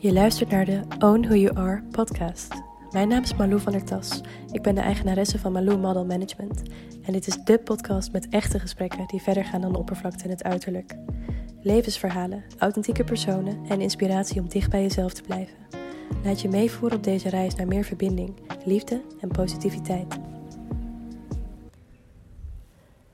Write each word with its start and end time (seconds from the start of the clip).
Je 0.00 0.12
luistert 0.12 0.50
naar 0.50 0.64
de 0.64 0.80
Own 0.98 1.20
Who 1.20 1.34
You 1.34 1.56
Are 1.56 1.82
podcast. 1.90 2.54
Mijn 2.90 3.08
naam 3.08 3.22
is 3.22 3.34
Malou 3.34 3.60
van 3.60 3.72
der 3.72 3.84
Tas. 3.84 4.20
Ik 4.52 4.62
ben 4.62 4.74
de 4.74 4.80
eigenaresse 4.80 5.38
van 5.38 5.52
Malou 5.52 5.78
Model 5.78 6.04
Management. 6.04 6.62
En 7.02 7.12
dit 7.12 7.26
is 7.26 7.36
de 7.44 7.58
podcast 7.58 8.12
met 8.12 8.28
echte 8.28 8.58
gesprekken 8.58 9.06
die 9.06 9.22
verder 9.22 9.44
gaan 9.44 9.60
dan 9.60 9.72
de 9.72 9.78
oppervlakte 9.78 10.24
en 10.24 10.30
het 10.30 10.42
uiterlijk. 10.42 10.96
Levensverhalen, 11.62 12.44
authentieke 12.58 13.04
personen 13.04 13.58
en 13.68 13.80
inspiratie 13.80 14.40
om 14.40 14.48
dicht 14.48 14.70
bij 14.70 14.82
jezelf 14.82 15.12
te 15.12 15.22
blijven. 15.22 15.56
Laat 16.24 16.40
je 16.40 16.48
meevoeren 16.48 16.96
op 16.96 17.04
deze 17.04 17.28
reis 17.28 17.54
naar 17.54 17.66
meer 17.66 17.84
verbinding, 17.84 18.34
liefde 18.64 19.02
en 19.20 19.28
positiviteit. 19.28 20.18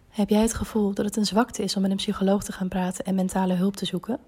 Heb 0.09 0.29
jij 0.29 0.43
het 0.43 0.55
gevoel 0.55 0.95
dat 0.95 1.05
het 1.05 1.17
een 1.17 1.27
zwakte 1.27 1.63
is 1.63 1.77
om 1.77 1.83
met 1.83 1.91
een 1.91 1.97
psycholoog 1.97 2.45
te 2.45 2.53
gaan 2.53 2.69
praten 2.69 3.05
en 3.05 3.15
mentale 3.15 3.55
hulp 3.55 3.77
te 3.77 3.87
zoeken? 3.87 4.19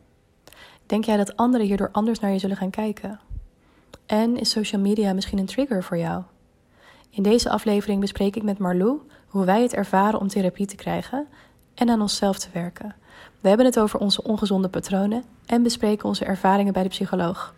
Denk 0.89 1.05
jij 1.05 1.17
dat 1.17 1.37
anderen 1.37 1.67
hierdoor 1.67 1.89
anders 1.93 2.21
naar 2.21 2.31
je 2.31 2.39
zullen 2.39 2.57
gaan 2.57 2.71
kijken? 2.71 3.21
En 4.07 4.37
is 4.37 4.51
social 4.51 4.81
media 4.81 5.13
misschien 5.13 5.39
een 5.39 5.47
trigger 5.47 5.85
voor 5.85 5.99
jou? 5.99 6.23
In 7.11 7.23
deze 7.23 7.51
aflevering 7.51 8.01
bespreek 8.01 8.37
ik 8.37 8.43
met 8.43 8.59
Marlou 8.59 9.01
hoe 9.27 9.45
wij 9.45 9.63
het 9.63 9.75
ervaren 9.75 10.21
om 10.21 10.29
therapie 10.29 10.67
te 10.67 10.77
krijgen 10.77 11.27
en 11.75 11.91
aan 11.91 12.01
onszelf 12.01 12.39
te 12.39 12.49
werken. 12.53 12.95
We 13.41 13.49
hebben 13.49 13.67
het 13.67 13.79
over 13.79 14.01
onze 14.01 14.23
ongezonde 14.23 14.69
patronen 14.69 15.25
en 15.47 15.63
bespreken 15.63 16.09
onze 16.09 16.25
ervaringen 16.25 16.73
bij 16.73 16.83
de 16.83 16.89
psycholoog. 16.89 17.55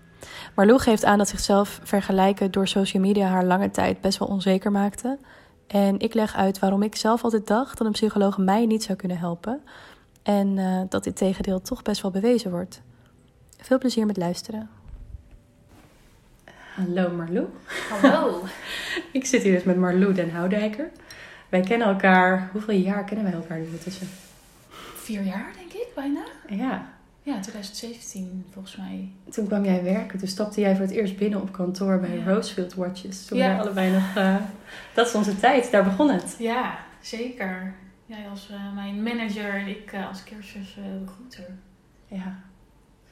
Marlou 0.55 0.79
geeft 0.79 1.05
aan 1.05 1.19
dat 1.19 1.29
zichzelf 1.29 1.80
vergelijken 1.83 2.51
door 2.51 2.69
social 2.69 3.02
media 3.02 3.29
haar 3.29 3.45
lange 3.45 3.71
tijd 3.71 4.01
best 4.01 4.19
wel 4.19 4.29
onzeker 4.29 4.73
maakte. 4.73 5.19
En 5.66 5.99
ik 5.99 6.15
leg 6.15 6.37
uit 6.37 6.59
waarom 6.59 6.83
ik 6.83 6.97
zelf 6.97 7.24
altijd 7.24 7.47
dacht 7.47 7.79
dat 7.79 7.87
een 7.87 7.93
psycholoog 7.93 8.38
mij 8.38 8.66
niet 8.66 8.83
zou 8.83 8.99
kunnen 8.99 9.19
helpen. 9.19 9.60
En 10.23 10.57
uh, 10.57 10.80
dat 10.88 11.05
dit 11.05 11.16
tegendeel 11.16 11.60
toch 11.60 11.83
best 11.83 12.02
wel 12.02 12.10
bewezen 12.10 12.51
wordt. 12.51 12.82
Veel 13.63 13.79
plezier 13.79 14.07
met 14.07 14.16
luisteren. 14.16 14.69
Hallo 16.75 17.11
Marlou. 17.11 17.47
Hallo. 17.91 18.45
ik 19.13 19.25
zit 19.27 19.43
hier 19.43 19.53
dus 19.53 19.63
met 19.65 19.77
Marlou 19.77 20.13
den 20.15 20.30
Houdijker. 20.30 20.91
Wij 21.49 21.61
kennen 21.61 21.88
elkaar, 21.88 22.49
hoeveel 22.53 22.75
jaar 22.75 23.05
kennen 23.05 23.25
wij 23.25 23.35
elkaar 23.35 23.59
nu 23.59 23.65
ondertussen? 23.65 24.07
Vier 24.97 25.23
jaar 25.23 25.53
denk 25.57 25.73
ik, 25.73 25.87
bijna. 25.95 26.21
Ja. 26.49 26.88
Ja, 27.23 27.41
2017 27.41 28.47
volgens 28.53 28.77
mij. 28.77 29.09
Toen 29.31 29.47
kwam 29.47 29.65
jij 29.65 29.83
werken, 29.83 30.19
toen 30.19 30.29
stapte 30.29 30.61
jij 30.61 30.73
voor 30.77 30.85
het 30.85 30.95
eerst 30.95 31.16
binnen 31.16 31.41
op 31.41 31.53
kantoor 31.53 31.99
bij 32.01 32.16
Ja. 32.19 32.25
Rosefield 32.33 32.75
Watches. 32.75 33.25
Toen 33.27 33.38
Ja. 33.38 33.59
allebei 33.59 33.93
nog, 33.93 34.16
eh, 34.16 34.37
dat 34.95 35.07
is 35.07 35.15
onze 35.15 35.37
tijd, 35.37 35.71
daar 35.71 35.85
begon 35.85 36.11
het. 36.11 36.37
Ja, 36.38 36.79
zeker. 37.01 37.75
Jij 38.07 38.29
als 38.31 38.51
eh, 38.51 38.75
mijn 38.75 39.03
manager 39.03 39.55
en 39.55 39.66
ik 39.66 39.93
eh, 39.93 40.09
als 40.09 40.25
cursus 40.25 40.77
eh, 40.77 40.85
recruiter. 40.99 41.55
Ja. 42.07 42.38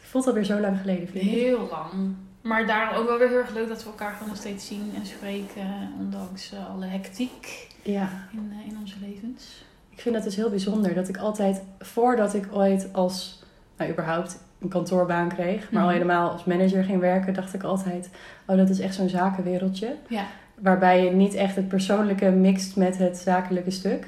Het 0.08 0.16
voelt 0.16 0.26
alweer 0.26 0.44
zo 0.44 0.60
lang 0.60 0.78
geleden, 0.80 1.08
vind 1.08 1.24
ik. 1.24 1.30
Heel 1.30 1.68
lang. 1.70 2.14
Maar 2.42 2.66
daarom 2.66 2.96
ook 2.96 3.08
wel 3.08 3.18
weer 3.18 3.28
heel 3.28 3.38
erg 3.38 3.54
leuk 3.54 3.68
dat 3.68 3.82
we 3.84 3.88
elkaar 3.90 4.12
gewoon 4.12 4.28
nog 4.28 4.36
steeds 4.36 4.66
zien 4.66 4.92
en 4.96 5.06
spreken. 5.06 5.90
Ondanks 5.98 6.52
eh, 6.52 6.70
alle 6.70 6.86
hectiek 6.86 7.68
Ja. 7.82 8.08
in, 8.32 8.52
eh, 8.60 8.66
in 8.70 8.76
onze 8.80 8.94
levens. 9.00 9.64
Ik 9.90 10.00
vind 10.00 10.14
dat 10.14 10.24
dus 10.24 10.36
heel 10.36 10.50
bijzonder. 10.50 10.94
Dat 10.94 11.08
ik 11.08 11.16
altijd, 11.16 11.62
voordat 11.78 12.34
ik 12.34 12.48
ooit 12.52 12.88
als, 12.92 13.42
nou 13.76 13.90
überhaupt 13.90 14.38
een 14.60 14.68
kantoorbaan 14.68 15.28
kreeg, 15.28 15.70
maar 15.70 15.80
al 15.82 15.88
Mhm. 15.88 15.96
helemaal 15.96 16.30
als 16.30 16.44
manager 16.44 16.84
ging 16.84 17.00
werken, 17.00 17.34
dacht 17.34 17.54
ik 17.54 17.62
altijd, 17.62 18.10
oh 18.46 18.56
dat 18.56 18.68
is 18.68 18.80
echt 18.80 18.94
zo'n 18.94 19.08
zakenwereldje. 19.08 19.94
Ja. 20.08 20.24
Waarbij 20.54 21.04
je 21.04 21.10
niet 21.10 21.34
echt 21.34 21.56
het 21.56 21.68
persoonlijke 21.68 22.30
mixt 22.30 22.76
met 22.76 22.98
het 22.98 23.16
zakelijke 23.16 23.70
stuk. 23.70 24.06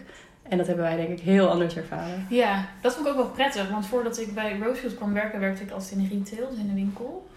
En 0.50 0.58
dat 0.58 0.66
hebben 0.66 0.84
wij 0.84 0.96
denk 0.96 1.08
ik 1.08 1.20
heel 1.20 1.48
anders 1.48 1.76
ervaren. 1.76 2.26
Ja, 2.28 2.68
dat 2.80 2.94
vond 2.94 3.06
ik 3.06 3.12
ook 3.12 3.18
wel 3.18 3.30
prettig. 3.30 3.70
Want 3.70 3.86
voordat 3.86 4.20
ik 4.20 4.34
bij 4.34 4.58
Rosefield 4.58 4.96
kwam 4.96 5.12
werken, 5.12 5.40
werkte 5.40 5.62
ik 5.62 5.70
altijd 5.70 5.90
in 5.90 6.08
retail, 6.10 6.50
dus 6.50 6.58
in 6.58 6.68
de 6.68 6.74
winkel. 6.74 7.28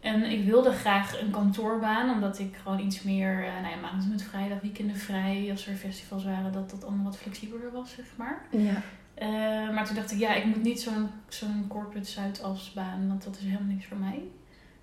En 0.00 0.24
ik 0.24 0.44
wilde 0.44 0.72
graag 0.72 1.20
een 1.20 1.30
kantoorbaan, 1.30 2.10
omdat 2.10 2.38
ik 2.38 2.56
gewoon 2.62 2.78
iets 2.78 3.02
meer, 3.02 3.44
eh 3.44 3.60
nou 3.62 3.74
ja, 3.74 3.80
maandag 3.82 4.08
met 4.08 4.22
vrijdag, 4.22 4.60
weekenden 4.60 4.96
vrij, 4.96 5.48
als 5.50 5.66
er 5.66 5.74
festivals 5.74 6.24
waren, 6.24 6.52
dat 6.52 6.70
dat 6.70 6.84
allemaal 6.84 7.04
wat 7.04 7.16
flexibeler 7.16 7.72
was, 7.72 7.90
zeg 7.90 8.06
maar. 8.16 8.42
Ja. 8.50 8.82
Eh, 9.14 9.74
maar 9.74 9.86
toen 9.86 9.94
dacht 9.96 10.12
ik, 10.12 10.18
ja, 10.18 10.34
ik 10.34 10.44
moet 10.44 10.62
niet 10.62 10.80
zo'n 10.80 11.08
zo'n 11.28 11.64
corporate 11.68 12.10
Zuidas-baan, 12.10 13.08
want 13.08 13.24
dat 13.24 13.36
is 13.36 13.42
helemaal 13.42 13.72
niks 13.72 13.86
voor 13.86 13.96
mij. 13.96 14.22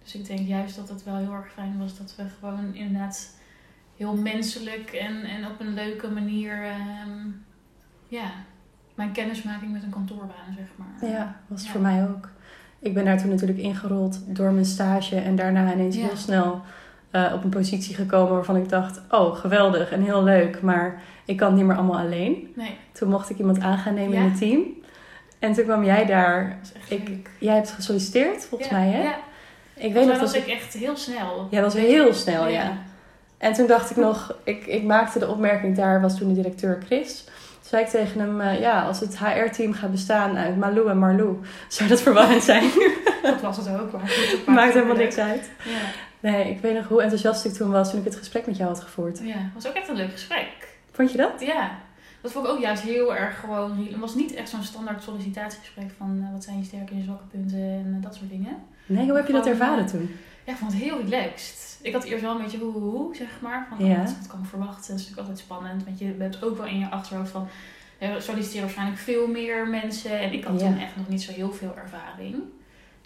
Dus 0.03 0.15
ik 0.15 0.25
denk 0.25 0.47
juist 0.47 0.75
dat 0.75 0.89
het 0.89 1.03
wel 1.03 1.15
heel 1.15 1.33
erg 1.33 1.51
fijn 1.51 1.77
was 1.79 1.97
dat 1.97 2.15
we 2.17 2.23
gewoon 2.39 2.75
inderdaad 2.75 3.35
heel 3.97 4.15
menselijk 4.15 4.91
en, 4.91 5.23
en 5.23 5.45
op 5.47 5.59
een 5.59 5.73
leuke 5.73 6.07
manier, 6.09 6.63
ehm, 6.63 7.27
ja, 8.07 8.31
mijn 8.95 9.11
kennismaking 9.11 9.71
met 9.71 9.83
een 9.83 9.89
kantoorbaan, 9.89 10.55
zeg 10.57 10.65
maar. 10.75 11.09
Ja, 11.09 11.35
was 11.47 11.57
het 11.59 11.67
Ja. 11.67 11.73
voor 11.73 11.81
mij 11.81 12.03
ook. 12.03 12.29
Ik 12.79 12.93
ben 12.93 13.05
daar 13.05 13.17
toen 13.17 13.29
natuurlijk 13.29 13.59
ingerold 13.59 14.19
door 14.35 14.51
mijn 14.51 14.65
stage 14.65 15.15
en 15.19 15.35
daarna 15.35 15.73
ineens 15.73 15.95
Ja. 15.95 16.01
heel 16.05 16.15
snel 16.17 16.61
eh, 17.11 17.31
op 17.33 17.43
een 17.43 17.49
positie 17.49 17.95
gekomen 17.95 18.33
waarvan 18.33 18.55
ik 18.55 18.69
dacht, 18.69 19.01
oh 19.09 19.35
geweldig 19.35 19.91
en 19.91 20.01
heel 20.01 20.23
leuk, 20.23 20.61
maar 20.61 21.01
ik 21.25 21.37
kan 21.37 21.47
het 21.47 21.57
niet 21.57 21.65
meer 21.65 21.75
allemaal 21.75 21.99
alleen. 21.99 22.51
Nee, 22.55 22.77
Toen 22.91 23.09
mocht 23.09 23.29
ik 23.29 23.37
iemand 23.37 23.59
aan 23.59 23.77
gaan 23.77 23.93
nemen 23.93 24.13
Ja. 24.17 24.19
in 24.23 24.29
het 24.29 24.37
team. 24.37 24.61
En 25.39 25.53
toen 25.53 25.63
kwam 25.63 25.83
jij 25.83 26.05
daar. 26.05 26.59
dat 26.73 26.99
Ik-. 26.99 27.29
Jij 27.39 27.55
hebt 27.55 27.71
gesolliciteerd, 27.71 28.45
volgens 28.45 28.69
Ja, 28.69 28.77
mij, 28.77 28.87
hè? 28.89 29.01
Ja, 29.03 29.15
Ik 29.73 29.93
weet 29.93 29.93
nog 29.93 30.05
mij 30.05 30.19
was 30.19 30.33
dat 30.33 30.41
ik 30.41 30.47
echt 30.47 30.73
heel 30.73 30.95
snel. 30.97 31.47
Jij 31.51 31.61
was 31.61 31.73
heel 31.73 32.13
snel, 32.13 32.47
ja. 32.47 32.71
En 33.37 33.53
toen 33.53 33.67
dacht 33.67 33.89
ik 33.91 33.97
nog, 33.97 34.35
ik, 34.43 34.65
ik 34.65 34.83
maakte 34.83 35.19
de 35.19 35.27
opmerking, 35.27 35.75
daar 35.75 36.01
was 36.01 36.17
toen 36.17 36.27
de 36.27 36.33
directeur 36.33 36.81
Chris. 36.85 37.23
Toen 37.23 37.33
zei 37.61 37.83
ik 37.83 37.89
tegen 37.89 38.19
hem, 38.19 38.41
eh, 38.41 38.59
ja, 38.59 38.81
als 38.85 38.99
het 38.99 39.17
HR-team 39.19 39.73
gaat 39.73 39.91
bestaan 39.91 40.37
uit 40.37 40.57
Malou 40.57 40.89
en 40.89 40.97
Marlou, 40.97 41.37
zou 41.67 41.89
dat 41.89 42.01
verwarrend 42.01 42.43
zijn. 42.43 42.63
Dat 43.23 43.41
was 43.41 43.57
het 43.57 43.67
ook. 43.69 43.91
Maar 43.91 44.11
Maakt 44.55 44.73
helemaal 44.73 44.95
niks 44.95 45.17
uit. 45.17 45.49
Ja. 45.65 45.79
Nee, 46.19 46.49
ik 46.49 46.59
weet 46.61 46.75
nog 46.75 46.87
hoe 46.87 47.01
enthousiast 47.01 47.45
ik 47.45 47.53
toen 47.53 47.71
was 47.71 47.89
toen 47.89 47.99
ik 47.99 48.05
het 48.05 48.15
gesprek 48.15 48.45
met 48.45 48.57
jou 48.57 48.69
had 48.69 48.81
gevoerd. 48.81 49.19
ja, 49.23 49.33
het 49.33 49.53
was 49.53 49.67
ook 49.67 49.73
echt 49.73 49.87
een 49.87 49.95
leuk 49.95 50.11
gesprek. 50.11 50.47
Vond 50.91 51.11
je 51.11 51.17
dat? 51.17 51.31
Ja, 51.39 51.71
dat 52.21 52.31
vond 52.31 52.45
ik 52.45 52.51
ook 52.51 52.59
juist 52.61 52.81
heel 52.83 53.15
erg 53.15 53.39
gewoon... 53.39 53.87
Het 53.91 53.99
was 53.99 54.15
niet 54.15 54.33
echt 54.33 54.49
zo'n 54.49 54.63
standaard 54.63 55.03
sollicitatiegesprek 55.03 55.91
van... 55.97 56.21
eh, 56.25 56.33
wat 56.33 56.43
zijn 56.43 56.57
je 56.57 56.63
sterke 56.63 56.91
en 56.91 56.97
je 56.97 57.03
zwakke 57.03 57.23
punten 57.31 57.59
en 57.59 57.93
eh, 57.97 58.03
dat 58.03 58.15
soort 58.15 58.29
dingen. 58.29 58.55
Nee, 58.85 59.05
hoe 59.07 59.15
heb 59.15 59.27
je 59.27 59.33
dat 59.33 59.47
ervaren 59.47 59.85
toen? 59.85 60.15
Ja, 60.45 60.51
ik 60.51 60.57
vond 60.57 60.73
het 60.73 60.81
heel 60.81 61.01
relaxed. 61.01 61.79
Ik 61.81 61.93
had 61.93 62.03
eerst 62.03 62.21
wel 62.23 62.35
een 62.35 62.41
beetje 62.41 62.57
hoe, 62.57 62.71
hoe, 62.71 62.81
hoe, 62.91 63.15
zeg 63.15 63.27
maar. 63.41 63.67
Van, 63.69 63.85
Ja. 63.87 63.93
oh, 63.93 64.03
wat, 64.05 64.27
kan 64.27 64.39
ik 64.39 64.45
verwachten? 64.49 64.75
Dat 64.91 64.99
is 64.99 65.07
natuurlijk 65.09 65.19
altijd 65.19 65.39
spannend. 65.39 65.83
Want 65.83 65.99
je 65.99 66.05
bent 66.11 66.43
ook 66.43 66.57
wel 66.57 66.65
in 66.65 66.79
je 66.79 66.89
achterhoofd 66.89 67.31
van... 67.31 67.47
eh, 67.97 68.09
solliciteren 68.19 68.61
waarschijnlijk 68.63 68.99
veel 68.99 69.27
meer 69.27 69.67
mensen. 69.67 70.19
En 70.19 70.33
ik 70.33 70.43
had 70.43 70.59
Ja. 70.61 70.67
toen 70.67 70.77
echt 70.79 70.95
nog 70.95 71.07
niet 71.07 71.21
zo 71.21 71.31
heel 71.31 71.51
veel 71.53 71.75
ervaring. 71.77 72.35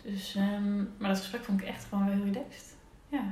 Dus, 0.04 0.36
ehm, 0.36 0.78
maar 0.78 1.10
dat 1.10 1.18
gesprek 1.18 1.44
vond 1.44 1.62
ik 1.62 1.68
echt 1.68 1.86
gewoon 1.90 2.06
wel 2.06 2.14
heel 2.16 2.24
relaxed. 2.24 2.76
Ja. 3.08 3.24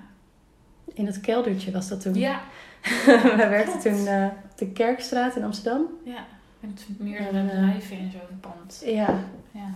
In 0.93 1.05
dat 1.05 1.19
keldertje 1.19 1.71
was 1.71 1.87
dat 1.87 2.01
toen. 2.01 2.13
Ja, 2.15 2.41
Wij 3.37 3.49
werkten 3.49 3.79
toen 3.79 4.07
eh, 4.07 4.25
op 4.51 4.57
de 4.57 4.67
Kerkstraat 4.71 5.35
in 5.35 5.43
Amsterdam. 5.43 5.85
ja. 6.03 6.25
Met 6.59 6.85
meerdere 6.97 7.29
En, 7.37 7.49
eh, 7.49 7.55
bedrijven 7.55 7.97
in 7.97 8.11
zo'n 8.11 8.39
pand. 8.39 8.81
Ja, 8.85 9.19
Ja. 9.51 9.73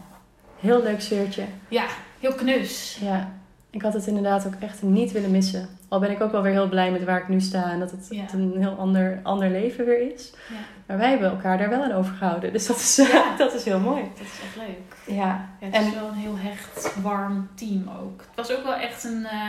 heel 0.60 0.82
leuk 0.84 1.02
sfeertje. 1.02 1.44
ja, 1.68 1.86
heel 2.20 2.34
knus. 2.34 2.98
Ja, 3.02 3.32
ik 3.72 3.82
had 3.82 3.94
het 3.94 4.08
inderdaad 4.08 4.46
ook 4.48 4.54
echt 4.60 4.82
niet 4.82 5.12
willen 5.12 5.32
missen. 5.32 5.70
Al 5.88 6.00
ben 6.00 6.12
ik 6.12 6.22
ook 6.22 6.32
wel 6.32 6.42
weer 6.42 6.52
heel 6.52 6.70
blij 6.70 6.92
met 6.92 7.04
waar 7.04 7.22
ik 7.22 7.28
nu 7.28 7.42
sta 7.42 7.72
en 7.72 7.80
dat 7.80 7.92
het 7.92 8.08
Ja. 8.10 8.24
een 8.34 8.54
heel 8.58 8.76
ander, 8.76 9.20
ander 9.24 9.50
leven 9.50 9.86
weer 9.86 10.14
is. 10.14 10.34
Ja. 10.50 10.56
Maar 10.86 10.98
wij 10.98 11.10
hebben 11.10 11.30
elkaar 11.30 11.58
daar 11.58 11.70
wel 11.70 11.84
aan 11.84 11.92
overgehouden. 11.92 12.54
Dus 12.54 12.68
dat 12.68 12.76
is, 12.76 12.96
Ja. 12.96 13.36
dat 13.38 13.54
is 13.54 13.64
heel 13.66 13.80
mooi. 13.80 14.02
Dat 14.02 14.26
is 14.26 14.40
echt 14.44 14.68
leuk. 14.68 15.16
Ja, 15.18 15.50
het 15.60 15.74
En- 15.74 15.86
is 15.88 15.94
wel 15.94 16.08
een 16.08 16.14
heel 16.14 16.38
hecht, 16.38 16.96
warm 17.02 17.48
team 17.56 17.90
ook. 18.02 18.20
Het 18.36 18.48
was 18.48 18.58
ook 18.58 18.64
wel 18.64 18.76
echt 18.76 19.04
een... 19.04 19.26
eh, 19.26 19.40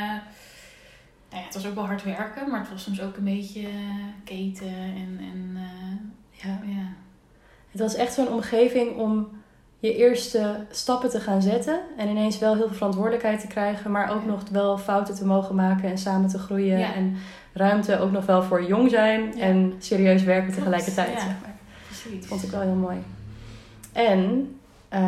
nou 1.30 1.42
ja, 1.42 1.48
het 1.48 1.54
was 1.54 1.66
ook 1.66 1.74
wel 1.74 1.86
hard 1.86 2.02
werken, 2.04 2.50
maar 2.50 2.60
het 2.60 2.70
was 2.70 2.82
soms 2.82 3.00
ook 3.02 3.16
een 3.16 3.24
beetje 3.24 3.60
eh, 3.60 4.04
keten 4.24 4.68
en... 4.74 5.18
en 5.18 5.56
eh, 5.56 6.44
ja. 6.46 6.58
ja. 6.64 6.86
Het 7.70 7.80
was 7.80 7.94
echt 7.94 8.12
zo'n 8.14 8.28
omgeving 8.32 8.96
om 8.96 9.28
je 9.82 9.96
eerste 9.96 10.56
stappen 10.70 11.10
te 11.10 11.20
gaan 11.20 11.42
zetten. 11.42 11.80
En 11.96 12.08
ineens 12.08 12.38
wel 12.38 12.54
heel 12.54 12.66
veel 12.66 12.76
verantwoordelijkheid 12.76 13.40
te 13.40 13.46
krijgen. 13.46 13.90
Maar 13.90 14.10
ook 14.10 14.20
Ja. 14.24 14.30
nog 14.30 14.40
wel 14.50 14.78
fouten 14.78 15.14
te 15.14 15.24
mogen 15.26 15.54
maken 15.54 15.88
en 15.90 15.98
samen 15.98 16.28
te 16.28 16.38
groeien. 16.38 16.78
Ja. 16.78 16.94
En 16.94 17.16
ruimte 17.52 17.98
ook 18.00 18.10
nog 18.12 18.26
wel 18.26 18.42
voor 18.42 18.64
jong 18.64 18.90
zijn 18.90 19.32
Ja. 19.36 19.42
en 19.42 19.74
serieus 19.78 20.22
werken 20.22 20.44
Klopt, 20.44 20.58
tegelijkertijd. 20.58 21.12
ja. 21.12 21.18
Zeg 21.18 21.26
maar. 21.40 21.54
Precies. 21.86 22.18
Dat 22.20 22.28
vond 22.28 22.42
ik 22.42 22.50
wel 22.50 22.60
heel 22.60 22.74
mooi. 22.74 22.96
En 23.92 24.50
eh, 24.88 25.00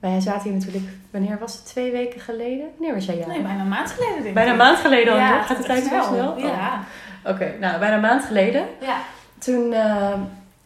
wij 0.00 0.20
zaten 0.20 0.42
hier 0.50 0.58
natuurlijk, 0.58 0.84
wanneer 1.10 1.38
was 1.38 1.52
het? 1.54 1.66
Twee 1.66 1.92
weken 1.92 2.20
geleden? 2.20 2.66
Wanneer 2.76 2.94
was 2.94 3.04
jij 3.06 3.16
jarig? 3.16 3.32
Nee, 3.32 3.42
bijna 3.42 3.60
een 3.60 3.68
maand 3.68 3.90
geleden 3.90 4.14
denk 4.14 4.26
ik. 4.26 4.34
Bijna 4.34 4.50
een 4.50 4.56
maand 4.56 4.78
geleden 4.78 5.12
al. 5.12 5.18
Ja. 5.18 5.42
Gaat 5.42 5.56
de 5.56 5.62
tijd 5.64 5.84
zo 5.84 6.02
snel? 6.02 6.30
Oh. 6.32 6.38
Ja. 6.38 6.80
Oké, 7.24 7.54
nou 7.60 7.78
bijna 7.78 7.94
een 7.94 8.00
maand 8.00 8.24
geleden. 8.24 8.64
Ja. 8.80 8.96
Toen 9.38 9.72
eh, 9.72 10.12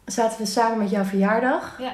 zaten 0.05 0.39
we 0.39 0.47
samen 0.47 0.79
met 0.79 0.91
jouw 0.91 1.05
verjaardag. 1.05 1.77
Ja. 1.81 1.93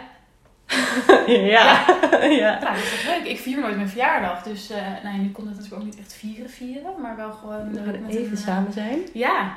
ja. 1.55 1.85
ja. 2.29 2.59
Nou, 2.61 2.75
dat 2.75 2.83
is 2.83 3.07
leuk. 3.07 3.27
Ik 3.27 3.39
vier 3.39 3.61
nooit 3.61 3.77
mijn 3.77 3.89
verjaardag, 3.89 4.43
dus 4.43 4.69
nou, 5.03 5.17
ja, 5.17 5.23
nu 5.23 5.31
kon 5.31 5.47
het 5.47 5.55
natuurlijk 5.55 5.83
ook 5.83 5.89
niet 5.89 5.99
echt 5.99 6.13
vieren 6.13 6.51
vieren, 6.51 6.93
maar 7.01 7.17
wel 7.17 7.33
gewoon... 7.33 7.73
We 7.73 7.79
eh, 7.79 7.87
even 8.09 8.25
een, 8.25 8.33
eh, 8.33 8.37
samen 8.37 8.73
zijn. 8.73 8.99
Ja. 9.13 9.57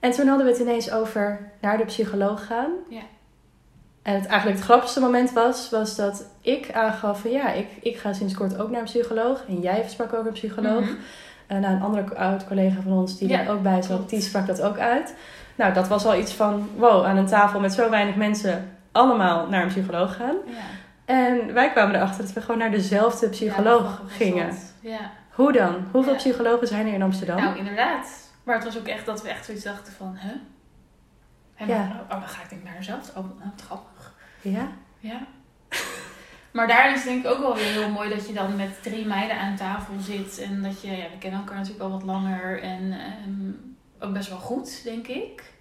En 0.00 0.10
toen 0.10 0.26
hadden 0.26 0.46
we 0.46 0.52
het 0.52 0.60
ineens 0.60 0.90
over 0.92 1.50
naar 1.60 1.78
de 1.78 1.84
psycholoog 1.84 2.46
gaan. 2.46 2.70
Ja. 2.88 3.02
En 4.02 4.14
het, 4.14 4.26
eigenlijk 4.26 4.56
het 4.56 4.66
grappigste 4.66 5.00
moment 5.00 5.32
was, 5.32 5.70
was 5.70 5.96
dat 5.96 6.26
ik 6.40 6.72
aangaf 6.72 7.20
van 7.20 7.30
ja, 7.30 7.52
ik, 7.52 7.66
ik 7.80 7.96
ga 7.96 8.12
sinds 8.12 8.34
kort 8.34 8.58
ook 8.58 8.70
naar 8.70 8.78
een 8.78 8.84
psycholoog. 8.84 9.44
En 9.48 9.60
jij 9.60 9.84
sprak 9.88 10.12
ook 10.12 10.26
een 10.26 10.32
psycholoog. 10.32 10.80
Mhm. 10.80 10.94
En 11.46 11.60
nou, 11.60 11.74
een 11.74 11.82
andere 11.82 12.16
oud 12.16 12.46
collega 12.46 12.80
van 12.80 12.92
ons 12.92 13.18
die 13.18 13.28
Ja, 13.28 13.44
daar 13.44 13.54
ook 13.54 13.62
bij 13.62 13.82
zat, 13.82 14.10
die 14.10 14.20
sprak 14.20 14.46
dat 14.46 14.62
ook 14.62 14.78
uit. 14.78 15.14
Nou, 15.56 15.72
dat 15.72 15.88
was 15.88 16.06
al 16.06 16.18
iets 16.18 16.32
van 16.32 16.68
wow, 16.76 17.04
aan 17.04 17.16
een 17.16 17.26
tafel 17.26 17.60
met 17.60 17.72
zo 17.72 17.90
weinig 17.90 18.14
mensen 18.14 18.79
allemaal 18.92 19.48
naar 19.48 19.62
een 19.62 19.68
psycholoog 19.68 20.16
gaan. 20.16 20.36
Ja. 20.46 20.54
En 21.04 21.52
wij 21.52 21.70
kwamen 21.70 21.94
erachter 21.94 22.24
dat 22.24 22.32
we 22.32 22.40
gewoon 22.40 22.58
naar 22.58 22.70
dezelfde 22.70 23.28
psycholoog 23.28 24.02
gingen. 24.06 24.56
Ja. 24.80 25.10
Hoe 25.30 25.52
dan? 25.52 25.74
Hoeveel 25.92 26.14
psychologen 26.16 26.66
zijn 26.66 26.86
er 26.86 26.92
in 26.92 27.02
Amsterdam? 27.02 27.36
Nou, 27.36 27.58
inderdaad. 27.58 28.28
Maar 28.44 28.54
het 28.54 28.64
was 28.64 28.78
ook 28.78 28.86
echt 28.86 29.06
dat 29.06 29.22
we 29.22 29.28
echt 29.28 29.44
zoiets 29.44 29.64
dachten 29.64 29.92
van, 29.92 30.12
hè? 30.16 30.32
En 31.54 31.66
Ja. 31.66 31.86
dan, 31.88 32.00
oh, 32.00 32.10
dan 32.10 32.28
ga 32.28 32.42
ik 32.42 32.48
denk 32.48 32.60
ik 32.60 32.66
naar 32.68 32.76
mezelf. 32.78 33.08
Oh, 33.16 33.24
wat 33.44 33.62
grappig. 33.66 34.14
ja? 34.40 34.68
Ja. 34.98 35.18
maar 36.52 36.66
daarin 36.68 36.92
is 36.94 37.00
het 37.04 37.08
denk 37.08 37.24
ik 37.24 37.30
ook 37.30 37.38
wel 37.38 37.54
weer 37.54 37.72
heel 37.72 37.90
mooi 37.90 38.08
dat 38.08 38.26
je 38.28 38.32
dan 38.34 38.56
met 38.56 38.82
drie 38.82 39.06
meiden 39.06 39.38
aan 39.38 39.56
tafel 39.56 39.94
zit. 40.00 40.38
En 40.40 40.62
dat 40.62 40.80
je, 40.82 40.88
ja, 40.90 41.02
we 41.12 41.18
kennen 41.18 41.40
elkaar 41.40 41.56
natuurlijk 41.56 41.84
al 41.84 41.90
wat 41.90 42.02
langer. 42.02 42.62
En 42.62 42.92
ehm, 42.92 43.50
ook 44.08 44.12
best 44.12 44.28
wel 44.28 44.38
goed, 44.38 44.84
denk 44.84 45.06
ik. 45.06 45.52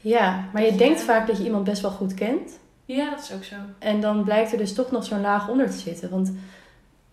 Ja, 0.00 0.44
maar 0.52 0.62
je 0.62 0.76
denkt 0.76 1.00
vaak 1.02 1.26
dat 1.26 1.36
je 1.38 1.44
iemand 1.44 1.64
best 1.64 1.82
wel 1.82 1.90
goed 1.90 2.14
kent. 2.14 2.58
Ja, 2.84 3.10
dat 3.10 3.20
is 3.22 3.32
ook 3.32 3.44
zo. 3.44 3.54
En 3.78 4.00
dan 4.00 4.24
blijkt 4.24 4.52
er 4.52 4.58
dus 4.58 4.74
toch 4.74 4.90
nog 4.90 5.04
zo'n 5.04 5.20
laag 5.20 5.48
onder 5.48 5.66
te 5.70 5.76
zitten. 5.76 6.10
Want 6.10 6.32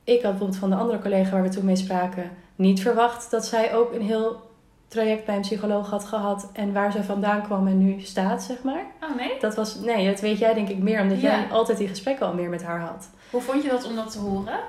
ik 0.04 0.22
had 0.22 0.32
bijvoorbeeld 0.32 0.60
van 0.60 0.70
de 0.70 0.76
andere 0.76 1.00
collega 1.00 1.32
waar 1.32 1.42
we 1.44 1.50
toen 1.50 1.66
mee 1.66 1.76
spraken 1.76 2.32
niet 2.56 2.82
verwacht 2.82 3.32
dat 3.32 3.46
zij 3.46 3.76
ook 3.76 3.94
een 3.94 4.02
heel 4.02 4.50
traject 4.88 5.26
bij 5.26 5.36
een 5.36 5.42
psycholoog 5.42 5.90
had 5.90 6.04
gehad 6.06 6.50
en 6.54 6.74
waar 6.74 6.92
ze 6.92 7.04
vandaan 7.04 7.42
kwam 7.44 7.68
en 7.68 7.78
nu 7.78 8.02
staat, 8.02 8.44
zeg 8.44 8.64
maar. 8.64 8.84
Oh 9.04 9.16
nee? 9.16 9.32
Dat 9.40 9.56
was, 9.56 9.76
nee, 9.76 10.10
dat 10.10 10.20
weet 10.20 10.38
jij 10.38 10.54
denk 10.54 10.70
ik 10.70 10.78
meer, 10.78 11.02
omdat 11.02 11.22
Ja. 11.22 11.30
jij 11.38 11.48
altijd 11.52 11.78
die 11.78 11.88
gesprekken 11.88 12.26
al 12.26 12.34
meer 12.34 12.50
met 12.50 12.64
haar 12.64 12.80
had. 12.80 13.10
Hoe 13.30 13.42
vond 13.42 13.64
je 13.64 13.70
dat 13.70 13.86
om 13.86 13.96
dat 13.96 14.12
te 14.12 14.20
horen? 14.20 14.60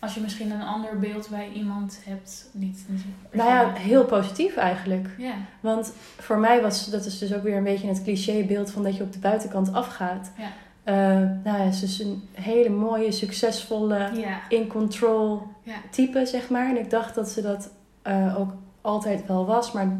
Als 0.00 0.14
je 0.14 0.20
misschien 0.20 0.50
een 0.50 0.62
ander 0.62 0.98
beeld 0.98 1.28
bij 1.30 1.48
iemand 1.54 2.00
hebt. 2.04 2.48
Niet, 2.52 2.84
niet 2.86 3.04
Nou 3.32 3.50
ja, 3.50 3.72
heel 3.72 4.04
positief 4.04 4.56
eigenlijk. 4.56 5.08
Ja, 5.18 5.34
Want 5.60 5.92
voor 6.18 6.38
mij 6.38 6.62
was, 6.62 6.86
dat 6.90 7.04
is 7.04 7.18
dus 7.18 7.34
ook 7.34 7.42
weer 7.42 7.56
een 7.56 7.64
beetje 7.64 7.88
het 7.88 8.02
clichébeeld 8.02 8.70
van 8.70 8.82
dat 8.82 8.96
je 8.96 9.02
op 9.02 9.12
de 9.12 9.18
buitenkant 9.18 9.72
afgaat. 9.72 10.30
Ja. 10.38 10.48
Eh, 10.84 10.94
nou 11.44 11.58
ja, 11.62 11.70
ze 11.70 11.84
is 11.84 11.98
een 11.98 12.28
hele 12.32 12.68
mooie, 12.68 13.12
succesvolle, 13.12 14.10
in 14.48 14.66
control 14.66 15.42
type, 15.90 16.26
zeg 16.26 16.48
maar. 16.48 16.68
En 16.68 16.78
ik 16.78 16.90
dacht 16.90 17.14
dat 17.14 17.28
ze 17.28 17.42
dat 17.42 17.70
eh, 18.02 18.40
ook 18.40 18.50
altijd 18.80 19.26
wel 19.26 19.46
was. 19.46 19.72
Maar 19.72 19.96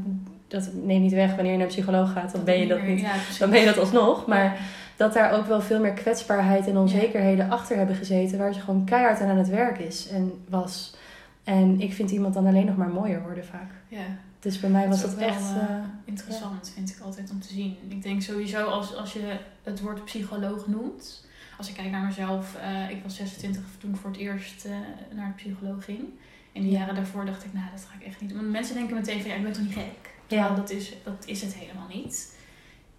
dat 0.48 0.70
neemt 0.72 1.02
niet 1.02 1.12
weg 1.12 1.34
wanneer 1.34 1.52
je 1.52 1.58
naar 1.58 1.66
een 1.66 1.72
psycholoog 1.72 2.12
gaat. 2.12 2.32
Dan 2.32 2.44
ben 2.44 2.58
je 2.58 2.66
dat 2.66 2.80
meer- 2.80 2.88
niet. 2.88 3.00
Ja. 3.00 3.12
Dan 3.38 3.50
ben 3.50 3.60
je 3.60 3.66
dat 3.66 3.78
alsnog. 3.78 4.26
Maar. 4.26 4.58
Dat 5.00 5.12
daar 5.12 5.32
ook 5.32 5.46
wel 5.46 5.60
veel 5.60 5.80
meer 5.80 5.92
kwetsbaarheid 5.92 6.66
en 6.66 6.76
onzekerheden 6.76 7.50
achter 7.50 7.76
hebben 7.76 7.96
gezeten. 7.96 8.38
Waar 8.38 8.52
ze 8.54 8.60
gewoon 8.60 8.84
keihard 8.84 9.20
aan 9.20 9.28
aan 9.28 9.38
het 9.38 9.48
werk 9.48 9.78
is 9.78 10.08
en 10.08 10.44
was. 10.48 10.94
En 11.44 11.80
ik 11.80 11.92
vind 11.92 12.10
iemand 12.10 12.34
dan 12.34 12.46
alleen 12.46 12.66
nog 12.66 12.76
maar 12.76 12.88
mooier 12.88 13.22
worden 13.22 13.44
vaak. 13.44 13.70
ja. 13.88 14.02
Dus 14.40 14.60
bij 14.60 14.70
mij 14.70 14.88
was 14.88 15.00
Dat 15.02 15.16
echt... 15.16 15.52
wel, 15.52 15.62
eh, 15.62 15.68
eh, 15.68 15.82
interessant, 16.04 16.70
vind 16.74 16.90
ik 16.90 17.00
altijd 17.04 17.30
om 17.30 17.40
te 17.40 17.48
zien. 17.48 17.76
Ik 17.88 18.02
denk 18.02 18.22
sowieso 18.22 18.64
als, 18.66 18.96
als 18.96 19.12
je 19.12 19.36
het 19.62 19.80
woord 19.80 20.04
psycholoog 20.04 20.66
noemt. 20.66 21.26
Als 21.58 21.68
ik 21.68 21.74
kijk 21.74 21.90
naar 21.90 22.04
mezelf, 22.06 22.56
eh, 22.56 22.90
ik 22.90 23.02
was 23.02 23.16
26 23.16 23.62
toen 23.78 23.90
ik 23.90 23.96
voor 23.96 24.10
het 24.10 24.18
eerst 24.18 24.68
naar 25.14 25.26
de 25.36 25.42
psycholoog 25.44 25.84
ging. 25.84 25.98
In 26.52 26.62
de 26.62 26.70
Ja. 26.70 26.78
jaren 26.78 26.94
daarvoor 26.94 27.24
dacht 27.24 27.44
ik, 27.44 27.52
nou 27.52 27.64
dat 27.74 27.84
ga 27.88 27.94
ik 28.00 28.06
echt 28.06 28.20
niet 28.20 28.30
doen. 28.30 28.38
Want 28.38 28.50
mensen 28.52 28.74
denken 28.74 28.94
meteen 28.96 29.20
van, 29.20 29.30
ja, 29.30 29.36
ik 29.36 29.42
ben 29.42 29.52
toch 29.52 29.62
niet 29.62 29.72
gek? 29.74 30.10
Terwijl 30.26 30.50
Ja. 30.50 30.56
dat, 30.56 30.70
is, 30.70 30.94
dat 31.04 31.22
is 31.26 31.42
het 31.42 31.54
helemaal 31.54 31.88
niet. 31.94 32.34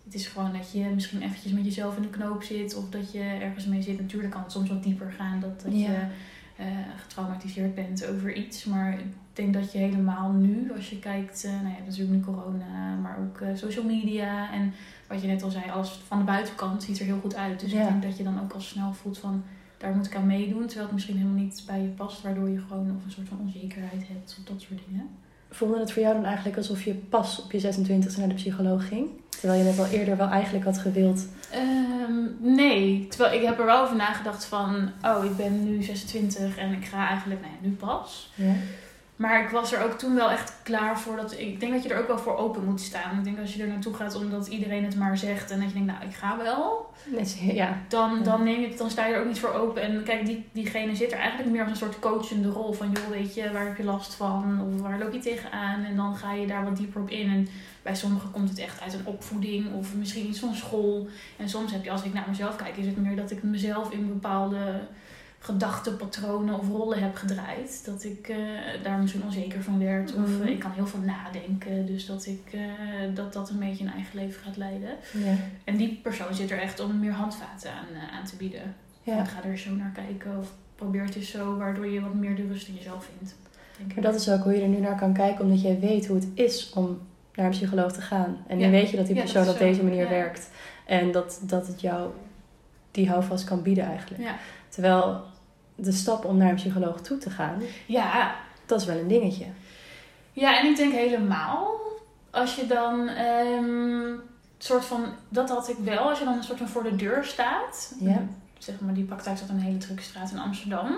Het 0.03 0.13
is 0.13 0.27
gewoon 0.27 0.53
dat 0.53 0.71
je 0.71 0.83
misschien 0.83 1.21
eventjes 1.21 1.51
met 1.51 1.65
jezelf 1.65 1.95
in 1.95 2.01
de 2.01 2.09
knoop 2.09 2.43
zit. 2.43 2.75
Of 2.75 2.89
dat 2.89 3.11
je 3.11 3.19
ergens 3.19 3.65
mee 3.65 3.81
zit. 3.81 3.99
Natuurlijk 3.99 4.31
kan 4.33 4.41
het 4.43 4.51
soms 4.51 4.69
wat 4.69 4.83
dieper 4.83 5.11
gaan. 5.11 5.39
Dat, 5.39 5.61
dat 5.61 5.71
Ja. 5.73 5.77
je 5.91 6.05
eh, 6.57 6.65
getraumatiseerd 6.97 7.75
bent 7.75 8.05
over 8.07 8.33
iets. 8.33 8.65
Maar 8.65 8.93
ik 8.99 9.05
denk 9.33 9.53
dat 9.53 9.71
je 9.71 9.77
helemaal 9.77 10.31
nu, 10.31 10.71
als 10.75 10.89
je 10.89 10.99
kijkt, 10.99 11.43
eh 11.43 11.51
nou 11.51 11.63
ja, 11.63 11.69
je 11.69 11.75
hebt 11.75 11.87
natuurlijk 11.87 12.15
nu 12.17 12.23
corona, 12.33 12.95
maar 12.95 13.17
ook 13.19 13.41
eh, 13.41 13.55
social 13.55 13.85
media 13.85 14.51
en 14.51 14.73
wat 15.07 15.21
je 15.21 15.27
net 15.27 15.43
al 15.43 15.49
zei, 15.49 15.69
alles 15.71 15.89
van 16.07 16.17
de 16.17 16.23
buitenkant 16.23 16.83
ziet 16.83 16.99
er 16.99 17.05
heel 17.05 17.19
goed 17.19 17.35
uit. 17.35 17.59
Dus 17.59 17.71
Ja. 17.71 17.81
ik 17.81 17.87
denk 17.89 18.03
dat 18.03 18.17
je 18.17 18.23
dan 18.23 18.41
ook 18.41 18.53
al 18.53 18.61
snel 18.61 18.93
voelt 18.93 19.17
van, 19.17 19.43
daar 19.77 19.95
moet 19.95 20.05
ik 20.05 20.15
aan 20.15 20.25
meedoen, 20.25 20.61
terwijl 20.65 20.83
het 20.85 20.93
misschien 20.93 21.17
helemaal 21.17 21.43
niet 21.43 21.63
bij 21.67 21.81
je 21.81 21.87
past, 21.87 22.21
waardoor 22.21 22.49
je 22.49 22.59
gewoon 22.67 22.95
of 22.97 23.05
een 23.05 23.11
soort 23.11 23.27
van 23.27 23.39
onzekerheid 23.39 24.07
hebt 24.07 24.35
of 24.39 24.43
dat 24.45 24.61
soort 24.61 24.79
dingen. 24.87 25.07
Voelde 25.51 25.79
het 25.79 25.91
voor 25.91 26.01
jou 26.01 26.13
dan 26.13 26.25
eigenlijk 26.25 26.57
alsof 26.57 26.83
je 26.83 26.93
pas 26.93 27.41
op 27.43 27.51
je 27.51 27.61
26e 27.61 28.17
naar 28.17 28.27
de 28.27 28.33
psycholoog 28.33 28.87
ging? 28.87 29.09
Terwijl 29.29 29.59
je 29.59 29.65
net 29.65 29.79
al 29.79 29.85
eerder 29.85 30.17
wel 30.17 30.27
eigenlijk 30.27 30.65
had 30.65 30.77
gewild. 30.77 31.27
Ehm, 31.51 32.55
nee, 32.55 33.07
terwijl 33.09 33.39
ik 33.39 33.45
heb 33.45 33.59
er 33.59 33.65
wel 33.65 33.81
over 33.81 33.95
nagedacht 33.95 34.45
van, 34.45 34.91
oh, 35.05 35.25
ik 35.25 35.35
ben 35.35 35.63
nu 35.63 35.83
26 35.83 36.57
en 36.57 36.71
ik 36.71 36.85
ga 36.85 37.07
eigenlijk, 37.07 37.41
nou 37.41 37.53
ja, 37.53 37.67
nu 37.67 37.75
pas. 37.75 38.31
Ja. 38.35 38.53
Maar 39.21 39.43
ik 39.43 39.49
was 39.49 39.73
er 39.73 39.83
ook 39.83 39.97
toen 39.97 40.15
wel 40.15 40.31
echt 40.31 40.53
klaar 40.63 40.99
voor. 40.99 41.15
Dat, 41.15 41.31
ik 41.37 41.59
denk 41.59 41.73
dat 41.73 41.83
je 41.83 41.89
er 41.89 41.99
ook 41.99 42.07
wel 42.07 42.17
voor 42.17 42.37
open 42.37 42.65
moet 42.65 42.81
staan. 42.81 43.17
Ik 43.17 43.23
denk 43.23 43.39
als 43.39 43.53
je 43.53 43.61
er 43.61 43.67
naartoe 43.67 43.93
gaat 43.93 44.15
omdat 44.15 44.47
iedereen 44.47 44.83
het 44.83 44.95
maar 44.95 45.17
zegt. 45.17 45.51
En 45.51 45.59
dat 45.59 45.67
je 45.67 45.73
denkt, 45.73 45.91
nou 45.91 46.03
ik 46.09 46.15
ga 46.15 46.37
wel. 46.37 46.89
Ja. 47.53 47.77
Dan, 47.87 48.23
dan, 48.23 48.43
neem 48.43 48.61
je 48.61 48.67
het, 48.67 48.77
dan 48.77 48.89
sta 48.89 49.05
je 49.05 49.13
er 49.13 49.19
ook 49.19 49.27
niet 49.27 49.39
voor 49.39 49.53
open. 49.53 49.81
En 49.81 50.03
kijk, 50.03 50.25
die, 50.25 50.45
diegene 50.51 50.95
zit 50.95 51.11
er 51.11 51.17
eigenlijk 51.17 51.49
meer 51.49 51.61
als 51.61 51.69
een 51.69 51.77
soort 51.77 51.99
coachende 51.99 52.49
rol. 52.49 52.73
Van 52.73 52.91
joh, 52.91 53.07
weet 53.07 53.33
je, 53.33 53.51
waar 53.51 53.65
heb 53.65 53.77
je 53.77 53.83
last 53.83 54.13
van? 54.13 54.61
Of 54.61 54.81
waar 54.81 54.99
loop 54.99 55.13
je 55.13 55.19
tegenaan? 55.19 55.83
En 55.83 55.95
dan 55.95 56.15
ga 56.15 56.33
je 56.33 56.47
daar 56.47 56.63
wat 56.63 56.77
dieper 56.77 57.01
op 57.01 57.09
in. 57.09 57.29
En 57.29 57.47
bij 57.81 57.95
sommigen 57.95 58.31
komt 58.31 58.49
het 58.49 58.59
echt 58.59 58.81
uit 58.81 58.93
een 58.93 59.05
opvoeding. 59.05 59.73
Of 59.73 59.95
misschien 59.95 60.27
iets 60.27 60.39
van 60.39 60.55
school. 60.55 61.07
En 61.37 61.49
soms 61.49 61.71
heb 61.71 61.83
je, 61.83 61.91
als 61.91 62.03
ik 62.03 62.13
naar 62.13 62.25
mezelf 62.27 62.55
kijk, 62.55 62.77
is 62.77 62.85
het 62.85 62.97
meer 62.97 63.15
dat 63.15 63.31
ik 63.31 63.43
mezelf 63.43 63.91
in 63.91 64.07
bepaalde 64.07 64.81
gedachtenpatronen 65.43 66.59
of 66.59 66.67
rollen 66.67 67.01
heb 67.03 67.15
gedraaid. 67.15 67.85
Dat 67.85 68.03
ik 68.03 68.27
eh, 68.29 68.37
daar 68.83 68.99
misschien 68.99 69.23
onzeker 69.23 69.63
van 69.63 69.79
werd. 69.79 70.13
Of 70.15 70.29
Mhm. 70.29 70.41
eh, 70.41 70.49
ik 70.49 70.59
kan 70.59 70.71
heel 70.71 70.87
veel 70.87 70.99
nadenken. 70.99 71.85
Dus 71.85 72.05
dat 72.05 72.25
ik 72.25 72.53
eh, 72.53 72.61
dat, 73.15 73.33
dat 73.33 73.49
een 73.49 73.59
beetje 73.59 73.83
een 73.85 73.91
eigen 73.91 74.19
leven 74.19 74.43
gaat 74.43 74.57
leiden. 74.57 74.89
En 75.63 75.77
die 75.77 75.99
persoon 76.03 76.33
zit 76.33 76.51
er 76.51 76.59
echt 76.59 76.79
om 76.79 76.99
meer 76.99 77.11
handvaten 77.11 77.71
aan, 77.71 78.09
aan 78.19 78.25
te 78.25 78.35
bieden. 78.35 78.75
ja. 79.03 79.17
En 79.17 79.25
ga 79.27 79.43
er 79.43 79.57
zo 79.57 79.71
naar 79.75 79.91
kijken. 79.93 80.37
Of 80.39 80.51
probeer 80.75 81.03
het 81.03 81.15
eens 81.15 81.29
zo, 81.31 81.57
waardoor 81.57 81.87
je 81.87 82.01
wat 82.01 82.13
meer 82.13 82.35
de 82.35 82.47
rust 82.47 82.67
in 82.67 82.73
jezelf 82.75 83.09
vindt. 83.17 83.35
Maar 83.95 84.03
dat 84.03 84.15
is 84.15 84.29
ook 84.29 84.43
hoe 84.43 84.53
je 84.55 84.61
er 84.61 84.67
nu 84.67 84.79
naar 84.79 84.95
kan 84.97 85.13
kijken, 85.13 85.43
omdat 85.45 85.61
jij 85.61 85.79
weet 85.79 86.07
hoe 86.07 86.15
het 86.15 86.27
is 86.33 86.71
om 86.73 86.99
naar 87.35 87.45
een 87.45 87.51
psycholoog 87.51 87.91
te 87.93 88.01
gaan. 88.01 88.37
En 88.47 88.57
nu 88.57 88.63
Ja. 88.63 88.69
weet 88.69 88.89
je 88.89 88.97
dat 88.97 89.05
die 89.05 89.15
Ja, 89.15 89.21
dat 89.21 89.31
persoon 89.31 89.53
is 89.53 89.59
op 89.59 89.67
deze 89.67 89.83
manier 89.83 90.09
werkt. 90.09 90.49
En 90.85 91.11
dat, 91.11 91.41
dat 91.43 91.67
het 91.67 91.81
jou 91.81 92.09
die 92.91 93.09
houvast 93.09 93.43
kan 93.43 93.61
bieden 93.61 93.83
eigenlijk. 93.85 94.21
Ja. 94.23 94.35
Terwijl 94.69 95.21
de 95.81 95.91
stap 95.91 96.25
om 96.25 96.37
naar 96.37 96.49
een 96.49 96.55
psycholoog 96.55 97.01
toe 97.01 97.17
te 97.17 97.29
gaan, 97.29 97.61
ja, 97.85 98.35
dat 98.65 98.81
is 98.81 98.87
wel 98.87 98.97
een 98.97 99.07
dingetje. 99.07 99.45
Ja, 100.33 100.59
en 100.59 100.69
ik 100.69 100.75
denk 100.75 100.93
helemaal 100.93 101.79
als 102.31 102.55
je 102.55 102.67
dan 102.67 103.07
ehm 103.07 104.29
soort 104.63 104.85
van, 104.85 105.05
dat 105.29 105.49
had 105.49 105.69
ik 105.69 105.77
wel, 105.77 106.09
als 106.09 106.19
je 106.19 106.25
dan 106.25 106.37
een 106.37 106.43
soort 106.43 106.57
van 106.57 106.67
voor 106.67 106.83
de 106.83 106.95
deur 106.95 107.25
staat. 107.25 107.95
Ja. 107.99 108.21
Zeg 108.57 108.79
maar, 108.79 108.93
die 108.93 109.03
praktijk 109.03 109.37
zat 109.37 109.49
in 109.49 109.55
een 109.55 109.61
hele 109.61 109.77
drukke 109.77 110.03
straat 110.03 110.31
in 110.31 110.39
Amsterdam. 110.39 110.95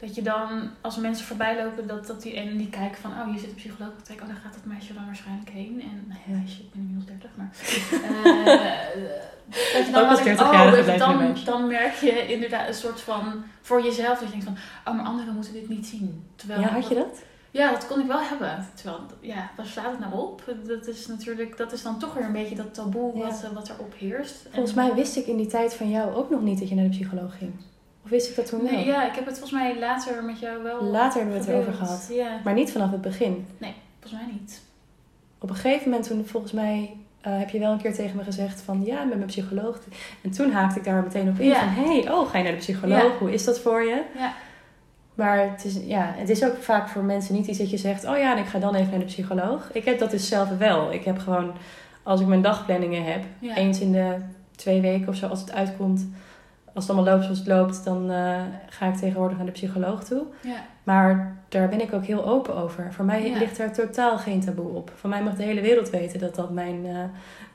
Dat 0.00 0.14
je 0.14 0.22
dan, 0.22 0.70
als 0.80 0.96
mensen 0.96 1.26
voorbij 1.26 1.56
lopen, 1.64 1.86
dat, 1.86 2.06
dat 2.06 2.22
die, 2.22 2.36
en 2.36 2.56
die 2.56 2.68
kijken 2.70 3.00
van, 3.00 3.10
oh, 3.10 3.24
hier 3.30 3.38
zit 3.38 3.48
een 3.48 3.54
psycholoogpraktijk, 3.54 4.20
oh, 4.20 4.26
daar 4.26 4.36
gaat 4.44 4.54
dat 4.54 4.64
meisje 4.64 4.94
dan 4.94 5.06
waarschijnlijk 5.06 5.50
heen. 5.50 5.82
En, 5.82 6.04
nou 6.08 6.20
ja, 6.40 6.46
shit, 6.48 6.60
ik 6.60 6.70
ben 6.72 6.80
inmiddels 6.80 7.06
30, 7.06 7.30
maar... 7.34 7.50
eh, 7.92 9.12
dat 9.74 9.86
je 9.86 9.92
dan 9.92 10.02
Ook 10.02 10.10
als 10.10 10.22
wel 10.22 10.24
denkt, 10.24 10.40
30-jarige 10.42 10.92
oh, 10.92 10.98
dan, 10.98 11.16
meisje. 11.16 11.44
dan 11.44 11.66
merk 11.66 11.94
je 11.94 12.26
inderdaad 12.32 12.68
een 12.68 12.74
soort 12.74 13.00
van, 13.00 13.44
voor 13.60 13.82
jezelf, 13.82 14.18
dat 14.18 14.28
je 14.28 14.30
denkt 14.30 14.44
van, 14.44 14.56
oh, 14.84 14.96
maar 14.96 15.06
anderen 15.06 15.34
moeten 15.34 15.52
dit 15.52 15.68
niet 15.68 15.86
zien. 15.86 16.24
Terwijl, 16.36 16.60
Ja, 16.60 16.68
had 16.68 16.88
je 16.88 16.94
dat? 16.94 17.22
ja, 17.50 17.70
dat 17.72 17.86
kon 17.86 18.00
ik 18.00 18.06
wel 18.06 18.20
hebben. 18.20 18.66
Terwijl, 18.74 19.00
ja, 19.20 19.50
waar 19.56 19.66
slaat 19.66 19.90
het 19.90 19.98
nou 20.00 20.12
op? 20.14 20.42
Dat 20.66 20.86
is 20.86 21.06
natuurlijk, 21.06 21.56
dat 21.56 21.72
is 21.72 21.82
dan 21.82 21.98
toch 21.98 22.14
weer 22.14 22.24
een 22.24 22.32
beetje 22.32 22.54
dat 22.56 22.74
taboe 22.74 23.16
Ja. 23.16 23.22
wat, 23.22 23.42
eh, 23.44 23.50
wat 23.50 23.68
erop 23.68 23.94
heerst. 23.98 24.46
Volgens 24.50 24.74
En, 24.76 24.84
mij 24.86 24.94
wist 24.94 25.16
ik 25.16 25.26
in 25.26 25.36
die 25.36 25.46
tijd 25.46 25.74
van 25.74 25.90
jou 25.90 26.14
ook 26.14 26.30
nog 26.30 26.42
niet 26.42 26.58
dat 26.58 26.68
je 26.68 26.74
naar 26.74 26.84
de 26.84 26.90
psycholoog 26.90 27.38
ging. 27.38 27.52
Of 28.06 28.12
wist 28.12 28.30
ik 28.30 28.36
dat 28.36 28.46
toen 28.46 28.62
wel? 28.62 28.72
Nee, 28.72 28.84
ja, 28.84 29.06
ik 29.06 29.14
heb 29.14 29.26
het 29.26 29.38
volgens 29.38 29.60
mij 29.60 29.78
later 29.78 30.24
met 30.24 30.38
jou 30.38 30.62
wel 30.62 30.82
Later 30.82 31.18
hebben 31.20 31.38
we 31.38 31.44
het 31.44 31.48
erover 31.48 31.72
gehad. 31.72 32.08
Ja, 32.12 32.40
Maar 32.44 32.54
niet 32.54 32.72
vanaf 32.72 32.90
het 32.90 33.00
begin. 33.00 33.46
volgens 34.00 34.22
mij 34.22 34.32
niet. 34.40 34.60
Op 35.38 35.48
een 35.50 35.54
gegeven 35.56 35.90
moment 35.90 36.08
toen 36.08 36.26
volgens 36.26 36.52
mij 36.52 36.96
eh, 37.20 37.38
heb 37.38 37.50
je 37.50 37.58
wel 37.58 37.72
een 37.72 37.80
keer 37.80 37.94
tegen 37.94 38.16
me 38.16 38.24
gezegd 38.24 38.60
van 38.60 38.84
ja, 38.84 39.02
met 39.04 39.16
mijn 39.16 39.26
psycholoog. 39.26 39.78
En 40.22 40.30
toen 40.30 40.50
haakte 40.52 40.78
ik 40.78 40.84
daar 40.84 41.02
meteen 41.02 41.28
op 41.28 41.38
in 41.38 41.46
Ja. 41.46 41.58
van 41.58 41.68
hé, 41.84 42.00
hey, 42.00 42.12
oh, 42.12 42.30
ga 42.30 42.38
je 42.38 42.44
naar 42.44 42.52
de 42.52 42.58
psycholoog? 42.58 43.02
Ja. 43.02 43.18
Hoe 43.18 43.32
is 43.32 43.44
dat 43.44 43.60
voor 43.60 43.82
je? 43.82 44.02
Ja. 44.18 44.32
Maar 45.14 45.50
het 45.50 45.64
is, 45.64 45.78
ja, 45.84 46.12
het 46.16 46.28
is 46.28 46.44
ook 46.44 46.56
vaak 46.56 46.88
voor 46.88 47.02
mensen 47.04 47.34
niet 47.34 47.46
iets 47.46 47.58
dat 47.58 47.70
je 47.70 47.76
zegt, 47.76 48.04
oh 48.04 48.16
ja, 48.16 48.32
en 48.36 48.38
ik 48.42 48.46
ga 48.48 48.58
dan 48.58 48.74
even 48.74 48.90
naar 48.90 48.98
de 48.98 49.04
psycholoog. 49.04 49.70
Ik 49.72 49.84
heb 49.84 49.98
dat 49.98 50.10
dus 50.10 50.28
zelf 50.28 50.48
wel. 50.58 50.92
Ik 50.92 51.04
heb 51.04 51.18
gewoon, 51.18 51.52
als 52.02 52.20
ik 52.20 52.26
mijn 52.26 52.42
dagplanningen 52.42 53.04
heb, 53.04 53.24
eens 53.40 53.80
in 53.80 53.92
de 53.92 54.16
twee 54.56 54.80
weken 54.80 55.08
of 55.08 55.16
zo, 55.16 55.26
als 55.26 55.40
het 55.40 55.52
uitkomt, 55.52 56.08
als 56.76 56.86
het 56.86 56.94
allemaal 56.96 57.12
loopt 57.12 57.24
zoals 57.24 57.38
het 57.38 57.48
loopt, 57.48 57.84
dan 57.84 58.10
eh, 58.10 58.40
ga 58.68 58.86
ik 58.86 58.94
tegenwoordig 58.94 59.36
naar 59.36 59.46
de 59.46 59.52
psycholoog 59.52 60.04
toe. 60.04 60.22
Ja. 60.40 60.56
Maar 60.82 61.36
daar 61.48 61.68
ben 61.68 61.80
ik 61.80 61.92
ook 61.92 62.04
heel 62.04 62.26
open 62.26 62.56
over. 62.56 62.92
Voor 62.92 63.04
mij 63.04 63.28
Ja. 63.28 63.38
ligt 63.38 63.58
er 63.58 63.72
totaal 63.72 64.18
geen 64.18 64.40
taboe 64.40 64.68
op. 64.68 64.92
Voor 64.94 65.10
mij 65.10 65.22
mag 65.22 65.34
de 65.34 65.42
hele 65.42 65.60
wereld 65.60 65.90
weten 65.90 66.18
dat 66.20 66.34
dat 66.34 66.50
mijn, 66.50 66.86
eh, 66.86 66.94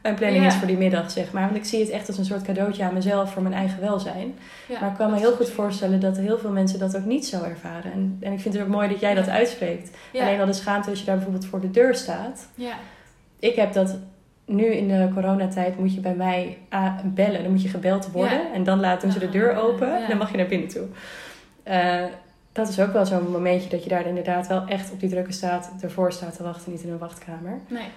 mijn 0.01 0.15
planning 0.15 0.43
Ja. 0.43 0.49
is 0.49 0.55
voor 0.55 0.67
die 0.67 0.77
middag, 0.77 1.11
zeg 1.11 1.31
maar. 1.31 1.43
Want 1.43 1.55
ik 1.55 1.65
zie 1.65 1.79
het 1.79 1.89
echt 1.89 2.07
als 2.07 2.17
een 2.17 2.25
soort 2.25 2.41
cadeautje 2.41 2.83
aan 2.83 2.93
mezelf 2.93 3.31
voor 3.33 3.41
mijn 3.41 3.55
eigen 3.55 3.79
welzijn. 3.81 4.33
Maar 4.81 4.89
ik 4.89 4.97
kan 4.97 5.11
me 5.11 5.17
heel 5.17 5.31
goed 5.35 5.49
voorstellen 5.49 5.99
dat 5.99 6.17
heel 6.17 6.37
veel 6.37 6.51
mensen 6.51 6.79
dat 6.79 6.97
ook 6.97 7.05
niet 7.05 7.25
zo 7.27 7.43
ervaren. 7.43 7.91
En, 7.91 8.17
en 8.19 8.31
ik 8.31 8.39
vind 8.39 8.53
het 8.53 8.63
ook 8.63 8.69
mooi 8.69 8.89
dat 8.89 8.99
jij 8.99 9.13
dat 9.13 9.29
uitspreekt. 9.29 9.97
Alleen 10.13 10.39
al 10.39 10.45
de 10.45 10.53
schaamte 10.53 10.89
als 10.89 10.99
je 10.99 11.05
daar 11.05 11.15
bijvoorbeeld 11.15 11.45
voor 11.45 11.61
de 11.61 11.71
deur 11.71 11.95
staat. 11.95 12.47
Ja. 12.55 12.73
Ik 13.39 13.55
heb 13.55 13.73
dat 13.73 13.95
nu 14.51 14.65
in 14.65 14.87
de 14.87 15.09
coronatijd 15.13 15.79
moet 15.79 15.93
je 15.93 15.99
bij 15.99 16.15
mij 16.15 16.57
ah, 16.69 16.99
bellen. 17.03 17.41
Dan 17.41 17.51
moet 17.51 17.61
je 17.61 17.69
gebeld 17.69 18.11
worden. 18.11 18.41
Ja. 18.41 18.53
En 18.53 18.63
dan 18.63 18.79
laten 18.79 19.11
ze 19.11 19.19
de 19.19 19.29
deur 19.29 19.55
open. 19.55 19.87
Ja. 19.87 20.01
En 20.01 20.07
dan 20.07 20.17
mag 20.17 20.31
je 20.31 20.37
naar 20.37 20.47
binnen 20.47 20.67
toe. 20.67 20.87
Eh, 21.63 22.03
dat 22.51 22.67
is 22.67 22.79
ook 22.79 22.93
wel 22.93 23.05
zo'n 23.05 23.31
momentje 23.31 23.69
dat 23.69 23.83
je 23.83 23.89
daar 23.89 24.07
inderdaad 24.07 24.47
wel 24.47 24.65
echt 24.67 24.91
op 24.91 24.99
die 24.99 25.09
drukke 25.09 25.31
staat, 25.31 25.71
ervoor 25.81 26.11
staat 26.11 26.35
te 26.35 26.43
wachten, 26.43 26.71
niet 26.71 26.83
in 26.83 26.91
een 26.91 26.97
wachtkamer. 26.97 27.59
Nee. 27.67 27.87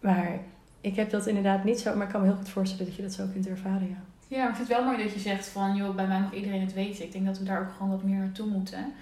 Maar 0.00 0.38
ik 0.80 0.96
heb 0.96 1.10
dat 1.10 1.26
inderdaad 1.26 1.64
niet 1.64 1.80
zo, 1.80 1.94
maar 1.94 2.06
ik 2.06 2.12
kan 2.12 2.20
me 2.20 2.26
heel 2.26 2.36
goed 2.36 2.48
voorstellen 2.48 2.86
dat 2.86 2.96
je 2.96 3.02
dat 3.02 3.12
zo 3.12 3.24
kunt 3.32 3.48
ervaren, 3.48 3.88
ja. 3.88 4.02
Ja, 4.28 4.38
maar 4.38 4.48
ik 4.48 4.56
vind 4.56 4.68
het 4.68 4.76
wel 4.76 4.86
mooi 4.86 5.02
dat 5.02 5.12
je 5.12 5.20
zegt 5.20 5.46
van, 5.46 5.76
joh, 5.76 5.94
bij 5.94 6.06
mij 6.06 6.20
mag 6.20 6.32
iedereen 6.32 6.60
het 6.60 6.74
weten. 6.74 7.04
Ik 7.04 7.12
denk 7.12 7.26
dat 7.26 7.38
we 7.38 7.44
daar 7.44 7.60
ook 7.60 7.72
gewoon 7.72 7.90
wat 7.90 8.02
meer 8.02 8.18
naartoe 8.18 8.46
moeten. 8.46 8.92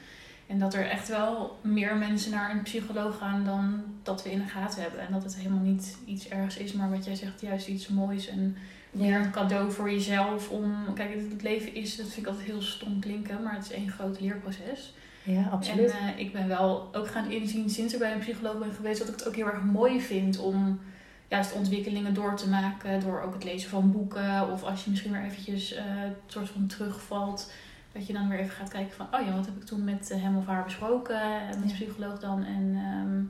En 0.47 0.59
dat 0.59 0.75
er 0.75 0.89
echt 0.89 1.09
wel 1.09 1.59
meer 1.61 1.97
mensen 1.97 2.31
naar 2.31 2.51
een 2.51 2.63
psycholoog 2.63 3.19
gaan 3.19 3.45
dan 3.45 3.85
dat 4.03 4.23
we 4.23 4.31
in 4.31 4.39
de 4.39 4.47
gaten 4.47 4.83
hebben. 4.83 5.01
En 5.01 5.13
dat 5.13 5.23
het 5.23 5.37
helemaal 5.37 5.65
niet 5.65 5.97
iets 6.05 6.29
ergs 6.29 6.57
is, 6.57 6.73
maar 6.73 6.91
wat 6.91 7.05
jij 7.05 7.15
zegt, 7.15 7.41
juist 7.41 7.69
iets 7.69 7.89
moois. 7.89 8.29
En 8.29 8.57
meer 8.91 9.21
een 9.21 9.31
cadeau 9.31 9.73
voor 9.73 9.91
jezelf 9.91 10.51
om... 10.51 10.95
Kijk, 10.95 11.15
het 11.31 11.43
leven 11.43 11.75
is, 11.75 11.97
dat 11.97 12.07
vind 12.07 12.27
ik 12.27 12.27
altijd 12.27 12.47
heel 12.47 12.63
stom 12.63 13.01
klinken, 13.01 13.43
maar 13.43 13.55
het 13.55 13.65
is 13.65 13.73
één 13.73 13.91
groot 13.91 14.21
leerproces. 14.21 14.95
Ja, 15.23 15.49
absoluut. 15.51 15.91
En 15.91 16.15
eh, 16.15 16.19
ik 16.19 16.33
ben 16.33 16.49
wel 16.49 16.89
ook 16.93 17.09
gaan 17.09 17.31
inzien 17.31 17.71
sinds 17.71 17.93
ik 17.93 17.99
bij 17.99 18.13
een 18.13 18.19
psycholoog 18.19 18.59
ben 18.59 18.73
geweest 18.73 18.99
dat 18.99 19.09
ik 19.09 19.15
het 19.15 19.29
ook 19.29 19.37
heel 19.37 19.47
erg 19.47 19.63
mooi 19.63 20.01
vind 20.01 20.39
om 20.39 20.81
juist 21.29 21.53
ontwikkelingen 21.53 22.15
door 22.15 22.37
te 22.37 22.49
maken. 22.49 23.01
Door 23.01 23.21
ook 23.21 23.35
het 23.35 23.45
lezen 23.45 23.71
van 23.71 23.93
boeken. 23.93 24.53
Of 24.53 24.63
als 24.63 24.85
je 24.85 24.91
misschien 24.91 25.13
weer 25.13 25.25
eventjes 25.25 25.77
een 25.77 26.15
soort 26.27 26.49
van 26.49 26.67
terugvalt. 26.67 27.53
Dat 27.97 28.07
je 28.07 28.13
dan 28.13 28.29
weer 28.29 28.39
even 28.39 28.55
gaat 28.55 28.69
kijken 28.69 28.95
van, 28.95 29.07
oh 29.13 29.27
ja, 29.27 29.35
wat 29.35 29.47
heb 29.47 29.57
ik 29.57 29.65
toen 29.65 29.85
met 29.85 30.11
eh, 30.11 30.23
hem 30.23 30.37
of 30.37 30.47
haar 30.47 30.65
besproken? 30.65 31.21
En 31.21 31.61
met 31.61 31.69
de 31.69 31.75
psycholoog 31.75 32.19
dan. 32.19 32.45
En 32.45 32.75
ehm, 32.75 33.25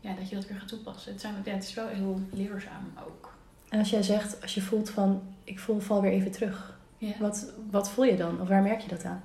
ja, 0.00 0.14
dat 0.20 0.28
je 0.28 0.34
dat 0.34 0.46
weer 0.46 0.58
gaat 0.58 0.68
toepassen. 0.68 1.12
Het, 1.12 1.20
zijn, 1.20 1.34
ja, 1.44 1.52
het 1.52 1.62
is 1.62 1.74
wel 1.74 1.88
heel 1.88 2.20
leerzaam 2.30 2.92
ook. 3.06 3.32
En 3.68 3.78
als 3.78 3.90
jij 3.90 4.02
zegt, 4.02 4.42
als 4.42 4.54
je 4.54 4.62
voelt 4.62 4.90
van, 4.90 5.22
ik 5.44 5.58
voel, 5.58 5.80
val 5.80 6.00
weer 6.00 6.12
even 6.12 6.30
terug. 6.30 6.78
Wat, 7.18 7.52
wat 7.70 7.90
voel 7.90 8.04
je 8.04 8.16
dan? 8.16 8.40
Of 8.40 8.48
waar 8.48 8.62
merk 8.62 8.80
je 8.80 8.88
dat 8.88 9.04
aan? 9.04 9.22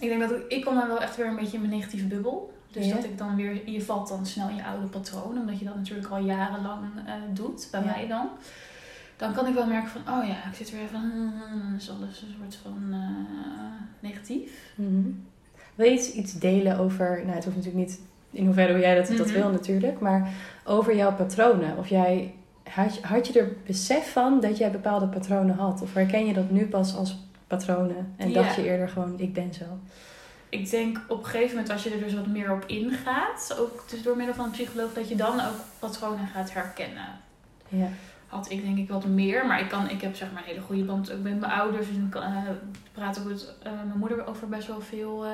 Ik 0.00 0.08
denk 0.08 0.20
dat 0.20 0.30
ik, 0.30 0.44
ik 0.48 0.64
kom 0.64 0.74
dan 0.74 0.88
wel 0.88 1.00
echt 1.00 1.16
weer 1.16 1.26
een 1.26 1.36
beetje 1.36 1.56
in 1.56 1.60
mijn 1.60 1.74
negatieve 1.74 2.06
bubbel. 2.06 2.54
Dus 2.70 2.88
dat 2.88 3.04
ik 3.04 3.18
dan 3.18 3.36
weer, 3.36 3.70
je 3.70 3.82
valt 3.82 4.08
dan 4.08 4.26
snel 4.26 4.48
in 4.48 4.56
je 4.56 4.64
oude 4.64 4.86
patroon, 4.86 5.38
omdat 5.38 5.58
je 5.58 5.64
dat 5.64 5.76
natuurlijk 5.76 6.08
al 6.08 6.18
jarenlang 6.18 6.84
eh, 7.06 7.14
doet, 7.32 7.68
bij 7.70 7.84
mij 7.84 8.06
dan. 8.06 8.28
Dan 9.16 9.32
kan 9.34 9.46
ik 9.46 9.54
wel 9.54 9.66
merken 9.66 9.88
van, 9.90 10.00
oh 10.14 10.26
ja, 10.28 10.48
ik 10.50 10.54
zit 10.56 10.70
weer 10.70 10.80
even, 10.82 11.00
hmm, 11.00 11.32
dan 11.62 11.74
is 11.78 11.90
alles 11.90 12.22
een 12.22 12.34
soort 12.38 12.56
van 12.62 12.82
eh, 12.90 14.08
negatief. 14.08 14.50
Mhm. 14.74 15.08
Wil 15.74 15.86
je 15.86 15.92
iets, 15.92 16.12
iets 16.12 16.32
delen 16.38 16.78
over, 16.78 17.20
nou 17.22 17.34
het 17.34 17.44
hoeft 17.44 17.56
natuurlijk 17.56 17.86
niet 17.86 18.00
in 18.30 18.44
hoeverre 18.44 18.72
hoe 18.72 18.80
jij 18.80 18.94
dat, 18.94 19.06
dat 19.16 19.26
Mhm. 19.26 19.36
wil 19.36 19.50
natuurlijk, 19.50 20.00
maar 20.00 20.30
over 20.64 20.96
jouw 20.96 21.14
patronen. 21.14 21.76
Of 21.76 21.88
jij, 21.88 22.34
had, 22.70 22.94
je- 22.94 23.06
had 23.06 23.26
je 23.26 23.40
er 23.40 23.52
besef 23.66 24.12
van 24.12 24.40
dat 24.40 24.58
jij 24.58 24.70
bepaalde 24.70 25.06
patronen 25.08 25.56
had? 25.56 25.82
Of 25.82 25.94
herken 25.94 26.26
je 26.26 26.32
dat 26.32 26.50
nu 26.50 26.66
pas 26.66 26.96
als 26.96 27.16
patronen 27.46 28.12
en 28.16 28.32
dacht 28.32 28.54
je 28.54 28.64
eerder 28.68 28.88
gewoon, 28.88 29.18
ik 29.20 29.32
ben 29.34 29.54
zo? 29.54 29.64
Ik 30.48 30.70
denk 30.70 31.00
op 31.08 31.18
een 31.18 31.24
gegeven 31.24 31.54
moment 31.54 31.72
als 31.72 31.82
je 31.82 31.90
er 31.90 31.98
dus 31.98 32.14
wat 32.14 32.26
meer 32.26 32.52
op 32.52 32.64
ingaat, 32.66 33.56
ook 33.60 33.84
dus 33.90 34.02
door 34.02 34.16
middel 34.16 34.34
van 34.34 34.44
een 34.44 34.50
psycholoog, 34.50 34.92
dat 34.94 35.08
je 35.08 35.16
dan 35.16 35.40
ook 35.40 35.56
patronen 35.78 36.26
gaat 36.26 36.52
herkennen. 36.52 37.08
Ja. 37.68 37.88
Had 38.36 38.50
ik 38.50 38.62
denk 38.62 38.78
ik 38.78 38.88
wat 38.88 39.04
meer. 39.04 39.46
Maar 39.46 39.60
ik, 39.60 39.68
kan, 39.68 39.90
ik 39.90 40.00
heb 40.00 40.16
zeg 40.16 40.32
maar 40.32 40.42
een 40.42 40.48
hele 40.48 40.60
goede 40.60 40.84
band 40.84 41.12
ook 41.12 41.22
met 41.22 41.40
mijn 41.40 41.52
ouders. 41.52 41.88
En 41.88 42.04
ik 42.04 42.10
kan, 42.10 42.22
eh, 42.22 42.42
praat 42.92 43.18
ook 43.18 43.24
met 43.24 43.54
eh, 43.62 43.72
mijn 43.72 43.98
moeder 43.98 44.26
over 44.26 44.48
best 44.48 44.66
wel 44.66 44.80
veel 44.80 45.24
eh, 45.24 45.32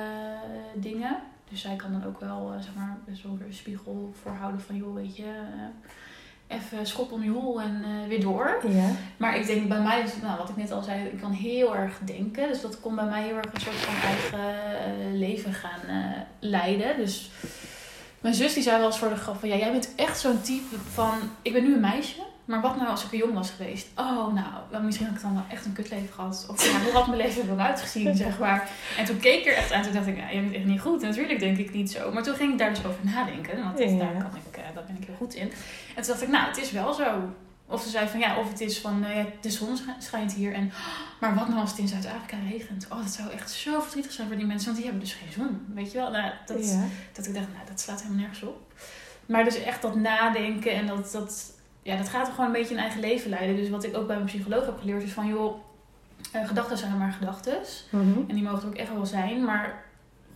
dingen. 0.75 1.17
Dus 1.49 1.61
zij 1.61 1.75
kan 1.75 1.91
dan 1.91 2.05
ook 2.05 2.19
wel 2.19 2.53
zeg 2.59 2.75
maar 2.75 2.97
best 3.05 3.23
wel 3.23 3.37
weer 3.37 3.47
een 3.47 3.53
spiegel 3.53 4.13
voorhouden 4.21 4.61
van 4.61 4.75
joh, 4.75 4.93
weet 4.93 5.15
je, 5.15 5.33
even 6.47 6.87
schop 6.87 7.11
om 7.11 7.23
je 7.23 7.29
hol 7.29 7.61
en 7.61 7.83
weer 8.07 8.21
door. 8.21 8.59
Ja. 8.67 8.89
Maar 9.17 9.37
ik 9.37 9.45
denk 9.45 9.67
bij 9.67 9.81
mij, 9.81 10.05
nou, 10.21 10.37
wat 10.37 10.49
ik 10.49 10.57
net 10.57 10.71
al 10.71 10.81
zei, 10.81 11.05
ik 11.05 11.19
kan 11.19 11.31
heel 11.31 11.75
erg 11.75 11.99
denken. 12.05 12.47
Dus 12.47 12.61
dat 12.61 12.79
kon 12.79 12.95
bij 12.95 13.05
mij 13.05 13.23
heel 13.23 13.35
erg 13.35 13.53
een 13.53 13.61
soort 13.61 13.75
van 13.75 14.09
eigen 14.09 15.17
leven 15.17 15.53
gaan 15.53 16.15
leiden. 16.39 16.97
Dus 16.97 17.31
mijn 18.21 18.35
zus 18.35 18.53
die 18.53 18.63
zei 18.63 18.77
wel 18.77 18.85
eens 18.85 18.97
voor 18.97 19.09
de 19.09 19.15
grap 19.15 19.39
van... 19.39 19.49
Ja, 19.49 19.55
jij 19.55 19.71
bent 19.71 19.95
echt 19.95 20.19
zo'n 20.19 20.41
type 20.41 20.75
van... 20.91 21.13
Ik 21.41 21.53
ben 21.53 21.63
nu 21.63 21.73
een 21.73 21.79
meisje, 21.79 22.21
maar 22.45 22.61
wat 22.61 22.75
nou 22.75 22.87
als 22.87 23.03
ik 23.05 23.11
een 23.11 23.17
jong 23.17 23.33
was 23.33 23.49
geweest? 23.49 23.87
Oh, 23.95 24.33
nou, 24.33 24.83
misschien 24.83 25.05
had 25.07 25.15
ik 25.15 25.21
dan 25.21 25.33
wel 25.33 25.43
echt 25.49 25.65
een 25.65 25.73
kutleven 25.73 26.13
gehad. 26.13 26.45
Of 26.49 26.65
ja, 26.71 26.79
hoe 26.79 26.91
had 26.91 27.07
mijn 27.07 27.17
leven 27.21 27.41
er 27.41 27.47
dan 27.47 27.61
uitgezien, 27.61 28.15
zeg 28.25 28.39
maar. 28.39 28.69
En 28.97 29.05
toen 29.05 29.19
keek 29.19 29.39
ik 29.39 29.45
er 29.45 29.55
echt 29.57 29.71
aan. 29.71 29.81
Toen 29.83 29.93
dacht 29.93 30.07
ik, 30.07 30.17
ja, 30.17 30.31
jij 30.31 30.41
bent 30.41 30.53
echt 30.55 30.65
niet 30.65 30.81
goed. 30.81 31.01
Natuurlijk 31.01 31.39
denk 31.39 31.57
ik 31.57 31.73
niet 31.73 31.91
zo. 31.91 32.11
Maar 32.11 32.23
toen 32.23 32.35
ging 32.35 32.51
ik 32.51 32.57
daar 32.57 32.69
dus 32.69 32.85
over 32.85 32.99
nadenken. 33.01 33.63
Want 33.63 33.77
dat- 33.77 33.89
Ja. 33.89 33.97
daar, 33.97 34.13
kan 34.13 34.35
ik, 34.51 34.57
eh, 34.57 34.63
daar 34.75 34.83
ben 34.87 34.97
ik 34.99 35.05
heel 35.07 35.15
goed 35.15 35.33
in. 35.33 35.51
En 35.95 36.03
toen 36.03 36.11
dacht 36.11 36.21
ik, 36.21 36.27
nou, 36.29 36.47
het 36.47 36.57
is 36.57 36.71
wel 36.71 36.93
zo. 36.93 37.33
Of 37.67 37.83
ze 37.83 37.89
zei 37.89 38.07
van 38.07 38.19
ja, 38.19 38.37
of 38.39 38.49
het 38.49 38.61
is 38.61 38.79
van 38.79 39.03
eh, 39.05 39.15
ja, 39.15 39.25
de 39.41 39.49
zon 39.51 39.77
sch- 39.77 39.83
schijnt 40.05 40.33
hier 40.33 40.53
en 40.53 40.71
maar 41.21 41.35
wat 41.35 41.47
nou 41.47 41.59
als 41.59 41.69
het 41.69 41.79
in 41.79 41.87
Zuid-Afrika 41.87 42.37
regent? 42.51 42.87
Oh, 42.89 42.97
dat 42.97 43.11
zou 43.11 43.29
echt 43.31 43.51
zo 43.51 43.79
verdrietig 43.79 44.11
zijn 44.11 44.27
voor 44.27 44.37
die 44.37 44.45
mensen, 44.45 44.65
want 44.65 44.77
die 44.77 44.85
hebben 44.85 45.03
dus 45.03 45.13
geen 45.13 45.31
zon. 45.31 45.65
Weet 45.73 45.91
je 45.91 45.97
wel? 45.97 46.11
Nou, 46.11 46.31
dat, 46.45 46.69
ja. 46.69 46.83
dat 47.13 47.25
ik 47.25 47.33
dacht, 47.33 47.47
nou, 47.53 47.65
dat 47.69 47.79
slaat 47.79 48.01
helemaal 48.01 48.19
nergens 48.21 48.43
op. 48.43 48.73
Maar 49.25 49.43
dus 49.43 49.63
echt 49.63 49.81
dat 49.81 49.95
nadenken 49.95 50.71
en 50.71 50.85
dat, 50.87 51.11
dat, 51.11 51.52
ja, 51.83 51.97
dat 51.97 52.09
gaat 52.09 52.27
er 52.27 52.33
gewoon 52.33 52.45
een 52.45 52.55
beetje 52.55 52.73
een 52.73 52.79
eigen 52.81 52.99
leven 52.99 53.29
leiden. 53.29 53.55
Dus 53.55 53.69
wat 53.69 53.83
ik 53.83 53.97
ook 53.97 54.07
bij 54.07 54.15
mijn 54.15 54.27
psycholoog 54.27 54.65
heb 54.65 54.79
geleerd 54.79 55.03
is 55.03 55.11
van 55.11 55.27
joh, 55.27 55.55
eh, 56.31 56.47
gedachten 56.47 56.77
zijn 56.77 56.97
maar 56.97 57.11
gedachten. 57.11 57.57
Mhm. 57.89 58.19
En 58.27 58.35
die 58.35 58.43
mogen 58.43 58.61
er 58.61 58.67
ook 58.67 58.75
echt 58.75 58.93
wel 58.93 59.05
zijn, 59.05 59.43
maar 59.43 59.83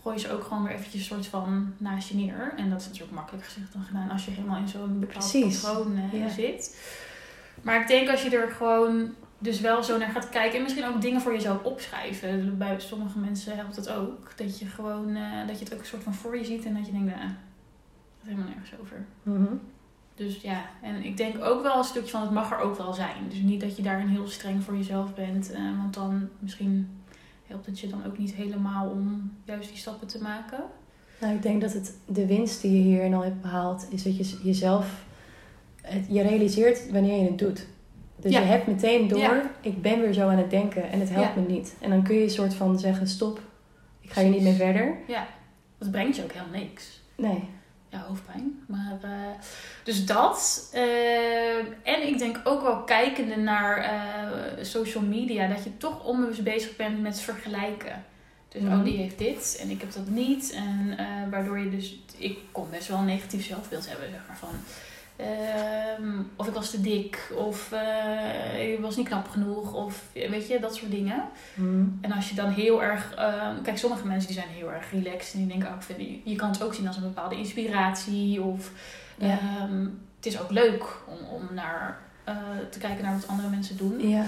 gooi 0.02 0.18
ze 0.20 0.32
ook 0.32 0.44
gewoon 0.44 0.64
weer 0.64 0.74
eventjes 0.74 1.06
soort 1.06 1.28
van 1.28 1.74
naast 1.78 2.10
je 2.10 2.16
neer. 2.16 2.54
En 2.58 2.70
dat 2.70 2.80
is 2.82 2.86
natuurlijk 2.88 3.14
makkelijk 3.16 3.46
gezegd 3.46 3.74
dan 3.74 3.84
gedaan 3.84 4.10
als 4.10 4.26
je 4.26 4.32
helemaal 4.32 4.58
in 4.58 4.68
zo'n 4.68 5.00
bepaald 5.00 5.32
patroon 5.42 5.98
eh, 6.12 6.20
Ja. 6.20 6.30
zit. 6.30 6.82
Maar 7.62 7.82
ik 7.82 7.88
denk 7.88 8.10
als 8.10 8.24
je 8.24 8.38
er 8.38 8.52
gewoon 8.52 9.14
dus 9.40 9.60
wel 9.60 9.84
zo 9.84 9.98
naar 9.98 10.10
gaat 10.10 10.30
kijken 10.30 10.58
en 10.58 10.64
misschien 10.64 10.86
ook 10.86 11.02
dingen 11.02 11.22
voor 11.22 11.34
jezelf 11.34 11.64
opschrijven. 11.64 12.58
Bij 12.58 12.80
sommige 12.80 13.20
mensen 13.20 13.56
helpt 13.56 13.76
het 13.76 13.90
ook. 13.90 14.32
Dat 14.36 14.60
je 14.60 14.66
gewoon, 14.66 15.16
eh, 15.16 15.48
dat 15.48 15.58
je 15.60 15.64
het 15.64 15.74
ook 15.74 15.80
een 15.80 15.86
soort 15.86 16.04
van 16.04 16.14
voor 16.14 16.38
je 16.38 16.46
ziet 16.46 16.66
en 16.66 16.74
dat 16.76 16.86
je 16.86 16.92
denkt, 16.92 17.08
nou, 17.08 17.20
dat 17.20 17.30
is 18.24 18.28
helemaal 18.30 18.48
nergens 18.50 18.72
over. 18.82 19.06
Mhm. 19.24 19.54
Dus 20.18 20.42
ja, 20.42 20.66
en 20.82 21.04
ik 21.04 21.18
denk 21.18 21.44
ook 21.44 21.62
wel 21.64 21.78
een 21.78 21.84
stukje 21.84 22.10
van 22.12 22.22
het 22.22 22.32
mag 22.32 22.52
er 22.52 22.60
ook 22.60 22.78
wel 22.78 22.94
zijn. 22.94 23.30
Dus 23.30 23.40
niet 23.40 23.62
dat 23.62 23.76
je 23.78 23.84
daarin 23.84 24.08
heel 24.08 24.28
streng 24.28 24.64
voor 24.64 24.76
jezelf 24.78 25.14
bent. 25.16 25.52
eh, 25.52 25.78
want 25.78 25.94
dan 25.94 26.30
misschien 26.40 26.90
helpt 27.48 27.66
het 27.66 27.80
je 27.80 27.88
dan 27.88 28.06
ook 28.06 28.18
niet 28.18 28.34
helemaal 28.34 28.90
om 28.90 29.32
juist 29.44 29.70
die 29.70 29.78
stappen 29.78 30.08
te 30.08 30.22
maken. 30.22 30.60
Nou, 31.22 31.36
ik 31.36 31.42
denk 31.42 31.62
dat 31.62 31.74
het, 31.74 31.94
de 32.06 32.26
winst 32.26 32.62
die 32.62 32.72
je 32.72 32.82
hierin 32.84 33.14
al 33.14 33.24
hebt 33.24 33.42
behaald, 33.42 33.88
is 33.90 34.04
dat 34.04 34.18
je 34.18 34.40
jezelf, 34.44 35.06
het, 35.82 36.06
je 36.10 36.22
realiseert 36.22 36.92
wanneer 36.92 37.20
je 37.22 37.28
het 37.30 37.40
doet. 37.40 37.68
Dus 38.20 38.32
Ja. 38.32 38.40
je 38.40 38.46
hebt 38.46 38.68
meteen 38.68 39.08
door, 39.08 39.20
Ja. 39.20 39.52
ik 39.62 39.82
ben 39.82 40.00
weer 40.02 40.14
zo 40.14 40.28
aan 40.30 40.38
het 40.38 40.50
denken 40.50 40.90
en 40.90 41.00
het 41.00 41.10
helpt 41.10 41.36
Ja. 41.36 41.42
me 41.42 41.48
niet. 41.48 41.76
En 41.82 41.90
dan 41.90 42.04
kun 42.04 42.16
je 42.16 42.24
een 42.24 42.30
soort 42.30 42.54
van 42.54 42.80
zeggen, 42.80 43.08
stop, 43.08 43.42
ik 44.02 44.12
ga 44.12 44.22
hier 44.22 44.30
niet 44.32 44.42
meer 44.42 44.54
verder. 44.54 44.96
Dat 45.78 45.92
brengt 45.92 46.16
je 46.16 46.24
ook 46.24 46.32
helemaal 46.32 46.60
niks. 46.60 47.02
Nee. 47.16 47.44
Ja, 47.90 48.00
hoofdpijn. 48.08 48.64
Maar, 48.68 48.98
eh, 49.02 49.10
dus 49.84 50.06
dat. 50.06 50.70
eh, 50.74 51.58
en 51.84 52.08
ik 52.08 52.18
denk 52.18 52.42
ook 52.44 52.62
wel 52.62 52.84
kijkende 52.84 53.36
naar 53.38 53.78
eh, 53.78 54.64
social 54.66 55.04
media, 55.04 55.48
dat 55.48 55.64
je 55.64 55.78
toch 55.78 56.04
onbewust 56.06 56.44
bezig 56.44 56.76
bent 56.76 57.02
met 57.02 57.20
vergelijken. 57.22 58.04
Dus 58.50 58.62
Mhm. 58.62 58.78
oh, 58.78 58.84
die 58.84 58.98
heeft 58.98 59.18
dit 59.18 59.58
en 59.62 59.70
ik 59.70 59.82
heb 59.82 59.94
dat 59.94 60.08
niet. 60.08 60.52
En 60.52 60.98
waardoor 61.30 61.60
je 61.60 61.70
dus, 61.70 62.00
ik 62.18 62.38
kon 62.52 62.70
best 62.70 62.88
wel 62.88 62.98
een 62.98 63.06
negatief 63.06 63.46
zelfbeeld 63.46 63.88
hebben, 63.90 64.10
zeg 64.12 64.20
maar 64.28 64.38
van. 64.38 64.50
Ehm, 65.18 66.12
of 66.36 66.48
ik 66.48 66.54
was 66.54 66.70
te 66.70 66.82
dik, 66.82 67.32
of 67.36 67.72
eh, 67.72 68.72
ik 68.74 68.80
was 68.80 68.96
niet 68.96 69.08
knap 69.08 69.28
genoeg, 69.30 69.74
of 69.74 70.04
weet 70.14 70.48
je, 70.48 70.60
dat 70.60 70.76
soort 70.76 70.92
dingen. 70.92 71.24
Mhm. 71.54 71.86
En 72.02 72.12
als 72.12 72.30
je 72.30 72.36
dan 72.36 72.50
heel 72.50 72.84
erg... 72.84 73.14
ehm, 73.16 73.62
kijk, 73.62 73.78
sommige 73.78 74.08
mensen 74.08 74.28
die 74.28 74.38
zijn 74.40 74.50
heel 74.54 74.72
erg 74.72 74.92
relaxed. 74.92 75.34
En 75.34 75.40
die 75.40 75.48
denken 75.48 75.74
ook, 75.74 75.84
vind 75.84 76.00
je, 76.00 76.20
je 76.24 76.36
kan 76.36 76.50
het 76.50 76.64
ook 76.64 76.74
zien 76.74 76.88
als 76.88 76.96
een 76.98 77.02
bepaalde 77.04 77.36
inspiratie. 77.36 78.42
Of 78.42 78.72
Ja. 79.18 79.28
ehm, 79.40 79.86
het 80.16 80.26
is 80.26 80.40
ook 80.42 80.52
leuk 80.52 80.84
om, 81.08 81.18
om 81.36 81.48
naar, 81.56 82.00
eh, 82.24 82.36
te 82.70 82.80
kijken 82.80 83.04
naar 83.04 83.14
wat 83.14 83.28
andere 83.28 83.50
mensen 83.50 83.78
doen. 83.78 84.08
Ja. 84.10 84.26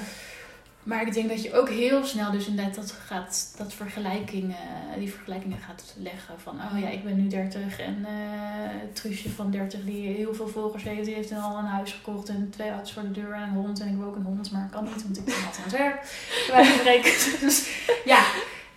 Maar 0.90 1.08
ik 1.08 1.14
denk 1.14 1.30
dat 1.30 1.44
je 1.44 1.54
ook 1.54 1.70
heel 1.70 2.06
snel 2.06 2.32
dus 2.32 2.48
inderdaad 2.48 2.76
dat, 2.76 2.92
gaat, 2.92 3.54
dat 3.58 3.74
vergelijkingen, 3.74 4.56
die 4.98 5.12
vergelijkingen 5.12 5.58
gaat 5.58 5.96
leggen. 5.98 6.40
Van, 6.40 6.56
oh 6.56 6.80
ja, 6.80 6.88
ik 6.88 7.04
ben 7.04 7.22
nu 7.22 7.28
30 7.28 7.80
en 7.80 8.06
eh 8.06 8.94
Truusje 8.94 9.30
van 9.30 9.52
30 9.52 9.80
die 9.86 10.08
heel 10.08 10.34
veel 10.34 10.48
volgers 10.48 10.84
heeft. 10.84 11.06
Die 11.06 11.16
heeft 11.16 11.32
al 11.32 11.58
een 11.58 11.66
huis 11.66 11.92
gekocht 11.92 12.30
en 12.30 12.50
twee 12.50 12.70
auto's 12.70 12.94
voor 12.94 13.02
de 13.02 13.12
deur 13.12 13.34
en 13.34 13.42
een 13.42 13.50
hond. 13.50 13.80
En 13.80 13.88
ik 13.88 13.98
wil 13.98 14.08
ook 14.08 14.16
een 14.16 14.24
hond, 14.24 14.52
maar 14.52 14.66
ik 14.66 14.72
kan 14.72 14.84
niet, 14.84 15.04
want 15.04 15.18
ik 15.18 15.26
ben 15.26 15.36
altijd 15.36 15.58
aan 15.58 15.64
het 15.64 15.78
werk. 15.78 16.06
Spreken. 16.80 17.40
Dus 17.40 17.70
ja, 18.06 18.24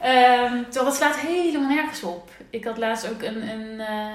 Ehm, 0.02 0.62
terwijl 0.62 0.84
dat 0.84 0.94
slaat 0.94 1.16
helemaal 1.16 1.68
nergens 1.68 2.02
op. 2.02 2.30
Ik 2.50 2.64
had 2.64 2.78
laatst 2.78 3.08
ook 3.10 3.22
een, 3.22 3.48
een, 3.48 3.80
eh, 3.80 4.06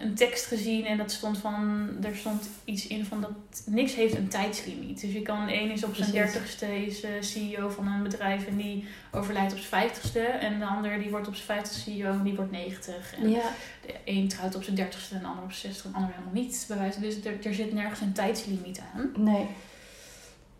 een 0.00 0.14
tekst 0.14 0.46
gezien 0.46 0.84
en 0.86 0.96
dat 0.96 1.10
stond 1.10 1.38
van, 1.38 1.88
er 2.02 2.16
stond 2.16 2.48
iets 2.64 2.86
in 2.86 3.04
van 3.04 3.20
dat 3.20 3.30
niks 3.66 3.94
heeft 3.94 4.14
een 4.16 4.28
tijdslimiet. 4.28 5.00
Dus 5.00 5.12
je 5.12 5.22
kan, 5.22 5.48
één 5.48 5.70
is 5.70 5.84
op 5.84 5.94
zijn 5.94 6.10
dertigste 6.10 6.86
is 6.86 7.02
eh, 7.02 7.10
CEO 7.20 7.68
van 7.68 7.86
een 7.86 8.02
bedrijf 8.02 8.46
en 8.46 8.56
die 8.56 8.84
overlijdt 9.12 9.52
op 9.52 9.58
zijn 9.58 9.70
vijftigste. 9.70 10.20
En 10.20 10.58
de 10.58 10.64
ander 10.64 10.98
die 10.98 11.10
wordt 11.10 11.28
op 11.28 11.34
zijn 11.34 11.46
vijftigste 11.46 11.90
CEO 11.90 12.10
en 12.10 12.22
die 12.22 12.34
wordt 12.34 12.50
negentig. 12.50 13.14
En 13.22 13.30
Ja, 13.30 13.42
de 13.86 13.94
een 14.04 14.28
trouwt 14.28 14.54
op 14.54 14.62
zijn 14.62 14.76
dertigste 14.76 15.14
en 15.14 15.20
de 15.20 15.26
ander 15.26 15.44
op 15.44 15.52
zijn 15.52 15.72
zestigste 15.72 15.86
en 15.88 15.92
de 15.92 15.98
ander 15.98 16.14
helemaal 16.14 16.42
niet. 16.42 16.64
Bij 16.68 16.78
wijze. 16.78 17.00
Dus 17.00 17.24
er, 17.24 17.46
er 17.46 17.54
zit 17.54 17.72
nergens 17.72 18.00
een 18.00 18.12
tijdslimiet 18.12 18.80
aan. 18.94 19.12
nee. 19.24 19.46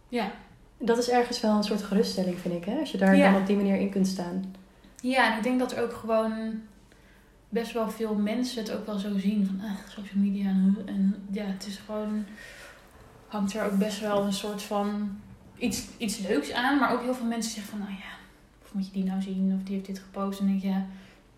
Ja. 0.08 0.30
Dat 0.78 0.98
is 0.98 1.10
ergens 1.10 1.40
wel 1.40 1.56
een 1.56 1.64
soort 1.64 1.82
geruststelling, 1.82 2.38
vind 2.38 2.54
ik, 2.54 2.64
hè? 2.64 2.78
Als 2.80 2.90
je 2.90 2.98
daar 2.98 3.16
Ja. 3.16 3.32
dan 3.32 3.40
op 3.40 3.46
die 3.46 3.56
manier 3.56 3.76
in 3.76 3.90
kunt 3.90 4.06
staan. 4.06 4.54
Ja, 5.10 5.30
en 5.32 5.36
ik 5.36 5.42
denk 5.42 5.58
dat 5.58 5.72
er 5.72 5.82
ook 5.82 5.92
gewoon 5.92 6.60
best 7.48 7.72
wel 7.72 7.90
veel 7.90 8.14
mensen 8.14 8.62
het 8.62 8.72
ook 8.72 8.86
wel 8.86 8.98
zo 8.98 9.18
zien 9.18 9.46
van 9.46 9.60
ah, 9.68 9.76
social 9.88 10.22
media 10.22 10.48
en, 10.48 10.76
en 10.86 11.14
ja, 11.30 11.44
het 11.44 11.66
is 11.66 11.80
gewoon 11.86 12.24
hangt 13.28 13.54
er 13.54 13.64
ook 13.64 13.78
best 13.78 14.00
wel 14.00 14.24
een 14.24 14.32
soort 14.32 14.62
van 14.62 15.18
iets, 15.58 15.86
iets 15.98 16.18
leuks 16.18 16.52
aan, 16.52 16.78
maar 16.78 16.92
ook 16.92 17.02
heel 17.02 17.14
veel 17.14 17.26
mensen 17.26 17.52
zeggen 17.52 17.70
van 17.70 17.78
nou 17.78 17.90
ja, 17.90 18.12
of 18.62 18.74
moet 18.74 18.86
je 18.86 18.92
die 18.92 19.04
nou 19.04 19.22
zien 19.22 19.54
of 19.56 19.62
die 19.62 19.74
heeft 19.74 19.86
dit 19.86 19.98
gepost 19.98 20.40
en 20.40 20.46
dan 20.46 20.58
denk 20.58 20.72
je 20.72 20.78
ja, 20.78 20.86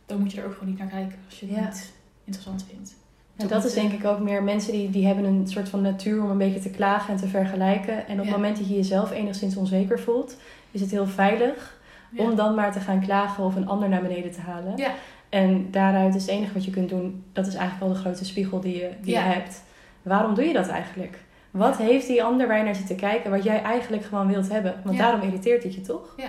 dan 0.07 0.21
moet 0.21 0.33
je 0.33 0.41
er 0.41 0.47
ook 0.47 0.53
gewoon 0.53 0.69
niet 0.69 0.79
naar 0.79 0.89
kijken 0.89 1.19
als 1.25 1.41
je 1.41 1.47
het 1.47 1.57
Ja. 1.57 1.65
niet 1.65 1.93
interessant 2.25 2.65
vindt. 2.69 2.95
En 3.37 3.49
dat 3.49 3.65
is 3.65 3.73
denk 3.75 3.93
ik 3.93 4.05
ook 4.05 4.21
meer 4.21 4.43
mensen 4.43 4.73
die, 4.73 4.91
die 4.91 5.07
hebben 5.07 5.25
een 5.25 5.49
soort 5.49 5.69
van 5.69 5.81
natuur 5.83 6.23
om 6.23 6.31
een 6.31 6.39
beetje 6.39 6.61
te 6.61 6.71
klagen 6.71 7.13
en 7.15 7.21
te 7.21 7.29
vergelijken. 7.29 8.07
En 8.07 8.19
op 8.19 8.27
het 8.27 8.35
moment 8.35 8.57
dat 8.57 8.69
je 8.69 8.75
jezelf 8.75 9.11
enigszins 9.11 9.57
onzeker 9.57 10.01
voelt, 10.01 10.37
is 10.71 10.81
het 10.81 10.91
heel 10.91 11.07
veilig 11.07 11.76
Ja. 12.11 12.23
om 12.23 12.35
dan 12.37 12.55
maar 12.55 12.73
te 12.73 12.81
gaan 12.81 13.01
klagen 13.01 13.45
of 13.45 13.55
een 13.55 13.69
ander 13.69 13.89
naar 13.89 14.03
beneden 14.03 14.31
te 14.33 14.41
halen. 14.41 14.77
Ja. 14.77 14.91
En 15.29 15.71
daaruit 15.71 16.15
is 16.15 16.23
het 16.23 16.31
enige 16.31 16.53
wat 16.53 16.65
je 16.65 16.71
kunt 16.71 16.89
doen, 16.89 17.25
dat 17.33 17.47
is 17.47 17.55
eigenlijk 17.55 17.83
al 17.89 17.95
de 17.97 18.01
grootste 18.01 18.25
spiegel 18.25 18.61
die 18.61 18.77
je, 18.77 18.91
die 19.01 19.13
Ja. 19.15 19.27
je 19.27 19.33
hebt. 19.35 19.63
Waarom 20.03 20.35
doe 20.35 20.45
je 20.45 20.53
dat 20.53 20.69
eigenlijk? 20.69 21.19
Wat 21.51 21.77
heeft 21.77 22.07
die 22.07 22.23
ander 22.25 22.47
waar 22.47 22.59
je 22.59 22.65
naar 22.65 22.75
zit 22.75 22.87
te 22.87 22.95
kijken, 22.95 23.31
wat 23.31 23.45
jij 23.45 23.63
eigenlijk 23.63 24.05
gewoon 24.05 24.27
wilt 24.27 24.49
hebben? 24.51 24.81
Want 24.85 24.99
daarom 24.99 25.21
irriteert 25.21 25.63
het 25.63 25.75
je 25.75 25.81
toch? 25.81 26.15
Ja. 26.17 26.29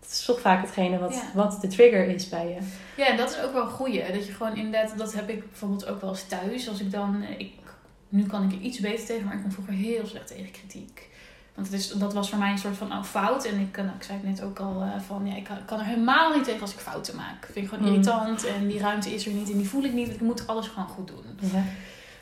Het 0.00 0.10
is 0.10 0.24
toch 0.24 0.40
vaak 0.40 0.60
hetgene 0.62 0.98
wat, 0.98 1.22
wat 1.34 1.58
de 1.60 1.66
trigger 1.66 2.06
is 2.06 2.28
bij 2.28 2.48
je. 2.48 2.56
Ja, 3.02 3.06
en 3.08 3.16
dat 3.16 3.30
is 3.30 3.40
ook 3.42 3.52
wel 3.52 3.62
een 3.62 3.68
goeie. 3.68 4.12
Dat 4.12 4.26
je 4.26 4.32
gewoon 4.32 4.56
inderdaad, 4.56 4.98
dat 4.98 5.14
heb 5.14 5.28
ik 5.28 5.48
bijvoorbeeld 5.48 5.86
ook 5.86 6.00
wel 6.00 6.10
eens 6.10 6.24
thuis. 6.28 6.68
Als 6.68 6.80
ik 6.80 6.90
dan, 6.90 7.22
ik, 7.38 7.52
nu 8.08 8.26
kan 8.26 8.42
ik 8.42 8.52
er 8.52 8.58
iets 8.58 8.80
beter 8.80 9.06
tegen, 9.06 9.24
maar 9.24 9.34
ik 9.34 9.42
kon 9.42 9.52
vroeger 9.52 9.74
heel 9.74 10.06
slecht 10.06 10.26
tegen 10.26 10.50
kritiek. 10.50 11.10
Want 11.54 11.66
het 11.66 11.76
is, 11.80 11.88
dat 11.90 12.12
was 12.14 12.30
voor 12.30 12.38
mij 12.38 12.50
een 12.50 12.58
soort 12.58 12.76
van 12.76 12.92
oh, 12.92 13.02
fout. 13.04 13.44
En 13.44 13.60
ik, 13.60 13.76
eh, 13.76 13.84
nou, 13.84 13.96
ik 13.96 14.02
zei 14.02 14.18
het 14.18 14.28
net 14.28 14.42
ook 14.42 14.58
al 14.58 14.82
eh, 14.82 15.00
van, 15.00 15.26
ja, 15.26 15.34
ik 15.36 15.44
kan, 15.44 15.64
kan 15.64 15.78
er 15.78 15.84
helemaal 15.84 16.34
niet 16.34 16.44
tegen 16.44 16.60
als 16.60 16.72
ik 16.72 16.78
fouten 16.78 17.16
maak. 17.16 17.44
Vind 17.52 17.56
ik 17.66 17.68
gewoon 17.68 17.84
Mm. 17.88 17.90
irritant 17.94 18.44
en 18.46 18.68
die 18.68 18.78
ruimte 18.78 19.14
is 19.14 19.26
er 19.26 19.32
niet 19.32 19.50
en 19.50 19.56
die 19.58 19.68
voel 19.68 19.82
ik 19.84 19.92
niet. 19.92 20.08
Ik 20.08 20.20
moet 20.20 20.46
alles 20.46 20.66
gewoon 20.68 20.88
goed 20.88 21.06
doen. 21.08 21.24
Ja. 21.52 21.62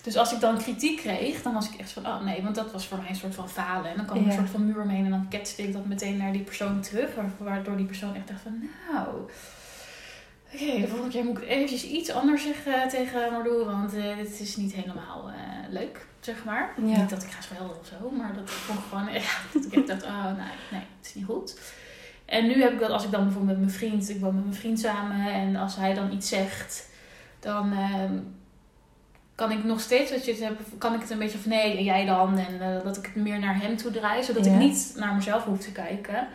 Dus 0.02 0.16
als 0.16 0.32
ik 0.32 0.40
dan 0.40 0.58
kritiek 0.58 0.96
kreeg, 1.00 1.42
dan 1.42 1.52
was 1.54 1.70
ik 1.70 1.80
echt 1.80 1.90
van, 1.92 2.06
oh 2.06 2.24
nee, 2.24 2.42
want 2.42 2.54
dat 2.54 2.72
was 2.72 2.86
voor 2.86 2.98
mij 2.98 3.08
een 3.08 3.14
soort 3.16 3.34
van 3.34 3.48
falen. 3.48 3.90
En 3.90 3.96
dan 3.96 4.04
kwam 4.06 4.16
er 4.18 4.22
Ja. 4.24 4.30
een 4.30 4.36
soort 4.38 4.50
van 4.50 4.66
muur 4.66 4.80
omheen 4.82 5.04
en 5.04 5.10
dan 5.10 5.28
ketste 5.28 5.62
ik 5.62 5.72
dat 5.72 5.86
meteen 5.86 6.16
naar 6.16 6.32
die 6.32 6.42
persoon 6.42 6.80
terug. 6.80 7.14
wa- 7.14 7.44
Waardoor 7.44 7.76
die 7.76 7.86
persoon 7.86 8.14
echt 8.14 8.28
dacht 8.28 8.40
van, 8.40 8.62
nou, 8.92 9.08
oké, 10.54 10.80
de 10.80 10.86
volgende 10.88 11.12
keer 11.12 11.24
moet 11.24 11.38
ik 11.42 11.48
eventjes 11.48 11.84
iets 11.84 12.10
anders 12.10 12.42
zeggen 12.42 12.88
tegen 12.88 13.32
Mardoe, 13.32 13.64
want 13.64 13.94
eh, 13.94 14.16
dit 14.16 14.40
is 14.40 14.56
niet 14.56 14.72
helemaal 14.72 15.30
leuk, 15.70 16.06
zeg 16.20 16.44
maar. 16.44 16.70
Ja. 16.76 16.82
Niet 17.00 17.10
dat 17.10 17.22
ik 17.22 17.30
ga 17.30 17.40
schelden 17.40 17.78
of 17.80 17.86
zo, 17.86 18.10
maar 18.10 18.34
dat 18.34 18.48
ik 18.48 18.54
gewoon, 18.88 19.12
ja, 19.22 19.30
dat 19.52 19.64
ik 19.64 19.72
echt 19.72 19.86
dacht, 19.86 20.02
oh 20.04 20.24
nee, 20.24 20.34
nee, 20.70 20.80
het 20.98 21.06
is 21.06 21.14
niet 21.14 21.24
goed. 21.24 21.60
En 22.24 22.46
nu 22.46 22.62
heb 22.62 22.72
ik 22.72 22.78
dat 22.80 22.90
als 22.90 23.04
ik 23.04 23.10
dan 23.10 23.24
bijvoorbeeld 23.24 23.58
met 23.58 23.66
mijn 23.66 23.78
vriend, 23.78 24.08
ik 24.08 24.20
woon 24.20 24.34
met 24.34 24.44
mijn 24.44 24.56
vriend 24.56 24.80
samen 24.80 25.32
en 25.32 25.56
als 25.56 25.76
hij 25.76 25.94
dan 25.94 26.12
iets 26.12 26.28
zegt, 26.28 26.88
dan 27.40 27.72
ehm, 27.72 28.18
kan 29.34 29.50
ik 29.50 29.64
nog 29.64 29.80
steeds, 29.80 30.10
wat 30.10 30.24
je 30.24 30.30
het 30.30 30.40
hebt, 30.40 30.60
kan 30.78 30.94
ik 30.94 31.00
het 31.00 31.10
een 31.10 31.18
beetje 31.18 31.38
van 31.38 31.50
nee, 31.50 31.76
en 31.76 31.84
jij 31.84 32.06
dan, 32.06 32.38
en 32.38 32.60
eh, 32.60 32.84
dat 32.84 32.96
ik 32.96 33.04
het 33.04 33.14
meer 33.14 33.38
naar 33.38 33.60
hem 33.60 33.76
toe 33.76 33.90
draai, 33.90 34.22
zodat 34.22 34.44
Ja. 34.44 34.52
ik 34.52 34.58
niet 34.58 34.92
naar 34.96 35.14
mezelf 35.14 35.44
hoef 35.44 35.58
te 35.60 35.72
kijken. 35.72 36.28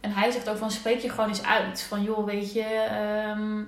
En 0.00 0.12
hij 0.12 0.30
zegt 0.30 0.48
ook 0.48 0.56
van 0.56 0.70
spreek 0.70 0.98
je 0.98 1.10
gewoon 1.10 1.28
eens 1.28 1.42
uit, 1.42 1.80
van 1.82 2.02
joh, 2.02 2.24
weet 2.26 2.52
je, 2.52 2.62
ehm, 2.90 3.62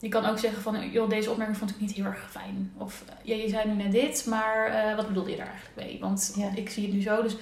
je 0.00 0.08
kan 0.08 0.26
ook 0.26 0.38
zeggen 0.38 0.62
van 0.62 0.90
joh, 0.90 1.08
deze 1.08 1.30
opmerking 1.30 1.58
vond 1.58 1.70
ik 1.70 1.80
niet 1.80 1.92
heel 1.92 2.04
erg 2.04 2.30
fijn. 2.30 2.72
Of 2.76 3.04
ja, 3.22 3.34
je 3.34 3.48
zei 3.48 3.68
nu 3.68 3.82
net 3.82 3.92
dit, 3.92 4.26
maar 4.26 4.66
eh, 4.66 4.96
wat 4.96 5.06
bedoelde 5.06 5.30
je 5.30 5.36
daar 5.36 5.46
eigenlijk 5.46 5.76
mee? 5.76 5.98
Want 6.00 6.34
Ja. 6.36 6.50
ik 6.54 6.70
zie 6.70 6.84
het 6.86 6.94
nu 6.94 7.02
zo, 7.02 7.22
dus 7.22 7.36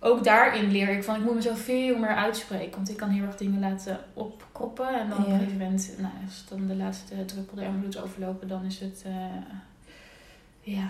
ook 0.00 0.24
daarin 0.24 0.70
leer 0.70 0.88
ik 0.88 1.04
van 1.04 1.14
ik 1.14 1.24
moet 1.24 1.34
mezelf 1.34 1.58
veel 1.60 1.98
meer 1.98 2.14
uitspreken. 2.14 2.76
Want 2.76 2.90
ik 2.90 2.96
kan 2.96 3.08
heel 3.08 3.24
erg 3.24 3.36
dingen 3.36 3.60
laten 3.60 4.00
opkroppen. 4.14 5.00
En 5.00 5.08
dan 5.08 5.18
op 5.18 5.26
een 5.26 5.38
gegeven 5.38 5.58
moment, 5.58 5.90
nou, 5.98 6.12
als 6.26 6.44
dan 6.48 6.66
de 6.66 6.74
laatste 6.76 7.24
druppel 7.24 7.56
de 7.56 7.80
doet 7.82 8.02
overlopen, 8.02 8.48
dan 8.48 8.64
is 8.64 8.80
het, 8.80 9.02
eh, 9.06 9.12
ja, 10.60 10.88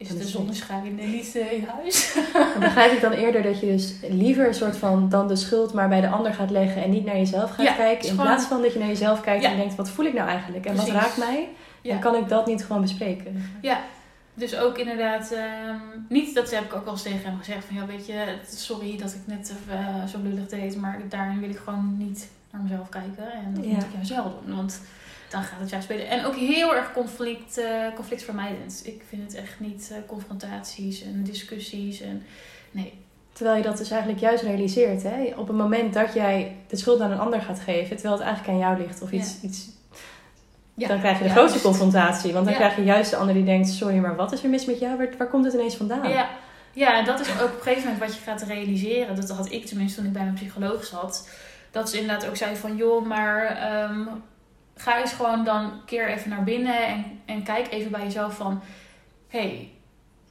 is 0.00 0.08
het 0.08 0.18
de 0.18 0.26
zonneschijn 0.28 0.98
en 1.00 1.10
niet 1.10 1.34
in 1.34 1.64
huis. 1.76 2.16
Dan 2.32 2.60
begrijp 2.60 2.92
ik 2.92 3.00
dan 3.00 3.12
eerder 3.12 3.42
dat 3.42 3.60
je 3.60 3.66
dus 3.66 3.94
liever 4.08 4.46
een 4.46 4.54
soort 4.54 4.76
van 4.76 5.08
dan 5.08 5.28
de 5.28 5.36
schuld 5.36 5.72
maar 5.72 5.88
bij 5.88 6.00
de 6.00 6.08
ander 6.08 6.34
gaat 6.34 6.50
leggen 6.50 6.82
en 6.82 6.90
niet 6.90 7.04
naar 7.04 7.16
jezelf 7.16 7.50
gaat 7.50 7.66
Ja, 7.66 7.72
kijken. 7.72 8.04
In 8.04 8.10
gewoon- 8.10 8.26
plaats 8.26 8.44
van 8.46 8.62
dat 8.62 8.72
je 8.72 8.78
naar 8.78 8.88
jezelf 8.88 9.20
kijkt 9.20 9.42
Ja. 9.42 9.50
en 9.50 9.56
denkt, 9.56 9.74
wat 9.74 9.90
voel 9.90 10.04
ik 10.06 10.14
nou 10.14 10.28
eigenlijk? 10.28 10.66
En 10.66 10.76
wat 10.76 10.88
raakt 10.88 11.16
mij? 11.16 11.48
Ja. 11.82 11.90
Dan 11.92 12.00
kan 12.00 12.14
ik 12.22 12.28
dat 12.28 12.46
niet 12.46 12.64
gewoon 12.64 12.82
bespreken. 12.82 13.44
Dus 14.34 14.56
ook 14.56 14.78
inderdaad, 14.78 15.32
ehm, 15.32 15.76
niet, 16.08 16.34
dat 16.34 16.50
heb 16.50 16.64
ik 16.64 16.74
ook 16.74 16.86
al 16.86 16.92
eens 16.92 17.02
tegen 17.02 17.22
hem 17.30 17.38
gezegd, 17.38 17.64
van 17.64 17.76
ja 17.76 17.86
weet 17.86 18.06
je, 18.06 18.24
sorry 18.48 18.96
dat 18.98 19.10
ik 19.12 19.20
net 19.24 19.52
eh, 19.70 20.04
zo 20.04 20.18
lullig 20.22 20.46
deed, 20.48 20.76
maar 20.76 21.00
daarin 21.08 21.40
wil 21.40 21.48
ik 21.50 21.58
gewoon 21.64 21.94
niet 21.98 22.28
naar 22.50 22.62
mezelf 22.62 22.88
kijken. 22.88 23.32
En 23.32 23.54
dat 23.54 23.64
Ja. 23.64 23.70
moet 23.70 23.82
ik 23.82 23.88
juist 23.94 24.10
wel 24.10 24.40
doen, 24.46 24.56
want 24.56 24.80
dan 25.30 25.42
gaat 25.42 25.60
het 25.60 25.70
juist 25.70 25.84
spelen. 25.84 26.08
En 26.08 26.24
ook 26.24 26.34
heel 26.36 26.74
erg 26.74 26.92
conflict, 26.92 27.58
eh, 27.58 27.66
conflictvermijdend. 27.94 28.82
Ik 28.84 29.02
vind 29.08 29.22
het 29.22 29.34
echt 29.34 29.60
niet 29.60 29.90
eh, 29.92 29.96
confrontaties 30.06 31.02
en 31.02 31.22
discussies 31.24 32.00
en 32.00 32.22
nee. 32.70 32.92
Terwijl 33.32 33.56
je 33.58 33.62
dat 33.64 33.78
dus 33.78 33.90
eigenlijk 33.90 34.20
juist 34.20 34.42
realiseert. 34.42 35.02
Hè? 35.02 35.32
Op 35.36 35.46
het 35.48 35.56
moment 35.56 35.94
dat 35.94 36.14
jij 36.14 36.56
de 36.68 36.76
schuld 36.76 37.00
aan 37.00 37.10
een 37.10 37.18
ander 37.18 37.40
gaat 37.40 37.60
geven, 37.60 37.96
terwijl 37.96 38.14
het 38.18 38.26
eigenlijk 38.26 38.54
aan 38.54 38.68
jou 38.68 38.78
ligt 38.86 39.02
of 39.02 39.10
iets, 39.12 39.40
iets 39.42 39.68
Ja, 40.74 40.88
dan 40.88 40.98
krijg 40.98 41.18
je 41.18 41.22
de 41.24 41.28
juist. 41.28 41.40
grootste 41.40 41.68
confrontatie. 41.68 42.32
Want 42.32 42.44
dan 42.44 42.54
Ja. 42.54 42.60
krijg 42.60 42.76
je 42.76 42.84
juist 42.84 43.10
de 43.10 43.16
ander 43.16 43.34
die 43.34 43.44
denkt, 43.44 43.68
sorry, 43.68 43.96
maar 43.98 44.16
wat 44.16 44.32
is 44.32 44.42
er 44.42 44.48
mis 44.48 44.64
met 44.64 44.78
jou? 44.78 44.96
Waar, 44.96 45.08
waar 45.18 45.28
komt 45.28 45.44
het 45.44 45.54
ineens 45.54 45.76
vandaan? 45.76 46.08
Ja, 46.08 46.28
ja, 46.72 46.98
en 46.98 47.04
dat 47.04 47.20
is 47.20 47.28
ook 47.30 47.42
op 47.48 47.54
een 47.56 47.62
gegeven 47.62 47.82
moment 47.82 47.98
wat 48.10 48.14
je 48.14 48.22
gaat 48.22 48.42
realiseren. 48.42 49.16
Dat 49.16 49.30
had 49.30 49.52
ik 49.52 49.66
tenminste 49.66 49.96
toen 49.98 50.06
ik 50.06 50.12
bij 50.12 50.22
mijn 50.22 50.34
psycholoog 50.34 50.84
zat. 50.84 51.28
Dat 51.70 51.90
ze 51.90 52.00
inderdaad 52.00 52.28
ook 52.28 52.36
zei 52.36 52.56
van, 52.56 52.76
joh, 52.76 53.06
maar 53.06 53.44
ehm, 53.46 54.06
ga 54.82 55.00
eens 55.00 55.12
gewoon 55.12 55.44
dan 55.44 55.72
keer 55.86 56.08
even 56.08 56.30
naar 56.30 56.44
binnen 56.44 56.86
en, 56.86 57.04
en 57.24 57.42
kijk 57.42 57.70
even 57.72 57.90
bij 57.90 58.02
jezelf 58.02 58.36
van, 58.36 58.60
hé, 59.28 59.38
hey, 59.40 59.70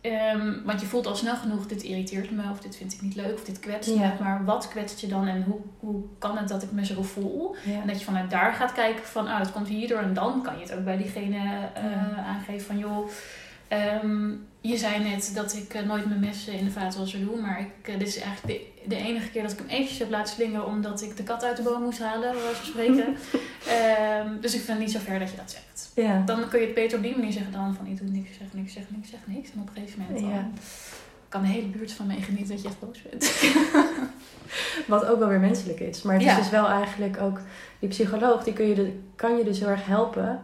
ehm, 0.01 0.53
want 0.65 0.81
je 0.81 0.87
voelt 0.87 1.07
al 1.07 1.15
snel 1.15 1.35
genoeg, 1.35 1.65
dit 1.67 1.83
irriteert 1.83 2.31
me 2.31 2.41
of 2.51 2.59
dit 2.59 2.75
vind 2.75 2.93
ik 2.93 3.01
niet 3.01 3.15
leuk 3.15 3.33
of 3.33 3.43
dit 3.43 3.59
kwetst 3.59 3.89
Ja. 3.89 3.95
me. 4.17 4.23
Maar 4.23 4.45
wat 4.45 4.67
kwetst 4.67 4.99
je 4.99 5.07
dan 5.07 5.27
en 5.27 5.43
hoe, 5.43 5.59
hoe 5.79 6.03
kan 6.19 6.37
het 6.37 6.47
dat 6.47 6.63
ik 6.63 6.71
me 6.71 6.85
zo 6.85 7.01
voel? 7.03 7.55
Ja. 7.65 7.81
En 7.81 7.87
dat 7.87 7.99
je 7.99 8.05
vanuit 8.05 8.29
daar 8.29 8.53
gaat 8.53 8.71
kijken 8.73 9.03
van, 9.05 9.27
ah, 9.27 9.39
het 9.39 9.51
komt 9.51 9.67
hierdoor. 9.67 9.99
En 9.99 10.13
dan 10.13 10.41
kan 10.43 10.55
je 10.57 10.61
het 10.61 10.73
ook 10.73 10.83
bij 10.83 10.97
diegene 10.97 11.37
eh, 11.73 11.83
Ja. 11.83 12.23
aangeven 12.27 12.65
van, 12.67 12.77
joh, 12.77 13.09
ehm, 13.69 14.29
je 14.61 14.77
zei 14.77 15.03
net 15.03 15.31
dat 15.35 15.53
ik 15.55 15.73
eh, 15.73 15.81
nooit 15.81 16.05
mijn 16.05 16.19
messen 16.19 16.53
in 16.53 16.65
de 16.65 16.71
vaatwasser 16.71 17.19
doe. 17.25 17.41
Maar 17.41 17.59
ik, 17.59 17.87
eh, 17.87 17.99
dit 17.99 18.07
is 18.07 18.17
eigenlijk 18.19 18.59
de, 18.83 18.89
de 18.89 18.95
enige 18.95 19.29
keer 19.29 19.41
dat 19.41 19.51
ik 19.51 19.57
hem 19.57 19.67
eventjes 19.67 19.99
heb 19.99 20.09
laten 20.09 20.33
slingeren 20.33 20.65
omdat 20.65 21.01
ik 21.01 21.17
de 21.17 21.23
kat 21.23 21.43
uit 21.43 21.57
de 21.57 21.63
boom 21.63 21.81
moest 21.83 21.99
halen, 21.99 22.33
van 22.35 22.65
spreken. 22.65 23.15
Ehm, 23.67 24.39
dus 24.41 24.53
ik 24.53 24.61
vind 24.61 24.77
het 24.77 24.79
niet 24.87 24.91
zo 24.91 24.99
ver 24.99 25.19
dat 25.19 25.29
je 25.29 25.37
dat 25.37 25.51
zegt. 25.51 25.91
Ja. 25.95 26.21
Dan 26.25 26.47
kun 26.49 26.59
je 26.59 26.65
het 26.65 26.75
beter 26.75 26.97
op 26.97 27.03
die 27.03 27.15
manier 27.17 27.31
zeggen 27.31 27.51
dan 27.51 27.75
van, 27.75 27.85
ik 27.87 27.97
doe 27.97 28.09
niks, 28.09 28.29
ik 28.29 28.35
zeg 28.39 28.47
niks, 28.53 28.67
ik 28.75 28.77
zeg 28.77 28.83
niks, 28.89 29.07
ik 29.09 29.13
zeg 29.19 29.35
niks. 29.35 29.49
En 29.51 29.61
op 29.61 29.67
een 29.67 29.73
gegeven 29.75 29.99
moment 30.01 30.19
dan 30.19 30.29
Ja. 30.29 30.47
kan 31.29 31.41
de 31.41 31.47
hele 31.47 31.67
buurt 31.67 31.91
van 31.91 32.07
mij 32.07 32.21
genieten 32.21 32.53
dat 32.55 32.61
je 32.61 32.67
echt 32.67 32.79
boos 32.79 33.01
bent. 33.01 33.31
Wat 34.87 35.05
ook 35.05 35.19
wel 35.19 35.27
weer 35.27 35.39
menselijk 35.39 35.79
is. 35.79 36.01
Maar 36.01 36.13
het 36.15 36.23
Ja. 36.23 36.31
is 36.31 36.37
dus 36.37 36.49
wel 36.49 36.67
eigenlijk 36.67 37.21
ook... 37.21 37.39
Die 37.79 37.89
psycholoog, 37.89 38.43
die 38.43 38.53
kun 38.53 38.67
je 38.67 38.75
de, 38.75 38.99
kan 39.15 39.37
je 39.37 39.43
dus 39.43 39.59
heel 39.59 39.67
erg 39.67 39.85
helpen... 39.85 40.41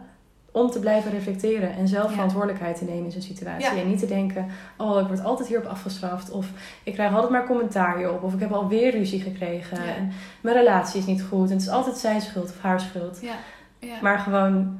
om 0.56 0.70
te 0.70 0.78
blijven 0.78 1.10
reflecteren 1.10 1.74
en 1.74 1.88
zelf 1.88 2.06
Ja. 2.08 2.12
verantwoordelijkheid 2.12 2.78
te 2.78 2.84
nemen 2.84 3.04
in 3.04 3.10
zo'n 3.10 3.22
situatie. 3.22 3.74
Ja. 3.74 3.80
En 3.80 3.88
niet 3.88 3.98
te 3.98 4.06
denken, 4.06 4.46
oh, 4.76 5.00
ik 5.00 5.06
word 5.06 5.24
altijd 5.24 5.48
hierop 5.48 5.66
afgestraft. 5.66 6.30
Of 6.30 6.46
ik 6.84 6.94
krijg 6.94 7.12
altijd 7.14 7.32
maar 7.32 7.46
commentaar 7.46 7.96
hierop. 7.96 8.22
Of 8.22 8.34
ik 8.34 8.40
heb 8.40 8.52
alweer 8.52 8.90
ruzie 8.90 9.20
gekregen. 9.20 9.84
Ja. 9.84 9.94
En 9.94 10.12
mijn 10.40 10.56
relatie 10.56 11.00
is 11.00 11.06
niet 11.06 11.22
goed. 11.22 11.46
En 11.48 11.52
het 11.56 11.62
is 11.62 11.68
altijd 11.68 11.96
zijn 11.96 12.20
schuld 12.20 12.50
of 12.50 12.60
haar 12.60 12.80
schuld. 12.80 13.18
ja. 13.22 13.34
ja. 13.78 13.98
Maar 14.02 14.18
gewoon 14.18 14.78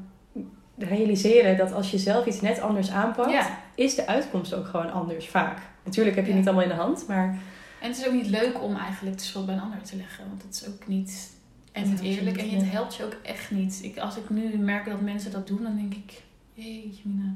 realiseren 0.78 1.56
dat 1.56 1.72
als 1.72 1.90
je 1.90 1.98
zelf 1.98 2.26
iets 2.26 2.40
net 2.40 2.60
anders 2.60 2.90
aanpakt... 2.90 3.48
is 3.74 3.94
de 3.94 4.06
uitkomst 4.06 4.54
ook 4.54 4.66
gewoon 4.66 4.92
anders, 4.92 5.28
vaak. 5.28 5.58
Natuurlijk 5.84 6.16
heb 6.16 6.26
je 6.26 6.34
niet 6.34 6.46
allemaal 6.46 6.64
in 6.64 6.68
de 6.68 6.74
hand, 6.74 7.04
maar... 7.08 7.38
En 7.80 7.88
het 7.88 7.98
is 7.98 8.06
ook 8.06 8.12
niet 8.12 8.28
leuk 8.28 8.62
om 8.62 8.76
eigenlijk 8.76 9.18
de 9.18 9.24
schuld 9.24 9.46
bij 9.46 9.54
een 9.54 9.60
ander 9.60 9.82
te 9.82 9.96
leggen. 9.96 10.24
Want 10.28 10.42
het 10.42 10.54
is 10.54 10.68
ook 10.68 10.86
niet, 10.86 11.30
en 11.76 11.90
Het 11.90 12.02
niet 12.02 12.16
eerlijk. 12.16 12.36
En 12.36 12.50
het 12.50 12.70
helpt 12.70 12.94
je 12.94 13.04
ook 13.04 13.16
echt 13.22 13.50
niet. 13.50 13.80
Ik, 13.82 13.98
als 13.98 14.16
ik 14.16 14.30
nu 14.30 14.58
merk 14.58 14.84
dat 14.84 15.00
mensen 15.00 15.30
dat 15.30 15.46
doen, 15.46 15.62
dan 15.62 15.76
denk 15.76 15.94
ik... 15.94 16.22
Jeetje 16.54 17.02
mina, 17.04 17.34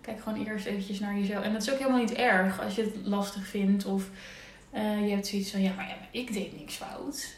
kijk 0.00 0.20
gewoon 0.20 0.46
eerst 0.46 0.66
eventjes 0.66 1.00
naar 1.00 1.18
jezelf. 1.18 1.44
En 1.44 1.52
dat 1.52 1.62
is 1.62 1.72
ook 1.72 1.78
helemaal 1.78 2.00
niet 2.00 2.12
erg 2.12 2.62
als 2.62 2.74
je 2.74 2.82
het 2.82 3.06
lastig 3.06 3.46
vindt. 3.46 3.84
Of 3.84 4.10
eh, 4.70 5.06
je 5.06 5.14
hebt 5.14 5.26
zoiets 5.26 5.50
van, 5.50 5.62
ja 5.62 5.74
maar, 5.74 5.88
ja, 5.88 5.94
maar 5.94 6.08
ik 6.10 6.32
deed 6.32 6.58
niks 6.58 6.74
fout. 6.74 7.36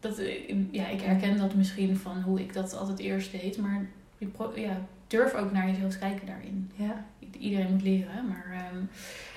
dat, 0.00 0.18
eh, 0.18 0.54
ja, 0.70 0.88
ik 0.88 1.00
herken 1.00 1.36
dat 1.36 1.54
misschien 1.54 1.96
van 1.96 2.22
hoe 2.22 2.40
ik 2.40 2.52
dat 2.52 2.76
altijd 2.76 2.98
eerst 2.98 3.32
deed. 3.32 3.58
Maar 3.58 3.86
ja, 4.54 4.86
durf 5.06 5.34
ook 5.34 5.52
naar 5.52 5.70
jezelf 5.70 5.92
te 5.92 5.98
kijken 5.98 6.26
daarin. 6.26 6.70
Ja. 6.74 7.04
Iedereen 7.38 7.72
moet 7.72 7.82
leren. 7.82 8.12
hè, 8.12 8.22
Maar, 8.22 8.46
ehm, 8.52 8.84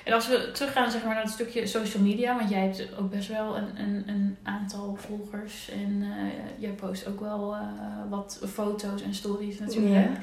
en 0.04 0.12
als 0.12 0.28
we 0.28 0.50
teruggaan 0.52 0.90
zeg 0.90 1.04
maar, 1.04 1.14
naar 1.14 1.22
het 1.22 1.32
stukje 1.32 1.66
social 1.66 2.02
media. 2.02 2.36
Want 2.36 2.50
jij 2.50 2.60
hebt 2.60 2.96
ook 2.96 3.10
best 3.10 3.28
wel 3.28 3.56
een, 3.56 3.80
een, 3.80 4.08
een 4.08 4.36
aantal 4.42 4.96
volgers. 4.96 5.70
En 5.70 6.02
eh, 6.02 6.60
jij 6.60 6.70
post 6.70 7.06
ook 7.06 7.20
wel 7.20 7.54
eh, 7.54 7.62
wat 8.08 8.40
foto's 8.52 9.02
en 9.02 9.14
stories 9.14 9.58
natuurlijk. 9.58 10.06
Ja. 10.06 10.20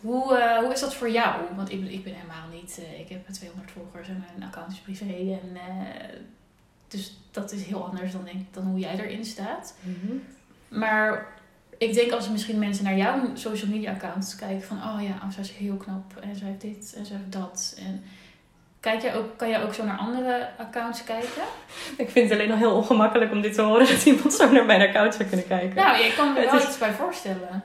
Hoe, 0.00 0.36
eh, 0.36 0.58
hoe 0.58 0.72
is 0.72 0.80
dat 0.80 0.94
voor 0.94 1.10
jou? 1.10 1.42
Want 1.56 1.72
ik 1.72 1.80
ben, 1.80 1.92
ik 1.92 2.04
ben 2.04 2.14
helemaal 2.14 2.48
niet... 2.52 2.80
ik 2.98 3.08
heb 3.08 3.28
200 3.28 3.70
volgers 3.70 4.08
en 4.08 4.24
mijn 4.28 4.48
account 4.48 4.72
is 4.72 4.78
privé. 4.78 5.38
En, 5.42 5.58
dus 6.88 7.18
dat 7.30 7.52
is 7.52 7.64
heel 7.64 7.84
anders 7.84 8.12
dan, 8.12 8.24
denk, 8.24 8.54
dan 8.54 8.64
hoe 8.64 8.78
jij 8.78 8.98
erin 8.98 9.24
staat. 9.24 9.74
Mhm. 9.80 10.16
Maar 10.68 11.35
ik 11.78 11.94
denk 11.94 12.12
als 12.12 12.28
misschien 12.28 12.58
mensen 12.58 12.84
naar 12.84 12.96
jouw 12.96 13.20
social 13.34 13.70
media 13.70 13.90
accounts 13.92 14.36
kijken 14.36 14.62
van... 14.66 14.76
Oh 14.76 15.02
ja, 15.02 15.08
oh, 15.24 15.30
zij 15.30 15.42
is 15.42 15.50
heel 15.50 15.76
knap 15.76 16.16
en 16.20 16.36
zij 16.36 16.46
heeft 16.48 16.60
dit 16.60 16.94
en 16.96 17.06
zij 17.06 17.16
heeft 17.16 17.32
dat. 17.32 17.76
En 17.78 18.04
kijk 18.80 19.02
jij 19.02 19.16
ook, 19.16 19.36
kan 19.36 19.48
jij 19.48 19.62
ook 19.64 19.74
zo 19.74 19.84
naar 19.84 19.98
andere 19.98 20.48
accounts 20.58 21.04
kijken? 21.04 21.42
Ik 21.96 22.10
vind 22.10 22.30
het 22.30 22.38
alleen 22.38 22.50
al 22.52 22.56
heel 22.58 22.74
ongemakkelijk 22.76 23.32
om 23.32 23.40
dit 23.40 23.54
te 23.54 23.62
horen 23.62 23.86
dat 23.92 24.04
iemand 24.04 24.32
zo 24.34 24.50
naar 24.52 24.64
mijn 24.64 24.88
account 24.88 25.14
zou 25.14 25.28
kunnen 25.28 25.46
kijken. 25.46 25.76
Nou, 25.76 25.96
je 26.04 26.14
kan 26.16 26.32
me 26.32 26.44
wel 26.44 26.56
is- 26.58 26.64
iets 26.64 26.78
bij 26.78 26.92
voorstellen. 26.92 27.62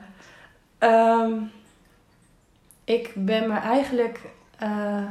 Ehm, 0.78 1.32
ik 2.84 3.10
ben 3.14 3.48
me 3.48 3.58
eigenlijk. 3.58 4.20
eh, 4.58 5.02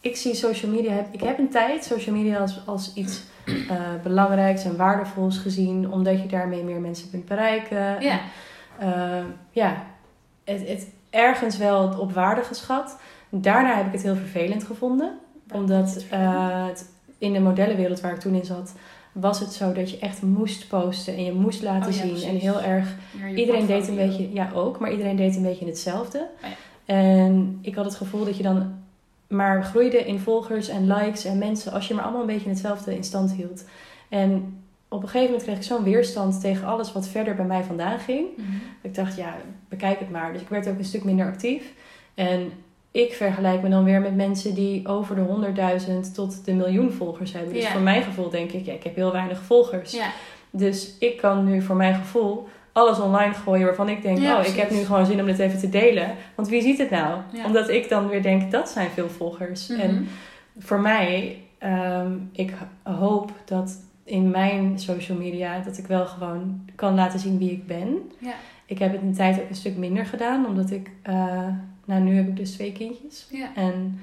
ik 0.00 0.16
zie 0.16 0.34
social 0.34 0.70
media. 0.70 1.06
Ik 1.12 1.20
heb 1.20 1.38
een 1.38 1.50
tijd 1.50 1.84
social 1.84 2.14
media 2.16 2.38
als, 2.38 2.60
als 2.66 2.94
iets 2.94 3.22
eh, 3.68 3.76
belangrijks 4.02 4.64
en 4.64 4.76
waardevols 4.76 5.38
gezien, 5.38 5.92
omdat 5.92 6.20
je 6.22 6.26
daarmee 6.28 6.62
meer 6.62 6.80
mensen 6.80 7.10
kunt 7.10 7.24
bereiken. 7.24 8.00
Ja, 8.00 8.20
Eh, 8.78 9.24
ja, 9.50 9.82
het, 10.44 10.68
het 10.68 10.88
ergens 11.10 11.56
wel 11.56 11.98
op 11.98 12.12
waarde 12.12 12.42
geschat. 12.42 13.00
Daarna 13.28 13.76
heb 13.76 13.86
ik 13.86 13.92
het 13.92 14.02
heel 14.02 14.16
vervelend 14.16 14.64
gevonden. 14.64 15.18
Omdat 15.52 16.04
eh, 16.10 16.66
het, 16.66 16.90
in 17.18 17.32
de 17.32 17.40
modellenwereld 17.40 18.00
waar 18.00 18.12
ik 18.14 18.20
toen 18.20 18.34
in 18.34 18.44
zat, 18.44 18.74
was 19.12 19.40
het 19.40 19.52
zo 19.52 19.72
dat 19.72 19.90
je 19.90 19.98
echt 19.98 20.22
moest 20.22 20.68
posten 20.68 21.16
en 21.16 21.24
je 21.24 21.32
moest 21.32 21.62
laten 21.62 21.90
Oh 21.90 21.96
ja, 21.96 22.00
zien. 22.02 22.10
precies. 22.10 22.28
En 22.28 22.36
heel 22.36 22.62
erg 22.62 22.94
Iedereen 23.34 23.66
deed 23.66 23.88
een 23.88 23.96
beetje, 23.96 24.32
ja 24.32 24.50
ook, 24.54 24.78
maar 24.78 24.90
iedereen 24.90 25.16
deed 25.16 25.36
een 25.36 25.42
beetje 25.42 25.66
hetzelfde. 25.66 26.18
Oh 26.44 26.48
En 26.96 27.58
ik 27.62 27.74
had 27.74 27.84
het 27.84 27.94
gevoel 27.94 28.24
dat 28.24 28.36
je 28.36 28.42
dan 28.42 28.72
maar 29.28 29.64
groeide 29.64 30.06
in 30.06 30.18
volgers 30.18 30.68
en 30.68 30.92
likes 30.92 31.24
en 31.24 31.38
mensen 31.38 31.72
als 31.72 31.88
je 31.88 31.94
maar 31.94 32.04
allemaal 32.04 32.20
een 32.20 32.26
beetje 32.26 32.48
hetzelfde 32.48 32.94
in 32.94 33.04
stand 33.04 33.32
hield. 33.32 33.64
En 34.08 34.62
op 34.88 35.02
een 35.02 35.08
gegeven 35.08 35.26
moment 35.26 35.42
kreeg 35.42 35.56
ik 35.56 35.62
zo'n 35.62 35.82
weerstand 35.82 36.40
tegen 36.40 36.66
alles 36.66 36.92
wat 36.92 37.08
verder 37.08 37.34
bij 37.34 37.44
mij 37.44 37.62
vandaan 37.62 37.98
ging. 37.98 38.26
Mhm. 38.36 38.48
Ik 38.82 38.94
dacht, 38.94 39.16
ja, 39.16 39.36
bekijk 39.68 39.98
het 39.98 40.10
maar. 40.10 40.32
Dus 40.32 40.42
ik 40.42 40.48
werd 40.48 40.68
ook 40.68 40.78
een 40.78 40.84
stuk 40.84 41.04
minder 41.04 41.26
actief. 41.26 41.72
En 42.14 42.52
ik 42.90 43.12
vergelijk 43.12 43.62
me 43.62 43.68
dan 43.68 43.84
weer 43.84 44.00
met 44.00 44.16
mensen 44.16 44.54
die 44.54 44.88
over 44.88 45.14
de 45.14 45.24
100.000 46.04 46.12
tot 46.14 46.44
de 46.44 46.52
miljoen 46.52 46.92
volgers 46.92 47.32
hebben. 47.32 47.52
Dus 47.52 47.68
voor 47.68 47.80
mijn 47.80 48.02
gevoel 48.02 48.30
denk 48.30 48.52
ik, 48.52 48.66
ja, 48.66 48.72
ik 48.72 48.82
heb 48.82 48.94
heel 48.94 49.12
weinig 49.12 49.42
volgers. 49.42 50.00
Dus 50.50 50.94
ik 50.98 51.16
kan 51.16 51.44
nu 51.44 51.62
voor 51.62 51.76
mijn 51.76 51.94
gevoel 51.94 52.48
alles 52.78 53.00
online 53.00 53.34
gooien 53.34 53.66
waarvan 53.66 53.88
ik 53.88 54.02
denk, 54.02 54.18
Ja, 54.18 54.38
oh, 54.38 54.46
ik 54.46 54.56
heb 54.56 54.70
nu 54.70 54.84
gewoon 54.84 55.06
zin 55.06 55.20
om 55.20 55.26
dit 55.26 55.38
even 55.38 55.58
te 55.58 55.68
delen. 55.68 56.14
Want 56.34 56.48
wie 56.48 56.62
ziet 56.62 56.78
het 56.78 56.90
nou? 56.90 57.20
Ja. 57.32 57.44
Omdat 57.44 57.68
ik 57.68 57.88
dan 57.88 58.08
weer 58.08 58.22
denk, 58.22 58.50
dat 58.50 58.68
zijn 58.68 58.90
veel 58.90 59.08
volgers. 59.08 59.68
Mhm. 59.68 59.80
En 59.80 60.08
voor 60.58 60.80
mij, 60.80 61.38
ehm, 61.58 62.12
ik 62.32 62.52
hoop 62.82 63.32
dat 63.44 63.76
in 64.04 64.30
mijn 64.30 64.78
social 64.78 65.18
media, 65.18 65.58
dat 65.58 65.78
ik 65.78 65.86
wel 65.86 66.06
gewoon 66.06 66.60
kan 66.74 66.94
laten 66.94 67.18
zien 67.18 67.38
wie 67.38 67.50
ik 67.50 67.66
ben. 67.66 68.10
Ja. 68.18 68.34
Ik 68.66 68.78
heb 68.78 68.92
het 68.92 69.02
een 69.02 69.14
tijd 69.14 69.40
ook 69.40 69.48
een 69.48 69.54
stuk 69.54 69.76
minder 69.76 70.06
gedaan, 70.06 70.46
omdat 70.46 70.70
ik, 70.70 70.90
eh, 71.02 71.48
nou 71.84 72.00
nu 72.00 72.16
heb 72.16 72.28
ik 72.28 72.36
dus 72.36 72.50
twee 72.50 72.72
kindjes. 72.72 73.28
En 73.54 74.00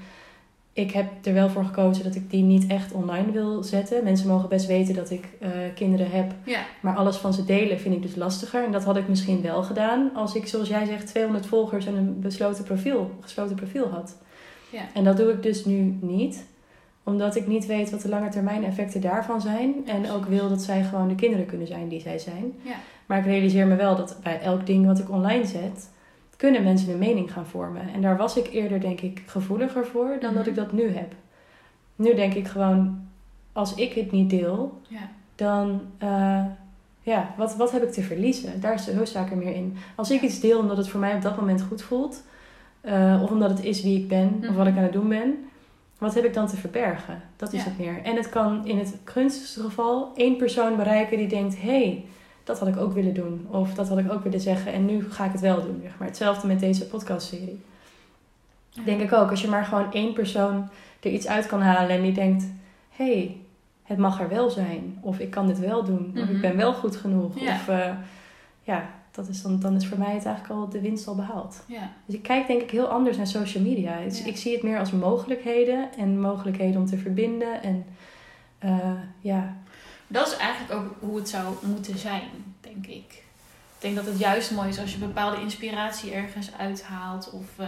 ik 0.76 0.92
heb 0.92 1.26
er 1.26 1.34
wel 1.34 1.50
voor 1.50 1.66
gekozen 1.66 2.04
dat 2.04 2.16
ik 2.16 2.30
die 2.30 2.44
niet 2.44 2.68
echt 2.68 2.92
online 2.92 3.32
wil 3.32 3.64
zetten. 3.64 4.04
Mensen 4.04 4.28
mogen 4.28 4.50
best 4.50 4.66
weten 4.66 4.94
dat 4.94 5.10
ik 5.10 5.28
eh, 5.40 5.50
kinderen 5.76 6.12
heb. 6.12 6.32
ja. 6.44 6.66
Maar 6.82 6.96
alles 6.96 7.18
van 7.18 7.34
ze 7.34 7.46
delen 7.46 7.80
vind 7.80 7.96
ik 7.96 8.02
dus 8.02 8.16
lastiger. 8.16 8.64
En 8.64 8.72
dat 8.72 8.84
had 8.84 8.98
ik 8.98 9.08
misschien 9.08 9.42
wel 9.42 9.64
gedaan 9.64 10.12
als 10.16 10.36
ik, 10.36 10.48
zoals 10.48 10.68
jij 10.68 10.86
zegt, 10.86 11.08
200 11.08 11.46
volgers 11.46 11.86
en 11.86 11.96
een 11.96 12.20
besloten 12.20 12.64
profiel, 12.64 13.12
gesloten 13.20 13.56
profiel 13.56 13.88
had. 13.88 14.18
Ja. 14.70 14.82
En 14.94 15.04
dat 15.04 15.18
doe 15.18 15.32
ik 15.32 15.44
dus 15.44 15.66
nu 15.66 15.98
niet. 16.02 16.46
Omdat 17.04 17.36
ik 17.36 17.48
niet 17.48 17.66
weet 17.66 17.90
wat 17.90 18.02
de 18.02 18.10
lange 18.10 18.30
termijn 18.30 18.64
effecten 18.64 19.02
daarvan 19.02 19.42
zijn. 19.42 19.74
En 19.86 20.12
ook 20.12 20.26
wil 20.26 20.50
dat 20.50 20.62
zij 20.62 20.84
gewoon 20.84 21.08
de 21.08 21.16
kinderen 21.16 21.46
kunnen 21.46 21.68
zijn 21.68 21.88
die 21.88 22.02
zij 22.02 22.20
zijn. 22.20 22.54
Ja. 22.62 22.76
Maar 23.06 23.18
ik 23.18 23.26
realiseer 23.26 23.68
me 23.68 23.76
wel 23.76 23.96
dat 23.96 24.18
bij 24.24 24.42
elk 24.42 24.66
ding 24.66 24.86
wat 24.86 25.00
ik 25.00 25.10
online 25.10 25.46
zet, 25.46 25.90
kunnen 26.38 26.64
mensen 26.64 26.92
een 26.92 26.98
mening 27.00 27.32
gaan 27.34 27.46
vormen. 27.46 27.90
En 27.94 28.02
daar 28.02 28.18
was 28.18 28.38
ik 28.38 28.48
eerder, 28.54 28.80
denk 28.82 29.02
ik, 29.02 29.24
gevoeliger 29.26 29.86
voor 29.86 30.18
dan 30.20 30.34
dat 30.34 30.42
Mhm. 30.42 30.50
ik 30.50 30.56
dat 30.56 30.72
nu 30.72 30.90
heb. 30.90 31.14
Nu 31.96 32.14
denk 32.16 32.34
ik 32.34 32.48
gewoon, 32.48 33.08
als 33.54 33.76
ik 33.76 33.94
het 33.94 34.12
niet 34.12 34.30
deel, 34.30 34.80
ja. 34.88 35.10
dan, 35.36 35.82
eh, 35.98 36.44
ja, 37.02 37.34
wat, 37.38 37.56
wat 37.56 37.72
heb 37.72 37.84
ik 37.84 37.92
te 37.92 38.02
verliezen? 38.02 38.62
Daar 38.62 38.74
is 38.74 38.86
de 38.86 38.96
hoofdzaak 38.96 39.32
er 39.32 39.38
meer 39.38 39.56
in. 39.56 39.76
Als 39.96 40.12
ik 40.12 40.22
iets 40.22 40.40
deel 40.40 40.60
omdat 40.60 40.78
het 40.78 40.88
voor 40.90 41.00
mij 41.00 41.16
op 41.16 41.22
dat 41.22 41.36
moment 41.38 41.62
goed 41.62 41.82
voelt, 41.82 42.24
eh, 42.82 43.20
of 43.24 43.32
omdat 43.32 43.50
het 43.50 43.64
is 43.64 43.82
wie 43.84 44.00
ik 44.00 44.08
ben, 44.08 44.44
of 44.50 44.56
wat 44.56 44.66
ik 44.68 44.72
Mhm. 44.72 44.78
aan 44.78 44.84
het 44.84 44.94
doen 44.94 45.10
ben, 45.10 45.36
wat 45.98 46.14
heb 46.14 46.26
ik 46.26 46.34
dan 46.34 46.48
te 46.48 46.58
verbergen? 46.58 47.22
Dat 47.36 47.54
is 47.54 47.64
Ja. 47.64 47.70
het 47.70 47.78
meer. 47.80 48.02
En 48.04 48.16
het 48.16 48.30
kan 48.30 48.66
in 48.66 48.78
het 48.78 48.96
gunstigste 49.04 49.62
geval 49.62 50.12
één 50.16 50.38
persoon 50.38 50.76
bereiken 50.76 51.18
die 51.18 51.28
denkt: 51.28 51.56
hé, 51.62 51.68
hey, 51.84 52.06
dat 52.46 52.60
had 52.60 52.68
ik 52.68 52.78
ook 52.78 52.94
willen 52.94 53.14
doen, 53.14 53.48
of 53.50 53.74
dat 53.74 53.90
had 53.90 53.98
ik 53.98 54.12
ook 54.12 54.24
willen 54.24 54.40
zeggen, 54.40 54.74
en 54.74 54.86
nu 54.86 55.12
ga 55.12 55.26
ik 55.26 55.32
het 55.32 55.42
wel 55.42 55.62
doen. 55.64 55.80
Zeg 55.84 55.98
maar. 55.98 56.08
Hetzelfde 56.08 56.48
met 56.48 56.60
deze 56.60 56.86
podcastserie. 56.88 57.62
Ja. 58.70 58.84
Denk 58.84 59.02
ik 59.02 59.14
ook, 59.14 59.30
als 59.30 59.42
je 59.42 59.48
maar 59.48 59.66
gewoon 59.66 59.92
één 59.94 60.14
persoon 60.14 60.70
er 61.00 61.12
iets 61.12 61.28
uit 61.28 61.46
kan 61.46 61.62
halen 61.62 61.96
en 61.96 62.02
die 62.02 62.12
denkt: 62.14 62.44
hé, 62.90 63.06
hey, 63.14 63.38
het 63.84 63.98
mag 63.98 64.22
er 64.22 64.30
wel 64.30 64.50
zijn. 64.50 64.98
Of 65.02 65.20
ik 65.20 65.30
kan 65.30 65.48
dit 65.48 65.60
wel 65.60 65.84
doen. 65.84 66.12
Of 66.16 66.24
Mhm. 66.24 66.36
ik 66.36 66.42
ben 66.42 66.58
wel 66.58 66.74
goed 66.74 66.96
genoeg. 66.96 67.40
Ja. 67.40 67.54
Of 67.56 67.68
eh, 67.68 67.92
ja, 68.64 68.90
dat 69.12 69.28
is 69.28 69.42
dan, 69.42 69.60
dan 69.60 69.76
is 69.76 69.88
voor 69.88 69.98
mij 69.98 70.14
het 70.14 70.26
eigenlijk 70.26 70.56
al 70.60 70.70
de 70.70 70.82
winst 70.82 71.08
al 71.08 71.16
behaald. 71.16 71.64
ja. 71.68 71.92
Dus 72.06 72.16
ik 72.16 72.22
kijk 72.24 72.48
denk 72.48 72.62
ik 72.62 72.72
heel 72.72 72.88
anders 72.88 73.18
naar 73.18 73.28
social 73.28 73.64
media. 73.64 74.00
Dus 74.04 74.20
Ja. 74.20 74.26
Ik 74.26 74.38
zie 74.38 74.54
het 74.54 74.64
meer 74.64 74.80
als 74.80 74.92
mogelijkheden. 74.92 75.90
En 75.98 76.20
mogelijkheden 76.20 76.80
om 76.82 76.86
te 76.86 76.98
verbinden. 76.98 77.64
En 77.64 77.86
eh, 78.60 78.78
ja, 79.20 79.56
Dat 80.08 80.28
is 80.28 80.38
eigenlijk 80.38 80.74
ook 80.74 80.96
hoe 81.00 81.16
het 81.18 81.30
zou 81.30 81.56
moeten 81.66 81.98
zijn, 81.98 82.30
denk 82.62 82.86
ik. 82.88 83.24
Ik 83.78 83.82
denk 83.92 83.96
dat 83.96 84.06
het 84.06 84.20
juist 84.20 84.52
mooi 84.52 84.70
is 84.70 84.80
als 84.80 84.92
je 84.92 84.98
bepaalde 84.98 85.42
inspiratie 85.42 86.12
ergens 86.12 86.54
uithaalt. 86.58 87.30
Of 87.32 87.46
eh, 87.60 87.68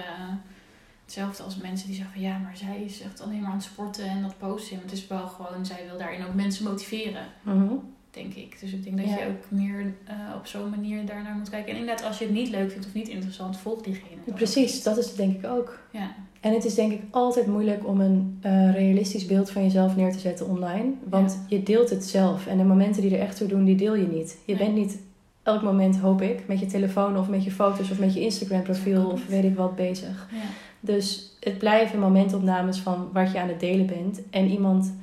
hetzelfde 1.04 1.44
als 1.44 1.56
mensen 1.58 1.88
die 1.88 1.96
zeggen 1.96 2.14
van 2.14 2.24
ja, 2.24 2.38
maar 2.38 2.58
zij 2.58 2.82
is 2.86 3.02
echt 3.02 3.22
alleen 3.22 3.40
maar 3.42 3.50
aan 3.50 3.56
het 3.56 3.64
sporten 3.66 4.06
en 4.06 4.22
dat 4.22 4.38
posten. 4.38 4.78
Want 4.78 4.90
het 4.90 5.00
is 5.00 5.08
wel 5.08 5.28
gewoon, 5.28 5.66
zij 5.66 5.86
wil 5.90 5.98
daarin 5.98 6.26
ook 6.26 6.34
mensen 6.34 6.64
motiveren, 6.64 7.26
Mhm. 7.42 7.74
denk 8.12 8.34
ik. 8.34 8.60
Dus 8.60 8.72
ik 8.72 8.84
denk 8.84 8.98
dat 8.98 9.06
Ja. 9.10 9.18
je 9.18 9.26
ook 9.28 9.44
meer 9.52 9.94
eh, 10.06 10.16
op 10.36 10.48
zo'n 10.48 10.70
manier 10.70 11.06
daarnaar 11.06 11.36
moet 11.36 11.50
kijken. 11.50 11.72
En 11.74 11.80
inderdaad, 11.80 12.06
als 12.06 12.18
je 12.18 12.26
het 12.26 12.34
niet 12.34 12.50
leuk 12.50 12.72
vindt 12.72 12.86
of 12.86 12.94
niet 12.94 13.08
interessant, 13.08 13.58
volg 13.58 13.82
diegene. 13.82 14.22
precies. 14.36 14.84
Dat 14.84 14.98
is 14.98 15.08
het 15.08 15.18
denk 15.18 15.38
ik 15.44 15.46
ook. 15.46 15.80
Ja, 15.92 16.16
En 16.42 16.54
het 16.54 16.66
is 16.66 16.76
denk 16.76 16.92
ik 16.92 17.02
altijd 17.12 17.48
moeilijk 17.48 17.88
om 17.88 18.02
een 18.02 18.38
eh, 18.42 18.74
realistisch 18.74 19.26
beeld 19.26 19.50
van 19.52 19.64
jezelf 19.64 19.96
neer 19.96 20.12
te 20.12 20.20
zetten 20.20 20.48
online. 20.48 20.92
Want 21.10 21.40
je 21.48 21.64
deelt 21.64 21.90
het 21.90 22.06
zelf. 22.06 22.48
En 22.48 22.58
de 22.58 22.64
momenten 22.64 23.02
die 23.02 23.16
er 23.16 23.20
echt 23.22 23.38
toe 23.38 23.48
doen, 23.48 23.64
die 23.64 23.76
deel 23.76 23.96
je 23.96 24.08
niet. 24.08 24.38
Je 24.46 24.56
Nee. 24.56 24.64
bent 24.64 24.76
niet 24.78 25.00
elk 25.44 25.62
moment, 25.62 25.98
hoop 25.98 26.22
ik, 26.22 26.48
met 26.48 26.60
je 26.60 26.66
telefoon 26.66 27.18
of 27.18 27.30
met 27.30 27.44
je 27.44 27.52
foto's 27.52 27.92
of 27.92 28.00
met 28.00 28.14
je 28.14 28.20
Instagram 28.22 28.62
profiel 28.62 29.10
of 29.10 29.28
weet 29.28 29.44
ik 29.44 29.56
wat 29.56 29.76
bezig. 29.76 30.28
ja. 30.32 30.38
Dus 30.80 31.36
het 31.40 31.58
blijven 31.58 32.00
momentopnames 32.00 32.80
van 32.80 33.10
wat 33.14 33.32
je 33.32 33.40
aan 33.40 33.48
het 33.48 33.60
delen 33.60 33.86
bent. 33.86 34.22
En 34.30 34.50
iemand, 34.50 34.94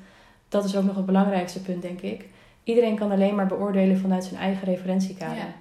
dat 0.49 0.65
is 0.65 0.77
ook 0.77 0.85
nog 0.85 0.97
het 0.97 1.07
belangrijkste 1.07 1.63
punt, 1.63 1.83
denk 1.83 2.01
ik. 2.01 2.25
Iedereen 2.65 2.97
kan 2.97 3.11
alleen 3.11 3.35
maar 3.35 3.47
beoordelen 3.47 3.99
vanuit 3.99 4.25
zijn 4.25 4.41
eigen 4.41 4.65
referentiekader. 4.67 5.37
Ja. 5.37 5.55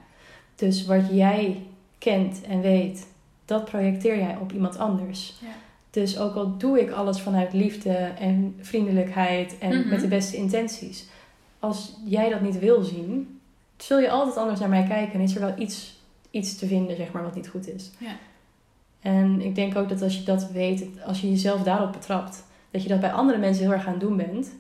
Dus 0.56 0.86
wat 0.86 1.02
jij 1.12 1.62
kent 1.98 2.42
en 2.48 2.62
weet, 2.62 3.08
dat 3.46 3.66
projecteer 3.66 4.18
jij 4.18 4.38
op 4.42 4.52
iemand 4.52 4.78
anders. 4.78 5.34
Ja. 5.42 5.48
Dus 5.94 6.18
ook 6.20 6.36
al 6.36 6.58
doe 6.58 6.82
ik 6.82 6.92
alles 6.92 7.22
vanuit 7.22 7.54
liefde 7.54 7.94
en 8.20 8.56
vriendelijkheid 8.62 9.58
en 9.58 9.80
Mhm. 9.80 9.90
met 9.90 10.02
de 10.02 10.08
beste 10.08 10.38
intenties. 10.38 11.06
Als 11.60 11.94
jij 12.06 12.30
dat 12.30 12.42
niet 12.42 12.60
wil 12.60 12.84
zien, 12.84 13.40
zul 13.78 14.00
je 14.00 14.10
altijd 14.10 14.38
anders 14.38 14.60
naar 14.60 14.70
mij 14.70 14.84
kijken. 14.88 15.14
En 15.14 15.22
is 15.22 15.36
er 15.36 15.42
wel 15.42 15.54
iets, 15.58 16.00
iets 16.32 16.58
te 16.58 16.68
vinden, 16.68 16.96
zeg 16.96 17.12
maar, 17.12 17.24
wat 17.24 17.36
niet 17.36 17.48
goed 17.48 17.68
is. 17.76 17.92
Ja. 17.98 18.16
En 19.02 19.42
ik 19.42 19.56
denk 19.56 19.76
ook 19.78 19.90
dat 19.90 20.02
als 20.02 20.18
je 20.18 20.24
dat 20.24 20.52
weet, 20.52 20.86
als 21.06 21.22
je 21.22 21.30
jezelf 21.30 21.64
daarop 21.64 21.92
betrapt, 21.92 22.44
dat 22.72 22.84
je 22.84 22.90
dat 22.90 23.00
bij 23.00 23.12
andere 23.12 23.38
mensen 23.38 23.64
heel 23.64 23.74
erg 23.74 23.86
aan 23.86 23.92
het 23.92 24.02
doen 24.02 24.18
bent. 24.18 24.52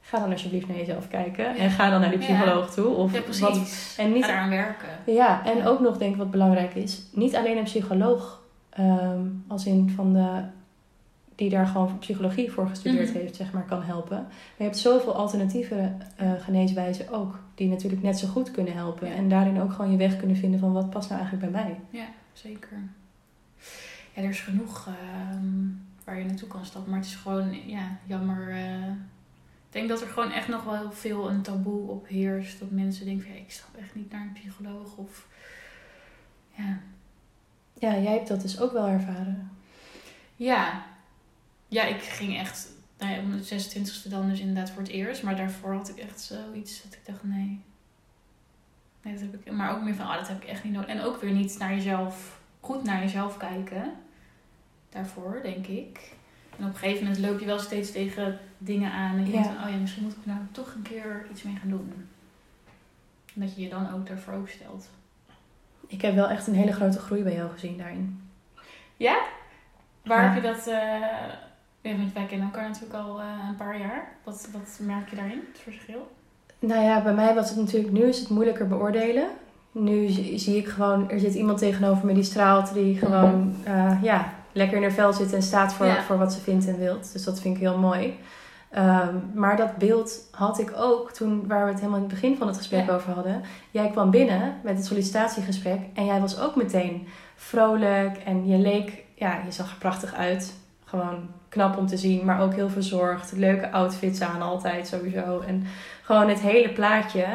Ga 0.00 0.18
dan 0.18 0.30
alsjeblieft 0.30 0.68
naar 0.68 0.76
jezelf 0.76 1.08
kijken. 1.08 1.44
Ja. 1.44 1.56
En 1.56 1.70
ga 1.70 1.90
dan 1.90 2.00
naar 2.00 2.10
die 2.10 2.18
Ja. 2.18 2.24
psycholoog 2.24 2.70
toe. 2.74 2.86
Of 2.94 3.12
ja, 3.12 3.20
precies. 3.20 3.40
wat, 3.40 3.94
en 3.96 4.12
niet 4.12 4.24
Ga 4.24 4.48
werken. 4.48 4.88
ja, 5.06 5.46
en 5.46 5.66
ook 5.66 5.80
nog 5.80 5.98
denk 5.98 6.12
ik 6.12 6.18
wat 6.18 6.30
belangrijk 6.30 6.74
is. 6.74 7.02
Niet 7.12 7.36
alleen 7.36 7.56
een 7.56 7.64
psycholoog, 7.64 8.42
ehm, 8.74 9.26
als 9.46 9.66
in 9.66 9.90
van 9.90 10.12
de 10.12 10.42
die 11.36 11.50
daar 11.50 11.66
gewoon 11.66 11.98
psychologie 11.98 12.50
voor 12.52 12.68
gestudeerd 12.68 13.08
Mhm. 13.08 13.18
heeft, 13.18 13.36
zeg 13.36 13.52
maar, 13.52 13.64
kan 13.64 13.82
helpen. 13.82 14.16
Maar 14.18 14.30
je 14.56 14.62
hebt 14.64 14.78
zoveel 14.78 15.14
alternatieve 15.14 15.92
eh, 16.16 16.32
geneeswijzen 16.40 17.10
ook, 17.10 17.38
die 17.54 17.68
natuurlijk 17.68 18.02
net 18.02 18.18
zo 18.18 18.26
goed 18.28 18.50
kunnen 18.50 18.74
helpen. 18.74 19.08
Ja. 19.08 19.14
En 19.14 19.28
daarin 19.28 19.60
ook 19.60 19.72
gewoon 19.72 19.90
je 19.90 19.96
weg 19.96 20.16
kunnen 20.16 20.36
vinden 20.36 20.60
van 20.60 20.72
wat 20.72 20.90
past 20.90 21.08
nou 21.10 21.20
eigenlijk 21.20 21.52
bij 21.52 21.62
mij. 21.62 21.80
Ja, 21.90 22.06
zeker. 22.32 22.78
Ja, 24.14 24.22
er 24.22 24.28
is 24.28 24.40
genoeg 24.40 24.86
ehm, 24.86 25.46
waar 26.04 26.18
je 26.18 26.24
naartoe 26.24 26.48
kan 26.48 26.64
stappen. 26.64 26.90
Maar 26.90 27.00
het 27.00 27.08
is 27.08 27.14
gewoon, 27.16 27.68
ja, 27.68 27.96
jammer. 28.06 28.50
eh. 28.50 28.88
ik 29.66 29.80
denk 29.80 29.88
dat 29.88 30.00
er 30.00 30.06
gewoon 30.08 30.30
echt 30.32 30.48
nog 30.48 30.64
wel 30.64 30.76
heel 30.76 30.92
veel 30.92 31.30
een 31.30 31.42
taboe 31.42 31.88
op 31.88 32.08
heerst. 32.08 32.58
Dat 32.58 32.70
mensen 32.70 33.04
denken 33.04 33.24
van, 33.26 33.34
ja, 33.34 33.40
ik 33.40 33.50
stap 33.50 33.76
echt 33.80 33.94
niet 33.94 34.12
naar 34.12 34.20
een 34.20 34.32
psycholoog. 34.32 34.96
Of, 34.96 35.26
ja. 36.56 36.78
Ja, 37.78 37.98
jij 37.98 38.12
hebt 38.12 38.28
dat 38.28 38.40
dus 38.42 38.60
ook 38.60 38.72
wel 38.72 38.86
ervaren. 38.88 39.50
Ja. 40.36 40.84
Ja, 41.68 41.82
ik 41.84 42.02
ging 42.02 42.38
echt, 42.38 42.68
nou 42.98 43.12
ja, 43.12 43.18
om 43.20 43.30
de 43.36 43.44
26e 43.44 44.08
dan 44.10 44.28
dus 44.28 44.40
inderdaad 44.40 44.70
voor 44.70 44.82
het 44.82 44.90
eerst. 44.90 45.22
Maar 45.22 45.36
daarvoor 45.36 45.72
had 45.74 45.88
ik 45.88 45.96
echt 45.98 46.20
zoiets 46.20 46.82
dat 46.82 46.92
ik 46.92 47.00
dacht, 47.04 47.22
nee. 47.24 47.60
Nee, 49.02 49.12
dat 49.14 49.22
heb 49.22 49.34
ik, 49.46 49.52
maar 49.52 49.76
ook 49.76 49.82
meer 49.82 49.94
van, 49.94 50.06
oh, 50.06 50.14
dat 50.14 50.28
heb 50.28 50.42
ik 50.42 50.48
echt 50.48 50.64
niet 50.64 50.72
nodig. 50.72 50.88
En 50.88 51.00
ook 51.00 51.20
weer 51.20 51.30
niet 51.32 51.58
naar 51.58 51.74
jezelf, 51.74 52.40
goed 52.60 52.82
naar 52.84 53.00
jezelf 53.02 53.36
kijken. 53.36 53.92
Daarvoor, 54.90 55.40
denk 55.42 55.66
ik. 55.66 56.12
En 56.58 56.64
op 56.64 56.70
een 56.72 56.76
gegeven 56.78 57.04
moment 57.04 57.22
loop 57.22 57.40
je 57.40 57.46
wel 57.46 57.58
steeds 57.58 57.92
tegen 57.92 58.38
dingen 58.58 58.92
aan. 58.92 59.16
En 59.16 59.26
je 59.26 59.32
Ja. 59.32 59.42
denkt, 59.42 59.62
oh 59.64 59.70
ja, 59.70 59.76
misschien 59.76 60.02
moet 60.02 60.12
ik 60.16 60.26
nou 60.26 60.38
toch 60.52 60.74
een 60.74 60.82
keer 60.82 61.26
iets 61.30 61.42
mee 61.42 61.56
gaan 61.56 61.68
doen. 61.70 62.08
En 63.34 63.40
dat 63.40 63.54
je 63.56 63.62
je 63.62 63.68
dan 63.68 63.92
ook 63.92 64.06
daarvoor 64.06 64.34
opstelt. 64.34 64.88
Ik 65.88 66.02
heb 66.02 66.14
wel 66.14 66.28
echt 66.28 66.46
een 66.46 66.54
hele 66.54 66.72
grote 66.72 66.98
groei 66.98 67.22
bij 67.22 67.34
jou 67.34 67.50
gezien 67.50 67.78
daarin. 67.78 68.30
Ja? 68.96 69.16
Waar 70.04 70.22
Ja. 70.24 70.30
heb 70.32 70.42
je 70.42 70.48
dat... 70.48 70.64
ja, 71.82 71.96
want 71.96 72.12
wij 72.12 72.26
kennen 72.26 72.46
elkaar 72.46 72.68
natuurlijk 72.68 72.94
al 73.04 73.20
eh, 73.20 73.26
een 73.48 73.56
paar 73.56 73.78
jaar. 73.78 74.08
Wat, 74.24 74.48
wat 74.52 74.78
merk 74.80 75.08
je 75.10 75.16
daarin, 75.16 75.42
het 75.52 75.60
verschil? 75.62 76.10
Nou 76.58 76.82
ja, 76.84 77.02
bij 77.02 77.14
mij 77.14 77.34
was 77.34 77.48
het 77.48 77.58
natuurlijk, 77.58 77.92
nu 77.92 78.02
is 78.02 78.18
het 78.18 78.28
moeilijker 78.28 78.68
beoordelen. 78.68 79.26
Nu 79.72 80.08
zie 80.38 80.56
ik 80.56 80.68
gewoon, 80.68 81.10
er 81.10 81.20
zit 81.20 81.34
iemand 81.34 81.58
tegenover 81.58 82.06
me 82.06 82.14
die 82.14 82.22
straalt, 82.22 82.74
die 82.74 82.96
gewoon 82.98 83.56
eh, 83.64 83.98
ja, 84.02 84.32
lekker 84.52 84.76
in 84.76 84.82
haar 84.82 84.92
vel 84.92 85.12
zit 85.12 85.32
en 85.32 85.42
staat 85.42 85.74
voor, 85.74 85.86
Ja. 85.86 86.02
voor 86.02 86.18
wat 86.18 86.32
ze 86.32 86.40
vindt 86.40 86.66
en 86.66 86.78
wilt. 86.78 87.12
Dus 87.12 87.24
dat 87.24 87.40
vind 87.40 87.54
ik 87.54 87.60
heel 87.60 87.78
mooi. 87.78 88.14
Ehm, 88.74 89.14
maar 89.34 89.56
dat 89.56 89.76
beeld 89.76 90.28
had 90.30 90.58
ik 90.58 90.72
ook 90.76 91.12
toen, 91.12 91.46
waar 91.46 91.64
we 91.64 91.70
het 91.70 91.78
helemaal 91.80 92.00
in 92.00 92.04
het 92.04 92.14
begin 92.14 92.36
van 92.36 92.46
het 92.46 92.56
gesprek 92.56 92.86
Ja. 92.86 92.94
over 92.94 93.12
hadden. 93.12 93.42
Jij 93.70 93.88
kwam 93.90 94.10
binnen 94.10 94.54
met 94.62 94.76
het 94.76 94.86
sollicitatiegesprek 94.86 95.80
en 95.94 96.04
jij 96.04 96.20
was 96.20 96.38
ook 96.40 96.56
meteen 96.56 97.06
vrolijk 97.36 98.16
en 98.16 98.46
je 98.46 98.56
leek, 98.58 99.04
ja, 99.14 99.38
je 99.44 99.52
zag 99.52 99.70
er 99.70 99.76
prachtig 99.78 100.14
uit. 100.14 100.54
Gewoon 100.84 101.28
knap 101.48 101.76
om 101.78 101.86
te 101.86 101.96
zien, 101.96 102.24
maar 102.24 102.40
ook 102.40 102.54
heel 102.54 102.68
verzorgd. 102.68 103.32
Leuke 103.32 103.70
outfits 103.70 104.20
aan 104.20 104.42
altijd 104.42 104.86
sowieso. 104.86 105.40
En 105.40 105.64
gewoon 106.02 106.28
het 106.28 106.40
hele 106.40 106.72
plaatje 106.72 107.26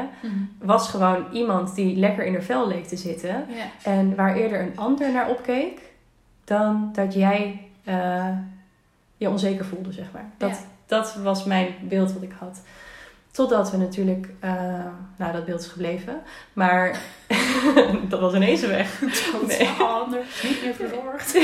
was 0.62 0.90
gewoon 0.90 1.26
iemand 1.32 1.76
die 1.76 1.96
lekker 1.98 2.26
in 2.26 2.34
haar 2.34 2.42
vel 2.44 2.68
leek 2.68 2.86
te 2.88 2.98
zitten. 2.98 3.30
Ja. 3.50 3.92
En 3.92 4.16
waar 4.16 4.36
eerder 4.36 4.62
een 4.62 4.78
ander 4.78 5.12
naar 5.14 5.30
opkeek, 5.30 5.82
dan 6.44 6.90
dat 6.94 7.14
jij 7.14 7.62
eh, 7.84 8.28
je 9.18 9.30
onzeker 9.30 9.66
voelde, 9.66 9.92
zeg 9.92 10.12
maar. 10.14 10.26
Dat, 10.38 10.50
Ja. 10.50 10.56
Dat 10.90 11.16
was 11.24 11.44
mijn 11.44 11.76
beeld 11.82 12.14
wat 12.14 12.22
ik 12.22 12.34
had. 12.40 12.62
Totdat 13.32 13.72
we 13.72 13.78
natuurlijk, 13.78 14.30
eh, 14.40 14.52
nou 15.16 15.32
dat 15.32 15.46
beeld 15.46 15.60
is 15.62 15.68
gebleven, 15.68 16.22
maar 16.54 17.00
dat 18.10 18.20
was 18.20 18.34
ineens 18.34 18.66
weg. 18.68 19.02
Nee. 19.48 19.58
Totaal 19.58 20.02
anders. 20.04 20.44
Niet 20.44 20.62
meer 20.64 20.74
verzorgd. 20.74 21.36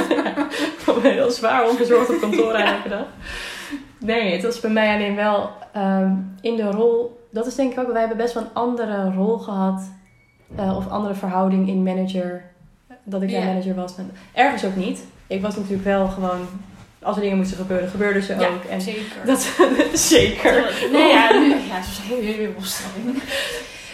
Ik 0.66 0.74
kwam 0.78 1.00
heel 1.00 1.30
zwaar 1.30 1.68
onverzorgd 1.68 2.08
op 2.10 2.20
kantoor 2.20 2.52
elke 2.54 2.88
dag. 2.88 3.06
Nee, 3.98 4.32
het 4.32 4.42
was 4.42 4.60
bij 4.60 4.70
mij 4.70 4.94
alleen 4.94 5.14
wel 5.16 5.50
ehm, 5.72 6.12
in 6.40 6.56
de 6.56 6.70
rol. 6.70 7.24
Dat 7.30 7.46
is 7.46 7.54
denk 7.54 7.72
ik 7.72 7.78
ook, 7.78 7.90
wij 7.90 7.98
hebben 8.00 8.16
best 8.18 8.34
wel 8.34 8.42
een 8.42 8.54
andere 8.54 9.10
rol 9.12 9.38
gehad. 9.38 9.82
eh, 10.56 10.76
of 10.76 10.88
andere 10.88 11.14
verhouding 11.14 11.68
in 11.68 11.82
manager. 11.82 12.44
Dat 13.04 13.22
ik 13.22 13.30
jouw 13.30 13.40
Ja. 13.40 13.46
manager 13.46 13.74
was. 13.74 13.94
Ergens 14.32 14.64
ook 14.64 14.76
niet. 14.76 15.04
Ik 15.26 15.42
was 15.42 15.56
natuurlijk 15.56 15.84
wel 15.84 16.08
gewoon. 16.08 16.46
Als 17.06 17.16
er 17.16 17.22
dingen 17.22 17.36
moesten 17.36 17.56
gebeuren, 17.56 17.88
gebeurden 17.88 18.22
ze 18.22 18.34
Ja, 18.36 18.48
ook. 18.48 18.64
En 18.64 18.80
zeker. 18.80 19.26
dat 19.26 19.40
zeker. 20.12 20.72
Nee, 20.92 21.08
ja, 21.12 21.38
nu, 21.38 21.48
ja, 21.48 21.56
het 21.74 21.86
is 21.86 21.98
een 21.98 22.24
hele 22.24 22.52
opstelling. 22.56 23.22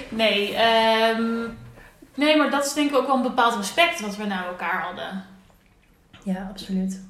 Nee, 0.08 0.54
ehm, 0.54 1.22
nee, 2.14 2.36
maar 2.36 2.50
dat 2.50 2.66
is 2.66 2.72
denk 2.72 2.90
ik 2.90 2.96
ook 2.96 3.06
wel 3.06 3.16
een 3.16 3.22
bepaald 3.22 3.56
respect 3.56 4.00
wat 4.00 4.16
we 4.16 4.24
naar 4.24 4.46
elkaar 4.46 4.82
hadden. 4.82 5.24
Ja, 6.22 6.48
absoluut. 6.50 7.00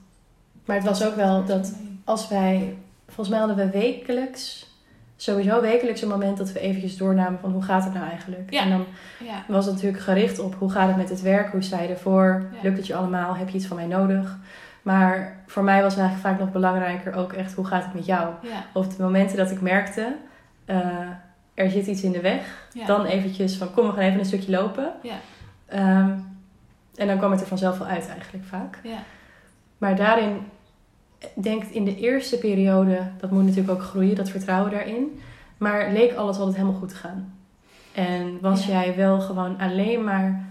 Maar 0.65 0.77
het 0.77 0.85
was 0.85 1.05
ook 1.05 1.17
wel 1.17 1.45
dat 1.45 1.73
als 2.05 2.29
wij, 2.29 2.77
volgens 3.07 3.29
mij 3.29 3.39
hadden 3.39 3.57
we 3.57 3.71
wekelijks, 3.79 4.71
sowieso 5.17 5.61
wekelijks 5.61 6.03
een 6.03 6.09
moment 6.09 6.37
dat 6.39 6.53
we 6.53 6.61
eventjes 6.61 6.97
doornamen 6.97 7.41
van 7.41 7.53
hoe 7.53 7.63
gaat 7.63 7.85
het 7.85 7.95
nou 7.95 8.09
eigenlijk? 8.09 8.53
Ja. 8.53 8.61
En 8.63 8.71
dan 8.71 8.85
Ja, 9.19 9.45
was 9.49 9.65
het 9.65 9.75
natuurlijk 9.75 10.03
gericht 10.03 10.39
op 10.39 10.55
hoe 10.59 10.71
gaat 10.71 10.89
het 10.89 10.97
met 10.97 11.09
het 11.09 11.21
werk, 11.23 11.53
hoe 11.53 11.63
sta 11.63 11.81
je 11.81 11.89
ervoor, 11.89 12.45
lukt 12.63 12.77
het 12.77 12.87
je 12.87 12.95
allemaal, 12.95 13.37
heb 13.37 13.49
je 13.49 13.57
iets 13.57 13.67
van 13.67 13.77
mij 13.77 13.87
nodig? 13.87 14.39
Maar 14.83 15.43
voor 15.47 15.65
mij 15.65 15.83
was 15.83 15.97
eigenlijk 15.97 16.27
vaak 16.27 16.39
nog 16.39 16.53
belangrijker 16.53 17.15
ook 17.15 17.33
echt 17.33 17.55
hoe 17.55 17.67
gaat 17.67 17.85
het 17.85 17.95
met 17.95 18.07
jou? 18.07 18.35
ja, 18.43 18.65
Op 18.73 18.97
de 18.97 19.03
momenten 19.03 19.37
dat 19.37 19.51
ik 19.51 19.61
merkte, 19.61 20.17
eh, 20.65 21.09
er 21.55 21.71
zit 21.71 21.87
iets 21.87 22.03
in 22.03 22.13
de 22.13 22.21
weg, 22.21 22.69
ja. 22.73 22.87
dan 22.87 23.05
eventjes 23.05 23.57
van 23.57 23.73
kom 23.73 23.87
we 23.87 23.93
gaan 23.93 24.03
even 24.03 24.19
een 24.19 24.25
stukje 24.25 24.51
lopen. 24.51 24.93
Ja. 25.03 25.15
Ehm, 25.67 26.11
en 26.95 27.07
dan 27.07 27.19
kwam 27.19 27.31
het 27.31 27.41
er 27.41 27.47
vanzelf 27.47 27.79
wel 27.79 27.87
uit 27.89 28.09
eigenlijk 28.09 28.45
vaak. 28.45 28.79
Ja. 28.83 28.99
Maar 29.79 29.97
daarin, 29.97 30.37
denk 31.35 31.63
ik 31.63 31.71
in 31.71 31.85
de 31.85 31.97
eerste 31.97 32.39
periode, 32.39 32.99
dat 33.21 33.31
moet 33.31 33.45
natuurlijk 33.45 33.71
ook 33.71 33.83
groeien, 33.83 34.15
dat 34.17 34.29
vertrouwen 34.29 34.71
daarin. 34.71 35.21
Maar 35.59 35.93
leek 35.93 36.15
alles 36.15 36.37
altijd 36.37 36.57
helemaal 36.57 36.79
goed 36.79 36.89
te 36.89 36.95
gaan. 36.95 37.35
En 37.93 38.39
was 38.41 38.67
jij 38.67 38.97
wel 38.97 39.21
gewoon 39.21 39.59
alleen 39.59 40.05
maar 40.05 40.45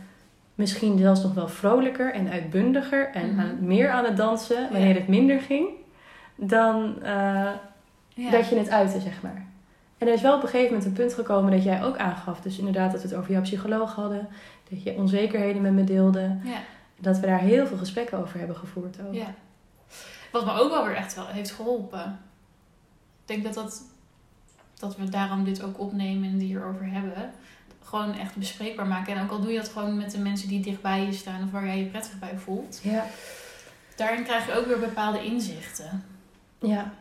misschien 0.61 0.97
zelfs 0.97 1.23
nog 1.23 1.33
wel 1.33 1.47
vrolijker 1.47 2.13
en 2.13 2.29
uitbundiger 2.31 3.09
en 3.13 3.29
Mhm. 3.31 3.39
aan, 3.39 3.57
meer 3.61 3.89
aan 3.89 4.03
het 4.05 4.17
dansen 4.17 4.69
wanneer 4.71 4.87
Ja. 4.93 4.93
het 4.99 5.07
minder 5.07 5.39
ging, 5.41 5.67
dan 6.35 6.95
eh, 7.03 7.49
ja. 8.13 8.31
dat 8.31 8.49
je 8.49 8.55
het 8.57 8.69
uitte, 8.69 8.99
zeg 8.99 9.21
maar. 9.21 9.45
En 9.97 10.07
er 10.07 10.13
is 10.13 10.21
wel 10.21 10.35
op 10.35 10.43
een 10.43 10.49
gegeven 10.49 10.67
moment 10.73 10.85
een 10.85 10.93
punt 10.93 11.13
gekomen 11.13 11.51
dat 11.51 11.63
jij 11.63 11.83
ook 11.83 11.97
aangaf. 11.97 12.41
Dus 12.41 12.57
inderdaad 12.57 12.91
dat 12.91 13.01
we 13.01 13.07
het 13.07 13.17
over 13.17 13.31
jouw 13.31 13.41
psycholoog 13.41 13.95
hadden. 13.95 14.27
Dat 14.69 14.83
je 14.83 14.93
onzekerheden 14.95 15.61
met 15.61 15.71
me 15.73 15.83
deelde. 15.83 16.37
Ja. 16.43 16.57
Dat 16.99 17.19
we 17.19 17.25
daar 17.25 17.39
heel 17.39 17.67
veel 17.67 17.77
gesprekken 17.77 18.17
over 18.17 18.39
hebben 18.39 18.55
gevoerd 18.55 18.97
ook. 19.07 19.13
Ja. 19.13 19.33
Wat 20.31 20.45
me 20.45 20.51
ook 20.51 20.69
wel 20.71 20.85
weer 20.85 20.95
echt 20.95 21.15
wel 21.15 21.25
heeft 21.27 21.51
geholpen. 21.51 22.19
Ik 23.25 23.27
denk 23.27 23.43
dat, 23.43 23.53
dat, 23.53 23.81
dat 24.79 24.97
we 24.97 25.09
daarom 25.09 25.43
dit 25.43 25.63
ook 25.63 25.79
opnemen 25.79 26.29
en 26.29 26.39
hierover 26.39 26.85
hebben. 26.91 27.31
Gewoon 27.91 28.13
echt 28.13 28.35
bespreekbaar 28.35 28.87
maken. 28.87 29.15
En 29.15 29.23
ook 29.23 29.31
al 29.31 29.41
doe 29.41 29.51
je 29.51 29.57
dat 29.57 29.69
gewoon 29.69 29.97
met 29.97 30.11
de 30.11 30.19
mensen 30.19 30.47
die 30.47 30.59
dichtbij 30.59 31.05
je 31.05 31.13
staan 31.13 31.43
of 31.43 31.51
waar 31.51 31.65
jij 31.65 31.77
je 31.77 31.85
prettig 31.85 32.19
bij 32.19 32.37
voelt. 32.37 32.79
Ja. 32.83 33.05
Daarin 33.95 34.23
krijg 34.23 34.45
je 34.45 34.59
ook 34.59 34.65
weer 34.65 34.79
bepaalde 34.79 35.23
inzichten. 35.23 36.03
ja. 36.59 36.93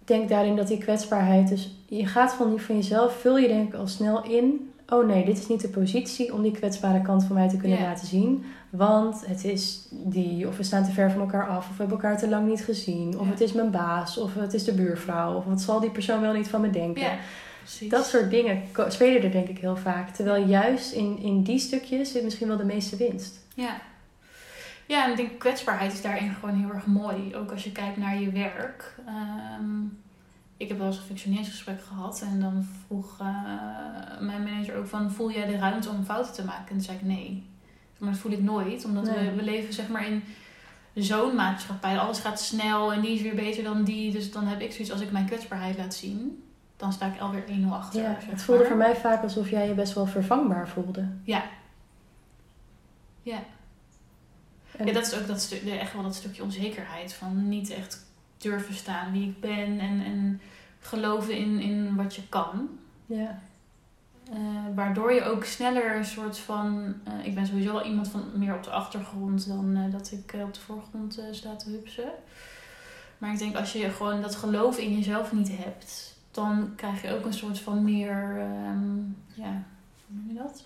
Ik 0.00 0.14
denk 0.14 0.28
daarin 0.28 0.56
dat 0.56 0.68
die 0.68 0.78
kwetsbaarheid... 0.78 1.48
Dus 1.48 1.70
je 1.86 2.06
gaat 2.06 2.32
van, 2.32 2.60
van 2.60 2.76
jezelf, 2.76 3.20
vul 3.20 3.38
je 3.38 3.48
denk 3.48 3.68
ik 3.68 3.80
al 3.80 3.86
snel 3.86 4.24
in... 4.24 4.72
Oh 4.88 5.06
nee, 5.06 5.24
dit 5.24 5.38
is 5.38 5.46
niet 5.46 5.60
de 5.60 5.68
positie 5.68 6.34
om 6.34 6.42
die 6.42 6.52
kwetsbare 6.52 7.02
kant 7.02 7.24
van 7.24 7.36
mij 7.36 7.48
te 7.48 7.56
kunnen 7.56 7.80
laten 7.80 8.06
zien. 8.06 8.44
Want 8.70 9.26
het 9.26 9.44
is 9.44 9.88
die, 9.90 10.48
of 10.48 10.56
we 10.56 10.62
staan 10.62 10.84
te 10.84 10.90
ver 10.90 11.10
van 11.10 11.20
elkaar 11.20 11.48
af, 11.48 11.68
of 11.68 11.76
we 11.76 11.82
hebben 11.82 12.00
elkaar 12.00 12.18
te 12.18 12.28
lang 12.28 12.48
niet 12.48 12.64
gezien. 12.64 13.18
Of 13.18 13.28
het 13.28 13.40
is 13.40 13.52
mijn 13.52 13.70
baas, 13.70 14.18
of 14.18 14.34
het 14.34 14.54
is 14.54 14.64
de 14.64 14.74
buurvrouw. 14.74 15.34
Of 15.34 15.44
wat 15.44 15.60
zal 15.60 15.80
die 15.80 15.90
persoon 15.90 16.20
wel 16.20 16.32
niet 16.32 16.48
van 16.48 16.60
me 16.60 16.70
denken. 16.70 17.18
Precies. 17.68 17.90
Dat 17.90 18.06
soort 18.06 18.30
dingen 18.30 18.62
spelen 18.88 19.22
er 19.22 19.30
denk 19.30 19.48
ik 19.48 19.58
heel 19.58 19.76
vaak. 19.76 20.10
Terwijl 20.10 20.46
juist 20.46 20.92
in, 20.92 21.18
in 21.18 21.42
die 21.42 21.58
stukjes 21.58 22.12
zit 22.12 22.24
misschien 22.24 22.48
wel 22.48 22.56
de 22.56 22.64
meeste 22.64 22.96
winst. 22.96 23.38
Ja. 23.54 23.80
Ja, 24.86 25.04
en 25.04 25.10
ik 25.10 25.16
denk 25.16 25.38
kwetsbaarheid 25.38 25.92
is 25.92 26.02
daarin 26.02 26.34
gewoon 26.34 26.54
heel 26.54 26.74
erg 26.74 26.86
mooi. 26.86 27.36
Ook 27.36 27.50
als 27.50 27.64
je 27.64 27.72
kijkt 27.72 27.96
naar 27.96 28.20
je 28.20 28.30
werk. 28.30 28.94
Ehm, 29.06 29.82
ik 30.56 30.68
heb 30.68 30.78
wel 30.78 30.86
eens 30.86 30.96
een 30.96 31.02
functioneringsgesprek 31.02 31.82
gehad. 31.82 32.20
En 32.32 32.40
dan 32.40 32.66
vroeg 32.86 33.16
eh, 33.20 33.26
mijn 34.20 34.42
manager 34.42 34.76
ook 34.76 34.86
van... 34.86 35.10
Voel 35.12 35.30
jij 35.32 35.46
de 35.46 35.56
ruimte 35.56 35.88
om 35.88 36.04
fouten 36.04 36.32
te 36.32 36.44
maken? 36.44 36.62
En 36.68 36.72
toen 36.72 36.80
zei 36.80 36.96
ik 36.96 37.04
nee. 37.04 37.46
Maar 37.98 38.10
dat 38.10 38.18
voel 38.18 38.32
ik 38.32 38.42
nooit. 38.42 38.84
Omdat 38.84 39.04
Nee. 39.04 39.30
we, 39.30 39.34
we 39.34 39.42
leven 39.42 39.72
zeg 39.72 39.88
maar 39.88 40.06
in 40.06 40.22
zo'n 40.94 41.34
maatschappij. 41.34 41.98
Alles 41.98 42.18
gaat 42.18 42.40
snel 42.40 42.92
en 42.92 43.00
die 43.00 43.14
is 43.14 43.22
weer 43.22 43.34
beter 43.34 43.64
dan 43.64 43.84
die. 43.84 44.12
Dus 44.12 44.32
dan 44.32 44.46
heb 44.46 44.60
ik 44.60 44.72
zoiets 44.72 44.92
als 44.92 45.00
ik 45.00 45.12
mijn 45.12 45.26
kwetsbaarheid 45.26 45.76
laat 45.78 45.94
zien. 45.94 46.42
Dan 46.78 46.92
sta 46.92 47.06
ik 47.06 47.20
alweer 47.20 47.44
1-0 47.46 47.68
achter. 47.70 48.02
Ja, 48.02 48.16
het 48.20 48.42
voelde 48.42 48.60
maar. 48.60 48.68
voor 48.70 48.78
mij 48.80 48.96
vaak 48.96 49.22
alsof 49.22 49.50
jij 49.50 49.66
je 49.68 49.74
best 49.74 49.94
wel 49.94 50.06
vervangbaar 50.06 50.68
voelde. 50.68 51.08
Ja. 51.22 51.44
Ja. 53.22 53.38
En- 54.76 54.86
Ja, 54.86 54.92
dat 54.92 55.06
is 55.06 55.14
ook 55.18 55.26
dat 55.26 55.52
echt 55.66 55.92
wel 55.92 56.02
dat 56.02 56.14
stukje 56.14 56.42
onzekerheid. 56.42 57.12
Van 57.12 57.48
niet 57.48 57.70
echt 57.70 58.06
durven 58.36 58.74
staan 58.74 59.12
wie 59.12 59.28
ik 59.28 59.40
ben. 59.40 59.78
En, 59.80 60.04
en 60.04 60.40
geloven 60.80 61.36
in, 61.36 61.60
in 61.60 61.96
wat 61.96 62.14
je 62.14 62.28
kan. 62.28 62.68
ja. 63.06 63.38
Eh, 64.32 64.36
waardoor 64.74 65.12
je 65.12 65.22
ook 65.24 65.44
sneller 65.44 65.96
een 65.96 66.04
soort 66.04 66.38
van... 66.38 66.94
eh, 67.04 67.12
ik 67.26 67.34
ben 67.34 67.46
sowieso 67.46 67.72
wel 67.72 67.84
iemand 67.84 68.08
van 68.08 68.24
meer 68.34 68.54
op 68.54 68.62
de 68.62 68.70
achtergrond 68.70 69.48
dan 69.48 69.76
eh, 69.76 69.92
dat 69.92 70.12
ik 70.12 70.32
op 70.42 70.54
de 70.54 70.60
voorgrond 70.60 71.22
sta 71.32 71.56
te 71.56 71.70
hupsen. 71.70 72.10
Maar 73.18 73.32
ik 73.32 73.38
denk 73.38 73.56
als 73.56 73.72
je 73.72 73.90
gewoon 73.90 74.20
dat 74.22 74.34
geloof 74.36 74.78
in 74.78 74.96
jezelf 74.96 75.32
niet 75.32 75.50
hebt, 75.52 76.16
dan 76.38 76.72
krijg 76.76 77.02
je 77.02 77.14
ook 77.14 77.24
een 77.24 77.32
soort 77.32 77.60
van 77.60 77.84
meer, 77.84 78.38
ehm, 78.38 78.98
ja, 79.34 79.62
hoe 80.06 80.16
noem 80.16 80.28
je 80.28 80.34
dat? 80.34 80.64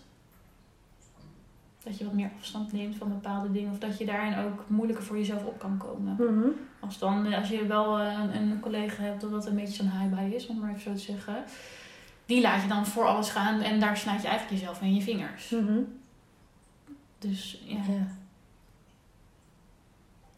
Dat 1.84 1.98
je 1.98 2.04
wat 2.04 2.12
meer 2.12 2.30
afstand 2.38 2.72
neemt 2.72 2.96
van 2.96 3.08
bepaalde 3.08 3.52
dingen. 3.52 3.72
Of 3.72 3.78
dat 3.78 3.98
je 3.98 4.04
daarin 4.04 4.38
ook 4.38 4.64
moeilijker 4.66 5.04
voor 5.04 5.16
jezelf 5.16 5.44
op 5.44 5.58
kan 5.58 5.76
komen. 5.76 6.14
Mhm. 6.14 6.48
Als, 6.80 6.98
dan, 6.98 7.34
als 7.34 7.48
je 7.48 7.66
wel 7.66 7.98
eh, 7.98 8.18
een, 8.18 8.36
een 8.36 8.60
collega 8.60 9.02
hebt 9.02 9.20
dat 9.20 9.30
dat 9.30 9.46
een 9.46 9.54
beetje 9.54 9.74
zo'n 9.74 9.90
high 9.90 10.34
is, 10.34 10.46
om 10.46 10.58
maar 10.58 10.70
even 10.70 10.82
zo 10.82 10.92
te 10.92 10.98
zeggen. 10.98 11.44
Die 12.26 12.40
laat 12.40 12.62
je 12.62 12.68
dan 12.68 12.86
voor 12.86 13.06
alles 13.06 13.30
gaan 13.30 13.60
en 13.60 13.80
daar 13.80 13.96
snijd 13.96 14.22
je 14.22 14.28
eigenlijk 14.28 14.60
jezelf 14.60 14.82
in 14.82 14.94
je 14.94 15.02
vingers. 15.02 15.50
Mhm. 15.50 15.78
Dus 17.18 17.62
ja. 17.64 17.76
Ja. 17.76 18.06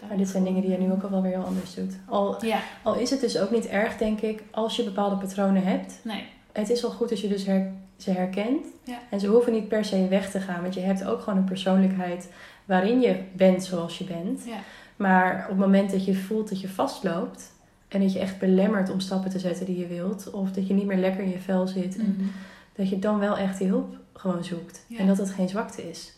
Maar 0.08 0.16
dit 0.16 0.28
zijn 0.28 0.44
dingen 0.44 0.62
die 0.62 0.70
je 0.70 0.78
nu 0.78 0.92
ook 0.92 1.02
al 1.02 1.10
wel 1.10 1.22
weer 1.22 1.32
heel 1.32 1.44
anders 1.44 1.74
doet. 1.74 1.92
Al, 2.08 2.44
Ja, 2.44 2.58
al 2.82 2.94
is 2.94 3.10
het 3.10 3.20
dus 3.20 3.38
ook 3.38 3.50
niet 3.50 3.66
erg, 3.66 3.96
denk 3.96 4.20
ik, 4.20 4.42
als 4.50 4.76
je 4.76 4.84
bepaalde 4.84 5.16
patronen 5.16 5.64
hebt. 5.64 6.00
nee. 6.02 6.22
Het 6.52 6.70
is 6.70 6.82
wel 6.82 6.90
goed 6.90 7.10
als 7.10 7.20
je 7.20 7.28
dus 7.28 7.46
her- 7.46 7.72
ze 7.96 8.10
herkent. 8.10 8.66
Ja. 8.84 8.98
En 9.10 9.20
ze 9.20 9.26
hoeven 9.26 9.52
niet 9.52 9.68
per 9.68 9.84
se 9.84 10.08
weg 10.08 10.30
te 10.30 10.40
gaan. 10.40 10.62
Want 10.62 10.74
je 10.74 10.80
hebt 10.80 11.04
ook 11.04 11.20
gewoon 11.20 11.38
een 11.38 11.44
persoonlijkheid 11.44 12.28
waarin 12.64 13.00
je 13.00 13.16
bent 13.32 13.64
zoals 13.64 13.98
je 13.98 14.04
bent. 14.04 14.42
Ja. 14.46 14.56
Maar 14.96 15.42
op 15.42 15.48
het 15.48 15.58
moment 15.58 15.90
dat 15.90 16.04
je 16.04 16.14
voelt 16.14 16.48
dat 16.48 16.60
je 16.60 16.68
vastloopt... 16.68 17.52
en 17.88 18.00
dat 18.00 18.12
je 18.12 18.18
echt 18.18 18.38
belemmert 18.38 18.90
om 18.90 19.00
stappen 19.00 19.30
te 19.30 19.38
zetten 19.38 19.66
die 19.66 19.78
je 19.78 19.86
wilt... 19.86 20.30
of 20.30 20.50
dat 20.52 20.66
je 20.66 20.74
niet 20.74 20.86
meer 20.86 20.96
lekker 20.96 21.22
in 21.22 21.30
je 21.30 21.38
vel 21.40 21.66
zit... 21.66 21.96
en 21.98 22.16
Mhm. 22.18 22.28
dat 22.74 22.88
je 22.88 22.98
dan 22.98 23.18
wel 23.18 23.36
echt 23.38 23.58
die 23.58 23.68
hulp 23.68 23.96
gewoon 24.12 24.44
zoekt. 24.44 24.86
En 24.98 25.06
dat 25.06 25.16
het 25.18 25.30
geen 25.30 25.48
zwakte 25.48 25.88
is. 25.90 26.12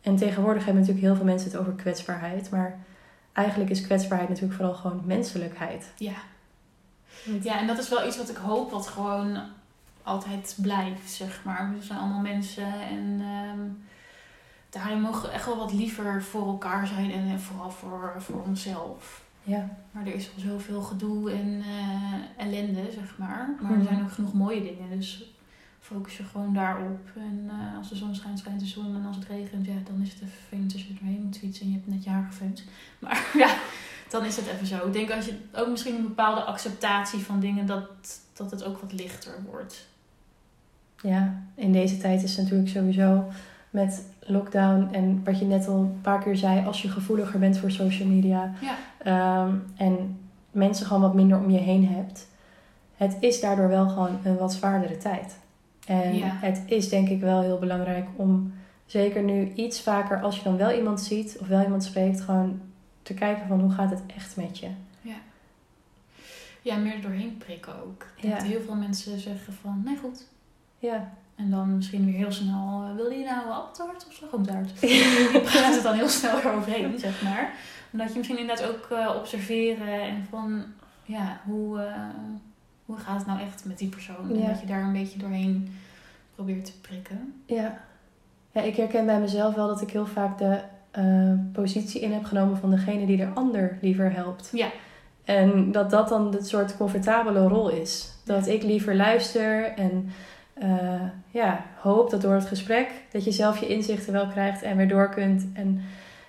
En 0.00 0.16
tegenwoordig 0.16 0.64
hebben 0.64 0.80
natuurlijk 0.82 1.06
heel 1.06 1.16
veel 1.16 1.24
mensen 1.24 1.50
het 1.50 1.60
over 1.60 1.72
kwetsbaarheid. 1.72 2.50
Maar 2.50 2.78
eigenlijk 3.38 3.70
is 3.70 3.80
kwetsbaarheid 3.80 4.28
natuurlijk 4.28 4.56
vooral 4.56 4.74
gewoon 4.74 5.02
menselijkheid. 5.04 5.92
Ja. 5.96 6.14
ja, 7.42 7.58
en 7.58 7.66
dat 7.66 7.78
is 7.78 7.88
wel 7.88 8.06
iets 8.06 8.16
wat 8.16 8.28
ik 8.30 8.36
hoop 8.36 8.70
wat 8.70 8.86
gewoon 8.86 9.38
altijd 10.02 10.56
blijft, 10.62 11.10
zeg 11.10 11.40
maar. 11.44 11.72
We 11.78 11.84
zijn 11.84 11.98
allemaal 11.98 12.20
mensen 12.20 12.72
en 12.80 13.20
ehm, 13.20 13.60
daarin 14.70 15.00
mogen 15.00 15.22
we 15.22 15.28
echt 15.34 15.46
wel 15.46 15.56
wat 15.56 15.72
liever 15.72 16.22
voor 16.22 16.46
elkaar 16.46 16.86
zijn 16.86 17.12
en 17.12 17.40
vooral 17.40 17.70
voor, 17.70 18.14
voor 18.18 18.42
onszelf. 18.42 19.22
Ja, 19.42 19.68
Maar 19.90 20.06
er 20.06 20.14
is 20.14 20.30
al 20.34 20.40
zoveel 20.50 20.82
gedoe 20.82 21.30
en 21.32 21.62
eh, 21.66 22.46
ellende, 22.46 22.90
zeg 22.94 23.14
maar. 23.18 23.48
Maar 23.60 23.70
Mhm. 23.70 23.80
er 23.80 23.86
zijn 23.86 24.02
ook 24.02 24.12
genoeg 24.12 24.32
mooie 24.32 24.62
dingen, 24.62 24.90
dus 24.98 25.24
focus 25.92 26.16
je 26.16 26.22
gewoon 26.22 26.54
daarop. 26.54 27.00
En 27.16 27.46
eh, 27.48 27.78
als 27.78 27.88
de 27.88 27.96
zon 27.96 28.14
schijnt, 28.14 28.38
schijnt 28.38 28.60
de 28.60 28.66
zon. 28.66 28.94
En 28.94 29.06
als 29.06 29.16
het 29.16 29.24
regent, 29.24 29.66
ja, 29.66 29.72
dan 29.84 30.02
is 30.02 30.12
het 30.12 30.22
even 30.22 30.34
vervelend 30.34 30.72
als 30.72 30.82
je 30.82 30.88
er 30.88 30.98
doorheen 30.98 31.22
moet 31.22 31.38
fietsen 31.38 31.64
en 31.64 31.72
je 31.72 31.76
hebt 31.78 31.88
net 31.88 32.04
je 32.04 32.10
haar 32.10 32.26
gefeund. 32.30 32.64
Maar 33.02 33.30
ja, 33.34 33.54
dan 34.08 34.24
is 34.24 34.36
het 34.36 34.46
even 34.46 34.66
zo. 34.66 34.86
Ik 34.86 34.92
denk 34.92 35.10
als 35.10 35.24
je 35.24 35.38
ook 35.52 35.68
misschien 35.68 35.94
een 35.94 36.02
bepaalde 36.02 36.40
acceptatie 36.40 37.18
van 37.18 37.40
dingen, 37.40 37.66
dat, 37.66 37.88
dat 38.32 38.50
het 38.50 38.64
ook 38.64 38.78
wat 38.80 38.92
lichter 38.92 39.32
wordt. 39.50 39.88
ja, 41.02 41.42
in 41.54 41.72
deze 41.72 41.98
tijd 41.98 42.22
is 42.22 42.36
het 42.36 42.42
natuurlijk 42.42 42.70
sowieso 42.70 43.24
met 43.70 44.06
lockdown... 44.20 44.88
en 44.92 45.24
wat 45.24 45.38
je 45.38 45.44
net 45.44 45.68
al 45.68 45.76
een 45.76 46.00
paar 46.00 46.22
keer 46.22 46.36
zei... 46.36 46.66
als 46.66 46.82
je 46.82 46.88
gevoeliger 46.88 47.38
bent 47.38 47.58
voor 47.58 47.70
social 47.70 48.08
media... 48.08 48.52
Ja. 48.60 48.76
ehm, 48.98 49.54
en 49.76 50.18
mensen 50.50 50.86
gewoon 50.86 51.02
wat 51.02 51.14
minder 51.14 51.38
om 51.38 51.50
je 51.50 51.58
heen 51.58 51.88
hebt... 51.88 52.26
het 52.96 53.16
is 53.20 53.40
daardoor 53.40 53.68
wel 53.68 53.88
gewoon 53.88 54.18
een 54.24 54.36
wat 54.36 54.52
zwaardere 54.52 54.96
tijd. 54.96 55.36
En 55.88 56.16
Ja. 56.16 56.30
het 56.40 56.62
is 56.66 56.88
denk 56.88 57.08
ik 57.08 57.20
wel 57.20 57.40
heel 57.40 57.58
belangrijk 57.58 58.06
om... 58.16 58.52
zeker 58.86 59.22
nu 59.22 59.52
iets 59.54 59.80
vaker 59.80 60.20
als 60.22 60.36
je 60.36 60.42
dan 60.42 60.56
wel 60.56 60.70
iemand 60.72 61.00
ziet... 61.00 61.36
of 61.40 61.46
wel 61.46 61.62
iemand 61.62 61.84
spreekt... 61.84 62.20
gewoon 62.20 62.60
te 63.02 63.14
kijken 63.14 63.46
van 63.48 63.60
hoe 63.60 63.70
gaat 63.70 63.90
het 63.90 64.02
echt 64.16 64.36
met 64.36 64.58
je... 64.58 64.68
Ja, 66.62 66.76
meer 66.76 66.94
er 66.94 67.00
doorheen 67.02 67.36
prikken 67.38 67.72
ook. 67.84 68.06
Ik 68.16 68.22
Ja. 68.24 68.42
heel 68.42 68.60
veel 68.60 68.74
mensen 68.74 69.18
zeggen 69.20 69.52
van, 69.52 69.82
nee 69.84 69.96
goed. 69.96 70.26
Ja, 70.78 71.12
En 71.34 71.50
dan 71.50 71.76
misschien 71.76 72.04
weer 72.04 72.14
heel 72.14 72.32
snel, 72.32 72.84
eh, 72.88 72.94
wil 72.96 73.10
je 73.10 73.24
nou 73.24 73.50
appeltaart 73.50 74.06
of 74.06 74.12
slagroomtaart? 74.12 74.80
Die 74.80 75.40
praat 75.40 75.74
het 75.74 75.82
dan 75.82 75.94
heel 75.94 76.08
snel 76.08 76.38
eroverheen, 76.38 76.98
zeg 76.98 77.22
maar. 77.22 77.52
Omdat 77.92 78.08
je 78.12 78.16
misschien 78.16 78.38
inderdaad 78.38 78.68
ook 78.68 78.90
eh, 78.90 79.14
observeren 79.16 80.00
en 80.02 80.26
van, 80.30 80.64
ja, 81.04 81.40
hoe, 81.44 81.80
eh, 81.80 81.94
hoe 82.88 82.96
gaat 82.96 83.18
het 83.18 83.26
nou 83.26 83.40
echt 83.40 83.64
met 83.64 83.78
die 83.78 83.88
persoon? 83.88 84.30
En 84.30 84.46
dat 84.46 84.60
je 84.60 84.66
daar 84.66 84.82
een 84.82 84.92
beetje 84.92 85.18
doorheen 85.18 85.76
probeert 86.34 86.64
te 86.64 86.80
prikken. 86.80 87.34
Ja. 87.46 87.78
ja, 88.52 88.60
ik 88.60 88.76
herken 88.76 89.06
bij 89.06 89.20
mezelf 89.20 89.54
wel 89.54 89.66
dat 89.66 89.80
ik 89.80 89.90
heel 89.90 90.06
vaak 90.06 90.38
de 90.38 90.60
eh, 90.90 91.32
positie 91.52 92.00
in 92.00 92.12
heb 92.12 92.24
genomen 92.24 92.56
van 92.56 92.70
degene 92.70 93.06
die 93.06 93.16
de 93.16 93.28
ander 93.34 93.78
liever 93.80 94.12
helpt. 94.12 94.50
Ja. 94.52 94.68
En 95.24 95.72
dat 95.72 95.90
dat 95.90 96.08
dan 96.08 96.32
het 96.32 96.48
soort 96.48 96.76
comfortabele 96.76 97.48
rol 97.48 97.68
is. 97.70 98.12
Dat 98.24 98.46
Ja. 98.46 98.52
ik 98.52 98.62
liever 98.62 98.96
luister 98.96 99.64
en 99.64 100.10
eh, 100.52 101.02
ja, 101.30 101.64
hoop 101.80 102.10
dat 102.10 102.22
door 102.22 102.34
het 102.34 102.46
gesprek 102.46 102.90
dat 103.12 103.24
je 103.24 103.32
zelf 103.32 103.60
je 103.60 103.66
inzichten 103.66 104.12
wel 104.12 104.26
krijgt 104.26 104.62
en 104.62 104.76
weer 104.76 104.88
door 104.88 105.08
kunt. 105.08 105.46
En 105.52 105.80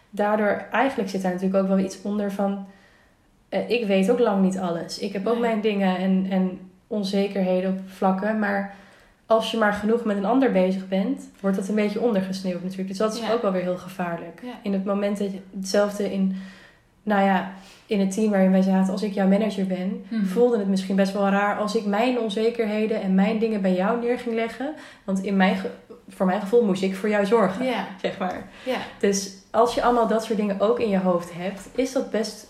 daardoor, 0.10 0.66
eigenlijk 0.72 1.10
zit 1.10 1.22
daar 1.22 1.32
natuurlijk 1.32 1.64
ook 1.64 1.70
wel 1.70 1.86
iets 1.86 2.02
onder 2.02 2.32
van, 2.32 2.66
eh, 3.50 3.70
ik 3.70 3.86
weet 3.88 4.12
ook 4.12 4.20
lang 4.20 4.42
niet 4.44 4.58
alles. 4.58 5.00
Ik 5.00 5.14
heb 5.14 5.28
ook 5.28 5.34
Nee. 5.34 5.42
mijn 5.42 5.62
dingen 5.62 5.98
en, 5.98 6.28
en 6.30 6.60
onzekerheden 6.88 7.72
op 7.72 7.80
vlakken, 7.88 8.40
maar 8.40 8.76
als 9.26 9.52
je 9.52 9.58
maar 9.58 9.74
genoeg 9.74 10.04
met 10.04 10.18
een 10.18 10.26
ander 10.26 10.52
bezig 10.52 10.88
bent, 10.88 11.30
wordt 11.40 11.58
dat 11.58 11.68
een 11.68 11.76
beetje 11.76 12.00
ondergesneeuwd 12.02 12.62
natuurlijk. 12.64 12.88
Dus 12.88 12.98
dat 12.98 13.14
is 13.14 13.20
Ja. 13.20 13.32
ook 13.34 13.42
wel 13.42 13.52
weer 13.52 13.62
heel 13.62 13.78
gevaarlijk. 13.78 14.40
Ja. 14.44 14.52
In 14.64 14.74
het 14.74 14.86
moment 14.86 15.18
dat 15.18 15.32
je 15.32 15.40
hetzelfde 15.56 16.14
in, 16.14 16.36
nou 17.04 17.26
ja, 17.26 17.52
in 17.86 18.00
het 18.00 18.12
team 18.12 18.30
waarin 18.32 18.52
wij 18.52 18.62
zaten, 18.62 18.92
als 18.92 19.04
ik 19.04 19.14
jouw 19.14 19.28
manager 19.28 19.66
ben, 19.68 20.06
Mhm. 20.10 20.26
voelde 20.26 20.58
het 20.58 20.68
misschien 20.68 20.96
best 20.96 21.14
wel 21.14 21.30
raar 21.30 21.58
als 21.58 21.76
ik 21.76 21.86
mijn 21.86 22.20
onzekerheden 22.20 23.02
en 23.02 23.16
mijn 23.16 23.40
dingen 23.40 23.62
bij 23.62 23.74
jou 23.76 24.00
neer 24.02 24.20
ging 24.20 24.36
leggen. 24.36 24.74
Want 25.04 25.24
in 25.24 25.36
mijn, 25.38 25.56
ge- 25.56 25.70
voor 26.10 26.26
mijn 26.26 26.42
gevoel 26.42 26.66
moest 26.66 26.82
ik 26.84 26.96
voor 26.96 27.10
jou 27.10 27.26
zorgen, 27.26 27.66
Ja, 27.66 27.88
zeg 28.02 28.18
maar. 28.18 28.44
ja. 28.66 28.78
Dus 29.00 29.34
als 29.52 29.76
je 29.76 29.82
allemaal 29.84 30.08
dat 30.08 30.24
soort 30.24 30.40
dingen 30.40 30.60
ook 30.60 30.80
in 30.80 30.90
je 30.90 31.00
hoofd 31.00 31.30
hebt, 31.34 31.70
is 31.76 31.92
dat 31.94 32.12
best. 32.12 32.48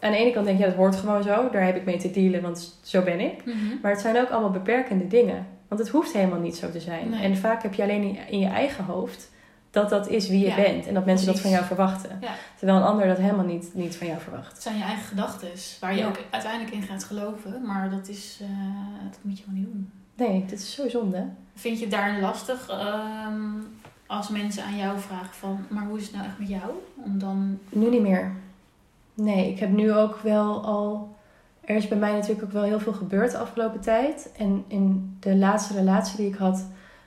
Aan 0.00 0.10
de 0.10 0.16
ene 0.18 0.32
kant 0.32 0.46
denk 0.46 0.58
je, 0.58 0.64
ja, 0.64 0.70
dat 0.70 0.78
hoort 0.78 0.96
gewoon 0.96 1.22
zo, 1.22 1.50
daar 1.50 1.64
heb 1.64 1.76
ik 1.76 1.84
mee 1.84 1.96
te 1.96 2.10
dealen, 2.10 2.42
want 2.42 2.78
zo 2.82 3.02
ben 3.02 3.20
ik. 3.20 3.44
Mhm. 3.44 3.56
Maar 3.82 3.90
het 3.90 4.00
zijn 4.00 4.16
ook 4.16 4.30
allemaal 4.30 4.50
beperkende 4.50 5.06
dingen. 5.06 5.46
Want 5.68 5.80
het 5.80 5.90
hoeft 5.90 6.12
helemaal 6.12 6.40
niet 6.40 6.56
zo 6.56 6.70
te 6.70 6.80
zijn. 6.80 7.08
Nee. 7.10 7.22
En 7.22 7.36
vaak 7.36 7.62
heb 7.62 7.74
je 7.74 7.82
alleen 7.82 8.18
in 8.28 8.38
je, 8.38 8.46
eigen 8.46 8.84
hoofd 8.84 9.30
dat 9.70 9.88
dat 9.88 10.08
is 10.08 10.28
wie 10.28 10.38
je 10.38 10.46
Ja, 10.46 10.54
bent. 10.54 10.86
En 10.86 10.94
dat 10.94 11.04
mensen 11.04 11.26
dat 11.26 11.40
van 11.40 11.50
jou 11.50 11.64
verwachten. 11.64 12.18
Ja. 12.20 12.34
Terwijl 12.56 12.78
een 12.78 12.84
ander 12.84 13.06
dat 13.06 13.18
helemaal 13.18 13.44
niet, 13.44 13.70
niet 13.74 13.96
van 13.96 14.06
jou 14.06 14.20
verwacht. 14.20 14.52
Het 14.52 14.62
zijn 14.62 14.76
je 14.76 14.82
eigen 14.82 15.04
gedachten 15.04 15.48
waar 15.80 15.96
je 15.96 16.06
ook 16.06 16.18
uiteindelijk 16.30 16.74
in 16.74 16.82
gaat 16.82 17.04
geloven. 17.04 17.62
Maar 17.66 17.90
dat, 17.90 18.08
is, 18.08 18.38
eh, 18.42 18.48
dat 19.04 19.18
moet 19.22 19.38
je 19.38 19.44
gewoon 19.44 19.58
niet 19.58 19.68
doen. 19.72 19.90
Nee, 20.14 20.44
dit 20.46 20.58
is 20.58 20.74
zo 20.74 20.88
zonde. 20.88 21.24
Vind 21.54 21.78
je 21.78 21.84
het 21.84 21.94
daar 21.94 22.20
lastig 22.20 22.68
ehm, 22.68 23.50
als 24.06 24.28
mensen 24.28 24.64
aan 24.64 24.76
jou 24.76 24.98
vragen 24.98 25.34
van... 25.34 25.66
Maar 25.68 25.86
hoe 25.86 25.98
is 25.98 26.04
het 26.04 26.14
nou 26.14 26.26
echt 26.26 26.38
met 26.38 26.48
jou? 26.48 26.70
Om 27.04 27.18
dan... 27.18 27.58
Nu 27.68 27.90
niet 27.90 28.02
meer. 28.02 28.32
Nee, 29.22 29.50
ik 29.50 29.58
heb 29.58 29.70
nu 29.70 29.92
ook 29.92 30.18
wel 30.18 30.64
al. 30.64 31.16
Er 31.60 31.76
is 31.76 31.88
bij 31.88 31.98
mij 31.98 32.12
natuurlijk 32.12 32.42
ook 32.42 32.52
wel 32.52 32.62
heel 32.62 32.80
veel 32.80 32.92
gebeurd 32.92 33.30
de 33.30 33.38
afgelopen 33.38 33.80
tijd. 33.80 34.32
En 34.36 34.64
in 34.68 35.16
de 35.20 35.36
laatste 35.36 35.74
relatie 35.74 36.16
die 36.16 36.26
ik 36.26 36.34
had, 36.34 36.66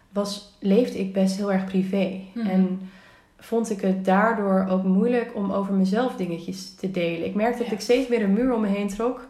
was, 0.10 0.58
leefde 0.60 1.00
ik 1.00 1.14
best 1.14 1.36
heel 1.36 1.52
erg 1.52 1.66
privé. 1.66 2.22
Mhm. 2.34 2.48
En 2.48 2.90
vond 3.38 3.70
ik 3.70 3.82
het 3.82 4.06
daardoor 4.06 4.68
ook 4.70 4.84
moeilijk 4.84 5.36
om 5.36 5.52
over 5.52 5.74
mezelf 5.74 6.16
dingetjes 6.16 6.76
te 6.76 6.92
delen. 6.92 7.26
Ik 7.26 7.36
merkte 7.36 7.64
dat 7.64 7.72
ik 7.72 7.82
steeds 7.82 8.08
meer 8.08 8.24
een 8.24 8.34
muur 8.34 8.54
om 8.54 8.62
me 8.62 8.68
heen 8.68 8.88
trok, 8.88 9.28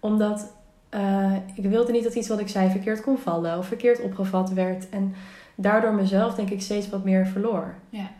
omdat 0.00 0.52
eh, 0.88 1.32
ik 1.54 1.64
wilde 1.64 1.92
niet 1.92 2.04
dat 2.04 2.14
iets 2.14 2.28
wat 2.28 2.40
ik 2.40 2.48
zei 2.48 2.70
verkeerd 2.70 3.00
kon 3.00 3.18
vallen 3.18 3.58
of 3.58 3.66
verkeerd 3.66 4.02
opgevat 4.02 4.52
werd. 4.52 4.88
En 4.88 5.14
daardoor 5.54 5.94
mezelf 5.94 6.34
denk 6.34 6.50
ik 6.50 6.60
steeds 6.60 6.88
wat 6.88 7.04
meer 7.04 7.26
verloor. 7.26 7.74
Ja. 7.88 8.10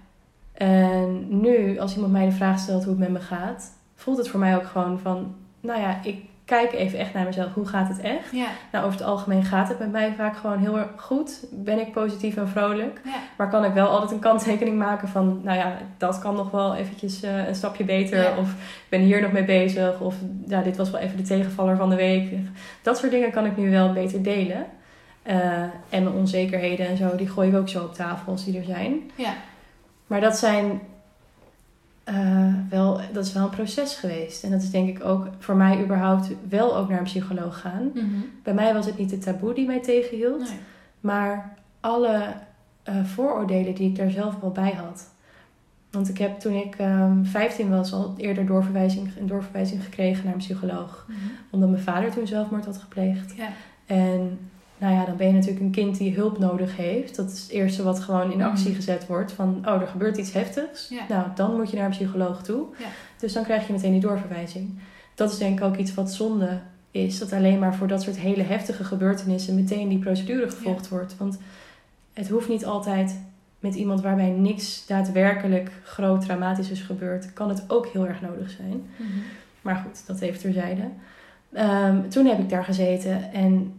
En 0.53 1.27
nu, 1.41 1.79
als 1.79 1.95
iemand 1.95 2.13
mij 2.13 2.25
de 2.25 2.33
vraag 2.33 2.59
stelt 2.59 2.85
hoe 2.85 2.93
het 2.93 3.01
met 3.01 3.11
me 3.11 3.21
gaat, 3.21 3.73
voelt 4.05 4.19
het 4.19 4.29
voor 4.29 4.41
mij 4.41 4.57
ook 4.57 4.67
gewoon 4.67 4.99
van, 4.99 5.35
nou 5.61 5.81
ja, 5.81 5.99
ik 6.03 6.25
kijk 6.45 6.73
even 6.73 6.99
echt 6.99 7.15
naar 7.15 7.25
mezelf. 7.25 7.53
Hoe 7.53 7.67
gaat 7.67 7.89
het 7.89 8.01
echt? 8.01 8.33
Ja, 8.33 8.47
Nou, 8.73 8.85
over 8.85 8.99
het 8.99 9.09
algemeen 9.09 9.45
gaat 9.45 9.69
het 9.69 9.79
met 9.79 9.93
mij 9.93 10.15
vaak 10.17 10.37
gewoon 10.37 10.59
heel 10.59 10.79
erg 10.79 10.89
goed. 10.97 11.47
Ben 11.51 11.79
ik 11.81 11.93
positief 11.93 12.37
en 12.37 12.49
vrolijk. 12.49 13.01
ja, 13.05 13.19
Maar 13.37 13.51
kan 13.51 13.65
ik 13.65 13.73
wel 13.73 13.89
altijd 13.89 14.11
een 14.11 14.19
kanttekening 14.19 14.79
maken 14.79 15.09
van, 15.09 15.41
nou 15.43 15.59
ja, 15.59 15.77
dat 15.99 16.19
kan 16.19 16.35
nog 16.35 16.51
wel 16.51 16.75
eventjes 16.75 17.23
eh, 17.23 17.49
een 17.49 17.55
stapje 17.55 17.85
beter. 17.85 18.23
Ja. 18.23 18.37
Of 18.39 18.51
ik 18.51 18.87
ben 18.89 19.01
hier 19.01 19.23
nog 19.23 19.33
mee 19.33 19.45
bezig. 19.45 20.01
Of 20.01 20.15
ja, 20.47 20.63
dit 20.63 20.77
was 20.77 20.91
wel 20.91 21.01
even 21.01 21.17
de 21.17 21.23
tegenvaller 21.23 21.77
van 21.77 21.91
de 21.91 21.97
week. 21.97 22.33
Dat 22.83 22.99
soort 22.99 23.11
dingen 23.13 23.31
kan 23.31 23.47
ik 23.47 23.57
nu 23.57 23.71
wel 23.71 23.93
beter 23.93 24.23
delen. 24.23 24.67
Eh, 25.23 25.37
en 25.89 26.03
mijn 26.03 26.15
onzekerheden 26.15 26.87
en 26.87 26.97
zo, 26.97 27.17
die 27.17 27.29
gooi 27.29 27.49
ik 27.49 27.57
ook 27.57 27.69
zo 27.69 27.83
op 27.83 27.95
tafel 27.95 28.33
als 28.33 28.45
die 28.45 28.59
er 28.59 28.65
zijn. 28.65 29.11
ja. 29.15 29.33
Maar 30.07 30.21
dat 30.21 30.37
zijn 30.37 30.81
eh, 32.05 32.55
wel, 32.71 33.01
dat 33.13 33.25
is 33.25 33.33
wel 33.33 33.45
een 33.45 33.51
proces 33.51 33.95
geweest. 33.95 34.45
En 34.45 34.51
dat 34.51 34.63
is 34.63 34.71
denk 34.71 34.89
ik 34.89 35.05
ook 35.05 35.29
voor 35.39 35.57
mij 35.57 35.83
überhaupt 35.83 36.31
wel 36.49 36.77
ook 36.77 36.89
naar 36.89 36.99
een 36.99 37.05
psycholoog 37.05 37.61
gaan. 37.61 37.91
Mhm. 37.95 38.07
Bij 38.43 38.55
mij 38.55 38.75
was 38.75 38.87
het 38.87 38.99
niet 38.99 39.11
de 39.11 39.19
taboe 39.19 39.55
die 39.55 39.67
mij 39.67 39.81
tegenhield. 39.81 40.39
Nee. 40.39 40.59
Maar 41.01 41.57
alle 41.81 42.35
eh, 42.83 43.05
vooroordelen 43.05 43.75
die 43.75 43.89
ik 43.89 43.97
daar 43.97 44.11
zelf 44.11 44.41
wel 44.41 44.51
bij 44.51 44.73
had. 44.73 45.13
Want 45.91 46.09
ik 46.09 46.19
heb 46.19 46.41
toen 46.41 46.55
ik 46.55 46.79
um, 46.79 47.25
15 47.25 47.71
was 47.71 47.93
al 47.93 48.15
eerder 48.17 48.47
doorverwijzing, 48.47 49.11
een 49.19 49.27
doorverwijzing 49.27 49.85
gekregen 49.85 50.25
naar 50.25 50.33
een 50.33 50.39
psycholoog. 50.39 51.07
Mhm. 51.09 51.19
Omdat 51.51 51.71
mijn 51.71 51.83
vader 51.83 52.11
toen 52.11 52.27
zelfmoord 52.27 52.65
had 52.65 52.79
gepleegd. 52.79 53.35
Ja. 53.37 53.49
En 53.87 54.39
nou 54.85 54.97
ja, 54.97 55.05
dan 55.05 55.17
ben 55.17 55.27
je 55.27 55.33
natuurlijk 55.33 55.61
een 55.61 55.71
kind 55.71 55.99
die 55.99 56.15
hulp 56.15 56.39
nodig 56.39 56.77
heeft. 56.77 57.17
Dat 57.17 57.31
is 57.31 57.43
het 57.43 57.51
eerste 57.51 57.83
wat 57.83 58.01
gewoon 58.01 58.33
in 58.33 58.43
actie 58.43 58.67
Mhm. 58.67 58.75
gezet 58.77 59.07
wordt. 59.07 59.33
Van, 59.33 59.63
oh, 59.67 59.81
er 59.81 59.87
gebeurt 59.87 60.17
iets 60.17 60.33
heftigs. 60.33 60.89
Ja. 60.89 61.05
Nou, 61.09 61.27
dan 61.35 61.57
moet 61.57 61.71
je 61.71 61.77
naar 61.77 61.85
een 61.85 61.91
psycholoog 61.91 62.43
toe. 62.43 62.67
Ja. 62.79 62.87
Dus 63.19 63.33
dan 63.33 63.43
krijg 63.45 63.67
je 63.67 63.73
meteen 63.73 63.93
die 63.93 64.01
doorverwijzing. 64.01 64.79
Dat 65.15 65.33
is 65.33 65.39
denk 65.39 65.59
ik 65.59 65.65
ook 65.65 65.77
iets 65.77 65.95
wat 65.95 66.13
zonde 66.13 66.59
is. 66.91 67.19
Dat 67.19 67.33
alleen 67.33 67.59
maar 67.59 67.75
voor 67.75 67.87
dat 67.87 68.03
soort 68.03 68.17
hele 68.17 68.43
heftige 68.43 68.85
gebeurtenissen 68.85 69.55
meteen 69.55 69.89
die 69.89 69.99
procedure 69.99 70.51
gevolgd 70.51 70.89
wordt. 70.89 71.17
Want 71.19 71.39
het 72.13 72.29
hoeft 72.29 72.49
niet 72.49 72.65
altijd 72.65 73.21
met 73.61 73.75
iemand 73.75 74.01
waarbij 74.01 74.31
niks 74.31 74.87
daadwerkelijk 74.87 75.71
groot 75.83 76.21
traumatisch 76.21 76.71
is 76.71 76.81
gebeurd. 76.81 77.33
Kan 77.33 77.49
het 77.49 77.65
ook 77.69 77.87
heel 77.87 78.07
erg 78.07 78.21
nodig 78.21 78.51
zijn. 78.51 78.83
Mhm. 78.97 79.09
Maar 79.63 79.77
goed, 79.77 80.07
dat 80.07 80.21
even 80.21 80.41
terzijde. 80.41 80.83
Ehm, 81.53 82.09
toen 82.09 82.27
heb 82.27 82.39
ik 82.39 82.49
daar 82.49 82.65
gezeten 82.65 83.33
en 83.33 83.73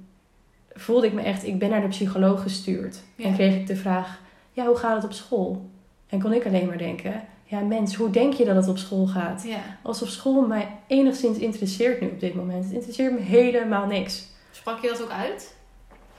voelde 0.75 1.07
ik 1.07 1.13
me 1.13 1.21
echt, 1.21 1.45
ik 1.45 1.59
ben 1.59 1.69
naar 1.69 1.81
de 1.81 1.87
psycholoog 1.87 2.41
gestuurd. 2.41 3.03
Ja. 3.15 3.25
En 3.25 3.33
kreeg 3.33 3.55
ik 3.55 3.67
de 3.67 3.75
vraag, 3.75 4.19
ja, 4.51 4.65
hoe 4.65 4.75
gaat 4.75 4.95
het 4.95 5.05
op 5.05 5.13
school? 5.13 5.69
En 6.07 6.21
kon 6.21 6.33
ik 6.33 6.45
alleen 6.45 6.67
maar 6.67 6.77
denken, 6.77 7.23
ja 7.43 7.59
mens, 7.59 7.95
hoe 7.95 8.09
denk 8.09 8.33
je 8.33 8.45
dat 8.45 8.55
het 8.55 8.67
op 8.67 8.77
school 8.77 9.05
gaat? 9.05 9.43
Ja. 9.47 9.59
Alsof 9.81 10.09
school 10.09 10.47
mij 10.47 10.67
enigszins 10.87 11.37
interesseert 11.37 12.01
nu 12.01 12.07
op 12.07 12.19
dit 12.19 12.35
moment. 12.35 12.63
Het 12.63 12.73
interesseert 12.73 13.13
me 13.13 13.19
helemaal 13.19 13.85
niks. 13.85 14.27
Sprak 14.51 14.81
je 14.81 14.87
dat 14.87 15.03
ook 15.03 15.11
uit? 15.11 15.55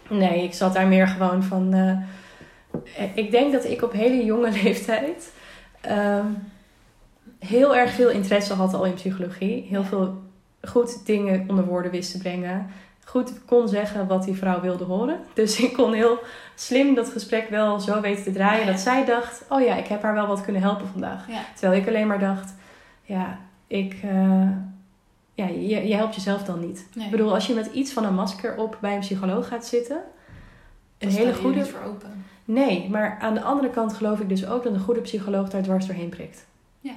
Nee, 0.08 0.42
ik 0.44 0.54
zat 0.54 0.74
daar 0.74 0.86
meer 0.86 1.08
gewoon 1.08 1.42
van. 1.42 1.74
eh, 1.74 3.16
ik 3.16 3.30
denk 3.30 3.52
dat 3.52 3.64
ik 3.64 3.82
op 3.82 3.92
hele 3.92 4.24
jonge 4.24 4.50
leeftijd 4.62 5.32
ehm, 5.80 6.26
heel 7.38 7.76
erg 7.76 7.90
veel 7.90 8.10
interesse 8.10 8.52
had 8.52 8.74
al 8.74 8.84
in 8.84 8.94
psychologie. 8.94 9.66
Heel 9.68 9.84
veel 9.84 10.22
goed 10.62 11.06
dingen 11.06 11.44
onder 11.48 11.64
woorden 11.64 11.90
wist 11.90 12.12
te 12.12 12.18
brengen. 12.18 12.66
Goed 13.08 13.44
kon 13.44 13.68
zeggen 13.68 14.06
wat 14.06 14.24
die 14.24 14.34
vrouw 14.34 14.60
wilde 14.60 14.84
horen. 14.84 15.20
Dus 15.34 15.60
ik 15.60 15.72
kon 15.72 15.92
heel 15.92 16.18
slim 16.54 16.94
dat 16.94 17.08
gesprek 17.08 17.48
wel 17.48 17.80
zo 17.80 18.00
weten 18.00 18.24
te 18.24 18.32
draaien 18.32 18.66
dat 18.66 18.80
zij 18.80 19.04
dacht: 19.04 19.44
oh 19.48 19.60
ja, 19.60 19.74
ik 19.74 19.86
heb 19.86 20.02
haar 20.02 20.14
wel 20.14 20.26
wat 20.26 20.40
kunnen 20.40 20.62
helpen 20.62 20.86
vandaag. 20.92 21.28
Ja. 21.28 21.40
Terwijl 21.54 21.80
ik 21.80 21.88
alleen 21.88 22.06
maar 22.06 22.18
dacht: 22.18 22.54
ja, 23.02 23.38
ik. 23.66 23.96
eh, 24.02 24.48
ja, 25.34 25.46
je, 25.46 25.88
je 25.88 25.94
helpt 25.94 26.14
jezelf 26.14 26.42
dan 26.42 26.60
niet. 26.60 26.86
Nee. 26.94 27.04
Ik 27.04 27.10
bedoel, 27.10 27.34
als 27.34 27.46
je 27.46 27.54
met 27.54 27.66
iets 27.66 27.92
van 27.92 28.04
een 28.04 28.14
masker 28.14 28.56
op 28.56 28.78
bij 28.80 28.94
een 28.94 29.00
psycholoog 29.00 29.48
gaat 29.48 29.66
zitten. 29.66 29.98
Een 30.98 31.08
hele 31.08 31.34
goede. 31.34 31.58
niet 31.58 31.68
voor 31.68 31.82
open. 31.90 32.24
Nee, 32.44 32.88
maar 32.90 33.18
aan 33.20 33.34
de 33.34 33.42
andere 33.42 33.70
kant 33.70 33.92
geloof 33.92 34.20
ik 34.20 34.28
dus 34.28 34.46
ook 34.46 34.62
dat 34.64 34.72
een 34.72 34.80
goede 34.80 35.00
psycholoog 35.00 35.48
daar 35.48 35.62
dwars 35.62 35.86
doorheen 35.86 36.08
prikt. 36.08 36.46
Ja. 36.80 36.92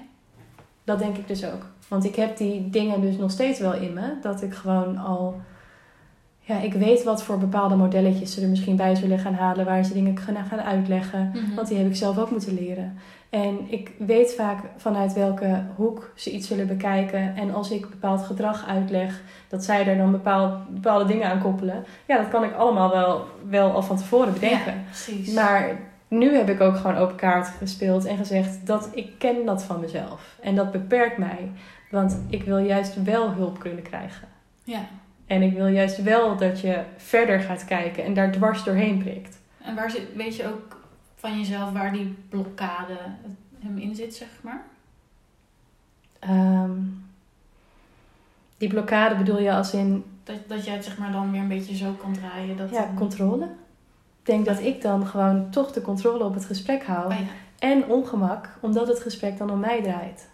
Dat 0.83 0.99
denk 0.99 1.17
ik 1.17 1.27
dus 1.27 1.45
ook. 1.45 1.65
Want 1.87 2.05
ik 2.05 2.15
heb 2.15 2.37
die 2.37 2.69
dingen 2.69 3.01
dus 3.01 3.17
nog 3.17 3.31
steeds 3.31 3.59
wel 3.59 3.73
in 3.73 3.93
me. 3.93 4.13
Dat 4.21 4.41
ik 4.41 4.53
gewoon 4.53 4.97
al. 4.97 5.41
Ja, 6.49 6.59
ik 6.59 6.73
weet 6.73 7.03
wat 7.03 7.23
voor 7.23 7.37
bepaalde 7.37 7.75
modelletjes 7.75 8.33
ze 8.33 8.41
er 8.41 8.47
misschien 8.47 8.75
bij 8.75 8.95
zullen 8.95 9.19
gaan 9.19 9.33
halen. 9.33 9.65
Waar 9.65 9.83
ze 9.83 9.93
dingen 9.93 10.17
gaan 10.17 10.45
gaan 10.45 10.61
uitleggen. 10.61 11.31
Mhm. 11.33 11.55
Want 11.55 11.67
die 11.67 11.77
heb 11.77 11.87
ik 11.87 11.95
zelf 11.95 12.17
ook 12.17 12.31
moeten 12.31 12.53
leren. 12.53 12.97
En 13.29 13.59
ik 13.67 13.91
weet 13.97 14.33
vaak 14.33 14.59
vanuit 14.77 15.13
welke 15.13 15.63
hoek 15.75 16.11
ze 16.15 16.31
iets 16.31 16.47
zullen 16.47 16.67
bekijken. 16.67 17.35
En 17.35 17.53
als 17.53 17.71
ik 17.71 17.89
bepaald 17.89 18.21
gedrag 18.21 18.67
uitleg, 18.67 19.21
dat 19.47 19.63
zij 19.63 19.87
er 19.87 19.97
dan 19.97 20.11
bepaald, 20.11 20.69
bepaalde 20.69 21.05
dingen 21.05 21.29
aan 21.29 21.41
koppelen. 21.41 21.85
Ja, 22.05 22.17
dat 22.17 22.29
kan 22.29 22.43
ik 22.43 22.53
allemaal 22.53 22.89
wel, 22.89 23.25
wel 23.49 23.71
al 23.71 23.83
van 23.83 23.97
tevoren 23.97 24.33
bedenken. 24.33 24.73
Ja, 24.73 24.83
precies. 24.85 25.33
Maar 25.33 25.79
nu 26.07 26.35
heb 26.35 26.49
ik 26.49 26.61
ook 26.61 26.75
gewoon 26.75 26.97
open 26.97 27.15
kaart 27.15 27.47
gespeeld 27.47 28.05
en 28.05 28.17
gezegd 28.17 28.65
dat 28.65 28.89
ik 28.93 29.09
ken 29.17 29.45
dat 29.45 29.63
van 29.63 29.79
mezelf. 29.79 30.37
En 30.41 30.55
dat 30.55 30.71
beperkt 30.71 31.17
mij. 31.17 31.51
Want 31.91 32.19
ik 32.29 32.43
wil 32.43 32.57
juist 32.57 33.03
wel 33.03 33.31
hulp 33.31 33.59
kunnen 33.59 33.83
krijgen. 33.83 34.27
Ja. 34.63 34.81
En 35.29 35.41
ik 35.41 35.53
wil 35.53 35.67
juist 35.67 36.03
wel 36.03 36.37
dat 36.37 36.61
je 36.61 36.83
verder 36.97 37.39
gaat 37.39 37.65
kijken 37.65 38.03
en 38.03 38.13
daar 38.13 38.31
dwars 38.31 38.63
doorheen 38.63 38.97
prikt. 38.97 39.39
En 39.63 39.75
waar 39.75 39.91
zit, 39.91 40.15
weet 40.15 40.35
je 40.35 40.47
ook 40.47 40.79
van 41.15 41.37
jezelf 41.37 41.71
waar 41.71 41.91
die 41.91 42.15
blokkade 42.29 42.97
hem 43.59 43.77
in 43.77 43.95
zit, 43.95 44.15
zeg 44.15 44.27
maar? 44.41 44.63
Ehm, 46.19 46.71
die 48.57 48.69
blokkade 48.69 49.15
bedoel 49.15 49.39
je 49.39 49.53
als 49.53 49.73
in 49.73 50.03
Dat, 50.23 50.37
dat 50.47 50.65
jij 50.65 50.73
het 50.73 50.85
zeg 50.85 50.97
maar 50.97 51.11
dan 51.11 51.31
weer 51.31 51.41
een 51.41 51.47
beetje 51.47 51.75
zo 51.75 51.91
kan 51.91 52.13
draaien. 52.13 52.57
Dat 52.57 52.69
ja, 52.69 52.89
controle. 52.95 53.45
Ik 54.19 54.25
denk 54.25 54.45
dat 54.45 54.59
ik 54.59 54.81
dan 54.81 55.07
gewoon 55.07 55.49
toch 55.49 55.71
de 55.71 55.81
controle 55.81 56.23
op 56.23 56.33
het 56.33 56.45
gesprek 56.45 56.83
hou. 56.83 57.13
Oh 57.13 57.19
ja. 57.19 57.25
En 57.59 57.85
ongemak, 57.85 58.57
omdat 58.59 58.87
het 58.87 58.99
gesprek 58.99 59.37
dan 59.37 59.51
om 59.51 59.59
mij 59.59 59.81
draait. 59.81 60.29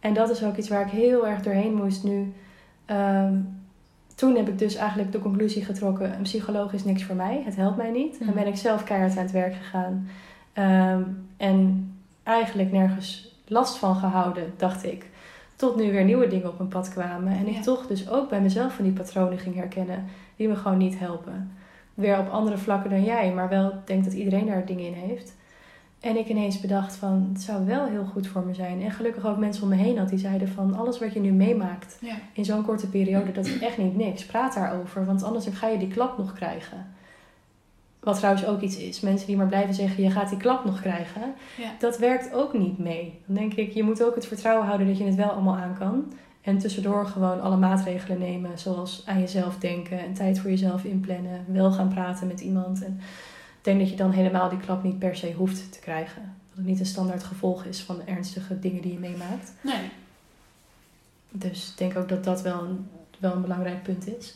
En 0.00 0.14
dat 0.14 0.30
is 0.30 0.44
ook 0.44 0.56
iets 0.56 0.68
waar 0.68 0.86
ik 0.86 0.92
heel 0.92 1.26
erg 1.26 1.42
doorheen 1.42 1.74
moest 1.74 2.04
nu. 2.04 2.32
Ehm, 2.84 3.34
toen 4.14 4.36
heb 4.36 4.48
ik 4.48 4.58
dus 4.58 4.74
eigenlijk 4.74 5.12
de 5.12 5.18
conclusie 5.18 5.64
getrokken: 5.64 6.14
een 6.14 6.22
psycholoog 6.22 6.72
is 6.72 6.84
niks 6.84 7.04
voor 7.04 7.14
mij, 7.16 7.42
het 7.44 7.56
helpt 7.56 7.76
mij 7.76 7.90
niet. 7.90 8.18
En 8.18 8.26
Mhm. 8.26 8.34
ben 8.34 8.46
ik 8.46 8.56
zelf 8.56 8.84
keihard 8.84 9.16
aan 9.16 9.22
het 9.22 9.32
werk 9.32 9.54
gegaan. 9.54 10.08
Ehm, 10.52 11.02
en 11.36 11.90
eigenlijk 12.22 12.72
nergens 12.72 13.36
last 13.46 13.76
van 13.78 13.96
gehouden, 13.96 14.52
dacht 14.56 14.84
ik. 14.84 15.06
Tot 15.56 15.76
nu 15.76 15.90
weer 15.90 16.04
nieuwe 16.04 16.26
dingen 16.28 16.48
op 16.48 16.58
mijn 16.58 16.70
pad 16.70 16.88
kwamen. 16.88 17.32
En 17.32 17.46
ik 17.46 17.54
Ja. 17.54 17.60
toch 17.60 17.86
dus 17.86 18.10
ook 18.10 18.28
bij 18.28 18.40
mezelf 18.40 18.74
van 18.74 18.84
die 18.84 18.92
patronen 18.92 19.38
ging 19.38 19.54
herkennen 19.54 20.04
die 20.36 20.48
me 20.48 20.56
gewoon 20.56 20.78
niet 20.78 20.98
helpen. 20.98 21.52
Weer 21.94 22.18
op 22.18 22.28
andere 22.28 22.58
vlakken 22.58 22.90
dan 22.90 23.04
jij, 23.04 23.32
maar 23.32 23.48
wel 23.48 23.72
denk 23.84 24.04
dat 24.04 24.12
iedereen 24.12 24.46
daar 24.46 24.66
dingen 24.66 24.86
in 24.86 24.92
heeft. 24.92 25.34
En 26.02 26.16
ik 26.16 26.28
ineens 26.28 26.60
bedacht 26.60 26.94
van, 26.96 27.30
het 27.32 27.42
zou 27.42 27.66
wel 27.66 27.86
heel 27.86 28.04
goed 28.04 28.26
voor 28.26 28.42
me 28.42 28.54
zijn. 28.54 28.82
En 28.82 28.90
gelukkig 28.90 29.26
ook 29.26 29.36
mensen 29.38 29.62
om 29.62 29.68
me 29.68 29.74
heen 29.74 29.98
had 29.98 30.08
die 30.08 30.18
zeiden 30.18 30.48
van, 30.48 30.74
alles 30.74 30.98
wat 30.98 31.12
je 31.12 31.20
nu 31.20 31.30
meemaakt 31.32 31.96
Ja. 32.00 32.14
in 32.32 32.44
zo'n 32.44 32.64
korte 32.64 32.88
periode, 32.88 33.32
dat 33.32 33.46
is 33.46 33.58
echt 33.58 33.78
niet 33.78 33.96
niks. 33.96 34.26
Praat 34.26 34.54
daarover, 34.54 35.04
want 35.04 35.22
anders 35.22 35.46
ga 35.52 35.68
je 35.68 35.78
die 35.78 35.88
klap 35.88 36.18
nog 36.18 36.32
krijgen. 36.32 36.86
Wat 38.00 38.16
trouwens 38.16 38.46
ook 38.46 38.60
iets 38.60 38.76
is. 38.76 39.00
Mensen 39.00 39.26
die 39.26 39.36
maar 39.36 39.46
blijven 39.46 39.74
zeggen, 39.74 40.02
je 40.02 40.10
gaat 40.10 40.28
die 40.28 40.38
klap 40.38 40.64
nog 40.64 40.80
krijgen. 40.80 41.22
Ja. 41.58 41.70
Dat 41.78 41.98
werkt 41.98 42.34
ook 42.34 42.52
niet 42.52 42.78
mee. 42.78 43.20
Dan 43.26 43.36
denk 43.36 43.54
ik, 43.54 43.72
je 43.72 43.82
moet 43.82 44.04
ook 44.04 44.14
het 44.14 44.26
vertrouwen 44.26 44.66
houden 44.66 44.86
dat 44.86 44.98
je 44.98 45.04
het 45.04 45.14
wel 45.14 45.30
allemaal 45.30 45.56
aan 45.56 45.76
kan. 45.78 46.12
En 46.40 46.58
tussendoor 46.58 47.06
gewoon 47.06 47.40
alle 47.40 47.56
maatregelen 47.56 48.18
nemen. 48.18 48.58
Zoals 48.58 49.02
aan 49.06 49.20
jezelf 49.20 49.58
denken 49.58 49.98
en 49.98 50.12
tijd 50.12 50.38
voor 50.38 50.50
jezelf 50.50 50.84
inplannen. 50.84 51.44
Wel 51.46 51.72
gaan 51.72 51.88
praten 51.88 52.26
met 52.26 52.40
iemand. 52.40 52.84
En 52.84 53.00
ik 53.62 53.68
denk 53.68 53.80
dat 53.80 53.90
je 53.90 53.96
dan 53.96 54.10
helemaal 54.10 54.48
die 54.48 54.58
klap 54.58 54.82
niet 54.82 54.98
per 54.98 55.16
se 55.16 55.32
hoeft 55.32 55.72
te 55.72 55.78
krijgen. 55.78 56.22
Dat 56.22 56.56
het 56.56 56.66
niet 56.66 56.80
een 56.80 56.86
standaard 56.86 57.22
gevolg 57.22 57.64
is 57.64 57.80
van 57.80 57.96
de 57.96 58.02
ernstige 58.04 58.58
dingen 58.58 58.82
die 58.82 58.92
je 58.92 58.98
meemaakt. 58.98 59.52
Nee. 59.60 59.90
Dus 61.30 61.70
ik 61.70 61.78
denk 61.78 61.96
ook 61.96 62.08
dat 62.08 62.24
dat 62.24 62.42
wel 62.42 62.62
een, 62.62 62.88
wel 63.18 63.32
een 63.32 63.42
belangrijk 63.42 63.82
punt 63.82 64.06
is. 64.18 64.34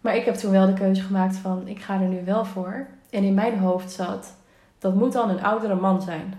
Maar 0.00 0.16
ik 0.16 0.24
heb 0.24 0.34
toen 0.34 0.50
wel 0.50 0.66
de 0.66 0.72
keuze 0.72 1.02
gemaakt 1.02 1.36
van, 1.36 1.68
ik 1.68 1.80
ga 1.80 2.00
er 2.00 2.08
nu 2.08 2.24
wel 2.24 2.44
voor. 2.44 2.86
En 3.10 3.24
in 3.24 3.34
mijn 3.34 3.58
hoofd 3.58 3.92
zat, 3.92 4.34
dat 4.78 4.94
moet 4.94 5.12
dan 5.12 5.30
een 5.30 5.42
oudere 5.42 5.74
man 5.74 6.02
zijn. 6.02 6.34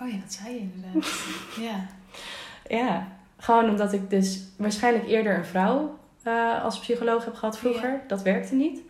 Oh 0.00 0.08
ja, 0.08 0.16
dat 0.16 0.32
zei 0.32 0.54
je 0.54 0.60
inderdaad. 0.60 1.10
ja. 1.68 1.86
Ja, 2.76 3.08
gewoon 3.38 3.70
omdat 3.70 3.92
ik 3.92 4.10
dus 4.10 4.42
waarschijnlijk 4.56 5.06
eerder 5.06 5.36
een 5.36 5.44
vrouw 5.44 5.98
eh, 6.22 6.64
als 6.64 6.78
psycholoog 6.78 7.24
heb 7.24 7.34
gehad 7.34 7.58
vroeger. 7.58 8.00
Dat 8.06 8.22
werkte 8.22 8.54
niet. 8.54 8.80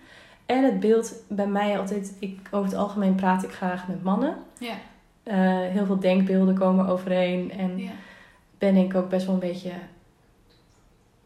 En 0.49 0.65
het 0.65 0.81
beeld 0.81 1.15
bij 1.29 1.47
mij 1.47 1.79
altijd, 1.79 2.13
ik, 2.19 2.39
over 2.51 2.69
het 2.71 2.79
algemeen 2.79 3.15
praat 3.15 3.43
ik 3.43 3.51
graag 3.51 3.89
met 3.89 4.03
mannen. 4.03 4.35
Ja. 4.59 4.75
Eh, 5.23 5.37
heel 5.71 5.87
veel 5.87 5.99
denkbeelden 6.01 6.55
komen 6.55 6.87
overeen. 6.87 7.53
En 7.53 7.79
Ja. 7.79 7.91
ben 8.59 8.77
ik 8.77 8.95
ook 8.95 9.09
best 9.09 9.25
wel 9.27 9.35
een 9.35 9.41
beetje 9.41 9.71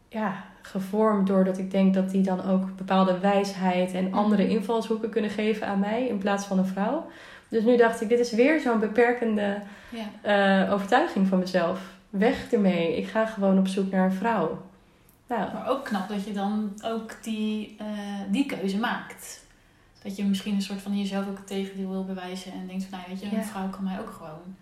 ja, 0.09 0.33
gevormd 0.61 1.27
doordat 1.27 1.57
ik 1.57 1.71
denk 1.71 1.93
dat 1.93 2.09
die 2.09 2.21
dan 2.23 2.45
ook 2.45 2.75
bepaalde 2.75 3.19
wijsheid 3.19 3.93
en 3.93 4.13
andere 4.13 4.43
Mhm. 4.43 4.51
invalshoeken 4.51 5.09
kunnen 5.09 5.29
geven 5.31 5.67
aan 5.67 5.79
mij 5.79 6.07
in 6.07 6.17
plaats 6.17 6.45
van 6.45 6.57
een 6.57 6.65
vrouw. 6.65 7.05
Dus 7.49 7.63
nu 7.63 7.77
dacht 7.77 8.01
ik, 8.01 8.09
dit 8.09 8.19
is 8.19 8.31
weer 8.31 8.59
zo'n 8.59 8.79
beperkende 8.79 9.57
Ja. 9.89 10.63
eh, 10.65 10.73
overtuiging 10.73 11.27
van 11.27 11.39
mezelf. 11.39 11.79
Weg 12.09 12.51
ermee. 12.51 12.97
Ik 12.97 13.07
ga 13.07 13.25
gewoon 13.25 13.57
op 13.57 13.67
zoek 13.67 13.91
naar 13.91 14.05
een 14.05 14.11
vrouw. 14.13 14.61
Maar 15.27 15.67
ook 15.69 15.85
knap 15.85 16.09
dat 16.09 16.23
je 16.25 16.33
dan 16.33 16.73
ook 16.85 17.23
die, 17.23 17.75
eh, 17.79 17.87
die 18.29 18.45
keuze 18.45 18.77
maakt. 18.77 19.41
Dat 20.03 20.15
je 20.15 20.23
misschien 20.25 20.55
een 20.55 20.61
soort 20.61 20.81
van 20.81 20.97
jezelf 20.97 21.27
ook 21.27 21.37
het 21.37 21.47
tegendeel 21.47 21.89
wil 21.89 22.05
bewijzen. 22.05 22.51
En 22.53 22.67
denkt 22.67 22.83
van, 22.83 22.97
nou 22.99 23.09
weet 23.09 23.19
je, 23.19 23.29
Ja. 23.31 23.37
een 23.37 23.43
vrouw 23.43 23.69
kan 23.69 23.83
mij 23.83 23.99
ook 23.99 24.11
gewoon 24.11 24.55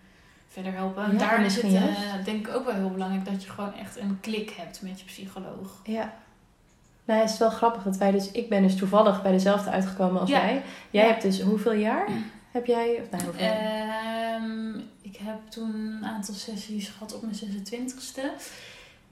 verder 0.48 0.72
helpen. 0.72 1.04
En 1.04 1.12
Ja, 1.12 1.18
daar 1.18 1.44
is 1.44 1.54
het 1.62 1.64
eh, 1.74 2.24
denk 2.24 2.46
ik 2.48 2.54
ook 2.54 2.64
wel 2.64 2.74
heel 2.74 2.90
belangrijk 2.90 3.24
dat 3.24 3.42
je 3.44 3.50
gewoon 3.50 3.74
echt 3.74 3.98
een 3.98 4.18
klik 4.20 4.50
hebt 4.50 4.82
met 4.82 4.98
je 5.00 5.06
psycholoog. 5.06 5.80
ja. 5.84 6.14
Nou, 7.04 7.20
het 7.20 7.30
is 7.30 7.38
wel 7.38 7.50
grappig 7.50 7.82
dat 7.82 7.96
wij 7.96 8.10
dus... 8.10 8.30
Ik 8.30 8.48
ben 8.48 8.62
dus 8.62 8.76
toevallig 8.76 9.22
bij 9.22 9.32
dezelfde 9.32 9.70
uitgekomen 9.70 10.20
als 10.20 10.30
jij. 10.30 10.62
Jij 10.90 11.06
hebt 11.06 11.22
dus 11.22 11.40
hoeveel 11.40 11.72
jaar 11.72 12.08
heb 12.52 12.66
jij? 12.66 13.00
Of 13.02 13.10
nou, 13.10 13.24
hoeveel? 13.24 13.46
Ehm, 13.50 14.78
ik 15.02 15.16
heb 15.16 15.36
toen 15.48 15.74
een 15.74 16.04
aantal 16.06 16.34
sessies 16.34 16.88
gehad 16.88 17.14
op 17.14 17.22
mijn 17.22 17.34
26ste. 17.34 18.20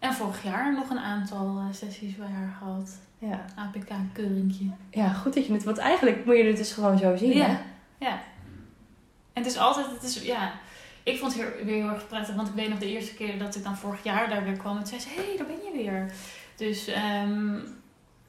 En 0.00 0.14
vorig 0.14 0.42
jaar 0.44 0.72
nog 0.74 0.90
een 0.90 0.98
aantal 0.98 1.58
eh, 1.58 1.74
sessies 1.74 2.16
bij 2.16 2.26
haar 2.26 2.54
gehad. 2.58 2.98
ja. 3.18 3.44
APK-keuringje. 3.54 4.70
ja, 4.90 5.12
goed 5.12 5.34
dat 5.34 5.46
je 5.46 5.52
het... 5.52 5.64
Want 5.64 5.78
eigenlijk 5.78 6.24
moet 6.24 6.36
je 6.36 6.44
het 6.44 6.56
dus 6.56 6.72
gewoon 6.72 6.98
zo 6.98 7.16
zien. 7.16 7.32
hè? 7.32 7.46
Ja, 7.46 7.60
ja. 7.98 8.12
En 9.32 9.42
het 9.42 9.46
is 9.46 9.58
altijd, 9.58 9.86
het 9.90 10.02
is, 10.02 10.22
ja, 10.22 10.52
ik 11.02 11.18
vond 11.18 11.34
het 11.36 11.42
weer, 11.64 11.74
heel 11.74 11.88
erg 11.88 12.06
prettig. 12.06 12.34
Want 12.34 12.48
ik 12.48 12.54
weet 12.54 12.68
nog 12.68 12.78
de 12.78 12.90
eerste 12.90 13.14
keer 13.14 13.38
dat 13.38 13.56
ik 13.56 13.64
dan 13.64 13.76
vorig 13.76 14.02
jaar 14.02 14.28
daar 14.28 14.44
weer 14.44 14.56
kwam. 14.56 14.78
En 14.78 14.86
zei 14.86 15.00
ze, 15.00 15.08
hé, 15.08 15.24
hey, 15.26 15.36
daar 15.36 15.46
ben 15.46 15.56
je 15.64 15.82
weer. 15.82 16.12
Dus 16.56 16.86
ehm, 16.86 17.54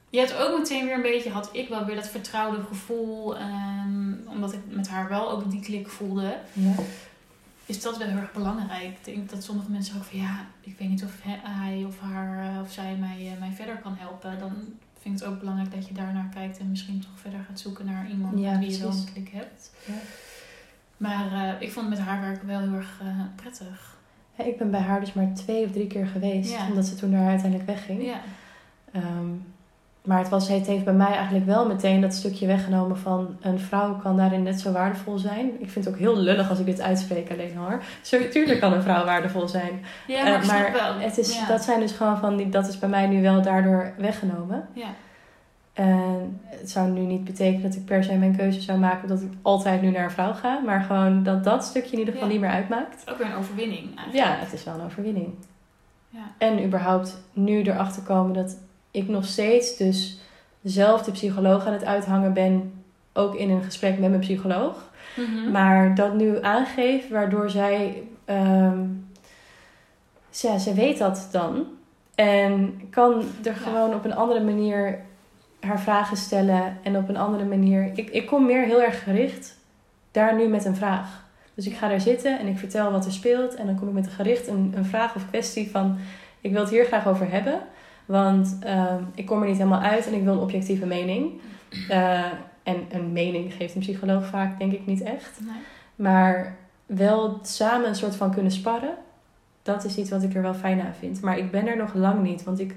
je 0.09 0.19
hebt 0.19 0.37
ook 0.37 0.57
meteen 0.57 0.85
weer 0.85 0.93
een 0.93 1.01
beetje, 1.01 1.29
had 1.29 1.49
ik 1.51 1.69
wel 1.69 1.85
weer 1.85 1.95
dat 1.95 2.07
vertrouwde 2.09 2.63
gevoel. 2.63 3.37
ehm, 3.37 4.13
omdat 4.27 4.53
ik 4.53 4.59
met 4.67 4.89
haar 4.89 5.09
wel 5.09 5.31
ook 5.31 5.51
die 5.51 5.61
klik 5.61 5.87
voelde. 5.89 6.37
Ja. 6.53 6.73
Is 7.65 7.81
dat 7.81 7.97
wel 7.97 8.07
heel 8.07 8.17
erg 8.17 8.31
belangrijk. 8.31 8.97
Ik 9.03 9.03
denk 9.15 9.29
dat 9.29 9.43
sommige 9.43 9.71
mensen 9.71 9.97
ook 9.97 10.03
van 10.03 10.19
ja, 10.19 10.45
ik 10.61 10.77
weet 10.77 10.89
niet 10.89 11.03
of 11.03 11.11
hij 11.43 11.83
of 11.87 11.99
haar 11.99 12.55
eh, 12.55 12.61
of 12.61 12.71
zij 12.71 12.95
mij, 12.95 13.31
eh, 13.31 13.39
mij 13.39 13.51
verder 13.51 13.77
kan 13.77 13.95
helpen. 13.97 14.39
Dan 14.39 14.51
vind 14.99 15.15
ik 15.15 15.21
het 15.25 15.33
ook 15.33 15.39
belangrijk 15.39 15.71
dat 15.75 15.87
je 15.87 15.93
daarnaar 15.93 16.29
kijkt 16.33 16.57
en 16.57 16.69
misschien 16.69 16.99
toch 16.99 17.19
verder 17.19 17.39
gaat 17.47 17.59
zoeken 17.59 17.85
naar 17.85 18.09
iemand 18.09 18.39
Ja, 18.39 18.59
wie 18.59 18.71
je 18.77 18.83
een 18.85 19.05
klik 19.13 19.29
hebt. 19.29 19.71
Ja. 19.85 19.93
Maar 20.97 21.31
eh, 21.31 21.61
ik 21.61 21.71
vond 21.71 21.89
met 21.89 21.99
haar 21.99 22.21
werken 22.21 22.47
wel 22.47 22.59
heel 22.59 22.73
erg 22.73 23.01
prettig. 23.35 23.97
Ja, 24.35 24.43
Ik 24.43 24.57
ben 24.57 24.71
bij 24.71 24.79
haar 24.81 24.99
dus 24.99 25.13
maar 25.13 25.33
twee 25.33 25.65
of 25.65 25.71
drie 25.71 25.87
keer 25.87 26.07
geweest. 26.07 26.55
Omdat 26.69 26.85
ze 26.85 26.95
toen 26.95 27.11
daar 27.11 27.27
uiteindelijk 27.27 27.69
wegging. 27.69 28.03
Ja, 28.03 28.21
Ehm, 28.91 29.29
maar 30.01 30.17
het, 30.19 30.29
was, 30.29 30.47
het 30.47 30.67
heeft 30.67 30.83
bij 30.83 30.93
mij 30.93 31.11
eigenlijk 31.13 31.45
wel 31.45 31.67
meteen 31.67 32.01
dat 32.01 32.13
stukje 32.13 32.47
weggenomen 32.47 32.97
van 32.97 33.37
een 33.41 33.59
vrouw 33.59 33.95
kan 33.95 34.17
daarin 34.17 34.43
net 34.43 34.59
zo 34.59 34.71
waardevol 34.71 35.17
zijn. 35.17 35.45
Ik 35.59 35.69
vind 35.69 35.85
het 35.85 35.93
ook 35.93 35.99
heel 35.99 36.17
lullig 36.17 36.49
als 36.49 36.59
ik 36.59 36.65
dit 36.65 36.81
uitspreek 36.81 37.31
alleen 37.31 37.55
hoor. 37.55 37.83
Zo, 38.01 38.29
tuurlijk 38.29 38.59
kan 38.59 38.73
een 38.73 38.81
vrouw 38.81 39.05
waardevol 39.05 39.47
zijn. 39.47 39.83
ja 40.07 40.23
maar 40.23 40.43
snap 40.43 40.57
maar 40.57 40.71
wel. 40.71 40.99
het 40.99 41.17
is, 41.17 41.35
ja. 41.35 41.47
dat 41.47 41.63
zijn 41.63 41.79
dus 41.79 41.91
gewoon 41.91 42.17
van, 42.17 42.37
die, 42.37 42.49
dat 42.49 42.67
is 42.67 42.79
bij 42.79 42.89
mij 42.89 43.07
nu 43.07 43.21
wel 43.21 43.41
daardoor 43.41 43.93
weggenomen. 43.97 44.67
ja. 44.73 44.87
En 45.73 46.39
het 46.45 46.69
zou 46.69 46.89
nu 46.89 46.99
niet 46.99 47.23
betekenen 47.23 47.61
dat 47.61 47.75
ik 47.75 47.85
per 47.85 48.03
se 48.03 48.17
mijn 48.17 48.35
keuze 48.37 48.61
zou 48.61 48.79
maken 48.79 49.07
dat 49.07 49.21
ik 49.21 49.31
altijd 49.41 49.81
nu 49.81 49.89
naar 49.91 50.03
een 50.03 50.11
vrouw 50.11 50.33
ga. 50.33 50.59
Maar 50.65 50.81
gewoon 50.81 51.23
dat 51.23 51.43
dat 51.43 51.63
stukje 51.63 51.91
in 51.91 51.99
ieder 51.99 52.13
geval 52.13 52.27
Ja. 52.27 52.33
niet 52.33 52.41
meer 52.43 52.51
uitmaakt. 52.51 53.09
Ook 53.09 53.17
weer 53.17 53.27
een 53.27 53.35
overwinning 53.35 53.97
eigenlijk. 53.97 54.13
Ja, 54.13 54.35
het 54.39 54.53
is 54.53 54.63
wel 54.63 54.73
een 54.73 54.85
overwinning. 54.85 55.33
Ja. 56.09 56.19
En 56.37 56.63
überhaupt 56.65 57.21
nu 57.33 57.61
erachter 57.61 58.03
komen 58.03 58.33
dat 58.33 58.57
ik 58.91 59.07
nog 59.07 59.25
steeds 59.25 59.77
dus 59.77 60.19
dezelfde 60.61 61.11
psycholoog 61.11 61.65
aan 61.65 61.73
het 61.73 61.85
uithangen 61.85 62.33
ben. 62.33 62.73
Ook 63.13 63.35
in 63.35 63.49
een 63.49 63.63
gesprek 63.63 63.99
met 63.99 64.09
mijn 64.09 64.21
psycholoog. 64.21 64.89
Mhm. 65.15 65.51
Maar 65.51 65.95
dat 65.95 66.13
nu 66.13 66.41
aangeeft, 66.43 67.09
waardoor 67.09 67.49
zij... 67.49 68.03
ehm, 68.25 68.79
ja, 70.29 70.57
ze 70.57 70.73
weet 70.73 70.97
dat 70.97 71.27
dan. 71.31 71.65
En 72.15 72.81
kan 72.89 73.13
er 73.43 73.51
Ja. 73.51 73.53
gewoon 73.53 73.93
op 73.93 74.05
een 74.05 74.15
andere 74.15 74.43
manier 74.43 74.99
haar 75.59 75.79
vragen 75.79 76.17
stellen. 76.17 76.77
En 76.83 76.97
op 76.97 77.09
een 77.09 77.17
andere 77.17 77.45
manier... 77.45 77.91
Ik, 77.95 78.09
ik 78.09 78.25
kom 78.25 78.45
meer 78.45 78.63
heel 78.65 78.81
erg 78.81 79.03
gericht 79.03 79.57
daar 80.11 80.35
nu 80.35 80.47
met 80.47 80.65
een 80.65 80.75
vraag. 80.75 81.23
Dus 81.53 81.67
ik 81.67 81.75
ga 81.75 81.87
daar 81.87 82.01
zitten 82.01 82.39
en 82.39 82.47
ik 82.47 82.57
vertel 82.57 82.91
wat 82.91 83.05
er 83.05 83.11
speelt. 83.11 83.55
En 83.55 83.65
dan 83.65 83.75
kom 83.79 83.87
ik 83.87 83.93
met 83.93 84.05
een 84.05 84.11
gericht 84.11 84.47
een, 84.47 84.73
een 84.75 84.85
vraag 84.85 85.15
of 85.15 85.27
kwestie 85.29 85.71
van... 85.71 85.97
Ik 86.41 86.51
wil 86.51 86.61
het 86.61 86.69
hier 86.69 86.85
graag 86.85 87.07
over 87.07 87.31
hebben. 87.31 87.59
Want 88.11 88.57
ehm, 88.59 89.03
ik 89.15 89.25
kom 89.25 89.41
er 89.41 89.47
niet 89.47 89.57
helemaal 89.57 89.81
uit 89.81 90.07
en 90.07 90.13
ik 90.13 90.23
wil 90.23 90.33
een 90.33 90.39
objectieve 90.39 90.85
mening. 90.85 91.31
Eh, 91.89 92.25
en 92.63 92.75
een 92.89 93.11
mening 93.11 93.53
geeft 93.53 93.75
een 93.75 93.81
psycholoog 93.81 94.25
vaak 94.25 94.59
denk 94.59 94.71
ik 94.71 94.85
niet 94.85 95.01
echt. 95.01 95.39
Nee. 95.45 95.55
Maar 95.95 96.55
wel 96.85 97.39
samen 97.41 97.87
een 97.87 97.95
soort 97.95 98.15
van 98.15 98.31
kunnen 98.31 98.51
sparren. 98.51 98.93
Dat 99.61 99.83
is 99.85 99.97
iets 99.97 100.09
wat 100.09 100.23
ik 100.23 100.33
er 100.35 100.41
wel 100.41 100.53
fijn 100.53 100.81
aan 100.81 100.93
vind. 100.99 101.21
Maar 101.21 101.37
ik 101.37 101.51
ben 101.51 101.67
er 101.67 101.77
nog 101.77 101.93
lang 101.93 102.23
niet. 102.23 102.43
Want 102.43 102.59
ik 102.59 102.75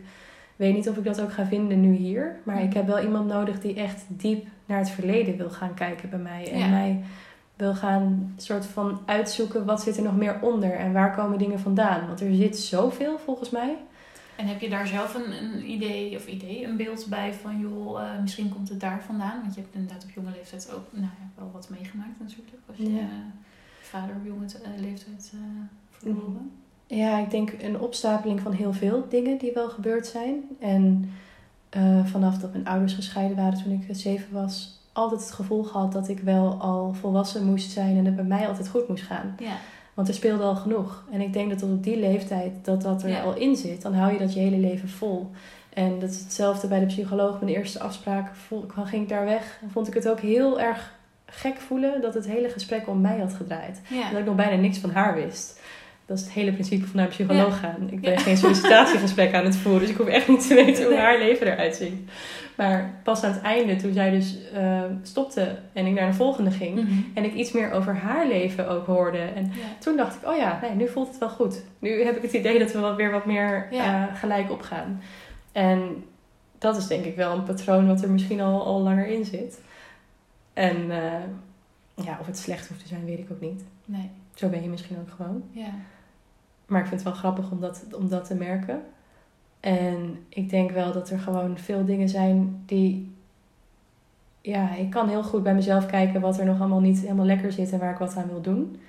weet 0.57 0.75
niet 0.75 0.89
of 0.89 0.97
ik 0.97 1.05
dat 1.05 1.21
ook 1.21 1.33
ga 1.33 1.47
vinden 1.47 1.81
nu 1.81 1.95
hier. 1.95 2.37
Maar 2.43 2.63
ik 2.63 2.73
heb 2.75 2.87
wel 2.87 3.01
iemand 3.01 3.27
nodig 3.27 3.61
die 3.61 3.75
echt 3.75 4.05
diep 4.09 4.47
naar 4.67 4.79
het 4.79 4.91
verleden 4.91 5.37
wil 5.37 5.51
gaan 5.51 5.75
kijken 5.75 6.11
bij 6.11 6.19
mij. 6.19 6.53
En 6.53 6.59
Ja. 6.59 6.69
mij 6.69 7.01
wil 7.57 7.75
gaan 7.75 8.35
soort 8.37 8.67
van 8.67 9.01
uitzoeken 9.05 9.65
wat 9.65 9.83
zit 9.83 9.97
er 9.97 10.03
nog 10.03 10.17
meer 10.17 10.39
onder. 10.41 10.73
En 10.73 10.93
waar 10.93 11.15
komen 11.15 11.39
dingen 11.39 11.61
vandaan. 11.61 12.07
Want 12.07 12.21
er 12.21 12.35
zit 12.35 12.59
zoveel 12.59 13.19
volgens 13.19 13.51
mij. 13.51 13.77
En 14.37 14.47
heb 14.47 14.61
je 14.61 14.69
daar 14.69 14.87
zelf 14.87 15.15
een, 15.15 15.43
een 15.45 15.71
idee 15.71 16.17
of 16.17 16.27
idee, 16.27 16.65
een 16.67 16.77
beeld 16.77 17.07
bij 17.09 17.35
van 17.35 17.59
joh, 17.61 18.03
eh, 18.03 18.21
misschien 18.21 18.49
komt 18.49 18.69
het 18.69 18.81
daar 18.81 19.03
vandaan? 19.07 19.41
Want 19.41 19.55
je 19.55 19.61
hebt 19.61 19.75
inderdaad 19.75 20.05
op 20.05 20.11
jonge 20.11 20.31
leeftijd 20.31 20.73
ook 20.75 20.87
nou 20.91 21.05
ja, 21.05 21.29
wel 21.35 21.51
wat 21.53 21.69
meegemaakt 21.71 22.21
natuurlijk. 22.21 22.57
Als 22.67 22.77
je 22.77 22.93
Ja. 22.95 22.99
eh, 23.01 23.07
vader 23.81 24.15
op 24.17 24.25
jonge 24.27 24.45
eh, 24.45 24.81
leeftijd 24.81 25.33
verloren. 25.91 26.51
Ja, 26.87 27.19
ik 27.19 27.31
denk 27.31 27.53
een 27.63 27.81
opstapeling 27.81 28.41
van 28.41 28.53
heel 28.53 28.73
veel 28.73 29.07
dingen 29.09 29.39
die 29.39 29.53
wel 29.53 29.69
gebeurd 29.69 30.07
zijn. 30.07 30.43
En 30.61 31.11
vanaf 32.05 32.39
dat 32.39 32.53
mijn 32.53 32.67
ouders 32.67 32.93
gescheiden 32.93 33.37
waren 33.37 33.63
toen 33.63 33.73
ik 33.73 33.97
zeven 33.97 34.33
was, 34.33 34.81
altijd 34.93 35.21
het 35.21 35.31
gevoel 35.33 35.63
gehad 35.63 35.93
dat 35.93 36.09
ik 36.09 36.19
wel 36.21 36.61
al 36.61 36.93
volwassen 36.95 37.45
moest 37.45 37.71
zijn 37.71 37.97
en 37.97 38.05
het 38.05 38.17
bij 38.17 38.25
mij 38.25 38.49
altijd 38.49 38.69
goed 38.69 38.89
moest 38.89 39.05
gaan. 39.05 39.35
Ja. 39.39 39.57
Want 39.95 40.09
er 40.09 40.15
speelde 40.15 40.43
al 40.43 40.57
genoeg. 40.57 41.05
En 41.11 41.21
ik 41.21 41.33
denk 41.33 41.51
dat 41.51 41.59
tot 41.59 41.71
op 41.71 41.85
die 41.85 41.97
leeftijd 41.99 42.53
dat 42.63 42.83
dat 42.83 43.03
er 43.03 43.09
Ja. 43.09 43.23
al 43.23 43.35
in 43.35 43.57
zit. 43.57 43.83
Dan 43.83 43.95
hou 43.95 44.13
je 44.13 44.19
dat 44.19 44.35
je 44.35 44.41
hele 44.41 44.57
leven 44.59 44.89
vol. 44.89 45.31
En 45.73 45.99
dat 45.99 46.11
is 46.11 46.19
hetzelfde 46.21 46.67
bij 46.69 46.81
de 46.81 46.87
psycholoog. 46.87 47.41
Mijn 47.41 47.55
eerste 47.55 47.81
afspraak 47.81 48.35
voel- 48.35 48.65
ging 48.85 49.03
ik 49.03 49.09
daar 49.09 49.25
weg. 49.25 49.59
En 49.63 49.71
vond 49.71 49.89
ik 49.89 49.95
het 49.95 50.09
ook 50.09 50.21
heel 50.21 50.61
erg 50.61 50.93
gek 51.27 51.57
voelen 51.57 52.01
dat 52.01 52.15
het 52.15 52.27
hele 52.27 52.49
gesprek 52.49 52.89
om 52.89 53.01
mij 53.01 53.19
had 53.19 53.33
gedraaid. 53.33 53.81
Ja. 53.91 54.11
Dat 54.11 54.19
ik 54.21 54.27
nog 54.27 54.35
bijna 54.35 54.57
niks 54.61 54.79
van 54.79 54.91
haar 54.91 55.15
wist. 55.15 55.61
Dat 56.07 56.19
is 56.19 56.25
het 56.25 56.33
hele 56.33 56.53
principe 56.53 56.87
van 56.87 56.97
naar 56.97 57.05
een 57.05 57.11
psycholoog 57.11 57.59
gaan. 57.61 57.89
Ik 57.91 58.01
ben 58.01 58.13
Ja. 58.13 58.19
geen 58.19 58.37
sollicitatiegesprek 58.37 59.35
aan 59.35 59.45
het 59.45 59.57
voeren, 59.57 59.81
dus 59.81 59.91
ik 59.91 59.97
hoef 59.97 60.07
echt 60.07 60.29
niet 60.29 60.47
te 60.49 60.55
weten 60.55 60.85
hoe 60.85 60.97
haar 60.97 61.19
leven 61.19 61.47
eruit 61.53 61.77
ziet. 61.77 62.11
Maar 62.57 63.01
pas 63.03 63.23
aan 63.23 63.33
het 63.33 63.43
einde, 63.43 63.77
toen 63.77 63.93
zij 63.93 64.11
dus 64.11 64.51
eh, 64.53 64.83
stopte 65.03 65.59
en 65.73 65.87
ik 65.87 65.95
naar 65.95 66.07
de 66.11 66.17
volgende 66.17 66.51
ging, 66.51 66.75
Mhm. 66.75 66.93
en 67.15 67.25
ik 67.25 67.35
iets 67.35 67.53
meer 67.53 67.71
over 67.73 67.95
haar 67.97 68.27
leven 68.27 68.69
ook 68.69 68.87
hoorde. 68.87 69.19
En 69.19 69.45
Ja. 69.45 69.51
toen 69.79 69.97
dacht 69.97 70.17
ik, 70.17 70.29
oh 70.29 70.37
ja, 70.37 70.59
nee, 70.63 70.71
nu 70.71 70.89
voelt 70.89 71.09
het 71.09 71.19
wel 71.19 71.29
goed. 71.31 71.63
Nu 71.79 72.03
heb 72.05 72.17
ik 72.17 72.23
het 72.23 72.33
idee 72.33 72.59
dat 72.59 72.73
we 72.73 72.81
wel 72.81 72.95
weer 72.95 73.11
wat 73.11 73.27
meer 73.27 73.69
Ja. 73.71 74.09
eh, 74.09 74.17
gelijk 74.17 74.51
opgaan. 74.51 75.01
En 75.53 76.05
dat 76.59 76.77
is 76.77 76.87
denk 76.87 77.05
ik 77.05 77.17
wel 77.17 77.33
een 77.33 77.43
patroon 77.45 77.87
wat 77.87 78.03
er 78.03 78.11
misschien 78.11 78.41
al, 78.41 78.65
al 78.65 78.81
langer 78.81 79.07
in 79.07 79.25
zit. 79.25 79.61
En 80.53 80.91
eh, 80.91 82.05
ja, 82.05 82.17
of 82.21 82.27
het 82.27 82.39
slecht 82.39 82.69
hoeft 82.69 82.81
te 82.83 82.89
zijn, 82.89 83.05
weet 83.05 83.19
ik 83.19 83.31
ook 83.33 83.41
niet. 83.41 83.63
Nee. 83.85 84.11
Zo 84.35 84.49
ben 84.49 84.63
je 84.63 84.69
misschien 84.69 84.97
ook 85.01 85.15
gewoon. 85.17 85.43
Ja. 85.51 85.69
Maar 86.67 86.81
ik 86.81 86.87
vind 86.87 87.01
het 87.01 87.11
wel 87.11 87.19
grappig 87.19 87.51
om 87.51 87.61
dat, 87.61 87.85
om 87.93 88.09
dat 88.09 88.27
te 88.27 88.35
merken. 88.35 88.83
En 89.61 90.25
ik 90.29 90.51
denk 90.51 90.71
wel 90.71 90.93
dat 90.93 91.11
er 91.11 91.19
gewoon 91.19 91.59
veel 91.59 91.85
dingen 91.85 92.09
zijn 92.09 92.63
die. 92.67 93.13
Ja, 94.41 94.75
ik 94.75 94.91
kan 94.91 95.09
heel 95.09 95.23
goed 95.23 95.43
bij 95.43 95.55
mezelf 95.55 95.87
kijken 95.87 96.21
wat 96.21 96.39
er 96.39 96.45
nog 96.45 96.61
allemaal 96.61 96.81
niet 96.81 97.01
helemaal 97.01 97.27
lekker 97.27 97.53
zit 97.53 97.73
en 97.73 97.79
waar 97.79 97.93
ik 97.93 97.99
wat 97.99 98.17
aan 98.17 98.29
wil 98.29 98.41
doen. 98.41 98.81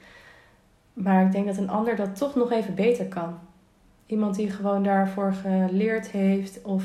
Maar 0.93 1.25
ik 1.25 1.31
denk 1.31 1.45
dat 1.45 1.57
een 1.57 1.69
ander 1.69 1.95
dat 1.95 2.15
toch 2.15 2.35
nog 2.35 2.51
even 2.51 2.75
beter 2.75 3.05
kan. 3.05 3.37
Iemand 4.05 4.35
die 4.35 4.49
gewoon 4.49 4.83
daarvoor 4.83 5.33
geleerd 5.33 6.11
heeft 6.11 6.61
of 6.61 6.83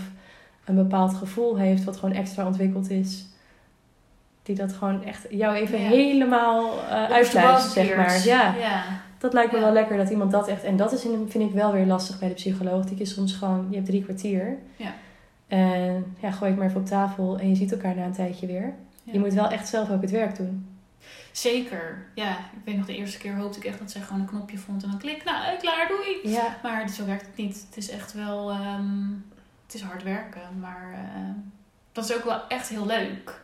een 0.64 0.74
bepaald 0.74 1.14
gevoel 1.14 1.56
heeft 1.56 1.84
wat 1.84 1.96
gewoon 1.96 2.14
extra 2.14 2.46
ontwikkeld 2.46 2.90
is. 2.90 3.26
Die 4.42 4.54
dat 4.56 4.72
gewoon 4.72 5.04
echt 5.04 5.26
jou 5.30 5.54
even 5.54 5.80
Ja. 5.80 5.88
helemaal 5.88 6.74
uh, 6.74 7.10
uitluistert, 7.10 7.72
zeg 7.72 7.96
maar. 7.96 8.24
Ja. 8.24 8.54
ja. 8.54 8.82
Dat 9.20 9.32
lijkt 9.32 9.52
me 9.52 9.58
Ja. 9.58 9.64
wel 9.64 9.72
lekker 9.72 9.96
dat 9.96 10.10
iemand 10.10 10.30
dat 10.30 10.48
echt. 10.48 10.64
En 10.64 10.76
dat 10.76 10.92
is 10.92 11.04
in, 11.04 11.26
vind 11.28 11.48
ik 11.48 11.54
wel 11.54 11.72
weer 11.72 11.86
lastig 11.86 12.18
bij 12.18 12.28
de 12.28 12.34
psycholoog. 12.34 12.84
Die 12.84 12.98
is 12.98 13.14
soms 13.14 13.32
gewoon, 13.34 13.66
je 13.68 13.74
hebt 13.74 13.86
drie 13.88 14.02
kwartier. 14.04 14.58
Ja. 14.76 14.92
En 15.48 16.16
ja, 16.20 16.30
gooi 16.30 16.50
het 16.50 16.58
maar 16.60 16.68
even 16.68 16.80
op 16.80 16.86
tafel 16.86 17.38
en 17.38 17.48
je 17.48 17.54
ziet 17.54 17.72
elkaar 17.72 17.94
na 17.96 18.04
een 18.04 18.12
tijdje 18.12 18.46
weer. 18.46 18.74
Ja. 19.02 19.12
Je 19.12 19.18
moet 19.18 19.32
wel 19.34 19.48
echt 19.50 19.68
zelf 19.68 19.90
ook 19.90 20.00
het 20.00 20.10
werk 20.10 20.36
doen. 20.36 20.66
Zeker. 21.32 22.06
Ja, 22.14 22.30
ik 22.38 22.58
weet 22.64 22.76
nog 22.76 22.86
de 22.86 22.96
eerste 22.96 23.18
keer 23.18 23.34
hoopte 23.36 23.58
ik 23.58 23.64
echt 23.64 23.78
dat 23.78 23.90
zij 23.90 24.00
gewoon 24.00 24.20
een 24.20 24.26
knopje 24.26 24.58
vond 24.58 24.82
en 24.82 24.90
dan 24.90 24.98
klik, 24.98 25.24
nou, 25.24 25.56
klaar, 25.58 25.88
doei. 25.88 26.32
Ja. 26.34 26.56
Maar 26.62 26.88
zo 26.88 27.06
werkt 27.06 27.26
het 27.26 27.36
niet. 27.36 27.64
Het 27.68 27.76
is 27.76 27.90
echt 27.90 28.12
wel, 28.12 28.50
ehm, 28.50 29.08
het 29.66 29.74
is 29.74 29.80
hard 29.82 30.02
werken, 30.02 30.40
maar 30.60 30.92
eh, 30.92 31.20
dat 31.92 32.04
is 32.04 32.16
ook 32.16 32.24
wel 32.24 32.48
echt 32.48 32.68
heel 32.68 32.86
leuk. 32.86 33.40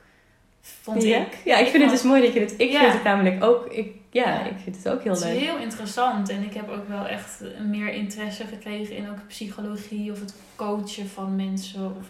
Vond 0.83 1.03
ja? 1.03 1.17
ik. 1.19 1.39
Ja, 1.45 1.57
ik 1.57 1.67
vind 1.69 1.83
het 1.83 1.93
dus 1.93 2.03
mooi 2.03 2.23
dat 2.23 2.33
je 2.33 2.41
het. 2.41 2.55
Ik 2.57 2.71
Ja. 2.71 2.81
vind 2.81 2.93
het 2.93 3.03
namelijk 3.03 3.45
ook. 3.45 3.67
Ik, 3.67 3.93
ja, 4.11 4.29
Ja. 4.29 4.45
ik 4.45 4.57
vind 4.63 4.77
het 4.77 4.89
ook 4.89 5.03
heel 5.03 5.13
Het 5.13 5.21
is 5.23 5.27
leuk. 5.29 5.39
heel 5.39 5.57
interessant 5.59 6.29
en 6.29 6.43
ik 6.43 6.55
heb 6.55 6.69
ook 6.69 6.89
wel 6.89 7.07
echt 7.07 7.43
meer 7.61 7.93
interesse 7.93 8.45
gekregen 8.47 8.97
in 8.97 9.09
ook 9.11 9.27
psychologie 9.27 10.13
of 10.13 10.21
het 10.21 10.35
coachen 10.57 11.09
van 11.09 11.37
mensen. 11.37 11.97
Of, 11.97 12.07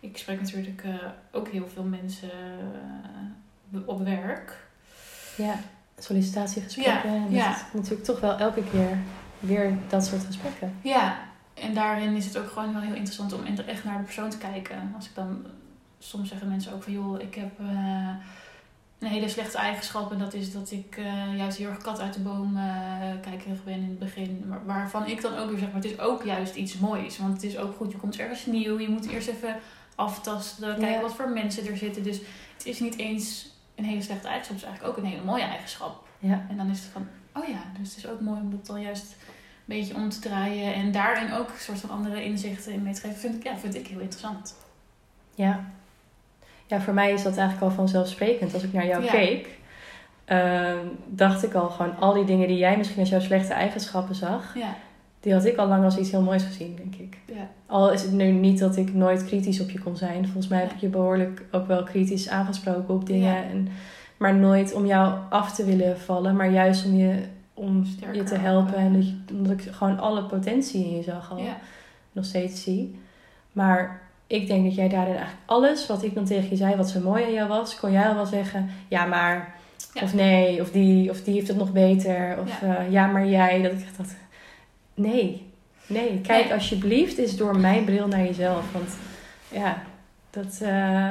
ik 0.00 0.16
spreek 0.18 0.40
natuurlijk 0.40 0.82
eh, 0.84 0.90
ook 1.32 1.48
heel 1.48 1.68
veel 1.74 1.82
mensen 1.84 2.30
eh, 3.72 3.80
op 3.88 4.04
werk. 4.04 4.56
Ja. 5.36 5.54
Sollicitatiegesprekken. 5.98 7.30
Ja, 7.30 7.56
natuurlijk 7.72 8.04
toch 8.04 8.20
wel 8.20 8.36
elke 8.38 8.62
keer 8.70 8.98
weer 9.38 9.72
dat 9.88 10.06
soort 10.06 10.24
gesprekken. 10.24 10.74
Ja, 10.82 11.18
en 11.54 11.74
daarin 11.74 12.16
is 12.16 12.24
het 12.24 12.38
ook 12.38 12.50
gewoon 12.50 12.72
wel 12.72 12.82
heel 12.82 12.94
interessant 12.94 13.32
om 13.32 13.40
echt 13.66 13.84
naar 13.84 13.98
de 13.98 14.04
persoon 14.04 14.30
te 14.30 14.38
kijken. 14.38 14.92
Als 14.96 15.06
ik 15.06 15.14
dan, 15.14 15.44
soms 16.02 16.28
zeggen 16.28 16.48
mensen 16.48 16.72
ook 16.72 16.82
van 16.82 16.92
joh, 16.92 17.20
ik 17.20 17.34
heb 17.34 17.60
eh, 17.60 18.08
een 18.98 19.08
hele 19.08 19.28
slechte 19.28 19.58
eigenschap. 19.58 20.12
En 20.12 20.18
dat 20.18 20.34
is 20.34 20.52
dat 20.52 20.70
ik 20.70 20.96
eh, 20.96 21.36
juist 21.36 21.58
heel 21.58 21.68
erg 21.68 21.82
kat 21.82 22.00
uit 22.00 22.14
de 22.14 22.20
boom 22.20 22.56
eh 22.56 22.62
kijkerig 23.22 23.64
ben 23.64 23.74
in 23.74 23.82
het 23.88 23.98
begin. 23.98 24.44
Maar 24.48 24.64
waarvan 24.66 25.06
ik 25.06 25.22
dan 25.22 25.36
ook 25.38 25.50
weer 25.50 25.58
zeg, 25.58 25.72
maar 25.72 25.82
het 25.82 25.90
is 25.92 25.98
ook 25.98 26.24
juist 26.24 26.54
iets 26.54 26.78
moois. 26.78 27.18
Want 27.18 27.32
het 27.32 27.42
is 27.42 27.56
ook 27.58 27.76
goed, 27.76 27.92
je 27.92 27.98
komt 27.98 28.18
ergens 28.18 28.46
nieuw. 28.46 28.78
Je 28.78 28.88
moet 28.88 29.08
eerst 29.08 29.28
even 29.28 29.56
aftasten, 29.94 30.68
kijken 30.68 30.88
Ja. 30.90 31.00
wat 31.00 31.14
voor 31.14 31.28
mensen 31.28 31.66
er 31.66 31.76
zitten. 31.76 32.02
Dus 32.02 32.18
het 32.56 32.66
is 32.66 32.80
niet 32.80 32.98
eens 32.98 33.48
een 33.74 33.84
hele 33.84 34.02
slechte 34.02 34.26
eigenschap 34.26 34.56
is 34.56 34.62
eigenlijk 34.62 34.92
ook 34.98 35.04
een 35.04 35.10
hele 35.10 35.24
mooie 35.24 35.42
eigenschap. 35.42 36.06
Ja. 36.18 36.46
En 36.48 36.56
dan 36.56 36.70
is 36.70 36.80
het 36.80 36.88
van, 36.92 37.08
oh 37.34 37.48
ja, 37.48 37.62
dus 37.78 37.88
het 37.88 38.04
is 38.04 38.06
ook 38.10 38.20
mooi 38.20 38.40
om 38.40 38.50
dat 38.50 38.66
dan 38.66 38.80
juist 38.80 39.04
een 39.12 39.76
beetje 39.78 39.94
om 39.94 40.08
te 40.08 40.18
draaien. 40.18 40.74
En 40.74 40.92
daarin 40.92 41.32
ook 41.32 41.48
een 41.48 41.58
soort 41.58 41.80
van 41.80 41.90
andere 41.90 42.24
inzichten 42.24 42.72
in 42.72 42.82
mee 42.82 42.94
te 42.94 43.00
geven. 43.00 43.16
Vind 43.16 43.34
ik, 43.34 43.42
ja, 43.44 43.56
vind 43.58 43.74
ik 43.74 43.86
heel 43.86 44.00
interessant. 44.00 44.54
Ja. 45.34 45.70
Ja, 46.70 46.80
voor 46.80 46.94
mij 46.94 47.12
is 47.12 47.22
dat 47.22 47.36
eigenlijk 47.36 47.70
al 47.70 47.76
vanzelfsprekend. 47.76 48.54
Als 48.54 48.62
ik 48.62 48.72
naar 48.72 48.86
jou 48.86 49.02
Ja. 49.04 49.10
keek, 49.10 49.48
ehm, 50.24 50.86
dacht 51.06 51.42
ik 51.44 51.54
al 51.54 51.68
gewoon 51.68 51.96
al 51.96 52.12
die 52.14 52.24
dingen 52.24 52.48
die 52.48 52.56
jij 52.58 52.76
misschien 52.76 53.00
als 53.00 53.08
jouw 53.08 53.20
slechte 53.20 53.52
eigenschappen 53.52 54.14
zag, 54.14 54.54
Ja, 54.54 54.74
die 55.20 55.32
had 55.32 55.44
ik 55.44 55.56
al 55.56 55.66
lang 55.66 55.84
als 55.84 55.96
iets 55.98 56.10
heel 56.10 56.22
moois 56.22 56.42
gezien, 56.42 56.76
denk 56.76 56.94
ik. 56.94 57.18
ja, 57.34 57.48
Al 57.66 57.92
is 57.92 58.02
het 58.02 58.12
nu 58.12 58.30
niet 58.30 58.58
dat 58.58 58.76
ik 58.76 58.94
nooit 58.94 59.24
kritisch 59.24 59.60
op 59.60 59.70
je 59.70 59.80
kon 59.80 59.96
zijn. 59.96 60.24
Volgens 60.24 60.48
mij 60.48 60.60
heb 60.60 60.72
ik 60.72 60.78
je 60.80 60.88
behoorlijk 60.88 61.42
ook 61.50 61.66
wel 61.66 61.82
kritisch 61.82 62.28
aangesproken 62.28 62.94
op 62.94 63.06
dingen. 63.06 63.36
En, 63.44 63.68
maar 64.16 64.34
nooit 64.34 64.72
om 64.74 64.86
jou 64.86 65.14
af 65.30 65.54
te 65.54 65.64
willen 65.64 65.98
vallen, 66.00 66.36
maar 66.36 66.50
juist 66.50 66.84
om 66.86 66.96
je, 66.96 67.22
om 67.54 67.84
Sterker 67.84 68.14
je 68.16 68.22
te 68.22 68.34
helpen. 68.34 68.74
eh. 68.74 68.84
En 68.84 68.92
dat 68.92 69.06
je, 69.08 69.16
omdat 69.32 69.52
ik 69.52 69.60
gewoon 69.70 69.98
alle 69.98 70.22
potentie 70.24 70.84
in 70.84 70.96
je 70.96 71.02
zag 71.02 71.30
al. 71.30 71.40
Nog 72.12 72.24
steeds 72.24 72.62
zie. 72.62 72.98
Maar 73.52 74.00
ik 74.30 74.46
denk 74.46 74.64
dat 74.64 74.74
jij 74.74 74.88
daarin 74.88 75.14
eigenlijk 75.14 75.42
alles 75.46 75.86
wat 75.86 76.02
ik 76.02 76.14
dan 76.14 76.24
tegen 76.24 76.50
je 76.50 76.56
zei, 76.56 76.76
wat 76.76 76.88
zo 76.90 77.00
mooi 77.00 77.24
aan 77.24 77.32
jou 77.32 77.48
was, 77.48 77.76
kon 77.76 77.92
jij 77.92 78.08
al 78.08 78.14
wel 78.14 78.26
zeggen. 78.26 78.70
Ja, 78.88 79.04
maar. 79.04 79.54
Ja. 79.94 80.02
Of 80.02 80.14
nee, 80.14 80.60
of 80.60 80.70
die, 80.70 81.10
of 81.10 81.22
die 81.22 81.34
heeft 81.34 81.48
het 81.48 81.56
nog 81.56 81.72
beter. 81.72 82.38
Of 82.40 82.60
Ja. 82.60 82.66
ja, 82.66 82.80
ja 82.80 83.06
maar 83.06 83.26
jij. 83.26 83.62
Dat 83.62 83.72
ik 83.72 83.80
echt 83.80 83.96
dat. 83.96 84.14
Nee. 84.94 85.48
Nee, 85.86 86.20
kijk 86.20 86.44
Nee. 86.44 86.54
alsjeblieft 86.54 87.18
eens 87.18 87.36
door 87.36 87.56
mijn 87.58 87.84
bril 87.84 88.08
naar 88.08 88.22
jezelf. 88.24 88.72
Want 88.72 88.88
ja, 89.48 89.82
dat. 90.30 90.58
eh, 90.62 91.10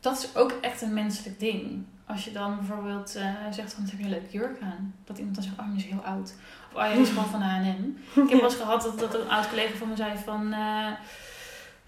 Dat 0.00 0.18
is 0.18 0.36
ook 0.36 0.58
echt 0.60 0.82
een 0.82 0.94
menselijk 0.94 1.40
ding. 1.40 1.84
Als 2.06 2.24
je 2.24 2.32
dan 2.32 2.56
bijvoorbeeld 2.56 3.14
eh, 3.16 3.24
zegt 3.50 3.72
van, 3.72 3.84
heb 3.84 3.98
je 3.98 4.04
een 4.04 4.10
leuke 4.10 4.30
jurk 4.30 4.60
aan? 4.62 4.94
Dat 5.04 5.18
iemand 5.18 5.34
dan 5.34 5.44
zegt, 5.44 5.58
oh, 5.58 5.66
je 5.72 5.76
is 5.84 5.84
heel 5.90 6.04
oud. 6.04 6.34
Of, 6.74 6.82
oh, 6.84 6.94
je 6.94 7.00
is 7.00 7.08
gewoon 7.08 7.26
van 7.28 7.40
H&M. 7.40 7.84
Ik 8.20 8.30
heb 8.30 8.40
wel 8.40 8.50
eens 8.50 8.54
gehad 8.54 8.82
dat, 8.82 8.98
dat 8.98 9.14
een 9.14 9.28
oud 9.30 9.48
collega 9.48 9.76
van 9.76 9.88
me 9.88 9.96
zei 9.96 10.10
van... 10.24 10.52
eh, 10.52 10.86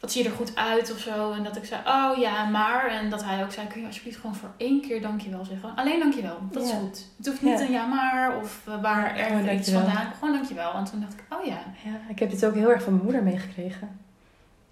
wat 0.03 0.13
zie 0.13 0.23
je 0.23 0.29
er 0.29 0.35
goed 0.35 0.57
uit 0.57 0.93
of 0.93 0.99
zo. 0.99 1.33
En 1.33 1.43
dat 1.45 1.57
ik 1.57 1.65
zei, 1.65 1.81
oh 1.87 2.19
ja, 2.19 2.45
maar. 2.49 2.89
En 2.91 3.11
dat 3.11 3.25
hij 3.25 3.45
ook 3.45 3.53
zei, 3.53 3.67
kun 3.67 3.81
je 3.81 3.87
alsjeblieft 3.87 4.17
gewoon 4.17 4.35
voor 4.35 4.51
één 4.57 4.81
keer 4.81 5.03
dankjewel 5.03 5.45
zeggen. 5.45 5.73
Alleen 5.77 5.99
dankjewel, 5.99 6.39
dat 6.51 6.63
is 6.63 6.71
goed. 6.71 7.07
Het 7.17 7.27
hoeft 7.27 7.43
niet 7.43 7.61
een 7.61 7.71
ja 7.73 7.87
maar 7.87 8.37
of 8.37 8.61
eh, 8.67 8.83
waar 8.83 9.17
ergens 9.17 9.51
iets 9.51 9.71
vandaan. 9.71 10.13
Gewoon 10.19 10.35
dankjewel. 10.35 10.73
En 10.75 10.85
toen 10.85 11.01
dacht 11.01 11.13
ik, 11.13 11.25
oh 11.29 11.45
ja. 11.47 11.63
ja, 11.85 12.01
ik 12.09 12.19
heb 12.19 12.31
dit 12.31 12.47
ook 12.47 12.55
heel 12.55 12.71
erg 12.73 12.83
van 12.83 12.93
mijn 12.93 13.05
moeder 13.05 13.23
meegekregen. 13.23 14.01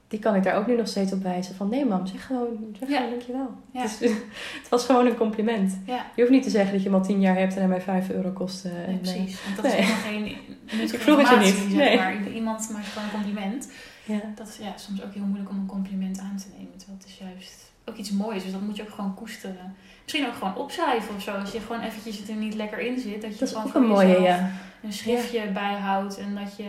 Die 0.08 0.18
kan 0.18 0.34
ik 0.34 0.42
daar 0.42 0.54
ook 0.56 0.66
nu 0.66 0.76
nog 0.76 0.88
steeds 0.88 1.12
op 1.12 1.22
wijzen. 1.22 1.54
Van 1.54 1.68
nee 1.68 1.84
mam, 1.86 2.06
zeg 2.06 2.26
gewoon, 2.26 2.76
zeg 2.78 2.88
Ja. 2.88 2.96
gewoon 2.96 3.10
dankjewel. 3.10 3.50
Ja. 3.72 3.80
Het, 3.80 4.00
is- 4.00 4.10
het 4.60 4.68
was 4.68 4.84
gewoon 4.86 5.06
een 5.06 5.16
compliment. 5.16 5.78
Je 5.86 6.00
hoeft 6.16 6.30
niet 6.30 6.42
te 6.42 6.50
zeggen 6.50 6.72
dat 6.72 6.82
je 6.82 6.88
hem 6.88 6.98
al 6.98 7.04
tien 7.04 7.20
jaar 7.20 7.36
hebt 7.36 7.52
en 7.52 7.58
hij 7.58 7.68
mij 7.68 7.80
5 7.80 8.10
euro 8.10 8.30
kostte. 8.30 8.68
ja, 8.68 8.74
En, 8.74 8.92
eh, 8.92 8.98
precies. 9.00 9.38
Want 9.44 9.56
dat 9.56 9.64
nee. 9.64 9.78
is 9.78 9.86
helemaal 9.86 10.02
geen 10.02 10.36
Ik 10.92 11.00
vroeg 11.00 11.18
het 11.18 11.28
je 11.28 11.36
niet, 11.36 11.54
zeg 11.54 11.72
nee. 11.72 11.96
maar. 11.96 12.28
Iemand 12.28 12.70
maakt 12.72 12.86
gewoon 12.86 13.08
een 13.08 13.14
compliment. 13.22 13.68
Ja. 14.04 14.20
Dat 14.34 14.48
is 14.48 14.56
ja, 14.56 14.76
soms 14.76 15.02
ook 15.02 15.14
heel 15.14 15.24
moeilijk 15.24 15.50
om 15.50 15.58
een 15.58 15.66
compliment 15.66 16.18
aan 16.18 16.36
te 16.36 16.46
nemen. 16.56 16.76
Terwijl 16.76 16.98
het 16.98 17.08
is 17.08 17.18
juist 17.18 17.70
ook 17.84 17.96
iets 17.96 18.10
moois. 18.10 18.42
Dus 18.42 18.52
dat 18.52 18.60
moet 18.60 18.76
je 18.76 18.82
ook 18.82 18.94
gewoon 18.94 19.14
koesteren. 19.14 19.76
Misschien 20.02 20.26
ook 20.26 20.34
gewoon 20.34 20.56
opschrijven 20.56 21.14
of 21.14 21.22
zo. 21.22 21.32
Als 21.32 21.52
je 21.52 21.60
gewoon 21.60 21.82
eventjes 21.82 22.18
het 22.18 22.28
er 22.28 22.34
niet 22.34 22.54
lekker 22.54 22.78
in 22.78 23.00
zit. 23.00 23.22
Dat 23.22 23.32
je 23.32 23.38
Dat 23.38 23.48
gewoon 23.48 23.68
voor 23.68 23.80
een 23.80 23.86
mooie, 23.86 24.20
ja. 24.20 24.50
een 24.82 24.92
schriftje 24.92 25.50
bijhoudt. 25.52 26.18
En 26.18 26.34
dat 26.34 26.56
je 26.56 26.68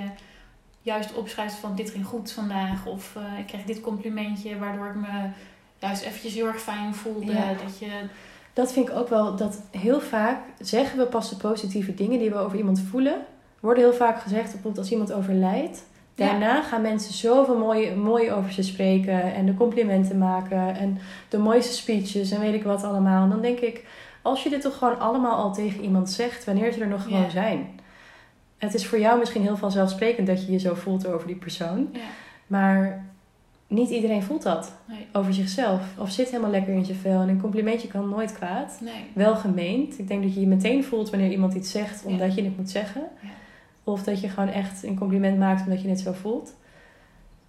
juist 0.81 1.13
opschrijft 1.13 1.55
van 1.55 1.75
dit 1.75 1.89
ging 1.89 2.05
goed 2.05 2.31
vandaag. 2.31 2.85
Of 2.85 3.15
eh, 3.15 3.39
ik 3.39 3.47
kreeg 3.47 3.63
dit 3.63 3.81
complimentje. 3.81 4.57
Waardoor 4.57 4.87
ik 4.87 4.95
me 4.95 5.29
juist 5.79 6.03
eventjes 6.03 6.33
heel 6.33 6.47
erg 6.47 6.61
fijn 6.61 6.95
voelde. 6.95 7.31
Ja. 7.31 7.53
Dat 7.63 7.79
je, 7.79 7.89
Dat 8.53 8.73
vind 8.73 8.89
ik 8.89 8.95
ook 8.95 9.09
wel, 9.09 9.35
dat 9.35 9.61
heel 9.71 10.01
vaak 10.01 10.39
zeggen 10.59 10.97
we 10.97 11.05
pas 11.05 11.29
de 11.29 11.35
positieve 11.35 11.93
dingen 11.93 12.19
die 12.19 12.29
we 12.29 12.37
over 12.37 12.57
iemand 12.57 12.79
voelen. 12.79 13.25
Worden 13.59 13.83
heel 13.83 13.93
vaak 13.93 14.21
gezegd, 14.21 14.43
bijvoorbeeld 14.43 14.77
als 14.77 14.91
iemand 14.91 15.11
overlijdt. 15.11 15.83
Ja. 16.15 16.25
Daarna 16.29 16.61
gaan 16.61 16.81
mensen 16.81 17.13
zoveel 17.13 17.57
mooi, 17.57 17.95
mooi 17.95 18.31
over 18.31 18.51
ze 18.51 18.63
spreken 18.63 19.33
en 19.33 19.45
de 19.45 19.53
complimenten 19.53 20.17
maken 20.17 20.75
en 20.75 20.97
de 21.29 21.37
mooiste 21.37 21.73
speeches 21.73 22.31
en 22.31 22.39
weet 22.39 22.53
ik 22.53 22.63
wat 22.63 22.83
allemaal. 22.83 23.23
En 23.23 23.29
dan 23.29 23.41
denk 23.41 23.59
ik, 23.59 23.85
als 24.21 24.43
je 24.43 24.49
dit 24.49 24.61
toch 24.61 24.77
gewoon 24.77 24.99
allemaal 24.99 25.35
al 25.35 25.53
tegen 25.53 25.81
iemand 25.83 26.09
zegt, 26.09 26.45
wanneer 26.45 26.71
ze 26.71 26.81
er 26.81 26.87
nog 26.87 27.03
gewoon 27.03 27.21
Ja. 27.21 27.29
zijn. 27.29 27.67
Het 28.57 28.73
is 28.73 28.85
voor 28.87 28.99
jou 28.99 29.19
misschien 29.19 29.41
heel 29.41 29.57
vanzelfsprekend 29.57 30.27
dat 30.27 30.45
je 30.45 30.51
je 30.51 30.59
zo 30.59 30.73
voelt 30.73 31.07
over 31.07 31.27
die 31.27 31.35
persoon. 31.35 31.89
ja, 31.93 31.99
Maar 32.47 33.05
niet 33.67 33.89
iedereen 33.89 34.23
voelt 34.23 34.41
dat 34.43 34.75
nee, 34.87 35.07
over 35.13 35.33
zichzelf. 35.33 35.81
Of 35.97 36.11
zit 36.11 36.29
helemaal 36.29 36.51
lekker 36.51 36.73
in 36.73 36.85
zijn 36.85 36.97
vel. 36.97 37.21
En 37.21 37.29
een 37.29 37.41
complimentje 37.41 37.87
kan 37.87 38.09
nooit 38.09 38.33
kwaad. 38.33 38.77
nee. 38.81 38.93
Wel 39.13 39.35
gemeend. 39.35 39.99
Ik 39.99 40.07
denk 40.07 40.23
dat 40.23 40.33
je 40.33 40.39
je 40.39 40.47
meteen 40.47 40.83
voelt 40.83 41.09
wanneer 41.09 41.31
iemand 41.31 41.53
iets 41.53 41.71
zegt 41.71 42.05
omdat 42.05 42.35
je 42.35 42.43
het 42.43 42.57
moet 42.57 42.69
zeggen. 42.69 43.01
Of 43.83 44.03
dat 44.03 44.21
je 44.21 44.29
gewoon 44.29 44.49
echt 44.49 44.83
een 44.83 44.97
compliment 44.97 45.37
maakt 45.39 45.65
omdat 45.65 45.81
je 45.81 45.89
het 45.89 45.99
zo 45.99 46.11
voelt. 46.11 46.53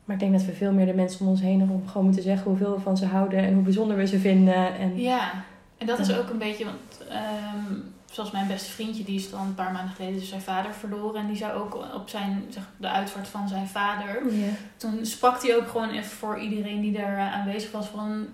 Maar 0.04 0.16
ik 0.16 0.22
denk 0.22 0.32
dat 0.32 0.44
we 0.44 0.52
veel 0.52 0.72
meer 0.72 0.86
de 0.86 0.94
mensen 0.94 1.20
om 1.20 1.26
ons 1.28 1.40
heen 1.40 1.62
om 1.62 1.82
gewoon 1.86 2.04
moeten 2.04 2.22
zeggen 2.22 2.44
hoeveel 2.50 2.74
we 2.74 2.80
van 2.80 2.96
ze 2.96 3.06
houden 3.06 3.38
en 3.38 3.54
hoe 3.54 3.62
bijzonder 3.62 3.96
we 3.96 4.06
ze 4.06 4.18
vinden. 4.18 4.78
En 4.78 5.00
Ja, 5.00 5.30
en 5.78 5.86
dat 5.86 5.98
is 5.98 6.16
ook 6.16 6.30
een 6.30 6.38
beetje, 6.38 6.64
want 6.64 7.08
ehm, 7.08 7.74
zoals 8.10 8.30
mijn 8.30 8.46
beste 8.46 8.70
vriendje, 8.70 9.04
die 9.04 9.14
is 9.18 9.30
dan 9.30 9.46
een 9.46 9.54
paar 9.54 9.72
maanden 9.72 9.94
geleden 9.94 10.18
dus 10.18 10.28
zijn 10.28 10.40
vader 10.40 10.74
verloren. 10.74 11.20
En 11.20 11.26
die 11.26 11.36
zei 11.36 11.52
ook 11.52 11.74
op 11.94 12.08
zijn, 12.08 12.44
zeg, 12.48 12.68
de 12.76 12.88
uitvaart 12.88 13.28
van 13.28 13.48
zijn 13.48 13.66
vader. 13.66 14.34
Ja. 14.34 14.48
Toen 14.76 15.06
sprak 15.06 15.42
hij 15.42 15.56
ook 15.56 15.68
gewoon 15.68 15.90
even 15.90 16.10
voor 16.10 16.38
iedereen 16.38 16.80
die 16.80 16.92
daar 16.92 17.16
eh, 17.18 17.32
aanwezig 17.34 17.70
was 17.72 17.86
van... 17.86 18.26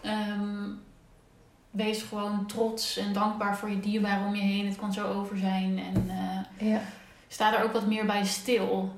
ehm, 0.00 0.68
wees 1.70 2.02
gewoon 2.02 2.46
trots 2.46 2.96
en 2.96 3.12
dankbaar 3.12 3.56
voor 3.56 3.70
je 3.70 3.80
dierbaren 3.80 4.26
om 4.26 4.34
je 4.34 4.42
heen. 4.42 4.66
Het 4.66 4.76
kan 4.76 4.92
zo 4.92 5.12
over 5.12 5.36
zijn. 5.38 5.78
En 5.78 6.04
eh, 6.08 6.68
Ja. 6.68 6.80
Sta 7.34 7.58
er 7.58 7.64
ook 7.64 7.72
wat 7.72 7.86
meer 7.86 8.06
bij 8.06 8.24
stil. 8.24 8.92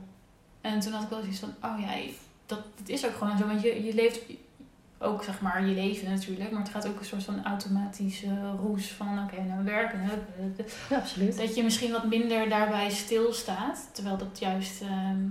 En 0.61 0.80
toen 0.80 0.93
had 0.93 1.03
ik 1.03 1.09
wel 1.09 1.20
zoiets 1.20 1.39
van, 1.39 1.55
oh 1.62 1.80
ja, 1.80 2.12
dat, 2.47 2.61
dat 2.76 2.89
is 2.89 3.07
ook 3.07 3.14
gewoon 3.14 3.39
zo. 3.39 3.47
Want 3.47 3.62
je, 3.62 3.84
je 3.84 3.95
leeft 3.95 4.20
ook, 4.99 5.22
zeg 5.22 5.41
maar, 5.41 5.66
je 5.66 5.74
leven 5.74 6.11
natuurlijk. 6.11 6.51
Maar 6.51 6.61
het 6.61 6.70
gaat 6.70 6.89
ook 6.89 6.99
een 6.99 7.05
soort 7.05 7.24
van 7.24 7.45
automatische 7.45 8.51
roes 8.61 8.93
van, 8.93 9.22
oké, 9.24 9.43
nou 9.43 9.64
werken. 9.64 10.01
ja, 10.91 10.97
absoluut. 10.97 11.37
Dat 11.37 11.55
je 11.55 11.62
misschien 11.62 11.93
wat 11.93 12.07
minder 12.07 12.49
daarbij 12.49 12.91
stilstaat. 12.91 13.89
Terwijl 13.93 14.16
dat 14.16 14.39
juist, 14.39 14.80
ehm, 14.82 15.22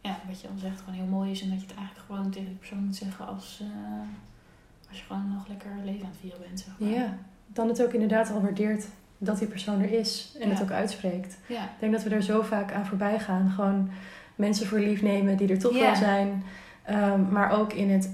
ja, 0.00 0.18
wat 0.26 0.40
je 0.40 0.48
al 0.48 0.58
zegt, 0.58 0.80
gewoon 0.80 0.94
heel 0.94 1.16
mooi 1.18 1.30
is. 1.30 1.42
En 1.42 1.50
dat 1.50 1.60
je 1.60 1.66
het 1.66 1.76
eigenlijk 1.76 2.06
gewoon 2.06 2.30
tegen 2.30 2.48
de 2.48 2.54
persoon 2.54 2.84
moet 2.84 2.96
zeggen 2.96 3.26
als, 3.26 3.60
eh, 3.62 4.88
als 4.88 4.98
je 4.98 5.04
gewoon 5.04 5.32
nog 5.34 5.48
lekker 5.48 5.70
leven 5.84 6.04
aan 6.04 6.10
het 6.10 6.20
vieren 6.20 6.40
bent, 6.40 6.60
zeg 6.60 6.78
maar. 6.78 6.88
Ja. 6.88 7.18
Dan 7.46 7.68
het 7.68 7.82
ook 7.82 7.92
inderdaad 7.92 8.30
al 8.30 8.40
waardeert 8.40 8.86
dat 9.18 9.38
die 9.38 9.48
persoon 9.48 9.80
er 9.80 9.92
is 9.92 10.36
en 10.40 10.50
het 10.50 10.62
ook 10.62 10.70
uitspreekt. 10.70 11.38
Ja, 11.46 11.62
Ik 11.62 11.80
denk 11.80 11.92
dat 11.92 12.02
we 12.02 12.10
er 12.10 12.22
zo 12.22 12.42
vaak 12.42 12.72
aan 12.72 12.86
voorbij 12.86 13.18
gaan. 13.18 13.50
Gewoon 13.50 13.90
mensen 14.34 14.66
voor 14.66 14.78
lief 14.78 15.02
nemen 15.02 15.36
die 15.36 15.48
er 15.48 15.58
toch 15.58 15.78
wel 15.78 15.96
zijn. 15.96 16.42
Ehm, 16.84 17.28
maar 17.30 17.58
ook 17.58 17.72
in 17.72 17.90
het 17.90 18.10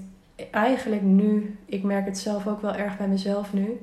eigenlijk 0.51 1.01
nu, 1.01 1.57
ik 1.65 1.83
merk 1.83 2.05
het 2.05 2.17
zelf 2.17 2.47
ook 2.47 2.61
wel 2.61 2.75
erg 2.75 2.97
bij 2.97 3.07
mezelf 3.07 3.53
nu. 3.53 3.79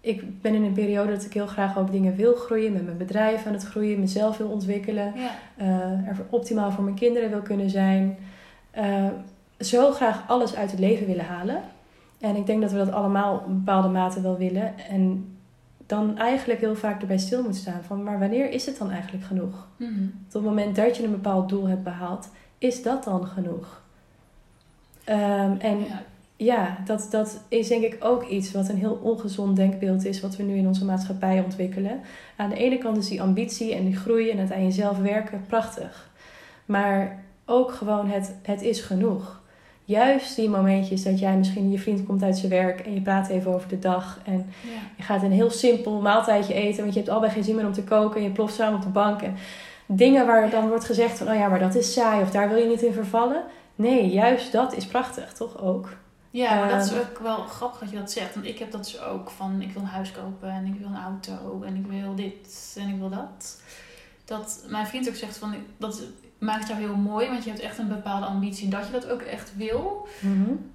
Ik 0.00 0.40
ben 0.42 0.54
in 0.54 0.62
een 0.64 0.72
periode 0.72 1.12
dat 1.12 1.24
ik 1.24 1.32
heel 1.32 1.46
graag 1.46 1.78
ook 1.78 1.90
dingen 1.90 2.16
wil 2.16 2.34
groeien, 2.34 2.72
met 2.72 2.84
mijn 2.84 2.96
bedrijf 2.96 3.46
aan 3.46 3.52
het 3.52 3.64
groeien, 3.64 4.00
mezelf 4.00 4.36
wil 4.36 4.48
ontwikkelen, 4.48 5.14
eh, 5.56 5.68
er 6.08 6.16
optimaal 6.30 6.72
voor 6.72 6.84
mijn 6.84 6.96
kinderen 6.96 7.30
wil 7.30 7.40
kunnen 7.40 7.70
zijn. 7.70 8.16
Eh, 8.70 9.06
zo 9.58 9.90
graag 9.92 10.24
alles 10.28 10.54
uit 10.54 10.70
het 10.70 10.80
leven 10.80 11.06
willen 11.06 11.24
halen. 11.24 11.60
En 12.20 12.36
ik 12.36 12.46
denk 12.46 12.60
dat 12.60 12.72
we 12.72 12.78
dat 12.78 12.92
allemaal 12.92 13.34
op 13.34 13.46
een 13.46 13.64
bepaalde 13.64 13.88
mate 13.88 14.20
wel 14.20 14.38
willen. 14.38 14.78
En 14.88 15.33
dan 15.86 16.18
eigenlijk 16.18 16.60
heel 16.60 16.76
vaak 16.76 17.00
erbij 17.00 17.18
stil 17.18 17.42
moet 17.42 17.56
staan 17.56 17.82
van, 17.86 18.02
maar 18.02 18.18
wanneer 18.18 18.50
is 18.50 18.66
het 18.66 18.78
dan 18.78 18.90
eigenlijk 18.90 19.24
genoeg? 19.24 19.66
Mhm. 19.76 20.04
Op 20.26 20.32
het 20.32 20.42
moment 20.42 20.76
dat 20.76 20.96
je 20.96 21.04
een 21.04 21.10
bepaald 21.10 21.48
doel 21.48 21.68
hebt 21.68 21.82
behaald, 21.82 22.28
is 22.58 22.82
dat 22.82 23.04
dan 23.04 23.26
genoeg? 23.26 23.82
Ehm, 25.04 25.56
en 25.58 25.78
ja. 25.78 26.02
ja, 26.36 26.78
dat, 26.84 27.08
dat 27.10 27.40
is 27.48 27.68
denk 27.68 27.84
ik 27.84 27.96
ook 28.00 28.24
iets 28.28 28.52
wat 28.52 28.68
een 28.68 28.76
heel 28.76 29.00
ongezond 29.02 29.56
denkbeeld 29.56 30.04
is, 30.04 30.20
wat 30.20 30.36
we 30.36 30.42
nu 30.42 30.56
in 30.56 30.66
onze 30.66 30.84
maatschappij 30.84 31.40
ontwikkelen. 31.40 32.00
Aan 32.36 32.50
de 32.50 32.56
ene 32.56 32.78
kant 32.78 32.96
is 32.96 33.08
die 33.08 33.22
ambitie 33.22 33.74
en 33.74 33.84
die 33.84 33.96
groei 33.96 34.30
en 34.30 34.38
het 34.38 34.52
aan 34.52 34.64
jezelf 34.64 34.98
werken 34.98 35.44
prachtig. 35.46 36.10
Maar 36.64 37.22
ook 37.44 37.72
gewoon 37.72 38.08
het, 38.08 38.34
het 38.42 38.62
is 38.62 38.80
genoeg. 38.80 39.42
Juist 39.86 40.36
die 40.36 40.48
momentjes 40.48 41.02
dat 41.02 41.18
jij 41.18 41.36
misschien, 41.36 41.70
je 41.70 41.78
vriend 41.78 42.06
komt 42.06 42.22
uit 42.22 42.38
zijn 42.38 42.50
werk 42.50 42.80
en 42.80 42.94
je 42.94 43.00
praat 43.00 43.28
even 43.28 43.54
over 43.54 43.68
de 43.68 43.78
dag. 43.78 44.18
En 44.24 44.52
ja. 44.62 44.80
je 44.96 45.02
gaat 45.02 45.22
een 45.22 45.32
heel 45.32 45.50
simpel 45.50 46.00
maaltijdje 46.00 46.54
eten, 46.54 46.82
want 46.82 46.92
je 46.92 46.98
hebt 46.98 47.10
allebei 47.10 47.32
geen 47.32 47.44
zin 47.44 47.54
meer 47.54 47.66
om 47.66 47.72
te 47.72 47.84
koken. 47.84 48.16
En 48.16 48.22
je 48.22 48.30
ploft 48.30 48.54
samen 48.54 48.74
op 48.76 48.82
de 48.82 48.88
bank. 48.88 49.22
En 49.22 49.36
dingen 49.86 50.26
waar 50.26 50.50
dan 50.50 50.68
wordt 50.68 50.84
gezegd 50.84 51.18
van, 51.18 51.28
oh 51.28 51.34
ja, 51.34 51.48
maar 51.48 51.58
dat 51.58 51.74
is 51.74 51.92
saai 51.92 52.22
of 52.22 52.30
daar 52.30 52.48
wil 52.48 52.58
je 52.58 52.68
niet 52.68 52.82
in 52.82 52.92
vervallen. 52.92 53.42
Nee, 53.74 54.08
juist 54.08 54.52
dat 54.52 54.76
is 54.76 54.86
prachtig, 54.86 55.32
toch 55.32 55.60
ook? 55.62 55.88
Ja, 56.30 56.54
maar 56.54 56.68
dat 56.68 56.84
is 56.84 56.92
Ehm. 56.92 57.00
ook 57.00 57.18
wel 57.18 57.36
grappig 57.36 57.78
dat 57.78 57.90
je 57.90 57.96
dat 57.96 58.12
zegt. 58.12 58.34
Want 58.34 58.46
ik 58.46 58.58
heb 58.58 58.70
dat 58.70 58.84
dus 58.84 59.00
ook 59.00 59.30
van 59.30 59.62
ik 59.62 59.72
wil 59.72 59.82
een 59.82 59.88
huis 59.88 60.12
kopen 60.12 60.50
en 60.50 60.66
ik 60.66 60.74
wil 60.78 60.88
een 60.88 61.02
auto 61.04 61.62
en 61.62 61.76
ik 61.76 61.86
wil 61.86 62.14
dit 62.14 62.76
en 62.80 62.88
ik 62.88 62.98
wil 62.98 63.08
dat. 63.08 63.62
Dat 64.24 64.64
mijn 64.68 64.86
vriend 64.86 65.08
ook 65.08 65.14
zegt 65.14 65.36
van 65.36 65.54
dat 65.76 66.02
maakt 66.38 66.68
jou 66.68 66.80
heel 66.80 66.96
mooi, 66.96 67.28
want 67.28 67.44
je 67.44 67.50
hebt 67.50 67.62
echt 67.62 67.78
een 67.78 67.88
bepaalde 67.88 68.26
ambitie. 68.26 68.64
En 68.64 68.70
dat 68.70 68.86
je 68.86 68.92
dat 68.92 69.10
ook 69.10 69.22
echt 69.22 69.56
wil, 69.56 70.08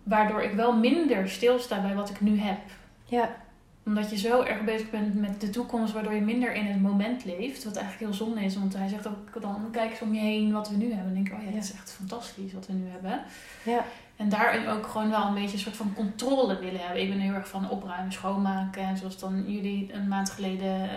waardoor 0.03 0.41
ik 0.41 0.53
wel 0.53 0.77
minder 0.77 1.29
stilsta 1.29 1.81
bij 1.81 1.95
wat 1.95 2.09
ik 2.09 2.21
nu 2.21 2.39
heb. 2.39 2.59
Ja, 3.05 3.35
omdat 3.85 4.09
je 4.09 4.17
zo 4.17 4.41
erg 4.41 4.63
bezig 4.63 4.89
bent 4.89 5.15
met 5.15 5.41
de 5.41 5.49
toekomst, 5.49 5.93
waardoor 5.93 6.13
je 6.13 6.21
minder 6.21 6.53
in 6.53 6.65
het 6.65 6.81
moment 6.81 7.25
leeft. 7.25 7.63
Wat 7.63 7.75
eigenlijk 7.75 8.05
heel 8.05 8.25
zonde 8.25 8.43
is, 8.43 8.55
want 8.55 8.73
hij 8.73 8.87
zegt 8.87 9.07
ook 9.07 9.41
dan 9.41 9.67
kijk 9.71 9.91
eens 9.91 10.01
om 10.01 10.13
je 10.13 10.19
heen 10.19 10.51
wat 10.51 10.69
we 10.69 10.75
nu 10.75 10.93
hebben. 10.93 11.07
En 11.07 11.13
denk 11.13 11.27
ik, 11.27 11.33
oh 11.33 11.43
ja, 11.43 11.51
dat 11.51 11.63
is 11.63 11.73
echt 11.73 11.91
fantastisch 11.91 12.53
wat 12.53 12.67
we 12.67 12.73
nu 12.73 12.89
hebben. 12.89 13.21
Ja. 13.63 13.85
En 14.19 14.29
daarin 14.29 14.67
ook 14.67 14.87
gewoon 14.87 15.09
wel 15.09 15.27
een 15.27 15.33
beetje 15.33 15.53
een 15.53 15.59
soort 15.59 15.75
van 15.75 15.93
controle 15.93 16.59
willen 16.59 16.79
hebben. 16.79 17.01
Ik 17.01 17.09
ben 17.09 17.19
heel 17.19 17.33
erg 17.33 17.47
van 17.47 17.69
opruimen, 17.69 18.11
schoonmaken. 18.11 18.81
En 18.81 18.97
zoals 18.97 19.19
dan 19.19 19.43
jullie 19.51 19.93
een 19.93 20.07
maand 20.07 20.29
geleden 20.29 20.83
uh, 20.83 20.89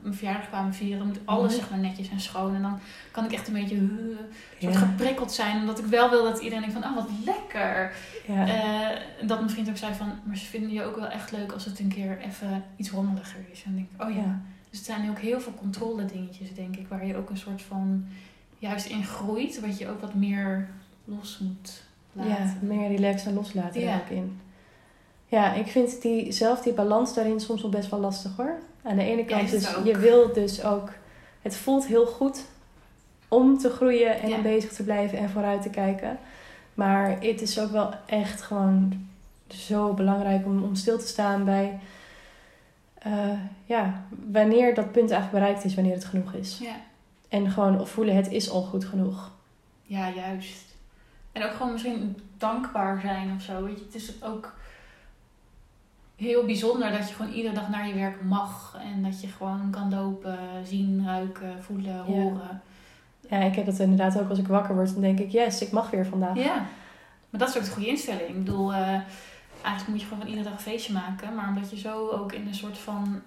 mijn 0.00 0.14
verjaardag 0.14 0.48
kwamen 0.48 0.74
vieren, 0.74 1.06
moet 1.06 1.18
alles 1.24 1.50
Mhm. 1.52 1.60
zeg 1.60 1.70
maar 1.70 1.78
netjes 1.78 2.08
en 2.10 2.20
schoon. 2.20 2.54
En 2.54 2.62
dan 2.62 2.78
kan 3.10 3.24
ik 3.24 3.32
echt 3.32 3.46
een 3.48 3.54
beetje 3.54 3.74
uh, 3.76 4.16
soort 4.60 4.72
Ja. 4.74 4.78
geprikkeld 4.80 5.32
zijn. 5.32 5.60
Omdat 5.60 5.78
ik 5.78 5.84
wel 5.84 6.10
wil 6.10 6.22
dat 6.24 6.38
iedereen 6.38 6.70
denkt 6.70 6.80
van, 6.82 6.90
oh 6.90 6.96
wat 6.96 7.08
lekker. 7.24 7.92
Ja. 8.26 8.46
Eh, 8.46 9.00
dat 9.28 9.38
mijn 9.38 9.50
vriend 9.50 9.68
ook 9.68 9.76
zei 9.76 9.94
van, 9.94 10.12
maar 10.24 10.36
ze 10.36 10.44
vinden 10.46 10.70
je 10.72 10.82
ook 10.84 10.96
wel 10.96 11.08
echt 11.08 11.32
leuk 11.32 11.52
als 11.52 11.64
het 11.64 11.78
een 11.78 11.88
keer 11.88 12.18
even 12.20 12.64
iets 12.76 12.90
rommeliger 12.90 13.40
is. 13.52 13.62
En 13.64 13.74
dan 13.74 13.74
denk 13.74 13.88
ik, 14.00 14.06
oh 14.06 14.24
ja. 14.24 14.30
Ja. 14.30 14.40
Dus 14.70 14.78
het 14.78 14.86
zijn 14.86 15.10
ook 15.10 15.18
heel 15.18 15.40
veel 15.40 15.54
controle 15.54 16.04
dingetjes, 16.04 16.54
denk 16.54 16.76
ik, 16.76 16.88
waar 16.88 17.06
je 17.06 17.16
ook 17.16 17.30
een 17.30 17.36
soort 17.36 17.62
van 17.62 18.04
juist 18.58 18.86
in 18.86 19.04
groeit, 19.04 19.60
wat 19.60 19.78
je 19.78 19.88
ook 19.88 20.00
wat 20.00 20.14
meer 20.14 20.68
los 21.04 21.38
moet 21.38 21.82
Ja, 22.22 22.54
meer 22.60 22.88
relaxen 22.88 23.28
en 23.30 23.34
loslaten 23.34 23.80
Ja. 23.80 23.92
er 23.92 24.00
ook 24.00 24.08
in. 24.08 24.40
Ja, 25.26 25.52
ik 25.52 25.66
vind 25.66 26.02
die, 26.02 26.32
zelf 26.32 26.60
die 26.62 26.72
balans 26.72 27.14
daarin 27.14 27.40
soms 27.40 27.62
wel 27.62 27.70
best 27.70 27.90
wel 27.90 28.00
lastig 28.00 28.36
hoor. 28.36 28.54
Aan 28.82 28.96
de 28.96 29.02
ene 29.04 29.24
kant, 29.24 29.42
is 29.42 29.50
dus 29.50 29.76
ook. 29.76 29.84
je 29.84 29.98
wil 29.98 30.32
dus 30.32 30.64
ook... 30.64 30.90
Het 31.42 31.56
voelt 31.56 31.86
heel 31.86 32.06
goed 32.06 32.44
om 33.28 33.58
te 33.58 33.70
groeien 33.70 34.20
en 34.20 34.28
Ja. 34.28 34.40
bezig 34.40 34.72
te 34.72 34.82
blijven 34.82 35.18
en 35.18 35.30
vooruit 35.30 35.62
te 35.62 35.70
kijken. 35.70 36.18
Maar 36.74 37.10
het 37.20 37.40
is 37.42 37.58
ook 37.60 37.70
wel 37.70 37.90
echt 38.06 38.42
gewoon 38.42 39.06
zo 39.48 39.92
belangrijk 39.92 40.46
om, 40.46 40.62
om 40.64 40.74
stil 40.74 40.98
te 40.98 41.06
staan 41.06 41.44
bij... 41.44 41.78
eh, 42.98 43.12
ja, 43.64 44.02
wanneer 44.32 44.74
dat 44.74 44.92
punt 44.92 45.10
eigenlijk 45.10 45.44
bereikt 45.44 45.64
is, 45.64 45.74
wanneer 45.74 45.94
het 45.94 46.04
genoeg 46.04 46.32
is. 46.32 46.58
Ja. 46.62 46.74
En 47.28 47.50
gewoon 47.50 47.86
voelen, 47.86 48.16
het 48.16 48.30
is 48.30 48.50
al 48.50 48.62
goed 48.62 48.84
genoeg. 48.84 49.32
Ja, 49.82 50.10
juist. 50.10 50.73
En 51.34 51.44
ook 51.44 51.52
gewoon 51.52 51.72
misschien 51.72 52.16
dankbaar 52.38 53.00
zijn 53.00 53.32
of 53.36 53.42
zo. 53.42 53.64
Weet 53.64 53.78
je, 53.78 53.84
het 53.84 53.94
is 53.94 54.22
ook 54.22 54.52
heel 56.16 56.44
bijzonder 56.44 56.90
dat 56.90 57.08
je 57.08 57.14
gewoon 57.14 57.32
iedere 57.32 57.54
dag 57.54 57.68
naar 57.68 57.88
je 57.88 57.94
werk 57.94 58.22
mag. 58.22 58.78
En 58.94 59.02
dat 59.02 59.20
je 59.20 59.26
gewoon 59.26 59.70
kan 59.70 59.94
lopen, 59.94 60.38
zien, 60.64 61.04
ruiken, 61.04 61.62
voelen, 61.62 61.98
horen. 61.98 62.62
Ja, 63.28 63.38
ik 63.38 63.54
heb 63.54 63.66
dat 63.66 63.78
inderdaad 63.78 64.18
ook 64.18 64.28
als 64.28 64.38
ik 64.38 64.46
wakker 64.46 64.74
word. 64.74 64.92
Dan 64.92 65.02
denk 65.02 65.18
ik, 65.18 65.30
yes, 65.30 65.62
ik 65.62 65.70
mag 65.70 65.90
weer 65.90 66.06
vandaag. 66.06 66.36
Ja. 66.36 66.54
Maar 67.30 67.40
dat 67.40 67.48
is 67.48 67.56
ook 67.56 67.64
de 67.64 67.70
goede 67.70 67.88
instelling. 67.88 68.28
Ik 68.28 68.44
bedoel, 68.44 68.72
eh, 68.72 68.78
eigenlijk 69.62 69.88
moet 69.88 70.00
je 70.00 70.06
gewoon 70.06 70.18
van 70.18 70.28
iedere 70.28 70.48
dag 70.48 70.52
een 70.52 70.64
feestje 70.64 70.92
maken. 70.92 71.34
Maar 71.34 71.48
omdat 71.48 71.70
je 71.70 71.78
zo 71.78 72.08
ook 72.08 72.32
in 72.32 72.46
een 72.46 72.54
soort 72.54 72.78
van 72.78 73.22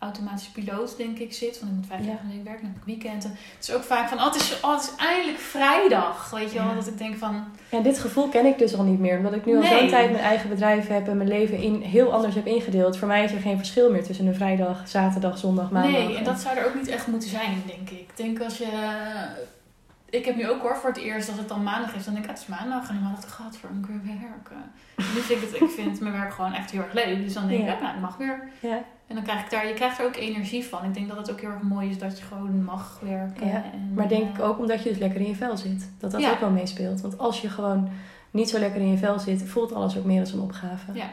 automatische 0.00 0.52
piloot, 0.52 0.96
denk 0.96 1.18
ik, 1.18 1.32
zit. 1.32 1.60
Want 1.60 1.72
ik 1.72 1.78
moet 1.78 1.86
vijf 1.86 2.00
Ja. 2.04 2.06
dagen 2.12 2.30
in 2.30 2.38
de 2.38 2.42
werken, 2.44 2.62
dan 2.62 2.72
heb 2.74 2.80
ik 2.86 2.86
weekenden. 3.02 3.30
Het 3.30 3.68
is 3.68 3.72
ook 3.74 3.82
vaak 3.82 4.08
van, 4.08 4.18
oh, 4.18 4.24
het 4.24 4.34
is, 4.34 4.60
oh, 4.60 4.72
het 4.74 4.82
is 4.82 5.04
eindelijk 5.06 5.38
vrijdag. 5.38 6.30
Weet 6.30 6.52
je 6.52 6.58
wel, 6.58 6.68
Ja. 6.68 6.74
dat 6.74 6.86
ik 6.86 6.98
denk 6.98 7.16
van... 7.16 7.44
Ja, 7.70 7.80
dit 7.80 7.98
gevoel 7.98 8.28
ken 8.28 8.46
ik 8.46 8.58
dus 8.58 8.74
al 8.76 8.84
niet 8.84 8.98
meer. 8.98 9.16
Omdat 9.16 9.32
ik 9.34 9.44
nu 9.46 9.56
al 9.56 9.62
zo'n 9.62 9.88
tijd 9.88 10.10
mijn 10.10 10.24
eigen 10.24 10.48
bedrijf 10.48 10.86
heb 10.88 11.08
en 11.08 11.16
mijn 11.16 11.28
leven 11.28 11.56
in, 11.62 11.80
heel 11.82 12.12
anders 12.12 12.34
heb 12.34 12.46
ingedeeld. 12.46 12.96
Voor 12.98 13.08
mij 13.08 13.24
is 13.24 13.32
er 13.32 13.40
geen 13.40 13.56
verschil 13.56 13.90
meer 13.90 14.04
tussen 14.04 14.26
een 14.26 14.34
vrijdag, 14.34 14.88
zaterdag, 14.88 15.38
zondag, 15.38 15.70
maandag. 15.70 15.92
Nee, 15.92 16.16
en 16.16 16.24
dat 16.24 16.40
zou 16.40 16.56
er 16.56 16.66
ook 16.66 16.74
niet 16.74 16.88
echt 16.88 17.06
moeten 17.06 17.28
zijn, 17.28 17.62
denk 17.66 17.90
ik. 17.90 17.98
Ik 17.98 18.16
denk 18.16 18.40
als 18.42 18.58
je... 18.58 18.68
Ik 20.10 20.24
heb 20.24 20.36
nu 20.36 20.48
ook 20.48 20.62
hoor, 20.62 20.76
voor 20.76 20.88
het 20.88 20.98
eerst, 20.98 21.28
als 21.28 21.38
het 21.38 21.48
dan 21.48 21.62
maandag 21.62 21.94
is, 21.94 22.04
dan 22.04 22.14
denk 22.14 22.24
ik, 22.26 22.30
ah, 22.30 22.36
het 22.38 22.48
is 22.48 22.56
maandag. 22.56 22.88
En 22.88 22.98
dan 23.02 23.10
dacht 23.12 23.24
ik, 23.24 23.30
gaat 23.30 23.56
voor 23.56 23.70
moet 23.72 23.88
ik 23.88 23.94
weer 24.04 24.18
werken. 24.20 24.72
Vind 24.96 25.30
ik 25.42 25.48
het, 25.50 25.60
ik 25.62 25.70
vind 25.70 26.00
mijn 26.00 26.12
werk 26.12 26.32
gewoon 26.32 26.52
echt 26.52 26.70
heel 26.70 26.80
erg 26.82 26.92
leuk. 26.92 27.24
Dus 27.24 27.32
dan 27.34 27.48
denk 27.48 27.60
ik, 27.60 27.66
Ja. 27.66 27.72
ja. 27.72 27.80
nou, 27.80 27.94
ik 27.94 28.00
mag 28.00 28.16
weer. 28.16 28.48
Ja, 28.60 28.82
En 29.10 29.16
dan 29.16 29.24
krijg 29.24 29.44
ik 29.44 29.50
daar, 29.50 29.68
je 29.68 29.74
krijgt 29.74 29.98
er 29.98 30.04
ook 30.06 30.16
energie 30.16 30.64
van. 30.64 30.84
Ik 30.84 30.94
denk 30.94 31.08
dat 31.08 31.16
het 31.16 31.30
ook 31.30 31.40
heel 31.40 31.50
erg 31.50 31.62
mooi 31.62 31.88
is 31.90 31.98
dat 31.98 32.18
je 32.18 32.24
gewoon 32.24 32.64
mag 32.64 33.00
werken. 33.04 33.46
Ja, 33.46 33.64
en, 33.72 33.92
maar 33.94 34.08
denk 34.08 34.28
ik 34.28 34.38
eh, 34.38 34.48
ook 34.48 34.58
omdat 34.58 34.82
je 34.82 34.88
dus 34.88 34.98
lekker 34.98 35.20
in 35.20 35.26
je 35.26 35.34
vel 35.34 35.56
zit. 35.56 35.90
Dat 35.98 36.10
dat 36.10 36.20
Ja. 36.20 36.30
ook 36.30 36.40
wel 36.40 36.50
meespeelt. 36.50 37.00
Want 37.00 37.18
als 37.18 37.40
je 37.40 37.48
gewoon 37.48 37.88
niet 38.30 38.48
zo 38.48 38.58
lekker 38.58 38.80
in 38.80 38.90
je 38.90 38.98
vel 38.98 39.18
zit, 39.18 39.42
voelt 39.42 39.72
alles 39.72 39.98
ook 39.98 40.04
meer 40.04 40.20
als 40.20 40.32
een 40.32 40.40
opgave. 40.40 40.92
Ja. 40.92 41.10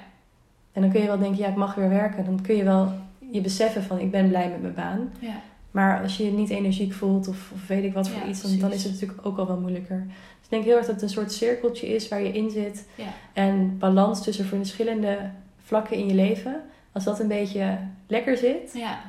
En 0.72 0.82
dan 0.82 0.92
kun 0.92 1.02
je 1.02 1.08
wel 1.08 1.18
denken, 1.20 1.38
ja, 1.40 1.48
ik 1.48 1.56
mag 1.56 1.76
weer 1.76 1.90
werken. 1.90 2.26
Dan 2.26 2.42
kun 2.42 2.56
je 2.56 2.64
wel 2.64 2.92
je 3.32 3.42
beseffen 3.42 3.84
van, 3.84 4.00
ik 4.00 4.12
ben 4.12 4.28
blij 4.28 4.50
met 4.50 4.62
mijn 4.62 4.74
baan. 4.74 5.10
Ja, 5.20 5.42
Maar 5.72 6.02
als 6.02 6.18
je 6.18 6.24
je 6.26 6.32
niet 6.32 6.50
energiek 6.50 6.94
voelt 6.94 7.28
of, 7.28 7.52
of 7.54 7.68
weet 7.68 7.84
ik 7.84 7.94
wat 7.94 8.10
voor 8.10 8.22
Ja, 8.22 8.28
iets, 8.28 8.42
dan, 8.42 8.60
dan 8.60 8.72
is 8.72 8.84
het 8.84 8.92
natuurlijk 8.94 9.26
ook 9.28 9.38
al 9.38 9.48
wel 9.48 9.60
moeilijker. 9.60 10.04
Dus 10.08 10.44
ik 10.44 10.50
denk 10.50 10.64
heel 10.64 10.76
erg 10.78 10.86
dat 10.86 10.94
het 10.96 11.04
een 11.04 11.10
soort 11.10 11.32
cirkeltje 11.32 11.88
is 11.96 12.08
waar 12.08 12.22
je 12.22 12.32
in 12.32 12.50
zit. 12.50 12.86
ja, 12.96 13.06
En 13.34 13.78
balans 13.78 14.24
tussen 14.24 14.46
verschillende 14.46 15.18
vlakken 15.64 15.98
in 15.98 16.08
je 16.08 16.14
leven. 16.14 16.62
Als 16.98 17.06
dat 17.06 17.20
een 17.20 17.28
beetje 17.28 17.78
lekker 18.08 18.38
zit, 18.38 18.72
ja, 18.74 19.00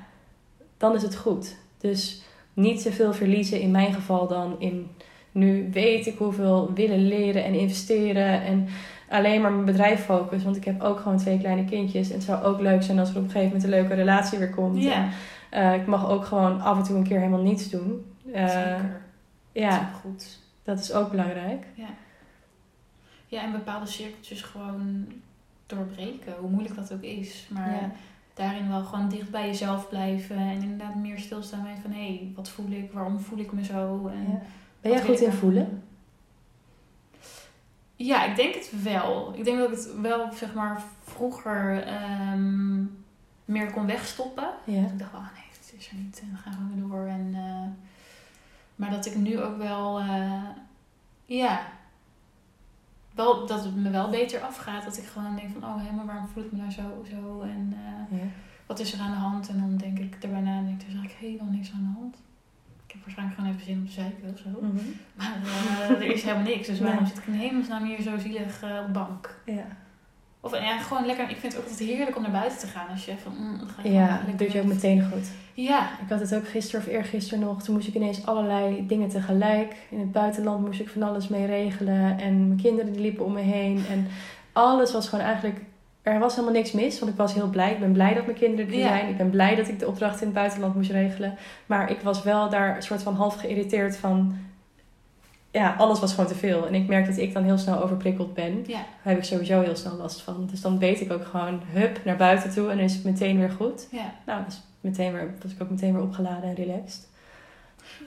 dan 0.77 0.95
is 0.95 1.03
het 1.03 1.17
goed. 1.17 1.57
Dus 1.79 2.23
niet 2.53 2.83
te 2.83 2.93
veel 2.93 3.13
verliezen 3.15 3.61
in 3.61 3.71
mijn 3.71 3.93
geval 3.95 4.27
dan 4.27 4.57
in 4.59 4.91
nu 5.33 5.69
weet 5.73 6.07
ik 6.07 6.19
hoeveel 6.19 6.73
willen 6.75 7.07
leren 7.07 7.45
en 7.45 7.55
investeren 7.55 8.43
en 8.43 8.69
alleen 9.09 9.41
maar 9.41 9.53
mijn 9.53 9.65
bedrijf 9.65 10.05
focussen. 10.05 10.45
Want 10.45 10.57
ik 10.57 10.65
heb 10.65 10.83
ook 10.83 11.01
gewoon 11.01 11.19
twee 11.19 11.39
kleine 11.39 11.65
kindjes. 11.65 12.09
En 12.09 12.15
het 12.15 12.25
zou 12.25 12.45
ook 12.45 12.61
leuk 12.61 12.83
zijn 12.83 12.99
als 12.99 13.11
er 13.11 13.17
op 13.17 13.23
een 13.23 13.31
gegeven 13.31 13.47
moment 13.47 13.65
een 13.65 13.81
leuke 13.81 13.95
relatie 13.95 14.39
weer 14.39 14.51
komt. 14.51 14.83
ja. 14.83 15.09
En, 15.51 15.73
eh, 15.73 15.81
ik 15.81 15.87
mag 15.87 16.09
ook 16.09 16.25
gewoon 16.25 16.61
af 16.61 16.77
en 16.77 16.83
toe 16.83 16.97
een 16.97 17.09
keer 17.09 17.19
helemaal 17.19 17.43
niets 17.43 17.71
doen. 17.71 18.05
Eh, 18.33 18.49
zeker. 18.49 19.01
ja, 19.53 19.71
Dat 19.71 19.81
is 19.81 20.01
goed. 20.01 20.39
dat 20.63 20.79
is 20.79 20.93
ook 20.93 21.11
belangrijk. 21.11 21.65
Ja, 23.27 23.43
en 23.43 23.53
bepaalde 23.53 23.87
cirkeltjes 23.87 24.43
gewoon 24.43 25.07
doorbreken, 25.69 26.33
hoe 26.41 26.51
moeilijk 26.51 26.75
dat 26.75 26.93
ook 26.93 27.03
is. 27.03 27.47
Maar 27.51 27.73
Ja. 27.73 27.91
daarin 28.35 28.69
wel 28.69 28.85
gewoon 28.85 29.09
dicht 29.09 29.31
bij 29.31 29.47
jezelf 29.47 29.89
blijven 29.89 30.37
en 30.37 30.63
inderdaad 30.63 30.95
meer 30.95 31.19
stilstaan 31.19 31.63
bij 31.63 31.77
van 31.83 31.91
hé, 31.91 32.07
hey, 32.07 32.33
wat 32.35 32.49
voel 32.49 32.71
ik, 32.71 32.93
waarom 32.93 33.19
voel 33.21 33.39
ik 33.39 33.53
me 33.53 33.65
zo? 33.65 34.07
En 34.07 34.23
Ja. 34.31 34.41
Ben 34.81 34.93
jij 34.93 35.03
goed 35.05 35.21
in 35.21 35.33
voelen? 35.33 35.83
Ja, 37.97 38.25
ik 38.25 38.37
denk 38.37 38.55
het 38.55 38.83
wel. 38.83 39.33
Ik 39.37 39.45
denk 39.45 39.59
dat 39.59 39.71
ik 39.71 39.77
het 39.77 40.01
wel, 40.01 40.33
zeg 40.33 40.55
maar, 40.55 40.83
vroeger 41.05 41.83
ehm, 41.83 42.79
meer 43.45 43.71
kon 43.73 43.87
wegstoppen. 43.87 44.49
Ja. 44.65 44.81
Ik 44.81 44.99
dacht, 44.99 45.15
oh 45.15 45.21
nee, 45.35 45.45
het 45.61 45.75
is 45.79 45.89
er 45.89 45.97
niet 45.97 46.21
en 46.21 46.29
dan 46.31 46.39
gaan 46.53 46.71
we 46.75 46.81
door. 46.89 47.07
En, 47.07 47.31
eh, 47.35 47.67
maar 48.77 48.91
dat 48.91 49.07
ik 49.07 49.15
nu 49.17 49.41
ook 49.41 49.57
wel, 49.57 49.99
eh, 50.01 50.43
ja, 51.27 51.61
wel, 53.19 53.47
dat 53.47 53.65
het 53.65 53.77
me 53.77 53.91
wel 53.91 54.09
beter 54.11 54.41
afgaat. 54.41 54.85
Dat 54.85 54.97
ik 54.99 55.05
gewoon 55.05 55.37
denk 55.37 55.51
van, 55.59 55.71
oh 55.71 55.77
hé, 55.87 55.93
maar 55.93 56.07
waarom 56.07 56.29
voel 56.29 56.45
ik 56.45 56.53
me 56.53 56.59
nou 56.59 56.71
zo, 56.71 57.05
zo? 57.11 57.41
En 57.41 57.75
eh, 58.11 58.19
Ja. 58.19 58.25
wat 58.67 58.79
is 58.79 58.93
er 58.93 59.01
aan 59.01 59.11
de 59.11 59.17
hand? 59.17 59.49
En 59.49 59.59
dan 59.59 59.77
denk 59.77 59.99
ik 59.99 60.17
erbij 60.21 60.41
na 60.41 60.57
en 60.59 60.65
denk 60.65 60.81
ik, 60.81 60.83
er 60.87 60.93
is 60.95 60.99
eigenlijk 60.99 61.21
helemaal 61.27 61.53
niks 61.55 61.73
aan 61.73 61.93
de 61.93 61.99
hand. 62.01 62.17
Ik 62.87 62.93
heb 62.95 63.01
waarschijnlijk 63.03 63.39
gewoon 63.39 63.53
even 63.55 63.67
zin 63.67 63.79
om 63.79 63.87
te 63.87 63.93
zeiken 63.93 64.33
of 64.33 64.39
zo. 64.39 64.49
Mhm. 64.67 64.85
Maar 65.15 65.37
eh, 65.45 65.91
er 65.91 66.03
is 66.03 66.23
helemaal 66.23 66.45
niks. 66.45 66.67
Dus 66.67 66.81
waarom 66.87 67.07
zit 67.07 67.19
ik 67.19 67.27
in 67.27 67.33
hemelsnaam 67.33 67.85
hier 67.85 68.03
zo 68.03 68.19
zielig 68.19 68.63
eh, 68.63 68.79
op 68.81 68.87
de 68.87 68.93
bank? 68.93 69.41
ja. 69.45 69.67
Of 70.55 70.61
ja, 70.61 70.79
gewoon 70.79 71.07
lekker. 71.07 71.31
Ik 71.31 71.37
vind 71.37 71.53
het 71.53 71.63
ook 71.63 71.69
altijd 71.71 71.89
heerlijk 71.89 72.17
om 72.17 72.23
naar 72.23 72.31
buiten 72.31 72.59
te 72.59 72.67
gaan. 72.67 72.89
Als 72.91 73.05
je 73.05 73.13
van, 73.23 73.33
mm, 73.39 73.59
dan 73.59 73.69
ga 73.69 73.83
je 73.83 73.93
Ja, 73.93 74.21
dat 74.27 74.39
doet 74.39 74.53
je 74.53 74.59
ook 74.61 74.65
met- 74.65 74.75
meteen 74.75 75.03
goed. 75.13 75.29
Ja, 75.55 75.81
Ik 76.03 76.09
had 76.09 76.21
het 76.21 76.35
ook 76.35 76.49
gisteren 76.49 76.81
of 76.81 76.87
eergisteren 76.93 77.45
nog. 77.45 77.63
Toen 77.63 77.75
moest 77.75 77.89
ik 77.89 77.95
ineens 77.95 78.27
allerlei 78.27 78.87
dingen 78.87 79.09
tegelijk. 79.09 79.77
In 79.91 79.99
het 79.99 80.13
buitenland 80.13 80.67
moest 80.67 80.81
ik 80.81 80.89
van 80.89 81.03
alles 81.03 81.29
mee 81.29 81.47
regelen. 81.47 82.19
En 82.19 82.47
mijn 82.49 82.61
kinderen 82.61 82.93
die 82.93 83.03
liepen 83.03 83.25
om 83.25 83.33
me 83.33 83.41
heen. 83.41 83.85
En 83.91 84.07
alles 84.53 84.93
was 84.93 85.09
gewoon 85.09 85.25
eigenlijk... 85.25 85.61
Er 86.03 86.19
was 86.19 86.35
helemaal 86.35 86.55
niks 86.57 86.73
mis, 86.73 86.99
want 86.99 87.13
ik 87.13 87.19
was 87.19 87.35
heel 87.35 87.49
blij. 87.49 87.73
Ik 87.73 87.81
ben 87.81 87.93
blij 87.93 88.15
dat 88.15 88.27
mijn 88.27 88.39
kinderen 88.39 88.67
er 88.73 88.79
Ja. 88.79 88.89
zijn. 88.89 89.09
Ik 89.09 89.17
ben 89.17 89.31
blij 89.31 89.55
dat 89.55 89.69
ik 89.69 89.79
de 89.79 89.87
opdracht 89.89 90.21
in 90.21 90.27
het 90.27 90.35
buitenland 90.37 90.75
moest 90.75 90.91
regelen. 90.91 91.35
Maar 91.67 91.91
ik 91.91 92.01
was 92.01 92.23
wel 92.23 92.49
daar 92.51 92.77
een 92.77 92.83
soort 92.83 93.03
van 93.03 93.15
half 93.15 93.35
geïrriteerd 93.35 93.97
van... 93.97 94.37
Ja, 95.51 95.75
alles 95.79 96.01
was 96.01 96.11
gewoon 96.15 96.27
te 96.31 96.35
veel. 96.35 96.67
En 96.67 96.75
ik 96.75 96.87
merk 96.89 97.07
dat 97.07 97.17
ik 97.17 97.33
dan 97.33 97.45
heel 97.45 97.59
snel 97.59 97.83
overprikkeld 97.83 98.35
ben. 98.35 98.65
ja, 98.67 98.73
Daar 98.77 98.85
heb 99.03 99.19
ik 99.19 99.25
sowieso 99.25 99.61
heel 99.61 99.77
snel 99.77 99.97
last 99.97 100.21
van. 100.21 100.47
Dus 100.51 100.61
dan 100.61 100.79
weet 100.79 101.01
ik 101.01 101.13
ook 101.13 101.25
gewoon, 101.27 101.63
hup, 101.73 102.05
naar 102.05 102.17
buiten 102.17 102.51
toe. 102.51 102.71
En 102.71 102.77
dan 102.77 102.85
is 102.85 102.95
het 102.95 103.05
meteen 103.05 103.39
weer 103.39 103.51
goed. 103.51 103.87
ja. 103.91 104.13
Nou, 104.27 104.45
dus 104.45 104.61
meteen 104.81 105.13
weer, 105.13 105.35
was 105.43 105.53
ik 105.53 105.63
ook 105.63 105.71
meteen 105.71 105.93
weer 105.93 106.03
opgeladen 106.03 106.49
en 106.49 106.55
relaxed. 106.55 107.09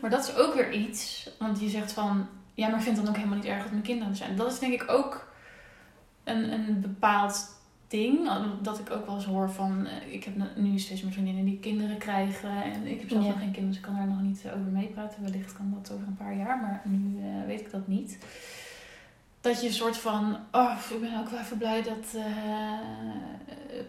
Maar 0.01 0.09
dat 0.09 0.27
is 0.27 0.35
ook 0.35 0.53
weer 0.53 0.71
iets. 0.71 1.29
Want 1.39 1.59
je 1.59 1.69
zegt 1.69 1.91
van, 1.91 2.27
ja, 2.53 2.67
maar 2.67 2.77
ik 2.77 2.83
vind 2.83 2.95
het 2.97 3.05
dan 3.05 3.15
ook 3.15 3.19
helemaal 3.19 3.39
niet 3.39 3.51
erg 3.51 3.61
dat 3.61 3.71
mijn 3.71 3.83
kinderen 3.83 4.11
er 4.11 4.17
zijn. 4.17 4.35
Dat 4.35 4.51
is 4.51 4.59
denk 4.59 4.73
ik 4.73 4.91
ook 4.91 5.27
een, 6.23 6.51
een 6.51 6.81
bepaald 6.81 7.47
ding. 7.91 8.29
Dat 8.61 8.79
ik 8.79 8.91
ook 8.91 9.05
wel 9.05 9.15
eens 9.15 9.25
hoor 9.25 9.49
van, 9.51 9.85
eh, 9.87 10.13
ik 10.13 10.23
heb 10.23 10.33
nu 10.55 10.79
steeds 10.79 11.01
meer 11.03 11.11
vriendinnen 11.13 11.45
die 11.45 11.59
kinderen 11.59 11.97
krijgen. 11.97 12.63
En 12.63 12.87
ik 12.87 12.99
heb 12.99 13.09
zelf 13.09 13.23
Ja. 13.23 13.29
nog 13.29 13.37
geen 13.39 13.51
kinderen, 13.51 13.67
dus 13.69 13.77
ik 13.77 13.83
kan 13.83 13.95
daar 13.95 14.07
nog 14.07 14.21
niet 14.21 14.43
over 14.45 14.71
meepraten. 14.71 15.23
Wellicht 15.23 15.53
kan 15.53 15.73
dat 15.81 15.91
over 15.93 16.07
een 16.07 16.17
paar 16.17 16.35
jaar, 16.37 16.57
maar 16.61 16.81
nu 16.85 17.19
eh, 17.21 17.47
weet 17.47 17.59
ik 17.59 17.71
dat 17.71 17.87
niet. 17.87 18.17
Dat 19.41 19.61
je 19.61 19.67
een 19.67 19.73
soort 19.73 19.97
van, 19.97 20.37
oh, 20.51 20.71
ik 20.93 20.99
ben 21.01 21.19
ook 21.19 21.29
wel 21.29 21.39
even 21.39 21.57
blij 21.57 21.81
dat 21.83 22.15
eh, 22.15 22.25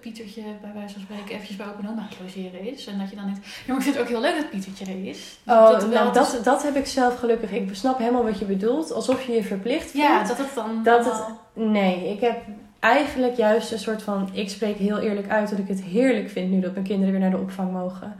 Pietertje 0.00 0.42
bij 0.60 0.72
wijze 0.74 0.92
van 0.94 1.02
spreken 1.02 1.30
eventjes 1.34 1.56
bij 1.56 1.66
open 1.66 1.88
oma 1.88 2.06
het 2.08 2.20
logeren 2.20 2.72
is. 2.72 2.86
En 2.86 2.98
dat 2.98 3.10
je 3.10 3.16
dan 3.16 3.24
denkt, 3.24 3.46
ja, 3.46 3.52
maar 3.66 3.76
ik 3.76 3.82
vind 3.82 3.94
het 3.94 4.04
ook 4.04 4.10
heel 4.10 4.20
leuk 4.20 4.36
dat 4.36 4.50
Pietertje 4.50 4.84
er 4.84 5.04
is. 5.06 5.38
Oh, 5.46 5.70
Dat 5.70 5.80
wel, 5.82 5.90
nou, 5.92 6.06
het 6.18 6.26
is- 6.26 6.32
dat, 6.32 6.44
dat 6.44 6.62
heb 6.62 6.76
ik 6.76 6.86
zelf 6.86 7.18
gelukkig. 7.18 7.50
Ik 7.52 7.74
snap 7.74 7.98
helemaal 7.98 8.22
wat 8.24 8.38
je 8.38 8.44
bedoelt. 8.44 8.92
Alsof 8.92 9.26
je 9.26 9.32
je 9.32 9.42
verplicht 9.44 9.90
voelt. 9.90 10.02
Ja, 10.04 10.22
dat 10.24 10.38
het 10.38 10.54
dan... 10.54 10.82
Dat 10.82 11.04
allemaal- 11.10 11.40
Nee, 11.54 12.08
ik 12.10 12.20
heb 12.20 12.42
eigenlijk 12.82 13.36
juist 13.36 13.72
een 13.72 13.78
soort 13.78 14.02
van... 14.02 14.28
Ik 14.32 14.48
spreek 14.50 14.76
heel 14.76 14.98
eerlijk 14.98 15.28
uit 15.28 15.50
dat 15.50 15.58
ik 15.58 15.68
het 15.68 15.82
heerlijk 15.82 16.30
vind 16.30 16.50
nu 16.50 16.60
dat 16.60 16.72
mijn 16.72 16.84
kinderen 16.84 17.10
weer 17.12 17.20
naar 17.20 17.30
de 17.30 17.36
opvang 17.36 17.72
mogen. 17.72 18.14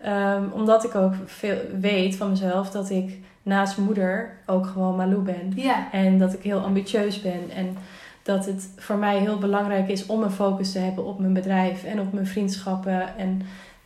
Ehm, 0.00 0.42
omdat 0.52 0.84
ik 0.84 0.94
ook 0.94 1.12
veel 1.26 1.56
weet 1.80 2.16
van 2.16 2.30
mezelf 2.30 2.70
dat 2.70 2.90
ik 2.90 3.18
naast 3.42 3.78
moeder 3.78 4.36
ook 4.46 4.66
gewoon 4.66 4.96
Malou 4.96 5.20
ben. 5.22 5.52
Ja. 5.54 5.88
En 5.92 6.18
dat 6.18 6.32
ik 6.32 6.42
heel 6.42 6.58
ambitieus 6.60 7.20
ben. 7.22 7.50
En 7.56 7.76
dat 8.22 8.46
het 8.46 8.68
voor 8.76 8.96
mij 8.96 9.18
heel 9.18 9.38
belangrijk 9.38 9.88
is 9.88 10.06
om 10.06 10.22
een 10.22 10.30
focus 10.30 10.72
te 10.72 10.78
hebben 10.78 11.04
op 11.06 11.18
mijn 11.18 11.32
bedrijf 11.32 11.84
en 11.84 12.00
op 12.00 12.12
mijn 12.12 12.26
vriendschappen. 12.26 13.16
En 13.16 13.42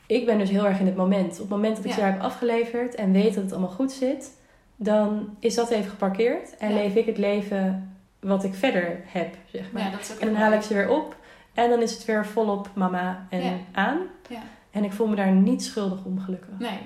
ik 0.06 0.26
ben 0.26 0.38
dus 0.38 0.50
heel 0.50 0.66
erg 0.66 0.80
in 0.80 0.86
het 0.86 0.96
moment. 0.96 1.32
Op 1.32 1.38
het 1.38 1.48
moment 1.48 1.76
dat 1.76 1.84
ik 1.84 1.90
Ja. 1.90 1.96
ze 1.96 2.00
daar 2.00 2.12
heb 2.12 2.20
afgeleverd 2.22 2.94
en 2.94 3.12
weet 3.12 3.34
dat 3.34 3.42
het 3.42 3.52
allemaal 3.52 3.70
goed 3.70 3.92
zit, 3.92 4.30
dan 4.76 5.28
is 5.38 5.54
dat 5.54 5.70
even 5.70 5.90
geparkeerd. 5.90 6.56
En 6.58 6.68
Ja. 6.68 6.74
leef 6.74 6.94
ik 6.94 7.06
het 7.06 7.18
leven 7.18 7.91
wat 8.22 8.44
ik 8.44 8.54
verder 8.54 9.00
heb, 9.06 9.34
zeg 9.52 9.72
maar. 9.72 9.82
ja, 9.82 9.90
dat 9.90 10.16
en 10.20 10.26
dan 10.26 10.36
haal 10.36 10.52
ik 10.52 10.62
ze 10.62 10.74
weer 10.74 10.88
op. 10.88 11.16
En 11.54 11.70
dan 11.70 11.82
is 11.82 11.92
het 11.92 12.04
weer 12.04 12.26
volop 12.26 12.68
mama 12.74 13.26
en 13.30 13.42
Ja. 13.44 13.52
aan. 13.72 13.98
Ja. 14.28 14.42
En 14.70 14.84
ik 14.84 14.92
voel 14.92 15.06
me 15.06 15.16
daar 15.16 15.30
niet 15.32 15.62
schuldig 15.64 16.04
om, 16.04 16.20
gelukkig. 16.20 16.58
Nee. 16.58 16.78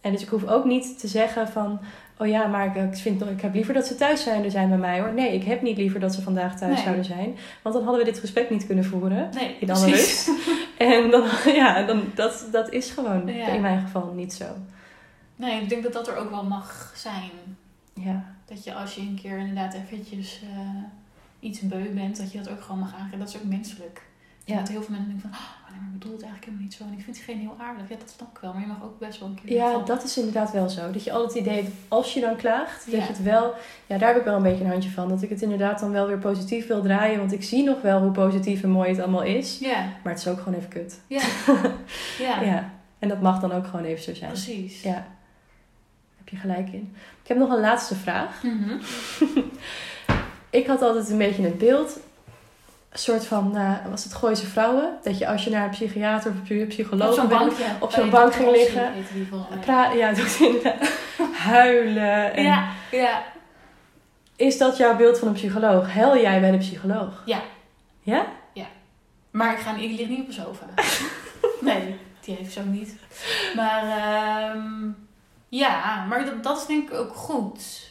En 0.00 0.12
dus 0.12 0.22
ik 0.22 0.28
hoef 0.28 0.44
ook 0.46 0.64
niet 0.64 0.98
te 0.98 1.08
zeggen 1.08 1.48
van... 1.48 1.80
Oh 2.18 2.26
ja, 2.26 2.46
maar 2.46 2.76
ik, 2.76 2.96
vind, 2.96 3.18
toch- 3.18 3.28
ik 3.28 3.40
heb 3.40 3.54
liever 3.54 3.74
dat 3.74 3.86
ze 3.86 3.94
thuis 3.94 4.22
zouden 4.22 4.50
zijn 4.50 4.68
bij 4.68 4.78
mij 4.78 5.00
hoor. 5.00 5.12
Nee, 5.12 5.34
ik 5.34 5.44
heb 5.44 5.62
niet 5.62 5.76
liever 5.76 6.00
dat 6.00 6.14
ze 6.14 6.22
vandaag 6.22 6.58
thuis 6.58 6.74
Nee. 6.74 6.82
zouden 6.82 7.04
zijn. 7.04 7.36
Want 7.62 7.74
dan 7.74 7.84
hadden 7.84 8.04
we 8.04 8.10
dit 8.10 8.20
gesprek 8.20 8.50
niet 8.50 8.66
kunnen 8.66 8.84
voeren. 8.84 9.28
Nee, 9.34 9.56
In 9.60 9.70
alle. 9.70 10.24
En 10.78 11.10
dan, 11.10 11.24
ja, 11.62 11.82
dan, 11.82 12.02
dat, 12.14 12.48
dat 12.52 12.70
is 12.72 12.90
gewoon 12.90 13.26
Ja. 13.26 13.46
in 13.46 13.60
mijn 13.60 13.80
geval 13.80 14.12
niet 14.14 14.32
zo. 14.34 14.44
Nee, 15.36 15.60
ik 15.62 15.68
denk 15.68 15.82
dat 15.82 15.92
dat 15.92 16.08
er 16.08 16.16
ook 16.16 16.30
wel 16.30 16.44
mag 16.44 16.92
zijn. 16.96 17.30
Ja, 18.04 18.24
Dat 18.44 18.64
je 18.64 18.74
als 18.74 18.94
je 18.94 19.00
een 19.00 19.18
keer 19.22 19.38
inderdaad 19.38 19.74
eventjes 19.74 20.40
eh, 20.42 20.58
iets 21.40 21.60
beu 21.60 21.88
bent, 21.94 22.16
dat 22.16 22.32
je 22.32 22.38
dat 22.38 22.48
ook 22.50 22.60
gewoon 22.62 22.78
mag 22.80 22.94
aangeven. 22.94 23.18
Dat 23.18 23.28
is 23.28 23.36
ook 23.36 23.44
menselijk. 23.44 24.02
Ja. 24.44 24.56
Dat 24.58 24.68
heel 24.68 24.82
veel 24.82 24.94
mensen 24.94 25.10
denken 25.12 25.30
van, 25.30 25.38
oh, 25.38 25.70
nee, 25.70 25.78
maar 25.80 25.86
ik 25.88 25.92
bedoel 25.98 26.12
het 26.12 26.22
eigenlijk 26.22 26.44
helemaal 26.44 26.64
niet 26.64 26.74
zo. 26.74 26.84
En 26.84 26.92
ik 26.92 27.00
vind 27.04 27.16
diegene 27.16 27.40
heel 27.40 27.56
aardig. 27.58 27.88
Ja, 27.88 27.96
dat 27.98 28.10
snap 28.16 28.30
ik 28.36 28.38
wel. 28.40 28.52
Maar 28.52 28.60
je 28.62 28.66
mag 28.68 28.82
ook 28.84 28.98
best 28.98 29.18
wel 29.20 29.28
een 29.28 29.34
keer 29.44 29.52
ja, 29.56 29.72
van, 29.72 29.84
dat 29.84 30.04
is 30.04 30.16
inderdaad 30.18 30.52
wel 30.52 30.68
zo. 30.68 30.90
Dat 30.90 31.04
je 31.04 31.12
altijd 31.12 31.32
het 31.32 31.42
idee 31.46 31.62
hebt, 31.62 31.74
als 31.88 32.14
je 32.14 32.20
dan 32.20 32.36
klaagt, 32.36 32.84
dat 32.84 32.94
Ja. 32.94 33.00
je 33.00 33.06
het 33.08 33.22
wel... 33.22 33.54
Ja, 33.86 33.98
daar 33.98 34.08
heb 34.08 34.18
ik 34.18 34.24
wel 34.24 34.36
een 34.36 34.42
beetje 34.42 34.64
een 34.64 34.70
handje 34.70 34.90
van. 34.90 35.08
Dat 35.08 35.22
ik 35.22 35.28
het 35.28 35.42
inderdaad 35.42 35.78
dan 35.80 35.90
wel 35.90 36.06
weer 36.06 36.18
positief 36.18 36.66
wil 36.66 36.82
draaien. 36.82 37.18
Want 37.18 37.32
ik 37.32 37.42
zie 37.42 37.64
nog 37.64 37.82
wel 37.82 38.00
hoe 38.02 38.10
positief 38.10 38.62
en 38.62 38.70
mooi 38.70 38.88
het 38.90 38.98
allemaal 39.00 39.22
is. 39.22 39.58
Ja, 39.58 39.88
Maar 40.02 40.12
het 40.12 40.18
is 40.22 40.28
ook 40.28 40.38
gewoon 40.38 40.58
even 40.58 40.68
kut. 40.70 41.00
ja, 41.06 41.22
ja, 42.26 42.40
Ja. 42.42 42.70
En 42.98 43.08
dat 43.08 43.20
mag 43.20 43.40
dan 43.40 43.52
ook 43.52 43.66
gewoon 43.66 43.84
even 43.84 44.02
zo 44.04 44.14
zijn. 44.14 44.30
precies. 44.30 44.82
Ja, 44.82 45.06
heb 46.26 46.28
je 46.28 46.36
gelijk 46.36 46.68
in. 46.72 46.96
Ik 47.22 47.28
heb 47.28 47.38
nog 47.38 47.50
een 47.50 47.60
laatste 47.60 47.94
vraag. 47.94 48.42
Mhm. 48.42 48.76
Ik 50.50 50.66
had 50.66 50.82
altijd 50.82 51.10
een 51.10 51.18
beetje 51.18 51.42
het 51.42 51.58
beeld, 51.58 51.98
een 52.92 52.98
soort 52.98 53.26
van, 53.26 53.56
eh, 53.56 53.72
was 53.90 54.04
het 54.04 54.14
Gooise 54.14 54.46
vrouwen? 54.46 54.98
Dat 55.02 55.18
je 55.18 55.26
als 55.28 55.44
je 55.44 55.50
naar 55.50 55.64
een 55.64 55.70
psychiater 55.70 56.30
of 56.42 56.50
een 56.50 56.66
psycholoog 56.66 57.08
Op 57.08 57.14
zo'n 57.14 57.28
bankje. 57.28 57.64
op 57.80 57.90
zo'n 57.92 58.10
bank 58.10 58.34
ging 58.34 58.50
liggen, 58.50 58.92
heette 58.92 59.12
die 59.14 59.26
volgens 59.26 59.50
mij. 59.50 59.58
pra- 59.58 59.90
ja, 59.92 60.12
doet 60.12 60.36
inderdaad, 60.40 60.92
huilen. 61.52 62.34
En 62.34 62.42
Ja, 62.42 62.68
ja. 62.90 63.22
Is 64.36 64.58
dat 64.58 64.76
jouw 64.76 64.96
beeld 64.96 65.18
van 65.18 65.28
een 65.28 65.34
psycholoog? 65.34 65.92
Hel 65.92 66.16
jij 66.18 66.40
bij 66.40 66.50
de 66.50 66.58
psycholoog? 66.58 67.22
Ja. 67.26 67.40
Ja? 68.02 68.26
Maar 69.30 69.52
ik, 69.52 69.58
ga, 69.58 69.76
ik 69.76 69.98
lig 69.98 70.08
niet 70.08 70.20
op 70.20 70.26
een 70.26 70.32
sofa. 70.32 70.66
nee, 71.60 71.96
die 72.20 72.34
heeft 72.36 72.52
zo 72.52 72.60
niet. 72.64 72.94
Maar 73.56 73.82
ehm, 73.82 74.88
ja, 75.58 76.04
maar 76.04 76.24
dat, 76.24 76.42
dat 76.42 76.58
is 76.60 76.66
denk 76.66 76.88
ik 76.90 76.94
ook 76.94 77.14
goed. 77.14 77.90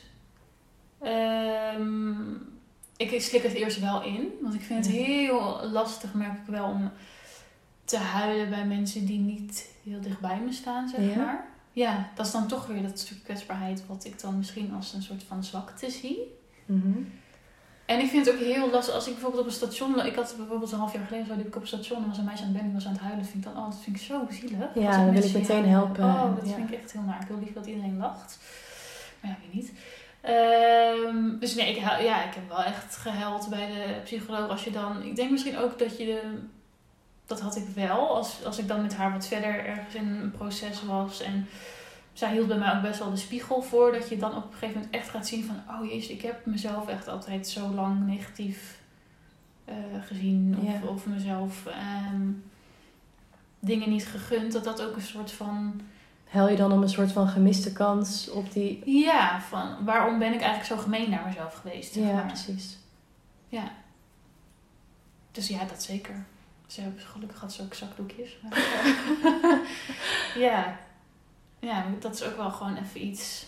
Ehm, 1.01 2.33
ik 2.97 3.21
slik 3.21 3.43
het 3.43 3.53
eerst 3.53 3.79
wel 3.79 4.03
in. 4.03 4.31
Want 4.41 4.53
ik 4.53 4.61
vind 4.61 4.85
het 4.85 4.95
heel 4.95 5.59
lastig, 5.71 6.13
merk 6.13 6.37
ik 6.37 6.45
wel, 6.47 6.65
om 6.65 6.91
te 7.83 7.97
huilen 7.97 8.49
bij 8.49 8.65
mensen 8.65 9.05
die 9.05 9.19
niet 9.19 9.69
heel 9.83 10.01
dichtbij 10.01 10.39
me 10.39 10.51
staan, 10.51 10.89
zeg 10.89 11.09
Ja? 11.09 11.15
maar. 11.15 11.47
Ja, 11.71 12.09
dat 12.15 12.25
is 12.25 12.31
dan 12.31 12.47
toch 12.47 12.67
weer 12.67 12.81
dat 12.81 12.99
stuk 12.99 13.23
kwetsbaarheid 13.23 13.85
wat 13.87 14.05
ik 14.05 14.21
dan 14.21 14.37
misschien 14.37 14.73
als 14.73 14.93
een 14.93 15.01
soort 15.01 15.23
van 15.23 15.43
zwakte 15.43 15.89
zie. 15.89 16.17
Mhm. 16.65 16.99
En 17.85 17.99
ik 17.99 18.09
vind 18.09 18.25
het 18.25 18.35
ook 18.35 18.41
heel 18.41 18.69
lastig 18.69 18.93
als 18.93 19.07
ik 19.07 19.13
bijvoorbeeld 19.13 19.41
op 19.41 19.47
een 19.47 19.55
station. 19.55 20.05
Ik 20.05 20.15
had 20.15 20.33
bijvoorbeeld 20.37 20.71
een 20.71 20.79
half 20.79 20.93
jaar 20.93 21.05
geleden 21.05 21.27
zo 21.27 21.35
liep 21.35 21.47
ik 21.47 21.55
op 21.55 21.61
een 21.61 21.67
station 21.67 22.01
en 22.03 22.07
was 22.09 22.17
een 22.17 22.23
meisje 22.25 22.43
aan 22.43 22.49
het 22.49 22.57
bellen 22.57 22.69
en 22.71 22.77
was 22.77 22.85
aan 22.85 22.91
het 22.93 23.01
huilen. 23.01 23.25
Vind 23.25 23.45
ik 23.45 23.53
dan, 23.53 23.63
oh, 23.63 23.69
dat 23.69 23.79
vind 23.83 23.95
ik 23.95 24.01
zo 24.01 24.27
zielig. 24.29 24.67
Ja, 24.75 24.91
dan 24.91 25.11
wil 25.11 25.23
ik 25.23 25.33
meteen 25.33 25.65
helpen. 25.67 26.03
Oh, 26.03 26.35
dat 26.35 26.47
Ja. 26.49 26.53
vind 26.55 26.71
ik 26.71 26.79
echt 26.81 26.91
heel 26.91 27.01
naar. 27.01 27.21
Ik 27.21 27.27
wil 27.27 27.37
liever 27.37 27.55
dat 27.55 27.65
iedereen 27.65 27.97
lacht. 27.97 28.39
Maar 29.19 29.31
ja, 29.31 29.37
weet 29.41 29.53
niet. 29.53 29.71
Ehm, 30.21 31.39
dus 31.39 31.55
nee, 31.55 31.69
ik, 31.75 31.77
ja, 31.81 32.23
ik 32.23 32.33
heb 32.33 32.47
wel 32.47 32.63
echt 32.63 32.95
gehuild 32.95 33.49
bij 33.49 33.67
de 33.67 34.01
psycholoog. 34.03 34.49
Als 34.49 34.63
je 34.63 34.71
dan, 34.71 35.03
ik 35.03 35.15
denk 35.15 35.31
misschien 35.31 35.57
ook 35.57 35.79
dat 35.79 35.97
je 35.97 36.05
de, 36.05 36.21
dat 37.25 37.41
had 37.41 37.55
ik 37.55 37.67
wel. 37.75 38.15
Als, 38.15 38.45
als 38.45 38.57
ik 38.57 38.67
dan 38.67 38.81
met 38.81 38.95
haar 38.95 39.11
wat 39.11 39.27
verder 39.27 39.65
ergens 39.65 39.95
in 39.95 40.07
een 40.07 40.31
proces 40.31 40.83
was 40.83 41.21
en 41.21 41.47
zij 42.15 42.31
hield 42.31 42.47
bij 42.47 42.57
mij 42.57 42.75
ook 42.75 42.81
best 42.81 42.99
wel 42.99 43.09
de 43.09 43.17
spiegel 43.17 43.61
voor. 43.61 43.91
Dat 43.91 44.09
je 44.09 44.17
dan 44.17 44.35
op 44.35 44.43
een 44.43 44.51
gegeven 44.51 44.73
moment 44.73 44.93
echt 44.93 45.09
gaat 45.09 45.27
zien 45.27 45.43
van... 45.43 45.75
Oh 45.75 45.89
jezus, 45.89 46.09
ik 46.09 46.21
heb 46.21 46.45
mezelf 46.45 46.87
echt 46.87 47.07
altijd 47.07 47.47
zo 47.47 47.67
lang 47.67 48.05
negatief 48.07 48.79
eh, 49.65 49.75
gezien. 50.01 50.57
Of, 50.61 50.81
Ja. 50.81 50.87
of 50.87 51.05
mezelf 51.05 51.65
ehm, 51.65 52.31
dingen 53.59 53.89
niet 53.89 54.05
gegund. 54.07 54.51
Dat 54.51 54.63
dat 54.63 54.81
ook 54.81 54.95
een 54.95 55.01
soort 55.01 55.31
van... 55.31 55.81
Hel 56.25 56.49
je 56.49 56.55
dan 56.55 56.71
om 56.71 56.81
een 56.81 56.89
soort 56.89 57.11
van 57.11 57.27
gemiste 57.27 57.73
kans 57.73 58.29
op 58.29 58.51
die... 58.53 58.81
Ja, 58.85 59.41
van 59.41 59.85
waarom 59.85 60.19
ben 60.19 60.33
ik 60.33 60.41
eigenlijk 60.41 60.65
zo 60.65 60.77
gemeen 60.77 61.09
naar 61.09 61.25
mezelf 61.25 61.53
geweest? 61.53 61.93
Zeg 61.93 62.03
Ja, 62.03 62.21
precies. 62.21 62.77
Ja. 63.49 63.71
Dus 65.31 65.47
ja, 65.47 65.63
dat 65.65 65.83
zeker. 65.83 66.25
Ze 66.67 66.81
hebben 66.81 67.01
gelukkig 67.01 67.39
had 67.39 67.53
ze 67.53 67.61
ook 67.61 67.73
zakdoekjes. 67.73 68.37
Maar, 68.41 68.59
ja. 70.47 70.77
Ja, 71.65 71.85
dat 71.99 72.13
is 72.13 72.23
ook 72.23 72.37
wel 72.37 72.51
gewoon 72.51 72.75
even 72.77 73.05
iets... 73.05 73.45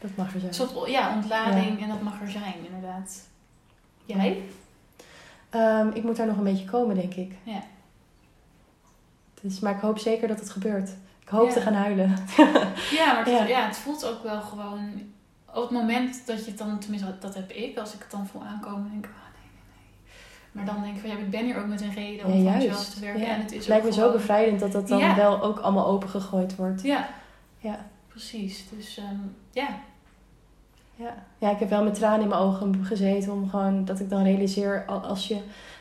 Dat 0.00 0.10
mag 0.14 0.28
er 0.28 0.34
Een 0.34 0.40
zijn. 0.40 0.54
soort 0.70 0.90
ja, 0.90 1.14
ontlading 1.14 1.80
en 1.82 1.88
dat 1.88 2.00
mag 2.02 2.20
er 2.20 2.30
zijn, 2.30 2.54
inderdaad. 2.66 3.28
Jij? 4.04 4.42
Ehm, 5.50 5.88
ik 5.94 6.02
moet 6.02 6.16
daar 6.16 6.26
nog 6.26 6.36
een 6.36 6.44
beetje 6.44 6.64
komen, 6.64 6.94
denk 6.94 7.14
ik. 7.14 7.32
Ja. 7.42 7.62
Dus, 9.40 9.60
maar 9.60 9.74
ik 9.74 9.80
hoop 9.80 9.98
zeker 9.98 10.28
dat 10.28 10.40
het 10.40 10.50
gebeurt. 10.50 10.88
Ik 11.22 11.28
hoop 11.28 11.46
Ja. 11.48 11.52
te 11.52 11.60
gaan 11.60 11.74
huilen. 11.74 12.16
Ja, 12.98 13.06
maar 13.12 13.24
het, 13.24 13.28
Ja. 13.28 13.44
ja. 13.44 13.66
het 13.66 13.76
voelt 13.76 14.06
ook 14.06 14.22
wel 14.22 14.40
gewoon... 14.40 15.02
Op 15.54 15.62
het 15.62 15.70
moment 15.70 16.26
dat 16.26 16.44
je 16.44 16.50
het 16.50 16.58
dan... 16.58 16.78
Tenminste, 16.78 17.14
dat- 17.20 17.34
heb 17.34 17.50
ik. 17.50 17.78
Als 17.78 17.94
ik 17.94 18.00
het 18.00 18.10
dan 18.10 18.26
voel 18.26 18.42
aankomen, 18.42 18.90
denk 18.90 19.04
ik... 19.04 19.10
Oh, 19.10 19.16
nee, 19.34 19.50
nee, 19.50 19.60
nee. 20.04 20.52
Maar 20.52 20.64
dan 20.74 20.82
denk 20.82 20.94
ik 20.94 21.00
van... 21.00 21.10
Ja, 21.10 21.16
ik 21.16 21.30
ben 21.30 21.44
hier 21.44 21.58
ook 21.58 21.66
met 21.66 21.80
een 21.80 21.92
reden 21.94 22.26
om 22.26 22.32
Ja, 22.32 22.50
van 22.50 22.56
mezelf 22.60 22.84
te 22.88 23.00
werken. 23.00 23.20
Ja. 23.20 23.26
En 23.28 23.40
het 23.40 23.52
is 23.52 23.66
lijkt 23.66 23.84
me 23.84 23.92
zo 23.92 24.12
bevrijdend 24.12 24.60
dat 24.60 24.72
dat 24.72 24.88
dan 24.88 25.14
wel 25.14 25.42
ook 25.42 25.58
allemaal 25.58 25.86
opengegooid 25.86 26.56
wordt. 26.56 26.82
Ja, 26.82 27.08
Ja. 27.62 27.78
precies. 28.08 28.64
Dus 28.76 28.98
ehm, 28.98 29.16
ja. 29.50 29.68
Ja. 30.96 31.14
ja, 31.38 31.50
ik 31.50 31.58
heb 31.58 31.70
wel 31.70 31.84
met 31.84 31.94
tranen 31.94 32.20
in 32.20 32.28
mijn 32.28 32.40
ogen 32.40 32.84
gezeten 32.84 33.32
om 33.32 33.48
gewoon 33.50 33.84
dat 33.84 34.00
ik 34.00 34.10
dan 34.10 34.22
realiseer 34.22 34.84
al- 34.86 35.00
als 35.00 35.28
je 35.28 35.38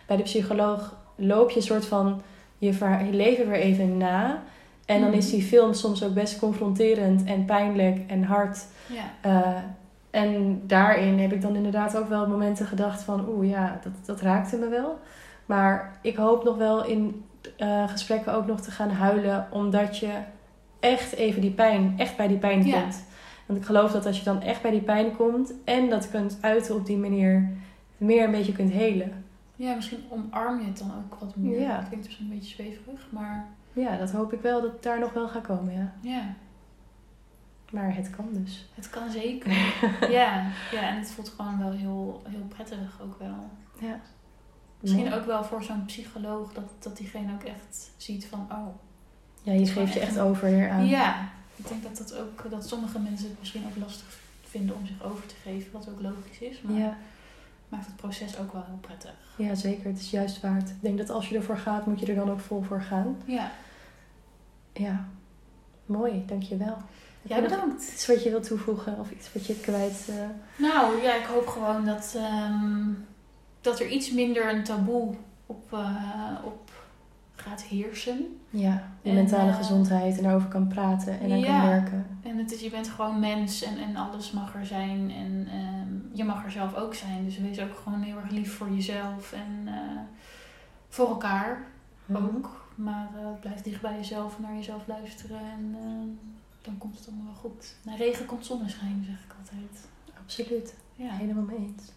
bij 0.08 0.18
de 0.18 0.24
psycholoog 0.24 0.96
loop 1.16 1.50
je 1.50 1.56
een 1.56 1.62
soort 1.62 1.86
van 1.86 2.22
je, 2.58 2.74
leven 3.12 3.48
weer 3.50 3.60
even 3.60 3.98
na. 3.98 4.42
En 4.86 5.00
dan 5.00 5.10
Mhm. 5.10 5.18
is 5.18 5.30
die 5.30 5.42
film 5.44 5.74
soms 5.74 6.04
ook 6.04 6.14
best 6.14 6.40
confronterend 6.40 7.24
en 7.24 7.46
pijnlijk 7.46 8.10
en 8.10 8.24
hard. 8.24 8.66
Ja. 8.88 9.04
Eh, 9.22 9.58
en 10.12 10.62
daarin 10.68 11.20
heb 11.20 11.32
ik 11.34 11.42
dan 11.42 11.56
inderdaad 11.56 11.98
ook 11.98 12.10
wel 12.10 12.28
momenten 12.28 12.66
gedacht 12.66 13.02
van 13.02 13.26
oeh 13.30 13.50
ja, 13.50 13.80
dat, 13.84 13.94
dat 14.06 14.22
raakte 14.22 14.58
me 14.58 14.68
wel. 14.68 15.00
Maar 15.46 15.98
ik 16.02 16.16
hoop 16.16 16.44
nog 16.44 16.58
wel 16.58 16.86
in 16.86 17.26
eh, 17.58 17.88
gesprekken 17.88 18.34
ook 18.34 18.46
nog 18.48 18.62
te 18.62 18.72
gaan 18.72 18.90
huilen, 18.92 19.48
omdat 19.52 19.98
je 19.98 20.12
echt 20.82 21.14
even 21.14 21.42
die 21.42 21.52
pijn, 21.52 21.94
echt 21.98 22.18
bij 22.18 22.28
die 22.28 22.38
pijn 22.38 22.66
Ja. 22.66 22.82
komt. 22.82 23.04
Want 23.46 23.60
ik 23.60 23.66
geloof 23.66 23.92
dat 23.92 24.06
als 24.06 24.18
je 24.18 24.24
dan 24.24 24.42
echt 24.42 24.62
bij 24.62 24.72
die 24.72 24.82
pijn 24.82 25.16
komt 25.16 25.54
en 25.64 25.90
dat 25.90 26.10
kunt 26.10 26.38
uiten 26.42 26.76
op 26.76 26.86
die 26.86 26.98
manier, 26.98 27.50
meer 27.98 28.24
een 28.24 28.32
beetje 28.32 28.52
kunt 28.52 28.72
helen. 28.72 29.26
ja, 29.56 29.76
misschien 29.76 30.04
omarm 30.10 30.60
je 30.60 30.66
het 30.66 30.78
dan 30.78 30.92
ook 30.98 31.20
wat 31.20 31.36
meer. 31.36 31.60
Ja. 31.60 31.76
Dat 31.78 31.88
klinkt 31.88 32.06
misschien 32.06 32.26
een 32.32 32.38
beetje 32.38 32.56
zweverig, 32.56 33.08
maar 33.10 33.48
Ja, 33.74 33.98
dat 33.98 34.12
hoop 34.12 34.34
ik 34.34 34.42
wel 34.42 34.62
dat 34.62 34.72
het 34.72 34.84
daar 34.84 35.00
nog 35.00 35.14
wel 35.14 35.28
gaat 35.28 35.44
komen, 35.48 35.74
ja. 35.74 35.94
ja. 36.02 36.34
Maar 37.72 37.96
het 37.96 38.10
kan 38.10 38.28
dus. 38.32 38.70
Het 38.76 38.90
kan 38.90 39.10
zeker. 39.10 39.52
ja. 40.20 40.48
ja, 40.72 40.82
en 40.90 40.98
het 40.98 41.12
voelt 41.12 41.30
gewoon 41.30 41.60
wel 41.60 41.72
heel, 41.72 42.22
heel 42.30 42.46
prettig 42.48 43.00
ook 43.02 43.20
wel. 43.20 43.50
Ja. 43.80 44.00
Misschien 44.80 45.14
ook 45.14 45.26
wel 45.26 45.44
voor 45.44 45.64
zo'n 45.64 45.86
psycholoog 45.86 46.54
dat, 46.54 46.64
dat 46.80 46.98
diegene 46.98 47.34
ook 47.34 47.44
echt 47.44 47.92
ziet 47.98 48.26
van, 48.26 48.48
oh. 48.52 48.68
Ja, 49.44 49.54
je 49.54 49.66
geeft 49.68 49.94
je 49.94 50.00
echt 50.00 50.20
over 50.20 50.70
aan. 50.70 50.86
Ja, 50.88 51.30
ik 51.56 51.68
denk 51.68 51.84
dat 51.84 51.98
dat 51.98 52.18
ook, 52.18 52.50
dat 52.50 52.68
sommige 52.68 53.00
mensen 53.00 53.30
het 53.30 53.40
misschien 53.40 53.66
ook 53.66 53.78
lastig 53.84 54.20
vinden 54.44 54.76
om 54.76 54.86
zich 54.86 55.04
over 55.04 55.26
te 55.26 55.36
geven, 55.44 55.72
wat 55.72 55.90
ook 55.90 56.02
logisch 56.02 56.40
is. 56.40 56.62
Maar 56.62 56.78
ja. 56.80 56.98
maakt 57.70 57.86
het 57.86 57.96
proces 57.96 58.38
ook 58.38 58.54
wel 58.54 58.64
heel 58.66 58.78
prettig. 58.82 59.14
Ja, 59.38 59.56
zeker. 59.56 59.86
Het 59.86 60.00
is 60.00 60.10
juist 60.12 60.42
waard. 60.42 60.70
Ik 60.70 60.76
denk 60.82 60.98
dat 60.98 61.10
als 61.10 61.30
je 61.30 61.36
ervoor 61.36 61.58
gaat, 61.58 61.86
moet 61.86 62.00
je 62.00 62.06
er 62.06 62.16
dan 62.16 62.32
ook 62.32 62.40
vol 62.40 62.62
voor 62.62 62.82
gaan. 62.82 63.18
Ja, 63.26 63.52
Ja. 64.74 65.06
Mooi, 65.86 66.24
dankjewel. 66.28 66.78
Jij 67.22 67.40
nog 67.40 67.50
bedankt. 67.50 67.92
Iets 67.94 68.08
wat 68.08 68.24
je 68.24 68.30
wilt 68.30 68.44
toevoegen 68.48 69.00
of 69.00 69.12
iets 69.12 69.34
wat 69.34 69.46
je 69.46 69.56
kwijt... 69.60 70.08
eh, 70.10 70.16
Nou 70.58 71.02
ja, 71.02 71.16
ik 71.16 71.26
hoop 71.26 71.48
gewoon 71.48 71.86
dat, 71.86 72.14
ehm, 72.18 72.90
dat 73.62 73.80
er 73.80 73.88
iets 73.88 74.12
minder 74.12 74.50
een 74.54 74.64
taboe 74.64 75.16
op, 75.46 75.74
eh, 75.74 76.36
op 76.44 76.71
gaat 77.42 77.62
heersen. 77.64 78.38
Ja, 78.50 78.92
je 79.02 79.10
En, 79.10 79.16
mentale 79.16 79.50
eh, 79.50 79.58
gezondheid 79.58 80.18
en 80.18 80.24
daarover 80.24 80.48
kan 80.50 80.68
praten 80.68 81.20
en 81.20 81.32
aan 81.32 81.40
Ja. 81.40 81.60
kan 81.60 81.70
werken. 81.70 82.06
En 82.24 82.38
het 82.38 82.52
is, 82.52 82.62
je 82.62 82.70
bent 82.70 82.88
gewoon 82.88 83.20
mens 83.20 83.64
en, 83.64 83.78
en 83.78 83.96
alles 83.96 84.32
mag 84.32 84.56
er 84.56 84.66
zijn. 84.66 85.12
En 85.12 85.48
ehm, 85.52 86.18
je 86.18 86.24
mag 86.24 86.44
er 86.46 86.52
zelf 86.52 86.76
ook 86.76 86.94
zijn. 86.94 87.24
Dus 87.26 87.38
wees 87.38 87.60
ook 87.60 87.76
gewoon 87.84 88.02
heel 88.02 88.18
erg 88.18 88.30
lief 88.32 88.54
voor 88.54 88.70
jezelf 88.70 89.34
en 89.34 89.68
eh, 89.74 89.74
voor 90.90 91.08
elkaar 91.08 91.68
Mhm. 92.06 92.24
ook. 92.24 92.70
Maar 92.76 93.10
eh, 93.18 93.40
blijf 93.40 93.62
dicht 93.62 93.82
bij 93.82 93.96
jezelf, 93.96 94.40
naar 94.40 94.56
jezelf 94.56 94.88
luisteren 94.88 95.40
en 95.40 95.76
dan 96.62 96.78
komt 96.78 96.98
het 96.98 97.08
allemaal 97.08 97.26
wel 97.26 97.52
goed. 97.52 97.76
Na 97.84 97.96
regen 97.96 98.26
komt 98.26 98.46
zonneschijn, 98.46 99.04
zeg 99.06 99.16
ik 99.26 99.36
altijd. 99.40 99.88
Absoluut. 100.24 100.74
Ja. 100.96 101.10
Helemaal 101.12 101.44
mee 101.44 101.58
eens. 101.58 101.92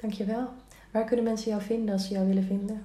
Dankjewel. 0.00 0.48
Waar 0.90 1.04
kunnen 1.04 1.24
mensen 1.24 1.50
jou 1.50 1.62
vinden 1.62 1.92
als 1.94 2.06
ze 2.06 2.12
jou 2.12 2.26
willen 2.26 2.44
vinden? 2.44 2.82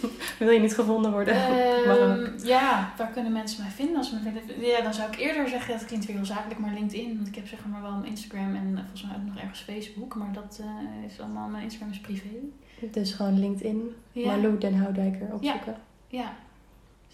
Wil 0.38 0.50
je 0.50 0.60
niet 0.60 0.74
gevonden 0.74 1.12
worden? 1.12 1.34
Ehm, 1.34 2.46
ja, 2.46 2.92
waar 2.96 3.10
kunnen 3.10 3.32
mensen 3.32 3.62
mij 3.62 3.70
vinden 3.72 3.96
als 3.96 4.08
ze 4.08 4.14
me 4.14 4.20
vinden? 4.20 4.66
Ja, 4.66 4.80
dan 4.82 4.94
zou 4.94 5.12
ik 5.12 5.18
eerder 5.18 5.48
zeggen, 5.48 5.78
dat 5.78 5.86
klinkt 5.86 6.06
weer 6.06 6.16
heel 6.16 6.24
zakelijk, 6.24 6.60
maar 6.60 6.74
LinkedIn. 6.74 7.14
Want 7.16 7.28
ik 7.28 7.34
heb 7.34 7.46
zeg 7.48 7.66
maar 7.66 7.82
wel 7.82 7.90
een 7.90 8.04
Instagram 8.04 8.54
en 8.54 8.70
eh, 8.76 8.80
volgens 8.80 9.02
mij 9.02 9.16
ook 9.16 9.26
nog 9.26 9.36
ergens 9.36 9.60
Facebook. 9.60 10.14
Maar 10.14 10.32
dat 10.32 10.60
eh, 10.60 11.10
is 11.10 11.20
allemaal, 11.20 11.48
mijn 11.48 11.62
Instagram 11.62 11.90
is 11.90 12.00
privé. 12.00 12.28
Dus 12.90 13.12
gewoon 13.12 13.38
LinkedIn, 13.38 13.94
Ja, 14.12 14.26
Marlou 14.26 14.58
Den 14.58 14.74
Houdijker 14.74 15.28
opzoeken. 15.32 15.76
ja 16.08 16.32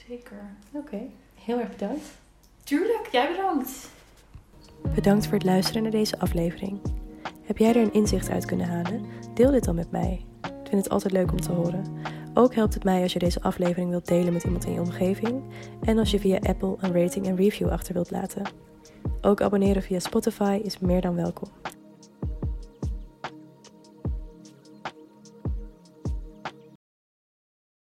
zeker. 0.09 0.37
Oké, 0.73 0.99
heel 1.45 1.61
erg 1.61 1.71
bedankt. 1.71 2.05
Tuurlijk, 2.65 3.09
jij 3.13 3.29
bedankt. 3.31 3.91
Bedankt 4.95 5.25
voor 5.25 5.35
het 5.35 5.45
luisteren 5.45 5.83
naar 5.83 5.91
deze 5.91 6.19
aflevering. 6.19 6.81
Heb 7.43 7.59
jij 7.59 7.69
er 7.69 7.77
een 7.77 7.93
inzicht 7.93 8.31
uit 8.31 8.45
kunnen 8.45 8.67
halen? 8.69 9.05
Deel 9.35 9.51
dit 9.51 9.65
dan 9.65 9.75
met 9.75 9.91
mij. 9.91 10.25
Ik 10.43 10.71
vind 10.71 10.85
het 10.85 10.89
altijd 10.89 11.13
leuk 11.13 11.33
om 11.33 11.41
te 11.41 11.53
horen. 11.53 11.85
Ook 12.35 12.55
helpt 12.55 12.75
het 12.75 12.85
mij 12.85 13.03
als 13.03 13.13
je 13.13 13.19
deze 13.19 13.43
aflevering 13.43 13.91
wilt 13.91 14.07
delen 14.07 14.33
met 14.33 14.45
iemand 14.45 14.65
in 14.65 14.73
je 14.73 14.81
omgeving 14.81 15.43
en 15.85 15.99
als 15.99 16.11
je 16.11 16.21
via 16.21 16.39
Apple 16.43 16.77
een 16.81 17.03
rating 17.03 17.27
en 17.27 17.37
review 17.37 17.69
achter 17.69 17.95
wilt 17.95 18.11
laten. 18.11 18.43
Ook 19.21 19.41
abonneren 19.41 19.83
via 19.83 19.99
Spotify 19.99 20.61
is 20.63 20.79
meer 20.79 21.01
dan 21.01 21.15
welkom. 21.15 21.49